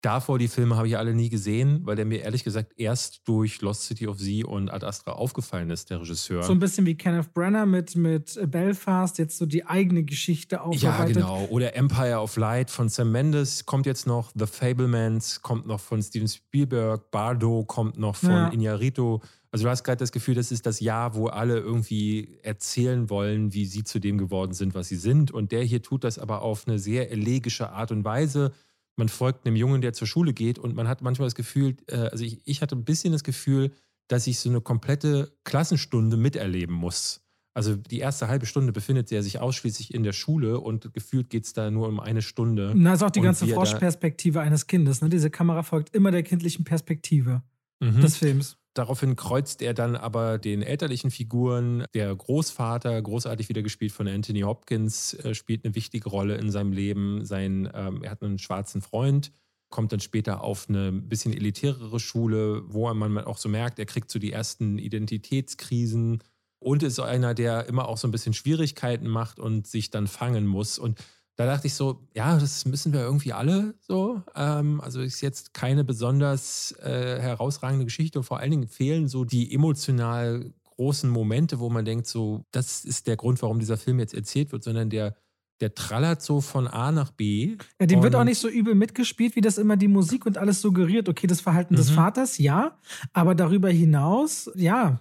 Davor 0.02 0.40
die 0.40 0.48
Filme 0.48 0.76
habe 0.76 0.88
ich 0.88 0.98
alle 0.98 1.14
nie 1.14 1.28
gesehen, 1.28 1.82
weil 1.84 1.94
der 1.94 2.04
mir 2.04 2.22
ehrlich 2.22 2.42
gesagt 2.42 2.72
erst 2.76 3.20
durch 3.24 3.62
Lost 3.62 3.84
City 3.84 4.08
of 4.08 4.18
Z 4.18 4.44
und 4.44 4.68
Ad 4.68 4.84
Astra 4.84 5.12
aufgefallen 5.12 5.70
ist, 5.70 5.90
der 5.90 6.00
Regisseur. 6.00 6.42
So 6.42 6.50
ein 6.50 6.58
bisschen 6.58 6.86
wie 6.86 6.96
Kenneth 6.96 7.32
Brenner 7.32 7.66
mit, 7.66 7.94
mit 7.94 8.36
Belfast, 8.50 9.16
jetzt 9.18 9.38
so 9.38 9.46
die 9.46 9.64
eigene 9.64 10.02
Geschichte 10.02 10.60
aufarbeitet. 10.60 10.82
Ja, 11.16 11.22
genau. 11.22 11.46
Oder 11.50 11.76
Empire 11.76 12.18
of 12.18 12.36
Light 12.36 12.68
von 12.68 12.88
Sam 12.88 13.12
Mendes 13.12 13.64
kommt 13.64 13.86
jetzt 13.86 14.08
noch, 14.08 14.32
The 14.34 14.46
Fablemans 14.46 15.40
kommt 15.40 15.68
noch 15.68 15.78
von 15.78 16.02
Steven 16.02 16.26
Spielberg, 16.26 17.12
Bardo 17.12 17.64
kommt 17.64 17.96
noch 17.96 18.16
von 18.16 18.30
ja. 18.30 18.48
Iñárritu. 18.48 19.20
Also 19.52 19.66
du 19.66 19.70
hast 19.70 19.84
gerade 19.84 19.98
das 19.98 20.10
Gefühl, 20.10 20.34
das 20.34 20.50
ist 20.50 20.66
das 20.66 20.80
Jahr, 20.80 21.14
wo 21.14 21.28
alle 21.28 21.58
irgendwie 21.58 22.38
erzählen 22.42 23.08
wollen, 23.08 23.52
wie 23.52 23.66
sie 23.66 23.84
zu 23.84 24.00
dem 24.00 24.18
geworden 24.18 24.54
sind, 24.54 24.74
was 24.74 24.88
sie 24.88 24.96
sind. 24.96 25.30
Und 25.30 25.52
der 25.52 25.62
hier 25.62 25.80
tut 25.80 26.02
das 26.02 26.18
aber 26.18 26.42
auf 26.42 26.66
eine 26.66 26.80
sehr 26.80 27.12
elegische 27.12 27.70
Art 27.70 27.92
und 27.92 28.04
Weise 28.04 28.52
man 28.96 29.08
folgt 29.08 29.46
einem 29.46 29.56
Jungen, 29.56 29.80
der 29.80 29.92
zur 29.92 30.06
Schule 30.06 30.32
geht 30.32 30.58
und 30.58 30.74
man 30.74 30.88
hat 30.88 31.02
manchmal 31.02 31.26
das 31.26 31.34
Gefühl, 31.34 31.76
äh, 31.88 31.96
also 31.96 32.24
ich, 32.24 32.40
ich 32.44 32.62
hatte 32.62 32.76
ein 32.76 32.84
bisschen 32.84 33.12
das 33.12 33.24
Gefühl, 33.24 33.72
dass 34.08 34.26
ich 34.26 34.38
so 34.38 34.50
eine 34.50 34.60
komplette 34.60 35.36
Klassenstunde 35.44 36.16
miterleben 36.16 36.74
muss. 36.74 37.20
Also 37.54 37.76
die 37.76 37.98
erste 37.98 38.28
halbe 38.28 38.46
Stunde 38.46 38.72
befindet 38.72 39.12
er 39.12 39.22
sich 39.22 39.38
ausschließlich 39.38 39.92
in 39.92 40.02
der 40.02 40.12
Schule 40.12 40.58
und 40.58 40.92
gefühlt 40.94 41.28
geht 41.28 41.44
es 41.44 41.52
da 41.52 41.70
nur 41.70 41.88
um 41.88 42.00
eine 42.00 42.22
Stunde. 42.22 42.72
Na, 42.74 42.94
ist 42.94 43.02
auch 43.02 43.10
die 43.10 43.20
ganze 43.20 43.46
Froschperspektive 43.46 44.40
eines 44.40 44.66
Kindes. 44.66 45.02
Ne? 45.02 45.10
Diese 45.10 45.30
Kamera 45.30 45.62
folgt 45.62 45.94
immer 45.94 46.10
der 46.10 46.22
kindlichen 46.22 46.64
Perspektive 46.64 47.42
mhm. 47.80 48.00
des 48.00 48.16
Films. 48.16 48.56
Daraufhin 48.74 49.16
kreuzt 49.16 49.60
er 49.60 49.74
dann 49.74 49.96
aber 49.96 50.38
den 50.38 50.62
elterlichen 50.62 51.10
Figuren. 51.10 51.84
Der 51.94 52.14
Großvater, 52.14 53.02
großartig 53.02 53.50
wieder 53.50 53.62
gespielt 53.62 53.92
von 53.92 54.08
Anthony 54.08 54.40
Hopkins, 54.40 55.12
äh, 55.14 55.34
spielt 55.34 55.64
eine 55.64 55.74
wichtige 55.74 56.08
Rolle 56.08 56.36
in 56.36 56.50
seinem 56.50 56.72
Leben. 56.72 57.24
Sein, 57.24 57.70
ähm, 57.74 58.02
er 58.02 58.12
hat 58.12 58.22
einen 58.22 58.38
schwarzen 58.38 58.80
Freund, 58.80 59.30
kommt 59.68 59.92
dann 59.92 60.00
später 60.00 60.42
auf 60.42 60.68
eine 60.68 60.90
bisschen 60.90 61.34
elitärere 61.34 62.00
Schule, 62.00 62.62
wo 62.66 62.92
man 62.94 63.18
auch 63.18 63.38
so 63.38 63.50
merkt, 63.50 63.78
er 63.78 63.86
kriegt 63.86 64.10
so 64.10 64.18
die 64.18 64.32
ersten 64.32 64.78
Identitätskrisen 64.78 66.22
und 66.58 66.82
ist 66.82 66.98
einer, 67.00 67.34
der 67.34 67.66
immer 67.66 67.88
auch 67.88 67.98
so 67.98 68.08
ein 68.08 68.12
bisschen 68.12 68.32
Schwierigkeiten 68.34 69.08
macht 69.08 69.38
und 69.38 69.66
sich 69.66 69.90
dann 69.90 70.06
fangen 70.06 70.46
muss. 70.46 70.78
Und 70.78 70.98
da 71.42 71.54
dachte 71.54 71.66
ich 71.66 71.74
so, 71.74 72.06
ja, 72.14 72.38
das 72.38 72.64
müssen 72.66 72.92
wir 72.92 73.00
irgendwie 73.00 73.32
alle 73.32 73.74
so. 73.80 74.22
Ähm, 74.34 74.80
also 74.80 75.00
ist 75.00 75.20
jetzt 75.20 75.54
keine 75.54 75.84
besonders 75.84 76.72
äh, 76.82 77.20
herausragende 77.20 77.84
Geschichte 77.84 78.18
und 78.18 78.24
vor 78.24 78.38
allen 78.38 78.50
Dingen 78.50 78.68
fehlen 78.68 79.08
so 79.08 79.24
die 79.24 79.52
emotional 79.52 80.52
großen 80.76 81.10
Momente, 81.10 81.58
wo 81.58 81.68
man 81.68 81.84
denkt, 81.84 82.06
so, 82.06 82.44
das 82.50 82.84
ist 82.84 83.06
der 83.06 83.16
Grund, 83.16 83.42
warum 83.42 83.58
dieser 83.58 83.76
Film 83.76 83.98
jetzt 83.98 84.14
erzählt 84.14 84.52
wird, 84.52 84.64
sondern 84.64 84.90
der, 84.90 85.16
der 85.60 85.74
trallert 85.74 86.22
so 86.22 86.40
von 86.40 86.66
A 86.66 86.92
nach 86.92 87.10
B. 87.10 87.56
Ja, 87.80 87.86
dem 87.86 88.02
wird 88.02 88.14
auch 88.14 88.24
nicht 88.24 88.38
so 88.38 88.48
übel 88.48 88.74
mitgespielt, 88.74 89.36
wie 89.36 89.40
das 89.40 89.58
immer 89.58 89.76
die 89.76 89.88
Musik 89.88 90.26
und 90.26 90.38
alles 90.38 90.60
suggeriert. 90.60 91.08
Okay, 91.08 91.26
das 91.26 91.40
Verhalten 91.40 91.74
mhm. 91.74 91.78
des 91.78 91.90
Vaters, 91.90 92.38
ja, 92.38 92.78
aber 93.12 93.34
darüber 93.34 93.68
hinaus, 93.68 94.50
ja, 94.54 95.00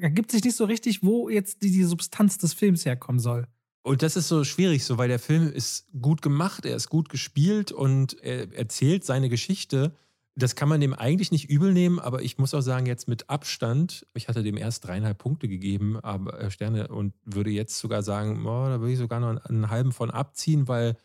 ergibt 0.00 0.30
sich 0.30 0.44
nicht 0.44 0.56
so 0.56 0.64
richtig, 0.64 1.02
wo 1.02 1.28
jetzt 1.28 1.62
die, 1.62 1.70
die 1.70 1.84
Substanz 1.84 2.38
des 2.38 2.54
Films 2.54 2.84
herkommen 2.84 3.18
soll. 3.18 3.46
Und 3.82 4.02
das 4.02 4.16
ist 4.16 4.28
so 4.28 4.44
schwierig, 4.44 4.84
so, 4.84 4.98
weil 4.98 5.08
der 5.08 5.18
Film 5.18 5.50
ist 5.50 5.88
gut 6.00 6.20
gemacht, 6.20 6.66
er 6.66 6.76
ist 6.76 6.90
gut 6.90 7.08
gespielt 7.08 7.72
und 7.72 8.22
er 8.22 8.52
erzählt 8.54 9.04
seine 9.04 9.28
Geschichte. 9.30 9.94
Das 10.36 10.54
kann 10.54 10.68
man 10.68 10.80
dem 10.80 10.94
eigentlich 10.94 11.32
nicht 11.32 11.48
übel 11.48 11.72
nehmen, 11.72 11.98
aber 11.98 12.22
ich 12.22 12.38
muss 12.38 12.54
auch 12.54 12.60
sagen, 12.60 12.86
jetzt 12.86 13.08
mit 13.08 13.30
Abstand, 13.30 14.06
ich 14.14 14.28
hatte 14.28 14.42
dem 14.42 14.56
erst 14.56 14.86
dreieinhalb 14.86 15.18
Punkte 15.18 15.48
gegeben, 15.48 15.98
aber 15.98 16.38
äh, 16.40 16.50
Sterne 16.50 16.88
und 16.88 17.14
würde 17.24 17.50
jetzt 17.50 17.78
sogar 17.78 18.02
sagen, 18.02 18.44
oh, 18.46 18.66
da 18.66 18.80
würde 18.80 18.92
ich 18.92 18.98
sogar 18.98 19.20
noch 19.20 19.44
einen 19.44 19.70
halben 19.70 19.92
von 19.92 20.10
abziehen, 20.10 20.68
weil 20.68 20.96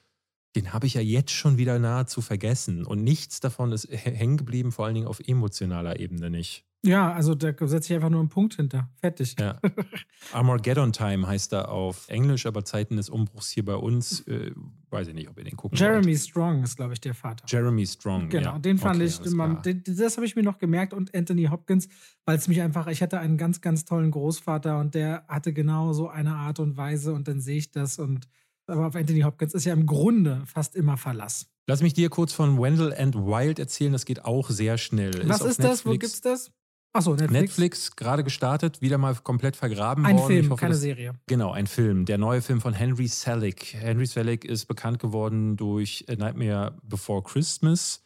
den 0.56 0.74
habe 0.74 0.88
ich 0.88 0.94
ja 0.94 1.02
jetzt 1.02 1.32
schon 1.32 1.58
wieder 1.58 1.78
nahezu 1.80 2.22
vergessen. 2.22 2.86
Und 2.86 3.04
nichts 3.04 3.40
davon 3.40 3.72
ist 3.72 3.88
hängen 3.92 4.38
geblieben, 4.38 4.72
vor 4.72 4.86
allen 4.86 4.96
Dingen 4.96 5.08
auf 5.08 5.20
emotionaler 5.20 6.00
Ebene 6.00 6.30
nicht. 6.30 6.66
Ja, 6.86 7.12
also 7.12 7.34
da 7.34 7.52
setze 7.68 7.92
ich 7.92 7.96
einfach 7.96 8.12
nur 8.12 8.20
einen 8.20 8.30
Punkt 8.30 8.56
hinter. 8.56 8.90
Fertig. 9.02 9.36
Ja. 9.40 9.60
Armageddon 10.34 10.94
Time 10.94 11.26
heißt 11.26 11.52
er 11.54 11.70
auf 11.70 12.08
Englisch, 12.10 12.46
aber 12.46 12.64
Zeiten 12.64 12.98
des 12.98 13.10
Umbruchs 13.10 13.50
hier 13.50 13.66
bei 13.66 13.76
uns, 13.76 14.22
äh, 14.28 14.52
weiß 14.92 15.08
ich 15.08 15.16
nicht, 15.16 15.28
ob 15.28 15.38
ihr 15.40 15.46
den 15.46 15.58
gucken 15.58 15.78
Jeremy 15.80 16.06
wollt. 16.06 16.20
Strong 16.20 16.64
ist, 16.64 16.76
glaube 16.76 16.94
ich, 16.94 17.02
der 17.02 17.16
Vater. 17.16 17.44
Jeremy 17.48 17.88
Strong, 17.88 18.30
Genau, 18.30 18.54
ja. 18.54 18.60
den 18.60 18.78
fand 18.78 19.02
okay, 19.02 19.06
ich, 19.06 19.32
man, 19.32 19.60
das 19.64 20.18
habe 20.18 20.28
ich 20.28 20.36
mir 20.36 20.44
noch 20.44 20.60
gemerkt 20.60 20.94
und 20.94 21.16
Anthony 21.16 21.46
Hopkins, 21.46 21.90
weil 22.24 22.38
es 22.38 22.48
mich 22.48 22.62
einfach, 22.62 22.86
ich 22.86 23.02
hatte 23.02 23.20
einen 23.20 23.38
ganz, 23.38 23.62
ganz 23.62 23.86
tollen 23.86 24.12
Großvater 24.12 24.78
und 24.78 24.94
der 24.94 25.26
hatte 25.28 25.54
genau 25.54 25.92
so 25.94 26.08
eine 26.08 26.36
Art 26.36 26.60
und 26.60 26.78
Weise 26.78 27.14
und 27.14 27.28
dann 27.28 27.42
sehe 27.42 27.58
ich 27.58 27.72
das 27.72 27.98
und 27.98 28.28
aber 28.68 28.88
auf 28.88 28.96
Anthony 28.96 29.22
Hopkins 29.22 29.54
ist 29.54 29.66
ja 29.66 29.74
im 29.74 29.86
Grunde 29.86 30.44
fast 30.46 30.76
immer 30.76 30.98
Verlass. 30.98 31.48
Lass 31.68 31.82
mich 31.82 31.94
dir 31.94 32.10
kurz 32.10 32.34
von 32.34 32.60
Wendell 32.60 32.94
and 32.94 33.16
Wild 33.16 33.60
erzählen, 33.60 33.92
das 33.94 34.06
geht 34.06 34.24
auch 34.24 34.50
sehr 34.50 34.78
schnell. 34.78 35.28
Was 35.28 35.42
ist, 35.42 35.48
ist 35.48 35.64
das? 35.64 35.86
Wo 35.86 35.92
gibt's 35.92 36.22
das? 36.22 36.52
Achso, 36.96 37.12
Netflix. 37.12 37.42
Netflix, 37.42 37.96
gerade 37.98 38.24
gestartet, 38.24 38.82
wieder 38.82 38.98
mal 38.98 39.14
komplett 39.16 39.58
vergraben 39.58 40.06
ein 40.06 40.16
worden. 40.18 40.24
Ein 40.24 40.28
Film, 40.28 40.52
hoffe, 40.52 40.62
keine 40.62 40.74
das, 40.76 40.82
Serie. 40.82 41.14
Genau, 41.28 41.52
ein 41.52 41.68
Film. 41.68 42.06
Der 42.06 42.18
neue 42.18 42.42
Film 42.42 42.62
von 42.62 42.74
Henry 42.74 43.08
Selick. 43.10 43.74
Henry 43.74 44.06
Selick 44.06 44.46
ist 44.46 44.68
bekannt 44.68 45.00
geworden 45.00 45.58
durch 45.58 46.06
Nightmare 46.08 46.78
Before 46.84 47.22
Christmas 47.22 48.02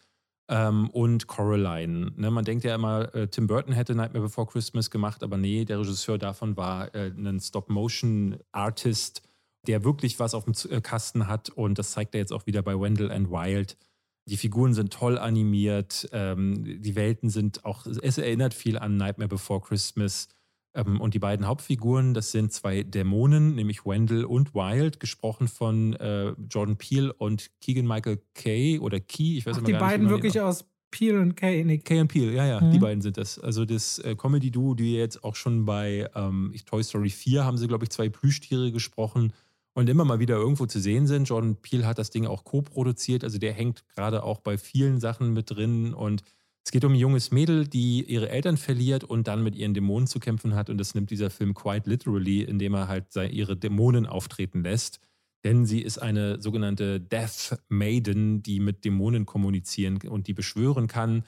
ähm, 0.47 0.89
und 0.89 1.27
Coraline. 1.27 2.13
Ne, 2.15 2.31
man 2.31 2.43
denkt 2.43 2.63
ja 2.63 2.73
immer, 2.73 3.13
äh, 3.13 3.27
Tim 3.27 3.45
Burton 3.45 3.73
hätte 3.73 3.93
Nightmare 3.93 4.23
Before 4.23 4.47
Christmas 4.47 4.89
gemacht, 4.89 5.21
aber 5.21 5.37
nee, 5.37 5.65
der 5.65 5.79
Regisseur 5.79 6.17
davon 6.17 6.57
war 6.57 6.93
äh, 6.95 7.11
ein 7.15 7.39
Stop-Motion-Artist, 7.39 9.21
der 9.67 9.83
wirklich 9.83 10.19
was 10.19 10.33
auf 10.33 10.45
dem 10.45 10.53
äh, 10.69 10.81
Kasten 10.81 11.27
hat 11.27 11.49
und 11.49 11.77
das 11.77 11.91
zeigt 11.91 12.15
er 12.15 12.21
jetzt 12.21 12.33
auch 12.33 12.45
wieder 12.45 12.61
bei 12.61 12.79
Wendell 12.79 13.11
and 13.11 13.29
Wild 13.29 13.77
Die 14.25 14.37
Figuren 14.37 14.73
sind 14.73 14.93
toll 14.93 15.17
animiert, 15.17 16.09
ähm, 16.11 16.81
die 16.81 16.95
Welten 16.95 17.29
sind 17.29 17.65
auch, 17.65 17.85
es 17.85 18.17
erinnert 18.17 18.53
viel 18.53 18.77
an 18.77 18.97
Nightmare 18.97 19.29
Before 19.29 19.61
Christmas. 19.61 20.27
Ähm, 20.75 21.01
und 21.01 21.15
die 21.15 21.19
beiden 21.19 21.47
Hauptfiguren, 21.47 22.13
das 22.13 22.31
sind 22.31 22.53
zwei 22.53 22.83
Dämonen, 22.83 23.55
nämlich 23.55 23.85
Wendell 23.85 24.23
und 24.23 24.53
Wild, 24.53 24.99
gesprochen 24.99 25.47
von 25.47 25.93
äh, 25.93 26.33
Jordan 26.49 26.77
Peele 26.77 27.11
und 27.13 27.49
Keegan 27.59 27.87
Michael 27.87 28.21
Kay 28.35 28.77
oder 28.77 28.99
Key, 28.99 29.37
ich 29.37 29.45
weiß 29.45 29.55
Ach, 29.55 29.57
immer 29.59 29.65
die 29.65 29.71
gar 29.73 29.81
beiden 29.81 30.05
nicht, 30.05 30.11
wirklich 30.11 30.39
aus 30.39 30.65
Peel 30.91 31.17
und 31.17 31.35
Kay, 31.35 31.63
nee. 31.63 31.79
Kay 31.79 31.99
und 32.01 32.07
Peel, 32.07 32.33
ja, 32.33 32.45
ja, 32.45 32.61
mhm. 32.61 32.71
die 32.71 32.79
beiden 32.79 33.01
sind 33.01 33.17
das. 33.17 33.39
Also 33.39 33.65
das 33.65 33.99
äh, 33.99 34.15
Comedy-Duo, 34.15 34.75
die 34.75 34.93
jetzt 34.93 35.23
auch 35.23 35.35
schon 35.35 35.65
bei 35.65 36.07
ähm, 36.15 36.53
Toy 36.65 36.83
Story 36.83 37.09
4 37.09 37.43
haben 37.43 37.57
sie, 37.57 37.67
glaube 37.67 37.85
ich, 37.85 37.89
zwei 37.89 38.09
Plüschtiere 38.09 38.71
gesprochen 38.71 39.33
und 39.73 39.89
immer 39.89 40.05
mal 40.05 40.19
wieder 40.19 40.35
irgendwo 40.35 40.65
zu 40.65 40.79
sehen 40.79 41.07
sind. 41.07 41.29
Jordan 41.29 41.55
Peele 41.57 41.85
hat 41.85 41.99
das 41.99 42.09
Ding 42.09 42.25
auch 42.25 42.43
co-produziert, 42.43 43.23
also 43.23 43.37
der 43.37 43.53
hängt 43.53 43.87
gerade 43.89 44.23
auch 44.23 44.39
bei 44.39 44.57
vielen 44.57 44.99
Sachen 44.99 45.33
mit 45.33 45.51
drin 45.51 45.93
und 45.93 46.23
es 46.65 46.71
geht 46.71 46.83
um 46.83 46.91
ein 46.91 46.99
junges 46.99 47.31
Mädel, 47.31 47.67
die 47.67 48.03
ihre 48.03 48.29
Eltern 48.29 48.57
verliert 48.57 49.03
und 49.03 49.27
dann 49.27 49.43
mit 49.43 49.55
ihren 49.55 49.73
Dämonen 49.73 50.07
zu 50.07 50.19
kämpfen 50.19 50.55
hat 50.55 50.69
und 50.69 50.77
das 50.77 50.93
nimmt 50.93 51.09
dieser 51.09 51.29
Film 51.29 51.53
quite 51.53 51.89
literally, 51.89 52.41
indem 52.41 52.73
er 52.75 52.87
halt 52.87 53.15
ihre 53.15 53.55
Dämonen 53.55 54.05
auftreten 54.05 54.63
lässt 54.63 54.99
denn 55.43 55.65
sie 55.65 55.81
ist 55.81 55.99
eine 55.99 56.41
sogenannte 56.41 56.99
Death 56.99 57.57
Maiden, 57.69 58.43
die 58.43 58.59
mit 58.59 58.83
Dämonen 58.83 59.25
kommunizieren 59.25 59.99
und 60.07 60.27
die 60.27 60.33
beschwören 60.33 60.87
kann. 60.87 61.23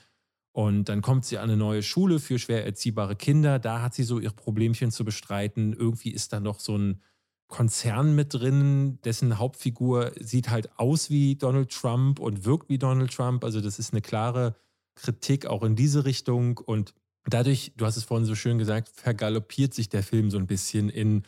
Und 0.53 0.89
dann 0.89 1.01
kommt 1.01 1.23
sie 1.23 1.37
an 1.37 1.49
eine 1.49 1.57
neue 1.57 1.81
Schule 1.81 2.19
für 2.19 2.37
schwer 2.37 2.65
erziehbare 2.65 3.15
Kinder. 3.15 3.57
Da 3.57 3.81
hat 3.81 3.93
sie 3.93 4.03
so 4.03 4.19
ihre 4.19 4.33
Problemchen 4.33 4.91
zu 4.91 5.05
bestreiten. 5.05 5.71
Irgendwie 5.71 6.11
ist 6.11 6.33
da 6.33 6.41
noch 6.41 6.59
so 6.59 6.77
ein 6.77 7.01
Konzern 7.51 8.15
mit 8.15 8.33
drin, 8.33 8.97
dessen 9.03 9.37
Hauptfigur 9.37 10.13
sieht 10.19 10.49
halt 10.49 10.79
aus 10.79 11.11
wie 11.11 11.35
Donald 11.35 11.69
Trump 11.69 12.19
und 12.19 12.45
wirkt 12.45 12.69
wie 12.69 12.79
Donald 12.79 13.13
Trump. 13.13 13.43
Also 13.43 13.61
das 13.61 13.77
ist 13.77 13.93
eine 13.93 14.01
klare 14.01 14.55
Kritik 14.95 15.45
auch 15.45 15.61
in 15.61 15.75
diese 15.75 16.05
Richtung. 16.05 16.57
Und 16.57 16.95
dadurch, 17.25 17.73
du 17.77 17.85
hast 17.85 17.97
es 17.97 18.05
vorhin 18.05 18.25
so 18.25 18.33
schön 18.33 18.57
gesagt, 18.57 18.89
vergaloppiert 18.89 19.75
sich 19.75 19.89
der 19.89 20.01
Film 20.01 20.31
so 20.31 20.39
ein 20.39 20.47
bisschen 20.47 20.89
in 20.89 21.23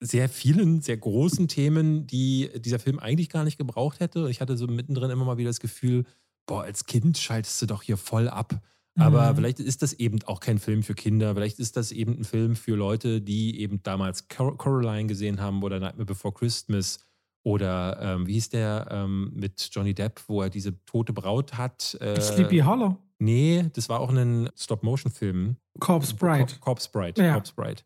sehr 0.00 0.28
vielen, 0.28 0.82
sehr 0.82 0.98
großen 0.98 1.48
Themen, 1.48 2.06
die 2.06 2.50
dieser 2.56 2.78
Film 2.78 2.98
eigentlich 2.98 3.30
gar 3.30 3.44
nicht 3.44 3.58
gebraucht 3.58 4.00
hätte. 4.00 4.28
Ich 4.30 4.40
hatte 4.40 4.56
so 4.56 4.66
mittendrin 4.66 5.10
immer 5.10 5.24
mal 5.24 5.38
wieder 5.38 5.50
das 5.50 5.60
Gefühl, 5.60 6.04
boah, 6.46 6.62
als 6.62 6.86
Kind 6.86 7.18
schaltest 7.18 7.60
du 7.62 7.66
doch 7.66 7.82
hier 7.82 7.96
voll 7.96 8.28
ab. 8.28 8.60
Aber 8.96 9.32
mhm. 9.32 9.36
vielleicht 9.36 9.60
ist 9.60 9.82
das 9.82 9.92
eben 9.94 10.22
auch 10.24 10.40
kein 10.40 10.58
Film 10.58 10.82
für 10.82 10.94
Kinder. 10.94 11.34
Vielleicht 11.34 11.58
ist 11.58 11.76
das 11.76 11.90
eben 11.90 12.18
ein 12.18 12.24
Film 12.24 12.54
für 12.54 12.76
Leute, 12.76 13.20
die 13.20 13.60
eben 13.60 13.82
damals 13.82 14.28
Coraline 14.28 15.08
gesehen 15.08 15.40
haben 15.40 15.62
oder 15.62 15.80
Nightmare 15.80 16.06
Before 16.06 16.32
Christmas 16.32 17.00
oder 17.42 17.98
ähm, 18.00 18.26
wie 18.26 18.34
hieß 18.34 18.50
der 18.50 18.88
ähm, 18.90 19.30
mit 19.34 19.68
Johnny 19.72 19.94
Depp, 19.94 20.22
wo 20.28 20.42
er 20.42 20.50
diese 20.50 20.82
tote 20.86 21.12
Braut 21.12 21.54
hat. 21.54 21.96
Äh, 22.00 22.20
Sleepy 22.20 22.60
Hollow. 22.60 22.96
Nee, 23.18 23.66
das 23.74 23.88
war 23.88 24.00
auch 24.00 24.10
ein 24.10 24.50
Stop-Motion-Film. 24.56 25.56
Corpse 25.78 26.14
Bride. 26.14 26.54
Corpse 26.60 26.88
Bride. 26.90 27.22
Ja. 27.22 27.34
Corpse 27.34 27.52
Bride. 27.54 27.82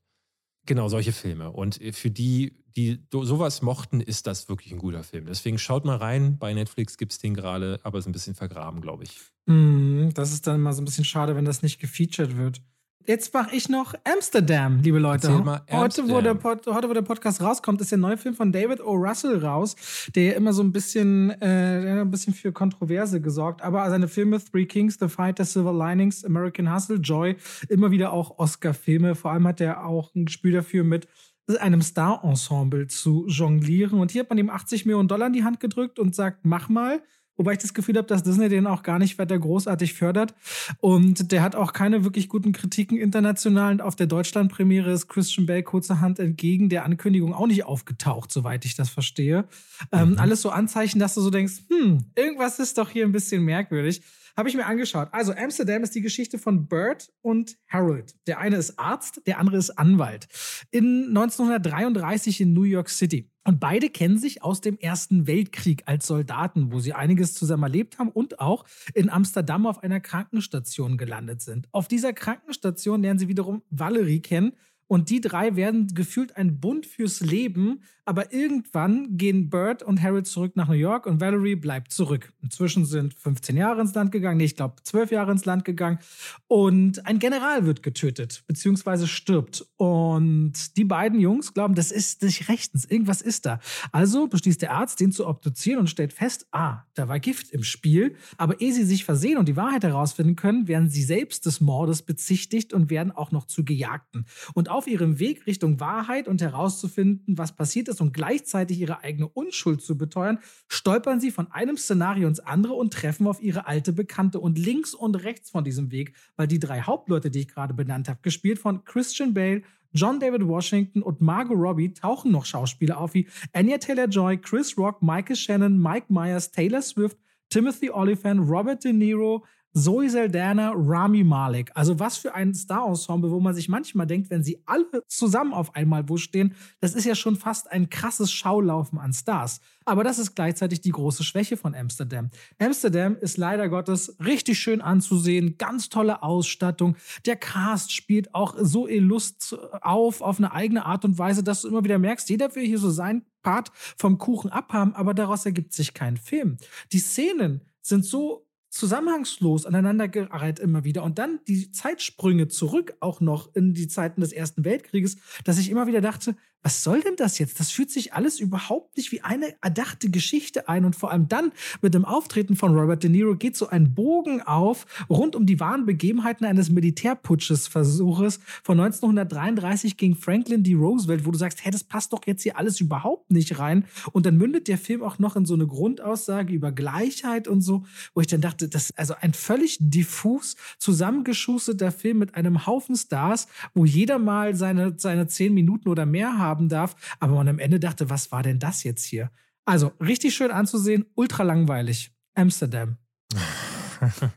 Genau, 0.67 0.89
solche 0.89 1.13
Filme. 1.13 1.51
Und 1.51 1.81
äh, 1.81 1.93
für 1.93 2.11
die, 2.11 2.63
die 2.79 3.01
sowas 3.11 3.61
mochten, 3.61 4.01
ist 4.01 4.29
das 4.29 4.49
wirklich 4.49 4.73
ein 4.73 4.79
guter 4.79 5.03
Film. 5.03 5.27
Deswegen 5.27 5.59
schaut 5.59 5.85
mal 5.85 5.97
rein. 5.97 6.39
Bei 6.39 6.55
Netflix 6.55 6.97
gibt 6.97 7.11
es 7.11 7.19
den 7.19 7.35
gerade, 7.35 7.81
aber 7.83 7.99
ist 7.99 8.07
ein 8.07 8.13
bisschen 8.13 8.37
vergraben, 8.37 8.81
glaube 8.81 9.03
ich. 9.03 9.19
Mm, 9.47 10.11
das 10.15 10.33
ist 10.33 10.47
dann 10.47 10.57
immer 10.57 10.73
so 10.73 10.81
ein 10.81 10.85
bisschen 10.85 11.05
schade, 11.05 11.35
wenn 11.35 11.45
das 11.45 11.63
nicht 11.63 11.81
gefeatured 11.81 12.37
wird. 12.37 12.61
Jetzt 13.05 13.33
mache 13.33 13.57
ich 13.57 13.71
noch 13.71 13.95
Amsterdam, 14.05 14.81
liebe 14.83 14.99
Leute. 14.99 15.33
Heute 15.71 16.09
wo, 16.11 16.21
der 16.21 16.35
Pod, 16.35 16.67
heute, 16.67 16.91
wo 16.91 16.93
der 16.93 17.01
Podcast 17.01 17.41
rauskommt, 17.41 17.81
ist 17.81 17.91
der 17.91 17.97
neue 17.97 18.19
Film 18.19 18.35
von 18.35 18.53
David 18.53 18.83
O. 18.83 18.93
Russell 18.93 19.43
raus, 19.43 19.77
der 20.15 20.37
immer 20.37 20.53
so 20.53 20.63
ein 20.63 20.73
bisschen, 20.73 21.31
äh, 21.41 22.03
ein 22.03 22.11
bisschen 22.11 22.35
für 22.35 22.53
Kontroverse 22.53 23.23
gesorgt. 23.23 23.63
Aber 23.63 23.89
seine 23.89 24.09
Filme 24.09 24.39
Three 24.45 24.67
Kings, 24.67 24.99
The 25.01 25.09
Fight, 25.09 25.39
The 25.39 25.45
Silver 25.45 25.73
Linings, 25.73 26.23
American 26.23 26.73
Hustle, 26.73 26.97
Joy, 26.97 27.37
immer 27.71 27.91
wieder 27.91 28.13
auch 28.13 28.39
Oscar-Filme. 28.39 29.15
Vor 29.15 29.33
allem 29.33 29.49
hat 29.49 29.63
er 29.63 29.87
auch 29.87 30.15
ein 30.15 30.27
Gespür 30.27 30.53
dafür 30.53 30.85
mit 30.85 31.09
einem 31.57 31.83
Star-Ensemble 31.83 32.89
zu 32.89 33.27
jonglieren. 33.27 34.01
Und 34.01 34.11
hier 34.11 34.23
hat 34.23 34.29
man 34.29 34.39
ihm 34.39 34.51
80 34.51 34.87
Millionen 34.87 35.09
Dollar 35.09 35.29
in 35.29 35.33
die 35.33 35.45
Hand 35.45 35.61
gedrückt 35.61 35.99
und 35.99 36.15
sagt, 36.15 36.45
mach 36.45 36.69
mal. 36.69 37.01
Wobei 37.39 37.53
ich 37.53 37.59
das 37.59 37.73
Gefühl 37.73 37.97
habe, 37.97 38.09
dass 38.09 38.25
Disney 38.25 38.49
den 38.49 38.67
auch 38.67 38.83
gar 38.83 38.99
nicht 38.99 39.17
weiter 39.17 39.39
großartig 39.39 39.95
fördert. 39.95 40.35
Und 40.81 41.31
der 41.31 41.41
hat 41.41 41.55
auch 41.55 41.73
keine 41.73 42.03
wirklich 42.03 42.29
guten 42.29 42.51
Kritiken 42.51 42.99
international. 42.99 43.75
Und 43.75 43.81
auf 43.81 43.95
der 43.95 44.09
Deutschlandpremiere 44.09 44.91
ist 44.91 45.07
Christian 45.07 45.47
Bale 45.47 45.63
kurzerhand 45.63 46.19
entgegen 46.19 46.69
der 46.69 46.85
Ankündigung 46.85 47.33
auch 47.33 47.47
nicht 47.47 47.65
aufgetaucht, 47.65 48.33
soweit 48.33 48.65
ich 48.65 48.75
das 48.75 48.91
verstehe. 48.91 49.45
Ähm, 49.93 50.01
mhm. 50.01 50.13
Ähm, 50.15 50.19
alles 50.19 50.43
so 50.43 50.51
Anzeichen, 50.51 50.99
dass 50.99 51.15
du 51.15 51.21
so 51.21 51.31
denkst, 51.31 51.63
hm, 51.69 52.07
irgendwas 52.17 52.59
ist 52.59 52.77
doch 52.77 52.91
hier 52.91 53.05
ein 53.05 53.13
bisschen 53.13 53.45
merkwürdig. 53.45 54.03
Habe 54.39 54.49
ich 54.49 54.55
mir 54.55 54.67
angeschaut. 54.67 55.09
Also 55.11 55.33
Amsterdam 55.33 55.83
ist 55.83 55.97
die 55.97 56.01
Geschichte 56.01 56.39
von 56.39 56.69
Bert 56.69 57.11
und 57.23 57.57
Harold. 57.67 58.15
Der 58.29 58.39
eine 58.39 58.55
ist 58.55 58.79
Arzt, 58.79 59.21
der 59.27 59.41
andere 59.41 59.57
ist 59.57 59.71
Anwalt. 59.71 60.29
In 60.71 61.09
1933 61.09 62.43
in 62.43 62.53
New 62.53 62.63
York 62.63 62.89
City. 62.89 63.33
Und 63.43 63.59
beide 63.59 63.91
kennen 63.91 64.17
sich 64.17 64.45
aus 64.45 64.61
dem 64.61 64.79
Ersten 64.79 65.27
Weltkrieg 65.27 65.83
als 65.87 66.07
Soldaten, 66.07 66.71
wo 66.71 66.79
sie 66.79 66.93
einiges 66.93 67.35
zusammen 67.35 67.65
erlebt 67.65 67.99
haben 67.99 68.11
und 68.11 68.39
auch 68.39 68.65
in 68.95 69.11
Amsterdam 69.11 69.67
auf 69.67 69.83
einer 69.83 69.99
Krankenstation 69.99 70.99
gelandet 70.99 71.43
sind. 71.43 71.67
Auf 71.73 71.89
dieser 71.89 72.13
Krankenstation 72.13 73.03
lernen 73.03 73.19
sie 73.19 73.27
wiederum 73.27 73.65
Valerie 73.71 74.21
kennen, 74.21 74.53
und 74.89 75.11
die 75.11 75.21
drei 75.21 75.55
werden 75.55 75.89
gefühlt 75.89 76.37
ein 76.37 76.61
Bund 76.61 76.87
fürs 76.87 77.21
Leben, 77.21 77.83
aber 78.09 78.33
irgendwann 78.33 79.19
gehen 79.19 79.51
Bert 79.51 79.83
und 79.83 80.03
Harold 80.03 80.27
zurück 80.27 80.57
nach 80.57 80.67
New 80.67 80.73
York 80.73 81.05
und 81.05 81.21
Valerie 81.21 81.57
bleibt 81.57 81.93
zurück. 81.93 82.33
Inzwischen 82.41 82.87
sind 82.87 83.13
15 83.13 83.55
Jahre 83.55 83.83
ins 83.83 83.95
Land 83.95 84.13
gegangen, 84.13 84.39
nee, 84.39 84.47
ich 84.47 84.57
glaube 84.57 84.77
12 84.83 85.11
Jahre 85.11 85.31
ins 85.31 85.45
Land 85.45 85.67
gegangen 85.67 85.99
und 86.47 87.05
ein 87.05 87.19
General 87.19 87.67
wird 87.67 87.83
getötet, 87.83 88.45
beziehungsweise 88.47 89.07
stirbt. 89.07 89.67
Und 89.77 90.79
die 90.79 90.85
beiden 90.85 91.21
Jungs 91.21 91.53
glauben, 91.53 91.75
das 91.75 91.93
ist 91.93 92.23
nicht 92.23 92.49
rechtens, 92.49 92.87
irgendwas 92.87 93.21
ist 93.21 93.45
da. 93.45 93.61
Also 93.93 94.27
beschließt 94.27 94.63
der 94.63 94.73
Arzt, 94.73 95.01
den 95.01 95.13
zu 95.13 95.27
obduzieren 95.27 95.81
und 95.81 95.91
stellt 95.91 96.15
fest, 96.15 96.47
ah, 96.51 96.85
da 96.95 97.09
war 97.09 97.21
Gift 97.21 97.51
im 97.51 97.63
Spiel. 97.63 98.17
Aber 98.39 98.59
ehe 98.63 98.73
sie 98.73 98.85
sich 98.85 99.05
versehen 99.05 99.37
und 99.37 99.49
die 99.49 99.57
Wahrheit 99.57 99.85
herausfinden 99.85 100.35
können, 100.35 100.67
werden 100.67 100.89
sie 100.89 101.03
selbst 101.03 101.45
des 101.45 101.61
Mordes 101.61 102.01
bezichtigt 102.01 102.73
und 102.73 102.89
werden 102.89 103.13
auch 103.13 103.33
noch 103.33 103.45
zu 103.45 103.67
Gejagten. 103.67 104.25
Und 104.55 104.71
auf 104.71 104.87
ihrem 104.87 105.19
Weg 105.19 105.47
Richtung 105.47 105.79
Wahrheit 105.79 106.27
und 106.27 106.41
herauszufinden, 106.41 107.37
was 107.37 107.55
passiert 107.55 107.89
ist 107.89 107.98
und 108.01 108.13
gleichzeitig 108.13 108.81
ihre 108.81 109.03
eigene 109.03 109.29
Unschuld 109.29 109.83
zu 109.83 109.97
beteuern, 109.97 110.39
stolpern 110.69 111.21
sie 111.21 111.31
von 111.31 111.51
einem 111.53 111.77
Szenario 111.77 112.29
ins 112.29 112.41
andere 112.41 112.75
und 112.75 112.93
treffen 112.93 113.27
auf 113.27 113.43
ihre 113.43 113.67
alte 113.67 113.93
Bekannte. 113.93 114.41
Und 114.41 114.59
links 114.59 114.95
und 114.95 115.15
rechts 115.17 115.51
von 115.51 115.65
diesem 115.65 115.91
Weg, 115.91 116.15
weil 116.37 116.47
die 116.47 116.59
drei 116.59 116.83
Hauptleute, 116.83 117.31
die 117.31 117.41
ich 117.41 117.49
gerade 117.49 117.75
benannt 117.75 118.09
habe, 118.09 118.21
gespielt 118.23 118.59
von 118.59 118.85
Christian 118.85 119.35
Bale, 119.35 119.63
John 119.93 120.21
David 120.21 120.47
Washington 120.47 121.03
und 121.03 121.21
Margot 121.21 121.57
Robbie 121.57 121.93
tauchen 121.93 122.31
noch 122.31 122.45
Schauspieler 122.45 122.99
auf 122.99 123.15
wie 123.15 123.27
Anya 123.53 123.79
Taylor-Joy, 123.79 124.39
Chris 124.39 124.77
Rock, 124.77 125.03
Michael 125.03 125.37
Shannon, 125.37 125.79
Mike 125.79 126.07
Myers, 126.11 126.51
Taylor 126.51 126.83
Swift, 126.83 127.17
Timothy 127.49 127.91
Oliphant, 127.91 128.49
Robert 128.49 128.85
De 128.85 128.93
Niro, 128.93 129.45
Zoe 129.79 130.11
Saldana, 130.11 130.73
Rami 130.75 131.23
Malek. 131.23 131.71
Also 131.75 131.99
was 131.99 132.17
für 132.17 132.35
ein 132.35 132.53
Star-Ensemble, 132.55 133.31
wo 133.31 133.39
man 133.39 133.55
sich 133.55 133.69
manchmal 133.69 134.07
denkt, 134.07 134.29
wenn 134.31 134.43
sie 134.43 134.61
alle 134.67 135.03
zusammen 135.07 135.53
auf 135.53 135.75
einmal 135.77 136.09
wo 136.09 136.17
stehen, 136.17 136.55
das 136.81 136.95
ist 136.95 137.05
ja 137.05 137.15
schon 137.15 137.37
fast 137.37 137.71
ein 137.71 137.89
krasses 137.89 138.33
Schaulaufen 138.33 138.99
an 138.99 139.13
Stars. 139.13 139.61
Aber 139.85 140.05
das 140.05 140.19
ist 140.19 140.35
gleichzeitig 140.35 140.81
die 140.81 140.91
große 140.91 141.25
Schwäche 141.25 141.57
von 141.57 141.75
Amsterdam. 141.75 142.31
Amsterdam 142.59 143.17
ist 143.17 143.39
leider 143.39 143.69
Gottes 143.69 144.17
richtig 144.23 144.59
schön 144.59 144.81
anzusehen, 144.81 145.57
ganz 145.59 145.89
tolle 145.89 146.23
Ausstattung. 146.23 146.97
Der 147.25 147.37
Cast 147.37 147.93
spielt 147.93 148.35
auch 148.35 148.57
so 148.61 148.87
illust 148.89 149.57
auf, 149.81 150.21
auf 150.21 150.39
eine 150.39 150.53
eigene 150.53 150.85
Art 150.85 151.05
und 151.05 151.19
Weise, 151.19 151.43
dass 151.43 151.63
du 151.63 151.69
immer 151.69 151.85
wieder 151.85 151.99
merkst, 151.99 152.29
jeder 152.29 152.55
will 152.55 152.67
hier 152.67 152.79
so 152.79 152.91
sein 152.91 153.25
Part 153.43 153.71
vom 153.97 154.19
Kuchen 154.19 154.51
abhaben, 154.51 154.95
aber 154.95 155.15
daraus 155.15 155.47
ergibt 155.47 155.73
sich 155.73 155.95
kein 155.95 156.17
Film. 156.17 156.57
Die 156.93 156.99
Szenen 156.99 157.63
sind 157.81 158.05
so 158.05 158.48
zusammenhangslos 158.79 159.67
aneinandergereiht 159.67 160.59
immer 160.59 160.85
wieder. 160.85 161.03
Und 161.03 161.19
dann 161.19 161.41
die 161.49 161.71
Zeitsprünge 161.71 162.49
zurück 162.49 162.97
auch 163.01 163.21
noch 163.21 163.55
in 163.55 163.75
die 163.75 163.89
Zeiten 163.89 164.21
des 164.21 164.33
Ersten 164.33 164.65
Weltkrieges, 164.65 165.17
dass 165.45 165.59
ich 165.59 165.71
immer 165.71 165.87
wieder 165.87 166.01
dachte, 166.01 166.37
was 166.63 166.83
soll 166.83 167.01
denn 167.01 167.15
das 167.17 167.39
jetzt? 167.39 167.61
Das 167.61 167.71
fühlt 167.71 167.91
sich 167.91 168.15
alles 168.15 168.41
überhaupt 168.41 168.97
nicht 168.97 169.13
wie 169.13 169.21
eine 169.21 169.55
erdachte 169.63 170.11
Geschichte 170.11 170.69
ein. 170.69 170.85
Und 170.85 170.97
vor 170.97 171.13
allem 171.13 171.29
dann 171.29 171.53
mit 171.83 171.95
dem 171.95 172.05
Auftreten 172.05 172.57
von 172.57 172.77
Robert 172.77 173.05
De 173.05 173.11
Niro 173.11 173.37
geht 173.37 173.57
so 173.57 173.69
ein 173.69 173.95
Bogen 173.95 174.43
auf 174.43 174.85
rund 175.09 175.37
um 175.37 175.47
die 175.47 175.61
wahren 175.61 175.87
Begebenheiten 175.87 176.45
eines 176.45 176.69
Militärputsches-Versuches 176.71 178.41
von 178.65 178.81
1933 178.81 179.97
gegen 179.97 180.17
Franklin 180.17 180.65
D. 180.65 180.75
Roosevelt, 180.75 181.25
wo 181.25 181.31
du 181.31 181.39
sagst, 181.39 181.65
hey, 181.65 181.71
das 181.71 181.85
passt 181.85 182.13
doch 182.13 182.23
jetzt 182.27 182.43
hier 182.43 182.59
alles 182.59 182.81
überhaupt 182.81 183.31
nicht 183.31 183.59
rein. 183.61 183.85
Und 184.13 184.27
dann 184.27 184.37
mündet 184.37 184.67
der 184.67 184.79
Film 184.79 185.03
auch 185.03 185.21
noch 185.21 185.37
in 185.37 185.47
so 185.47 185.55
eine 185.55 185.67
Grundaussage 185.67 186.53
über 186.53 186.73
Gleichheit 186.73 187.47
und 187.47 187.61
so, 187.61 187.85
wo 188.15 188.21
ich 188.21 188.27
dann 188.27 188.41
dachte, 188.41 188.69
das 188.69 188.91
ist 188.91 188.99
also 188.99 189.15
ein 189.21 189.33
völlig 189.33 189.79
diffus 189.81 190.57
zusammengeschusterter 190.79 191.93
Film 191.93 192.19
mit 192.19 192.35
einem 192.35 192.67
Haufen 192.67 192.97
Stars, 192.97 193.47
wo 193.75 193.85
jeder 193.85 194.19
mal 194.19 194.57
seine, 194.57 194.95
seine 194.97 195.29
zehn 195.29 195.55
Minuten 195.55 195.89
oder 195.89 196.05
mehr 196.05 196.39
hat 196.39 196.48
haben 196.49 196.69
darf. 196.69 196.97
Aber 197.21 197.35
man 197.35 197.49
am 197.49 197.59
Ende 197.59 197.79
dachte, 197.79 198.11
was 198.11 198.33
war 198.33 198.43
denn 198.43 198.59
das 198.59 198.83
jetzt 198.85 199.05
hier? 199.05 199.31
Also 199.65 199.93
richtig 200.01 200.35
schön 200.35 200.51
anzusehen, 200.51 201.05
ultra 201.15 201.43
langweilig. 201.43 202.13
Amsterdam. 202.35 202.97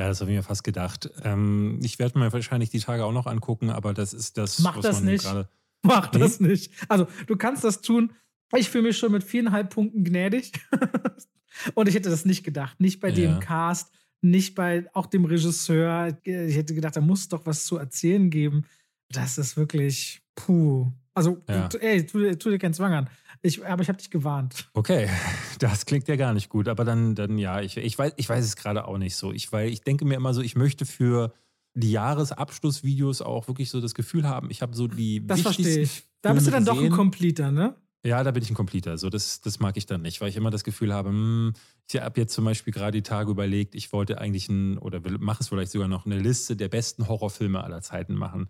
Ja, 0.00 0.06
das 0.06 0.20
habe 0.20 0.30
ich 0.30 0.36
mir 0.36 0.44
fast 0.44 0.62
gedacht. 0.62 1.10
Ähm, 1.24 1.80
ich 1.82 1.98
werde 1.98 2.20
mir 2.20 2.32
wahrscheinlich 2.32 2.70
die 2.70 2.78
Tage 2.78 3.04
auch 3.04 3.10
noch 3.12 3.26
angucken, 3.26 3.68
aber 3.70 3.92
das 3.92 4.14
ist 4.14 4.38
das, 4.38 4.60
Mach 4.60 4.76
was 4.76 4.82
das 4.84 4.96
man 4.98 5.04
nicht. 5.06 5.24
gerade. 5.24 5.48
Mach 5.82 6.12
Nee? 6.12 6.20
das 6.20 6.38
nicht. 6.38 6.72
Also, 6.88 7.08
du 7.26 7.34
kannst 7.36 7.64
das 7.64 7.80
tun. 7.80 8.12
Ich 8.56 8.70
fühle 8.70 8.84
mich 8.84 8.96
schon 8.96 9.10
mit 9.10 9.24
viereinhalb 9.24 9.70
Punkten 9.74 10.04
gnädig. 10.04 10.52
Und 11.74 11.88
ich 11.88 11.96
hätte 11.96 12.10
das 12.10 12.24
nicht 12.24 12.44
gedacht. 12.44 12.78
Nicht 12.80 13.00
bei 13.00 13.10
dem 13.10 13.32
Ja. 13.32 13.38
Cast, 13.40 13.90
nicht 14.20 14.54
bei 14.54 14.86
auch 14.94 15.06
dem 15.06 15.24
Regisseur. 15.24 16.16
Ich 16.22 16.54
hätte 16.56 16.74
gedacht, 16.76 16.94
da 16.94 17.00
muss 17.00 17.28
doch 17.28 17.44
was 17.44 17.64
zu 17.64 17.76
erzählen 17.76 18.30
geben. 18.30 18.66
Das 19.10 19.36
ist 19.36 19.56
wirklich 19.56 20.22
puh. 20.36 20.92
Also, 21.18 21.42
Ja. 21.48 21.68
ey, 21.80 22.06
tu, 22.06 22.34
tu 22.36 22.50
dir 22.50 22.58
keinen 22.58 22.74
Zwang 22.74 22.92
an. 22.92 23.10
Ich, 23.42 23.64
aber 23.64 23.82
ich 23.82 23.88
habe 23.88 23.98
dich 23.98 24.10
gewarnt. 24.10 24.70
Okay, 24.74 25.08
das 25.58 25.84
klingt 25.84 26.08
ja 26.08 26.16
gar 26.16 26.32
nicht 26.32 26.48
gut. 26.48 26.68
Aber 26.68 26.84
dann, 26.84 27.14
dann 27.14 27.38
ja, 27.38 27.60
ich, 27.60 27.76
ich, 27.76 27.98
weiß, 27.98 28.12
ich 28.16 28.28
weiß 28.28 28.44
es 28.44 28.56
gerade 28.56 28.86
auch 28.86 28.98
nicht 28.98 29.16
so. 29.16 29.32
Ich, 29.32 29.52
weil 29.52 29.68
ich 29.70 29.82
denke 29.82 30.04
mir 30.04 30.14
immer 30.14 30.32
so, 30.32 30.40
ich 30.40 30.56
möchte 30.56 30.86
für 30.86 31.32
die 31.74 31.90
Jahresabschlussvideos 31.92 33.22
auch 33.22 33.48
wirklich 33.48 33.70
so 33.70 33.80
das 33.80 33.94
Gefühl 33.94 34.28
haben, 34.28 34.50
ich 34.50 34.62
habe 34.62 34.74
so 34.74 34.86
die 34.86 35.26
Das 35.26 35.40
verstehe 35.40 35.80
ich. 35.80 36.04
Da 36.22 36.32
bist 36.32 36.46
du 36.46 36.50
dann 36.50 36.64
doch 36.64 36.80
ein. 36.80 36.90
Completer, 36.90 37.50
ne? 37.52 37.74
Ja, 38.04 38.22
da 38.22 38.30
bin 38.30 38.42
ich 38.42 38.50
ein 38.50 38.54
Completer. 38.54 38.96
So, 38.96 39.10
das, 39.10 39.40
das 39.40 39.58
mag 39.58 39.76
ich 39.76 39.86
dann 39.86 40.02
nicht, 40.02 40.20
weil 40.20 40.28
ich 40.28 40.36
immer 40.36 40.50
das 40.50 40.62
Gefühl 40.62 40.94
habe, 40.94 41.08
hm, 41.10 41.52
ich 41.88 42.00
habe 42.00 42.20
jetzt 42.20 42.32
zum 42.32 42.44
Beispiel 42.44 42.72
gerade 42.72 42.92
die 42.92 43.02
Tage 43.02 43.30
überlegt, 43.30 43.74
ich 43.74 43.92
wollte 43.92 44.18
eigentlich 44.18 44.48
ein, 44.48 44.78
oder 44.78 45.00
mache 45.18 45.42
es 45.42 45.48
vielleicht 45.48 45.72
sogar 45.72 45.88
noch, 45.88 46.06
eine 46.06 46.18
Liste 46.18 46.56
der 46.56 46.68
besten 46.68 47.08
Horrorfilme 47.08 47.62
aller 47.62 47.82
Zeiten 47.82 48.14
machen. 48.14 48.48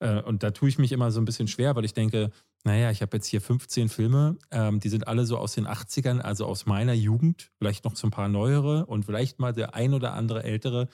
Äh, 0.00 0.22
Und 0.22 0.42
da 0.42 0.50
tue 0.50 0.68
ich 0.68 0.78
mich 0.78 0.92
immer 0.92 1.10
so 1.10 1.20
ein 1.20 1.24
bisschen 1.24 1.48
schwer, 1.48 1.76
weil 1.76 1.84
ich 1.84 1.94
denke, 1.94 2.30
naja, 2.64 2.90
ich 2.90 3.00
habe 3.00 3.16
jetzt 3.16 3.26
hier 3.26 3.40
15 3.40 3.88
Filme, 3.88 4.36
ähm, 4.50 4.80
die 4.80 4.88
sind 4.88 5.08
alle 5.08 5.24
so 5.24 5.38
aus 5.38 5.54
den 5.54 5.66
80ern, 5.66 6.20
also 6.20 6.46
aus 6.46 6.66
meiner 6.66 6.92
Jugend, 6.92 7.50
vielleicht 7.58 7.84
noch 7.84 7.96
so 7.96 8.06
ein 8.06 8.10
paar 8.10 8.28
neuere 8.28 8.86
und 8.86 9.04
vielleicht 9.04 9.38
mal 9.38 9.52
der 9.52 9.74
ein 9.74 9.94
oder 9.94 10.12
andere 10.14 10.42
ältere. 10.44 10.88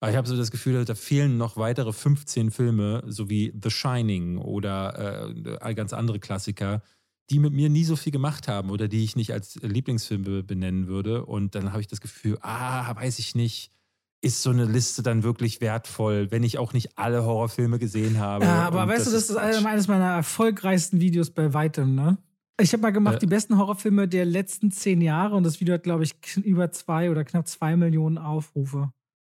Aber 0.00 0.12
ich 0.12 0.16
habe 0.16 0.28
so 0.28 0.36
das 0.36 0.52
Gefühl, 0.52 0.84
da 0.84 0.94
fehlen 0.94 1.38
noch 1.38 1.56
weitere 1.56 1.92
15 1.92 2.52
Filme, 2.52 3.02
so 3.06 3.28
wie 3.28 3.52
The 3.60 3.70
Shining 3.70 4.38
oder 4.38 5.32
äh, 5.60 5.74
ganz 5.74 5.92
andere 5.92 6.20
Klassiker, 6.20 6.82
die 7.30 7.40
mit 7.40 7.52
mir 7.52 7.68
nie 7.68 7.84
so 7.84 7.96
viel 7.96 8.12
gemacht 8.12 8.46
haben 8.46 8.70
oder 8.70 8.86
die 8.86 9.02
ich 9.02 9.16
nicht 9.16 9.32
als 9.32 9.56
Lieblingsfilme 9.56 10.44
benennen 10.44 10.86
würde. 10.86 11.26
Und 11.26 11.56
dann 11.56 11.72
habe 11.72 11.80
ich 11.80 11.88
das 11.88 12.00
Gefühl, 12.00 12.38
ah, 12.42 12.94
weiß 12.94 13.18
ich 13.18 13.34
nicht, 13.34 13.72
ist 14.20 14.42
so 14.42 14.50
eine 14.50 14.64
Liste 14.64 15.02
dann 15.02 15.22
wirklich 15.22 15.60
wertvoll, 15.60 16.30
wenn 16.30 16.42
ich 16.42 16.58
auch 16.58 16.72
nicht 16.72 16.98
alle 16.98 17.24
Horrorfilme 17.24 17.78
gesehen 17.78 18.18
habe. 18.18 18.44
Ja, 18.44 18.66
aber 18.66 18.82
Und 18.82 18.88
weißt 18.88 19.06
du, 19.06 19.10
das 19.12 19.30
ist 19.30 19.36
Quatsch. 19.36 19.64
eines 19.64 19.86
meiner 19.88 20.12
erfolgreichsten 20.14 21.00
Videos 21.00 21.30
bei 21.30 21.54
weitem, 21.54 21.94
ne? 21.94 22.18
Ich 22.60 22.72
habe 22.72 22.82
mal 22.82 22.90
gemacht, 22.90 23.16
Äh. 23.16 23.20
die 23.20 23.26
besten 23.26 23.56
Horrorfilme 23.56 24.08
der 24.08 24.24
letzten 24.24 24.72
zehn 24.72 25.00
Jahre 25.00 25.36
und 25.36 25.44
das 25.44 25.60
Video 25.60 25.74
hat, 25.74 25.84
glaube 25.84 26.02
ich, 26.02 26.14
über 26.38 26.72
zwei 26.72 27.10
oder 27.10 27.22
knapp 27.24 27.46
zwei 27.46 27.76
Millionen 27.76 28.18
Aufrufe. 28.18 28.90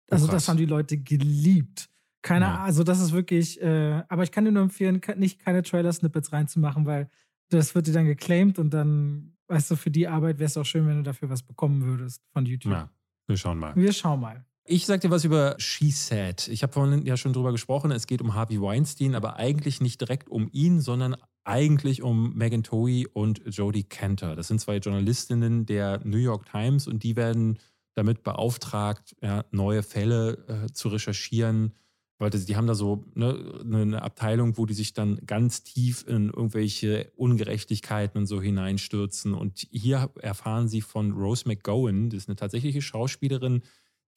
Also, 0.09 0.27
Oh, 0.27 0.31
das 0.31 0.47
haben 0.47 0.55
die 0.57 0.65
Leute 0.65 0.97
geliebt. 0.97 1.89
Keine 2.21 2.45
Ja. 2.45 2.51
Ahnung, 2.53 2.65
also 2.65 2.83
das 2.85 3.01
ist 3.01 3.11
wirklich, 3.11 3.61
äh, 3.61 4.03
aber 4.07 4.23
ich 4.23 4.31
kann 4.31 4.45
dir 4.45 4.51
nur 4.53 4.63
empfehlen, 4.63 5.01
nicht 5.17 5.39
keine 5.39 5.61
Trailer-Snippets 5.63 6.31
reinzumachen, 6.31 6.85
weil 6.85 7.09
das 7.49 7.75
wird 7.75 7.87
dir 7.87 7.93
dann 7.93 8.05
geclaimed 8.05 8.57
und 8.59 8.69
dann, 8.73 9.35
weißt 9.49 9.71
du, 9.71 9.75
für 9.75 9.91
die 9.91 10.07
Arbeit 10.07 10.39
wäre 10.39 10.47
es 10.47 10.55
auch 10.57 10.65
schön, 10.65 10.87
wenn 10.87 10.95
du 10.97 11.03
dafür 11.03 11.29
was 11.29 11.43
bekommen 11.43 11.81
würdest 11.83 12.23
von 12.31 12.45
YouTube. 12.45 12.71
Ja, 12.71 12.89
wir 13.27 13.35
schauen 13.37 13.59
mal. 13.59 13.75
Wir 13.75 13.91
schauen 13.91 14.21
mal. 14.21 14.45
Ich 14.69 14.85
sag 14.85 14.99
dir 14.99 15.09
was 15.09 15.23
über 15.23 15.55
She 15.59 15.91
Said. 15.91 16.49
Ich 16.49 16.61
habe 16.61 16.73
vorhin 16.73 17.05
ja 17.05 17.15
schon 17.15 17.31
drüber 17.31 17.53
gesprochen. 17.53 17.89
Es 17.91 18.05
geht 18.05 18.21
um 18.21 18.33
Harvey 18.33 18.61
Weinstein, 18.61 19.15
aber 19.15 19.37
eigentlich 19.37 19.79
nicht 19.79 20.01
direkt 20.01 20.27
um 20.27 20.49
ihn, 20.51 20.81
sondern 20.81 21.15
eigentlich 21.45 22.03
um 22.03 22.35
Megan 22.35 22.63
Toey 22.63 23.07
und 23.07 23.41
Jodie 23.45 23.85
Cantor. 23.85 24.35
Das 24.35 24.49
sind 24.49 24.59
zwei 24.59 24.77
Journalistinnen 24.77 25.65
der 25.65 26.01
New 26.03 26.17
York 26.17 26.51
Times 26.51 26.85
und 26.85 27.03
die 27.03 27.15
werden 27.15 27.59
damit 27.95 28.23
beauftragt, 28.23 29.15
ja, 29.21 29.45
neue 29.51 29.83
Fälle 29.83 30.65
äh, 30.65 30.73
zu 30.73 30.89
recherchieren. 30.89 31.71
Weil 32.19 32.31
die 32.31 32.55
haben 32.57 32.67
da 32.67 32.75
so 32.75 33.05
ne, 33.13 33.61
eine 33.63 34.01
Abteilung, 34.01 34.57
wo 34.57 34.65
die 34.65 34.73
sich 34.73 34.91
dann 34.91 35.21
ganz 35.25 35.63
tief 35.63 36.03
in 36.05 36.25
irgendwelche 36.25 37.09
Ungerechtigkeiten 37.15 38.17
und 38.19 38.27
so 38.27 38.41
hineinstürzen. 38.41 39.33
Und 39.33 39.65
hier 39.71 40.09
erfahren 40.19 40.67
sie 40.67 40.81
von 40.81 41.13
Rose 41.13 41.47
McGowan, 41.47 42.09
das 42.09 42.23
ist 42.23 42.29
eine 42.29 42.35
tatsächliche 42.35 42.81
Schauspielerin, 42.81 43.61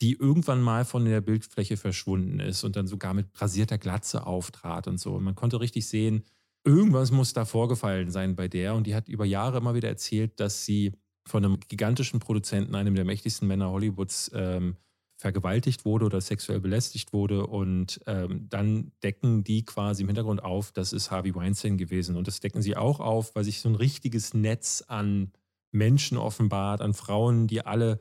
die 0.00 0.14
irgendwann 0.14 0.62
mal 0.62 0.84
von 0.84 1.04
der 1.04 1.20
Bildfläche 1.20 1.76
verschwunden 1.76 2.40
ist 2.40 2.64
und 2.64 2.76
dann 2.76 2.86
sogar 2.86 3.14
mit 3.14 3.26
rasierter 3.40 3.78
Glatze 3.78 4.26
auftrat 4.26 4.88
und 4.88 4.98
so. 4.98 5.14
Und 5.14 5.24
man 5.24 5.34
konnte 5.34 5.60
richtig 5.60 5.86
sehen, 5.86 6.24
irgendwas 6.64 7.10
muss 7.10 7.32
da 7.32 7.44
vorgefallen 7.44 8.10
sein 8.10 8.34
bei 8.34 8.48
der. 8.48 8.74
Und 8.74 8.86
die 8.86 8.94
hat 8.94 9.08
über 9.08 9.24
Jahre 9.24 9.58
immer 9.58 9.74
wieder 9.74 9.88
erzählt, 9.88 10.40
dass 10.40 10.64
sie 10.64 10.92
von 11.26 11.44
einem 11.44 11.60
gigantischen 11.68 12.18
Produzenten, 12.18 12.74
einem 12.74 12.94
der 12.94 13.04
mächtigsten 13.04 13.46
Männer 13.46 13.70
Hollywoods, 13.70 14.30
ähm, 14.34 14.76
vergewaltigt 15.20 15.84
wurde 15.84 16.06
oder 16.06 16.20
sexuell 16.22 16.60
belästigt 16.60 17.12
wurde. 17.12 17.46
Und 17.46 18.00
ähm, 18.06 18.46
dann 18.48 18.92
decken 19.02 19.44
die 19.44 19.66
quasi 19.66 20.02
im 20.02 20.08
Hintergrund 20.08 20.42
auf, 20.42 20.72
das 20.72 20.94
ist 20.94 21.10
Harvey 21.10 21.34
Weinstein 21.34 21.76
gewesen. 21.76 22.16
Und 22.16 22.26
das 22.26 22.40
decken 22.40 22.62
sie 22.62 22.74
auch 22.74 23.00
auf, 23.00 23.34
weil 23.34 23.44
sich 23.44 23.60
so 23.60 23.68
ein 23.68 23.74
richtiges 23.74 24.32
Netz 24.32 24.82
an 24.86 25.32
Menschen 25.72 26.16
offenbart, 26.16 26.80
an 26.80 26.94
Frauen, 26.94 27.46
die 27.46 27.64
alle 27.64 27.98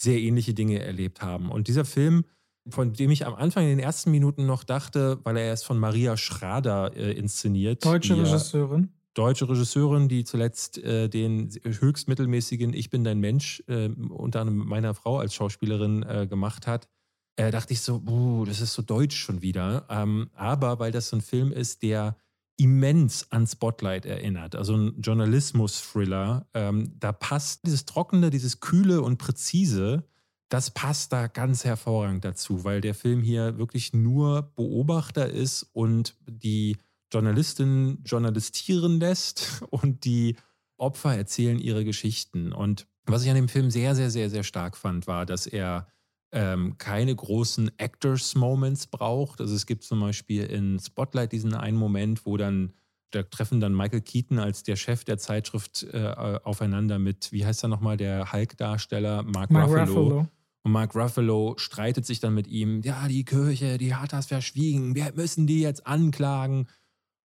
sehr 0.00 0.18
ähnliche 0.18 0.54
Dinge 0.54 0.80
erlebt 0.80 1.22
haben. 1.22 1.50
Und 1.50 1.68
dieser 1.68 1.84
Film, 1.84 2.24
von 2.68 2.92
dem 2.92 3.10
ich 3.10 3.26
am 3.26 3.34
Anfang 3.34 3.64
in 3.64 3.70
den 3.70 3.78
ersten 3.78 4.10
Minuten 4.10 4.46
noch 4.46 4.64
dachte, 4.64 5.18
weil 5.24 5.36
er 5.36 5.52
ist 5.52 5.64
von 5.64 5.78
Maria 5.78 6.16
Schrader 6.16 6.94
äh, 6.96 7.12
inszeniert. 7.12 7.84
Deutsche 7.84 8.14
die 8.14 8.20
Regisseurin. 8.20 8.90
deutsche 9.14 9.48
Regisseurin, 9.48 10.08
die 10.08 10.24
zuletzt 10.24 10.78
äh, 10.78 11.08
den 11.08 11.50
höchst 11.64 12.08
mittelmäßigen 12.08 12.72
Ich 12.72 12.90
bin 12.90 13.04
dein 13.04 13.18
Mensch 13.18 13.62
äh, 13.66 13.88
unter 13.88 14.40
anderem 14.40 14.60
mit 14.60 14.68
meiner 14.68 14.94
Frau 14.94 15.18
als 15.18 15.34
Schauspielerin 15.34 16.02
äh, 16.02 16.26
gemacht 16.26 16.66
hat, 16.66 16.88
äh, 17.36 17.50
dachte 17.50 17.72
ich 17.72 17.80
so, 17.80 18.02
uh, 18.06 18.44
das 18.44 18.60
ist 18.60 18.74
so 18.74 18.82
deutsch 18.82 19.16
schon 19.16 19.40
wieder. 19.40 19.86
Ähm, 19.88 20.28
aber 20.34 20.78
weil 20.78 20.92
das 20.92 21.08
so 21.08 21.16
ein 21.16 21.22
Film 21.22 21.52
ist, 21.52 21.82
der 21.82 22.16
immens 22.60 23.26
an 23.30 23.46
Spotlight 23.46 24.04
erinnert, 24.04 24.54
also 24.54 24.76
ein 24.76 25.00
Journalismus-Thriller, 25.00 26.46
ähm, 26.52 26.92
da 27.00 27.10
passt 27.12 27.66
dieses 27.66 27.86
Trockene, 27.86 28.28
dieses 28.28 28.60
Kühle 28.60 29.00
und 29.00 29.16
Präzise, 29.16 30.04
das 30.50 30.70
passt 30.70 31.12
da 31.12 31.26
ganz 31.26 31.64
hervorragend 31.64 32.24
dazu, 32.24 32.64
weil 32.64 32.82
der 32.82 32.94
Film 32.94 33.22
hier 33.22 33.56
wirklich 33.56 33.94
nur 33.94 34.52
Beobachter 34.56 35.30
ist 35.30 35.62
und 35.72 36.16
die 36.26 36.76
Journalistin 37.10 38.02
journalistieren 38.04 39.00
lässt 39.00 39.62
und 39.70 40.04
die 40.04 40.36
Opfer 40.76 41.16
erzählen 41.16 41.58
ihre 41.58 41.84
Geschichten. 41.84 42.52
Und 42.52 42.86
was 43.06 43.22
ich 43.22 43.30
an 43.30 43.36
dem 43.36 43.48
Film 43.48 43.70
sehr, 43.70 43.94
sehr, 43.94 44.10
sehr, 44.10 44.28
sehr 44.28 44.42
stark 44.42 44.76
fand, 44.76 45.06
war, 45.06 45.24
dass 45.24 45.46
er 45.46 45.86
ähm, 46.32 46.76
keine 46.78 47.14
großen 47.14 47.70
Actors-Moments 47.78 48.86
braucht. 48.86 49.40
Also 49.40 49.54
es 49.54 49.66
gibt 49.66 49.84
zum 49.84 50.00
Beispiel 50.00 50.44
in 50.44 50.78
Spotlight 50.78 51.32
diesen 51.32 51.54
einen 51.54 51.76
Moment, 51.76 52.24
wo 52.26 52.36
dann 52.36 52.72
da 53.10 53.22
treffen 53.24 53.60
dann 53.60 53.74
Michael 53.74 54.02
Keaton 54.02 54.38
als 54.38 54.62
der 54.62 54.76
Chef 54.76 55.04
der 55.04 55.18
Zeitschrift 55.18 55.82
äh, 55.92 56.14
aufeinander 56.44 56.98
mit, 56.98 57.32
wie 57.32 57.44
heißt 57.44 57.64
er 57.64 57.68
nochmal, 57.68 57.96
der 57.96 58.32
Hulk-Darsteller 58.32 59.24
Mark, 59.24 59.50
Mark 59.50 59.68
Ruffalo. 59.68 60.02
Ruffalo. 60.02 60.28
Und 60.62 60.72
Mark 60.72 60.94
Ruffalo 60.94 61.54
streitet 61.56 62.04
sich 62.06 62.20
dann 62.20 62.34
mit 62.34 62.46
ihm, 62.46 62.82
ja, 62.82 63.08
die 63.08 63.24
Kirche, 63.24 63.78
die 63.78 63.94
hat 63.94 64.12
das 64.12 64.26
verschwiegen, 64.26 64.94
wir 64.94 65.12
müssen 65.14 65.46
die 65.46 65.60
jetzt 65.60 65.86
anklagen. 65.86 66.68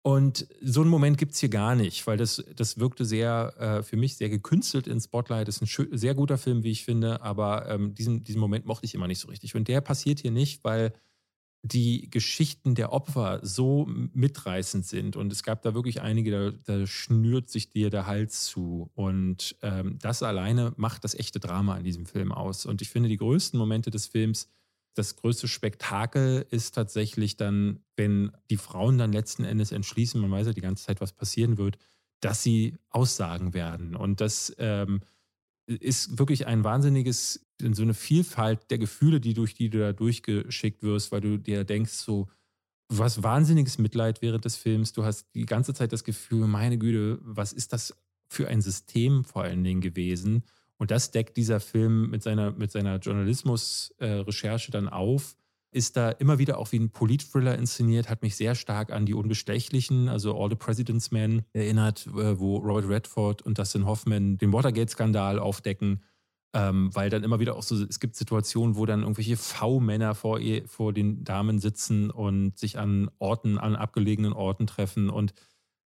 Und 0.06 0.46
so 0.60 0.82
einen 0.82 0.90
Moment 0.90 1.16
gibt 1.16 1.32
es 1.32 1.40
hier 1.40 1.48
gar 1.48 1.74
nicht, 1.74 2.06
weil 2.06 2.18
das, 2.18 2.44
das 2.56 2.78
wirkte 2.78 3.06
sehr, 3.06 3.54
äh, 3.58 3.82
für 3.82 3.96
mich 3.96 4.16
sehr 4.16 4.28
gekünstelt 4.28 4.86
in 4.86 5.00
Spotlight. 5.00 5.48
Das 5.48 5.56
ist 5.56 5.62
ein 5.62 5.66
schö- 5.66 5.96
sehr 5.96 6.14
guter 6.14 6.36
Film, 6.36 6.62
wie 6.62 6.72
ich 6.72 6.84
finde, 6.84 7.22
aber 7.22 7.70
ähm, 7.70 7.94
diesen, 7.94 8.22
diesen 8.22 8.38
Moment 8.38 8.66
mochte 8.66 8.84
ich 8.84 8.94
immer 8.94 9.08
nicht 9.08 9.20
so 9.20 9.28
richtig. 9.28 9.54
Und 9.54 9.66
der 9.66 9.80
passiert 9.80 10.20
hier 10.20 10.30
nicht, 10.30 10.62
weil 10.62 10.92
die 11.62 12.10
Geschichten 12.10 12.74
der 12.74 12.92
Opfer 12.92 13.40
so 13.42 13.86
mitreißend 13.88 14.84
sind. 14.84 15.16
Und 15.16 15.32
es 15.32 15.42
gab 15.42 15.62
da 15.62 15.72
wirklich 15.72 16.02
einige, 16.02 16.30
da, 16.30 16.50
da 16.50 16.86
schnürt 16.86 17.48
sich 17.48 17.70
dir 17.70 17.88
der 17.88 18.06
Hals 18.06 18.44
zu. 18.44 18.90
Und 18.94 19.56
ähm, 19.62 19.98
das 20.02 20.22
alleine 20.22 20.74
macht 20.76 21.04
das 21.04 21.14
echte 21.14 21.40
Drama 21.40 21.76
an 21.76 21.84
diesem 21.84 22.04
Film 22.04 22.30
aus. 22.30 22.66
Und 22.66 22.82
ich 22.82 22.90
finde, 22.90 23.08
die 23.08 23.16
größten 23.16 23.58
Momente 23.58 23.90
des 23.90 24.06
Films, 24.06 24.50
das 24.94 25.16
größte 25.16 25.48
Spektakel 25.48 26.46
ist 26.50 26.74
tatsächlich 26.74 27.36
dann, 27.36 27.80
wenn 27.96 28.32
die 28.50 28.56
Frauen 28.56 28.98
dann 28.98 29.12
letzten 29.12 29.44
Endes 29.44 29.72
entschließen, 29.72 30.20
man 30.20 30.30
weiß 30.30 30.46
ja 30.46 30.52
die 30.52 30.60
ganze 30.60 30.84
Zeit, 30.84 31.00
was 31.00 31.12
passieren 31.12 31.58
wird, 31.58 31.78
dass 32.20 32.42
sie 32.42 32.76
Aussagen 32.90 33.54
werden. 33.54 33.96
Und 33.96 34.20
das 34.20 34.54
ähm, 34.58 35.00
ist 35.66 36.18
wirklich 36.18 36.46
ein 36.46 36.64
wahnsinniges, 36.64 37.44
so 37.60 37.82
eine 37.82 37.94
Vielfalt 37.94 38.70
der 38.70 38.78
Gefühle, 38.78 39.20
die 39.20 39.34
durch 39.34 39.54
die 39.54 39.68
du 39.68 39.80
da 39.80 39.92
durchgeschickt 39.92 40.82
wirst, 40.82 41.12
weil 41.12 41.20
du 41.20 41.38
dir 41.38 41.64
denkst, 41.64 41.92
so, 41.92 42.28
hast 42.96 43.22
wahnsinniges 43.22 43.78
Mitleid 43.78 44.22
während 44.22 44.44
des 44.44 44.56
Films. 44.56 44.92
Du 44.92 45.04
hast 45.04 45.26
die 45.34 45.46
ganze 45.46 45.74
Zeit 45.74 45.92
das 45.92 46.04
Gefühl, 46.04 46.46
meine 46.46 46.78
Güte, 46.78 47.18
was 47.22 47.52
ist 47.52 47.72
das 47.72 47.96
für 48.28 48.48
ein 48.48 48.60
System 48.60 49.24
vor 49.24 49.42
allen 49.42 49.64
Dingen 49.64 49.80
gewesen? 49.80 50.44
Und 50.78 50.90
das 50.90 51.10
deckt 51.10 51.36
dieser 51.36 51.60
Film 51.60 52.10
mit 52.10 52.22
seiner, 52.22 52.50
mit 52.52 52.72
seiner 52.72 52.96
Journalismus-Recherche 52.98 54.70
dann 54.70 54.88
auf. 54.88 55.36
Ist 55.70 55.96
da 55.96 56.10
immer 56.10 56.38
wieder 56.38 56.58
auch 56.58 56.70
wie 56.70 56.78
ein 56.78 56.90
Polit-Thriller 56.90 57.58
inszeniert, 57.58 58.08
hat 58.08 58.22
mich 58.22 58.36
sehr 58.36 58.54
stark 58.54 58.92
an 58.92 59.06
die 59.06 59.14
Unbestechlichen, 59.14 60.08
also 60.08 60.40
All 60.40 60.48
the 60.48 60.56
President's 60.56 61.10
Men 61.10 61.42
erinnert, 61.52 62.06
äh, 62.06 62.38
wo 62.38 62.58
Robert 62.58 62.88
Redford 62.88 63.42
und 63.42 63.58
Dustin 63.58 63.84
Hoffman 63.86 64.38
den 64.38 64.52
Watergate-Skandal 64.52 65.38
aufdecken. 65.38 66.02
ähm, 66.54 66.94
weil 66.94 67.10
dann 67.10 67.24
immer 67.24 67.40
wieder 67.40 67.56
auch 67.56 67.64
so, 67.64 67.74
es 67.84 67.98
gibt 67.98 68.14
Situationen, 68.14 68.76
wo 68.76 68.86
dann 68.86 69.00
irgendwelche 69.00 69.36
V-Männer 69.36 70.14
vor, 70.14 70.38
vor 70.66 70.92
den 70.92 71.24
Damen 71.24 71.58
sitzen 71.58 72.10
und 72.10 72.56
sich 72.56 72.78
an 72.78 73.10
Orten, 73.18 73.58
an 73.58 73.74
abgelegenen 73.74 74.32
Orten 74.32 74.68
treffen 74.68 75.10
und 75.10 75.34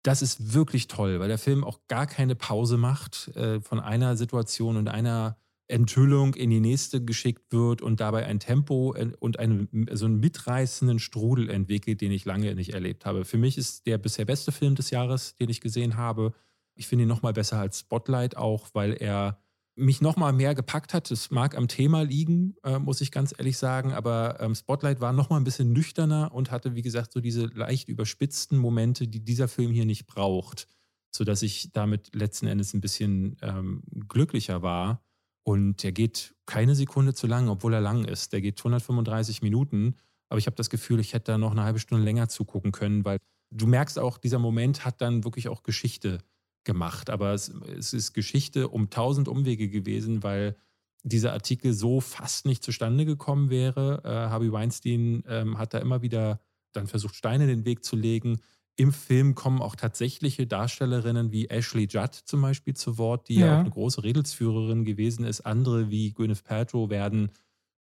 das 0.03 0.23
ist 0.23 0.55
wirklich 0.55 0.89
toll, 0.89 1.21
weil 1.21 1.29
der 1.29 1.39
Film 1.39 1.65
auch 1.65 1.81
gar 1.89 2.07
keine 2.07 2.35
Pause 2.35 2.77
macht, 2.77 3.29
äh, 3.37 3.61
von 3.61 3.81
einer 3.81 4.17
Situation 4.17 4.77
und 4.77 4.89
einer 4.89 5.37
Enthüllung 5.69 6.35
in 6.35 6.51
die 6.51 6.61
nächste 6.61 7.05
geschickt 7.05 7.53
wird 7.53 7.83
und 7.83 8.01
dabei 8.01 8.27
ein 8.27 8.41
Tempo 8.41 8.95
und 9.21 9.39
einen, 9.39 9.69
so 9.93 10.05
einen 10.05 10.21
mitreißenden 10.21 10.99
Strudel 10.99 11.49
entwickelt, 11.49 12.01
den 12.01 12.13
ich 12.13 12.25
lange 12.25 12.55
nicht 12.55 12.75
erlebt 12.75 13.07
habe. 13.07 13.25
Für 13.25 13.39
mich 13.39 13.57
ist 13.57 13.87
der 13.87 13.97
bisher 13.99 14.27
beste 14.27 14.53
Film 14.53 14.75
des 14.75 14.91
Jahres, 14.91 15.35
den 15.37 15.49
ich 15.49 15.61
gesehen 15.61 15.97
habe. 15.97 16.35
Ich 16.75 16.89
finde 16.89 17.05
ihn 17.05 17.09
noch 17.09 17.23
mal 17.23 17.33
besser 17.33 17.59
als 17.59 17.81
Spotlight 17.81 18.37
auch, 18.37 18.69
weil 18.75 18.93
er 18.93 19.42
mich 19.75 20.01
noch 20.01 20.17
mal 20.17 20.33
mehr 20.33 20.55
gepackt 20.55 20.93
hat. 20.93 21.11
Es 21.11 21.31
mag 21.31 21.57
am 21.57 21.69
Thema 21.69 22.03
liegen, 22.03 22.57
äh, 22.63 22.79
muss 22.79 23.01
ich 23.01 23.11
ganz 23.11 23.35
ehrlich 23.37 23.57
sagen, 23.57 23.93
aber 23.93 24.39
ähm, 24.41 24.55
Spotlight 24.55 25.01
war 25.01 25.13
noch 25.13 25.31
mal 25.31 25.39
ein 25.39 25.45
bisschen 25.45 25.73
nüchterner 25.73 26.33
und 26.33 26.51
hatte, 26.51 26.75
wie 26.75 26.83
gesagt, 26.83 27.13
so 27.13 27.21
diese 27.21 27.47
leicht 27.47 27.89
überspitzten 27.89 28.59
Momente, 28.59 29.09
die 29.09 29.25
dieser 29.25 29.49
Film 29.49 29.73
hier 29.73 29.87
nicht 29.87 30.07
braucht, 30.07 30.67
sodass 31.11 31.43
ich 31.43 31.73
damit 31.73 32.15
letzten 32.15 32.47
Endes 32.47 32.75
ein 32.75 32.81
bisschen 32.81 33.37
ähm, 33.41 33.83
glücklicher 34.09 34.63
war. 34.63 35.03
Und 35.45 35.83
der 35.83 35.93
geht 35.93 36.35
keine 36.47 36.75
Sekunde 36.75 37.15
zu 37.15 37.27
lang, 37.27 37.49
obwohl 37.49 37.75
er 37.75 37.81
lang 37.81 38.05
ist. 38.05 38.33
Der 38.33 38.41
geht 38.41 38.61
135 38.61 39.43
Minuten, 39.43 39.97
aber 40.29 40.39
ich 40.39 40.47
habe 40.47 40.57
das 40.57 40.71
Gefühl, 40.71 41.01
ich 41.01 41.15
hätte 41.15 41.33
da 41.33 41.39
noch 41.39 41.51
eine 41.51 41.65
halbe 41.65 41.79
Stunde 41.79 42.05
länger 42.05 42.29
zugucken 42.29 42.73
können, 42.73 43.05
weil 43.05 43.19
du 43.51 43.67
merkst 43.67 43.99
auch, 43.99 44.19
dieser 44.19 44.39
Moment 44.39 44.85
hat 44.85 45.01
dann 45.01 45.25
wirklich 45.25 45.49
auch 45.49 45.63
Geschichte 45.63 46.19
gemacht. 46.65 47.11
Aber 47.11 47.33
es, 47.33 47.49
es 47.49 47.93
ist 47.93 48.13
Geschichte 48.13 48.69
um 48.69 48.91
tausend 48.91 49.29
Umwege 49.29 49.69
gewesen, 49.69 50.23
weil 50.23 50.57
dieser 51.05 51.33
Artikel 51.33 51.73
so 51.73 52.01
fast 52.01 52.47
nicht 52.47 52.63
zustande 52.63 53.05
gekommen 53.05 53.51
wäre. 53.51 54.03
Äh, 54.05 54.31
Harvey 54.31 54.53
Weinstein 54.53 55.25
ähm, 55.27 55.59
hat 55.59 55.75
da 55.75 55.79
immer 55.79 56.03
wieder 56.03 56.41
dann 56.73 56.87
versucht, 56.87 57.17
Steine 57.17 57.45
in 57.45 57.51
den 57.51 57.65
Weg 57.65 57.85
zu 57.85 57.97
legen. 57.97 58.41
Im 58.77 58.93
Film 58.93 59.35
kommen 59.35 59.61
auch 59.61 59.77
tatsächliche 59.77 60.47
Darstellerinnen 60.47 61.31
wie 61.31 61.49
Ashley 61.49 61.87
Judd 61.91 62.15
zum 62.15 62.41
Beispiel 62.41 62.75
zu 62.75 62.97
Wort, 62.97 63.29
die 63.29 63.35
ja, 63.35 63.47
ja 63.47 63.55
auch 63.57 63.61
eine 63.61 63.71
große 63.71 64.03
Redelsführerin 64.03 64.85
gewesen 64.85 65.25
ist. 65.25 65.43
Andere 65.43 65.91
wie 65.91 66.13
Gwyneth 66.13 66.45
Paltrow 66.45 66.89
werden 66.89 67.31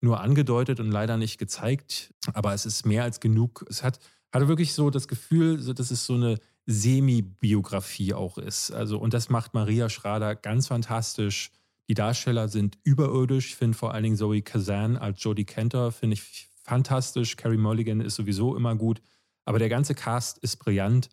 nur 0.01 0.19
angedeutet 0.19 0.79
und 0.79 0.91
leider 0.91 1.15
nicht 1.17 1.37
gezeigt. 1.37 2.13
Aber 2.33 2.53
es 2.53 2.65
ist 2.65 2.85
mehr 2.85 3.03
als 3.03 3.19
genug. 3.19 3.65
Es 3.69 3.83
hat, 3.83 3.99
hatte 4.33 4.47
wirklich 4.47 4.73
so 4.73 4.89
das 4.89 5.07
Gefühl, 5.07 5.63
dass 5.73 5.91
es 5.91 6.05
so 6.05 6.15
eine 6.15 6.39
Semi-Biografie 6.65 8.13
auch 8.13 8.38
ist. 8.38 8.71
Also, 8.71 8.97
und 8.99 9.13
das 9.13 9.29
macht 9.29 9.53
Maria 9.53 9.89
Schrader 9.89 10.35
ganz 10.35 10.67
fantastisch. 10.67 11.51
Die 11.89 11.93
Darsteller 11.93 12.47
sind 12.47 12.77
überirdisch. 12.83 13.47
Ich 13.47 13.55
finde 13.55 13.77
vor 13.77 13.93
allen 13.93 14.03
Dingen 14.03 14.15
Zoe 14.15 14.41
Kazan 14.41 14.97
als 14.97 15.23
Jodie 15.23 15.45
Cantor, 15.45 15.91
finde 15.91 16.13
ich 16.13 16.47
fantastisch. 16.63 17.35
Carrie 17.35 17.57
Mulligan 17.57 18.01
ist 18.01 18.15
sowieso 18.15 18.55
immer 18.55 18.75
gut. 18.75 19.01
Aber 19.45 19.59
der 19.59 19.69
ganze 19.69 19.95
Cast 19.95 20.38
ist 20.38 20.57
brillant. 20.57 21.09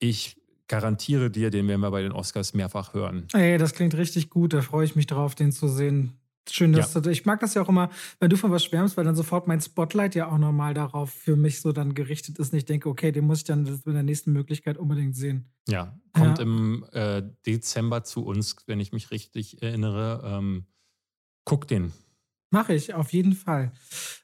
Ich 0.00 0.36
garantiere 0.66 1.30
dir, 1.30 1.50
den 1.50 1.66
werden 1.66 1.80
wir 1.80 1.90
bei 1.90 2.02
den 2.02 2.12
Oscars 2.12 2.52
mehrfach 2.52 2.92
hören. 2.92 3.26
Ey, 3.32 3.56
das 3.58 3.72
klingt 3.72 3.94
richtig 3.94 4.28
gut. 4.28 4.52
Da 4.52 4.60
freue 4.60 4.84
ich 4.84 4.96
mich 4.96 5.06
drauf, 5.06 5.34
den 5.34 5.52
zu 5.52 5.68
sehen. 5.68 6.18
Schön, 6.50 6.72
dass 6.72 6.94
ja. 6.94 7.00
du, 7.00 7.10
ich 7.10 7.26
mag 7.26 7.40
das 7.40 7.54
ja 7.54 7.62
auch 7.62 7.68
immer, 7.68 7.90
wenn 8.20 8.30
du 8.30 8.36
von 8.36 8.50
was 8.50 8.64
schwärmst, 8.64 8.96
weil 8.96 9.04
dann 9.04 9.14
sofort 9.14 9.46
mein 9.46 9.60
Spotlight 9.60 10.14
ja 10.14 10.30
auch 10.30 10.38
nochmal 10.38 10.74
darauf 10.74 11.10
für 11.10 11.36
mich 11.36 11.60
so 11.60 11.72
dann 11.72 11.94
gerichtet 11.94 12.38
ist 12.38 12.52
und 12.52 12.58
ich 12.58 12.64
denke, 12.64 12.88
okay, 12.88 13.12
den 13.12 13.26
muss 13.26 13.38
ich 13.38 13.44
dann 13.44 13.66
in 13.66 13.92
der 13.92 14.02
nächsten 14.02 14.32
Möglichkeit 14.32 14.78
unbedingt 14.78 15.16
sehen. 15.16 15.50
Ja, 15.68 15.98
kommt 16.12 16.38
ja. 16.38 16.44
im 16.44 16.84
äh, 16.92 17.22
Dezember 17.46 18.04
zu 18.04 18.24
uns, 18.24 18.56
wenn 18.66 18.80
ich 18.80 18.92
mich 18.92 19.10
richtig 19.10 19.62
erinnere. 19.62 20.22
Ähm, 20.24 20.66
guck 21.44 21.68
den. 21.68 21.92
Mache 22.50 22.74
ich, 22.74 22.94
auf 22.94 23.12
jeden 23.12 23.34
Fall. 23.34 23.72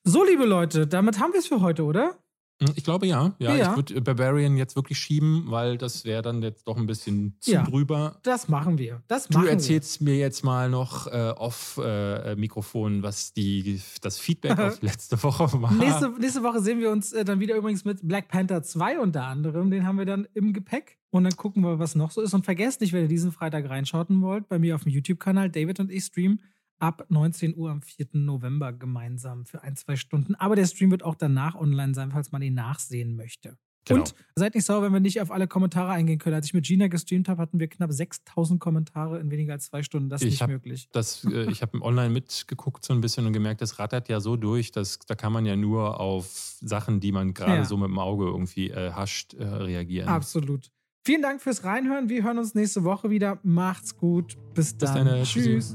So, 0.02 0.24
liebe 0.24 0.46
Leute, 0.46 0.86
damit 0.86 1.18
haben 1.18 1.32
wir 1.32 1.40
es 1.40 1.46
für 1.46 1.60
heute, 1.60 1.84
oder? 1.84 2.18
Hm, 2.62 2.72
ich 2.76 2.85
glaube 2.85 3.06
ja. 3.06 3.35
Ja, 3.39 3.55
ja. 3.55 3.70
ich 3.70 3.76
würde 3.76 4.01
Barbarian 4.01 4.56
jetzt 4.56 4.76
wirklich 4.76 4.98
schieben, 4.98 5.44
weil 5.48 5.76
das 5.76 6.05
wäre 6.05 6.22
dann 6.22 6.43
jetzt 6.43 6.66
doch 6.68 6.76
ein 6.76 6.86
bisschen 6.86 7.36
zu 7.40 7.52
ja, 7.52 7.62
drüber. 7.64 8.20
Das 8.22 8.48
machen 8.48 8.78
wir. 8.78 9.02
Das 9.09 9.28
du 9.28 9.39
machen 9.39 9.48
erzählst 9.48 10.01
wir. 10.01 10.12
mir 10.12 10.18
jetzt 10.18 10.44
mal 10.44 10.70
noch 10.70 11.06
äh, 11.06 11.32
off 11.36 11.81
äh, 11.82 12.36
Mikrofon, 12.36 13.02
was 13.02 13.32
die, 13.32 13.81
das 14.02 14.18
Feedback 14.18 14.59
auf 14.59 14.82
letzte 14.82 15.20
Woche 15.22 15.51
war. 15.60 15.72
Nächste, 15.72 16.10
nächste 16.10 16.43
Woche 16.43 16.60
sehen 16.60 16.81
wir 16.81 16.90
uns 16.90 17.12
äh, 17.12 17.24
dann 17.24 17.40
wieder 17.40 17.56
übrigens 17.56 17.85
mit 17.85 18.06
Black 18.06 18.28
Panther 18.28 18.62
2 18.62 19.01
unter 19.01 19.24
anderem. 19.24 19.70
Den 19.70 19.86
haben 19.86 19.98
wir 19.98 20.06
dann 20.06 20.28
im 20.35 20.52
Gepäck. 20.52 20.98
Und 21.10 21.22
dann 21.22 21.36
gucken 21.36 21.62
wir, 21.62 21.78
was 21.78 21.94
noch 21.94 22.10
so 22.10 22.20
ist. 22.22 22.35
Und 22.35 22.44
vergesst 22.44 22.81
nicht, 22.81 22.93
wenn 22.93 23.02
ihr 23.02 23.09
diesen 23.09 23.31
Freitag 23.31 23.70
reinschauten 23.70 24.20
wollt, 24.20 24.48
bei 24.48 24.59
mir 24.59 24.74
auf 24.74 24.82
dem 24.82 24.90
YouTube-Kanal, 24.90 25.48
David 25.48 25.78
und 25.78 25.93
ich 25.93 26.05
streamen 26.05 26.40
ab 26.78 27.06
19 27.09 27.56
Uhr 27.56 27.70
am 27.70 27.82
4. 27.82 28.09
November 28.12 28.72
gemeinsam 28.72 29.44
für 29.44 29.62
ein, 29.62 29.76
zwei 29.76 29.96
Stunden. 29.96 30.34
Aber 30.34 30.56
der 30.56 30.66
Stream 30.66 30.90
wird 30.90 31.02
auch 31.02 31.14
danach 31.14 31.55
online 31.55 31.94
sein, 31.94 32.10
falls 32.10 32.32
man 32.32 32.42
ihn 32.42 32.55
nachsehen 32.55 33.16
möchte. 33.16 33.56
Genau. 33.86 34.01
Und 34.01 34.14
seid 34.34 34.55
nicht 34.55 34.64
sauer, 34.64 34.82
wenn 34.82 34.92
wir 34.92 35.01
nicht 35.01 35.20
auf 35.20 35.30
alle 35.30 35.46
Kommentare 35.46 35.92
eingehen 35.92 36.18
können. 36.18 36.34
Als 36.34 36.46
ich 36.46 36.55
mit 36.55 36.64
Gina 36.64 36.88
gestreamt 36.88 37.28
habe, 37.28 37.42
hatten 37.42 37.60
wir 37.60 37.68
knapp 37.68 37.92
6000 37.92 38.59
Kommentare 38.59 39.20
in 39.20 39.30
weniger 39.30 39.52
als 39.52 39.66
zwei 39.66 39.82
Stunden. 39.82 40.09
Das 40.09 40.22
ist 40.22 40.34
ich 40.34 40.40
nicht 40.40 40.48
möglich. 40.48 40.88
Das, 40.92 41.24
äh, 41.24 41.51
ich 41.51 41.62
habe 41.62 41.80
online 41.82 42.10
mitgeguckt 42.10 42.84
so 42.84 42.94
ein 42.94 43.01
bisschen 43.01 43.26
und 43.26 43.32
gemerkt, 43.32 43.60
das 43.60 43.78
rattert 43.78 44.09
ja 44.09 44.20
so 44.20 44.36
durch, 44.36 44.72
dass 44.72 44.98
da 45.01 45.14
kann 45.14 45.32
man 45.32 45.44
ja 45.44 45.56
nur 45.56 46.01
auf 46.01 46.56
Sachen, 46.60 47.01
die 47.01 47.12
man 47.12 47.34
gerade 47.34 47.56
ja. 47.56 47.64
so 47.64 47.76
mit 47.76 47.88
dem 47.88 47.98
Auge 47.98 48.24
irgendwie 48.26 48.70
äh, 48.70 48.92
hascht, 48.92 49.34
äh, 49.34 49.44
reagieren. 49.44 50.09
Absolut. 50.09 50.70
Vielen 51.06 51.20
Dank 51.20 51.42
fürs 51.42 51.64
Reinhören. 51.64 52.09
Wir 52.09 52.22
hören 52.22 52.38
uns 52.38 52.55
nächste 52.55 52.84
Woche 52.84 53.10
wieder. 53.10 53.38
Macht's 53.42 53.94
gut. 53.94 54.36
Bis 54.55 54.78
dann. 54.78 55.05
Bis 55.05 55.28
Tschüss. 55.28 55.74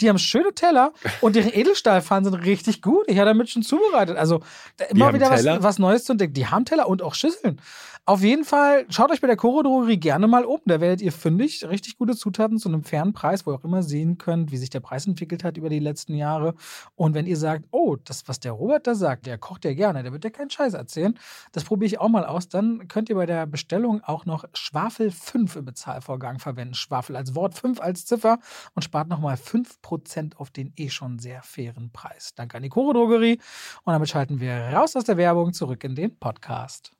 Die 0.00 0.08
haben 0.08 0.18
schöne 0.18 0.52
Teller 0.54 0.92
und 1.20 1.36
deren 1.36 1.52
Edelstahlpfannen 1.52 2.24
sind 2.24 2.34
richtig 2.44 2.82
gut. 2.82 3.04
Ich 3.06 3.18
habe 3.18 3.30
damit 3.30 3.48
schon 3.48 3.62
zubereitet. 3.62 4.16
Also 4.16 4.40
immer 4.88 5.14
wieder 5.14 5.30
was, 5.30 5.44
was, 5.62 5.78
Neues 5.78 6.04
zu 6.04 6.12
entdecken. 6.12 6.34
Die 6.34 6.46
haben 6.46 6.64
Teller 6.64 6.88
und 6.88 7.00
auch 7.00 7.14
Schüsseln. 7.14 7.60
Auf 8.06 8.20
jeden 8.20 8.44
Fall, 8.44 8.84
schaut 8.90 9.10
euch 9.10 9.22
bei 9.22 9.28
der 9.28 9.36
Koro 9.36 9.62
Drogerie 9.62 9.96
gerne 9.96 10.26
mal 10.26 10.44
um. 10.44 10.60
Da 10.66 10.78
werdet 10.78 11.00
ihr 11.00 11.10
fündig. 11.10 11.66
Richtig 11.66 11.96
gute 11.96 12.14
Zutaten 12.14 12.58
zu 12.58 12.68
einem 12.68 12.82
fairen 12.82 13.14
Preis, 13.14 13.46
wo 13.46 13.52
ihr 13.52 13.54
auch 13.54 13.64
immer 13.64 13.82
sehen 13.82 14.18
könnt, 14.18 14.52
wie 14.52 14.58
sich 14.58 14.68
der 14.68 14.80
Preis 14.80 15.06
entwickelt 15.06 15.42
hat 15.42 15.56
über 15.56 15.70
die 15.70 15.78
letzten 15.78 16.14
Jahre. 16.14 16.54
Und 16.96 17.14
wenn 17.14 17.26
ihr 17.26 17.38
sagt, 17.38 17.64
oh, 17.70 17.96
das, 17.96 18.28
was 18.28 18.40
der 18.40 18.52
Robert 18.52 18.86
da 18.86 18.94
sagt, 18.94 19.24
der 19.24 19.38
kocht 19.38 19.64
ja 19.64 19.72
gerne, 19.72 20.02
der 20.02 20.12
wird 20.12 20.22
ja 20.22 20.28
keinen 20.28 20.50
Scheiß 20.50 20.74
erzählen, 20.74 21.18
das 21.52 21.64
probiere 21.64 21.86
ich 21.86 21.98
auch 21.98 22.10
mal 22.10 22.26
aus. 22.26 22.48
Dann 22.48 22.88
könnt 22.88 23.08
ihr 23.08 23.14
bei 23.14 23.24
der 23.24 23.46
Bestellung 23.46 24.02
auch 24.04 24.26
noch 24.26 24.44
Schwafel 24.52 25.10
5 25.10 25.56
im 25.56 25.64
Bezahlvorgang 25.64 26.40
verwenden. 26.40 26.74
Schwafel 26.74 27.16
als 27.16 27.34
Wort, 27.34 27.54
5 27.54 27.80
als 27.80 28.04
Ziffer 28.04 28.38
und 28.74 28.82
spart 28.82 29.08
nochmal 29.08 29.36
5% 29.36 29.83
Prozent 29.84 30.40
auf 30.40 30.50
den 30.50 30.72
eh 30.76 30.88
schon 30.88 31.18
sehr 31.18 31.42
fairen 31.42 31.90
Preis. 31.92 32.34
Danke 32.34 32.56
an 32.56 32.62
die 32.62 32.70
Choro 32.70 32.94
Drogerie. 32.94 33.38
Und 33.84 33.92
damit 33.92 34.08
schalten 34.08 34.40
wir 34.40 34.54
raus 34.54 34.96
aus 34.96 35.04
der 35.04 35.18
Werbung 35.18 35.52
zurück 35.52 35.84
in 35.84 35.94
den 35.94 36.18
Podcast. 36.18 36.90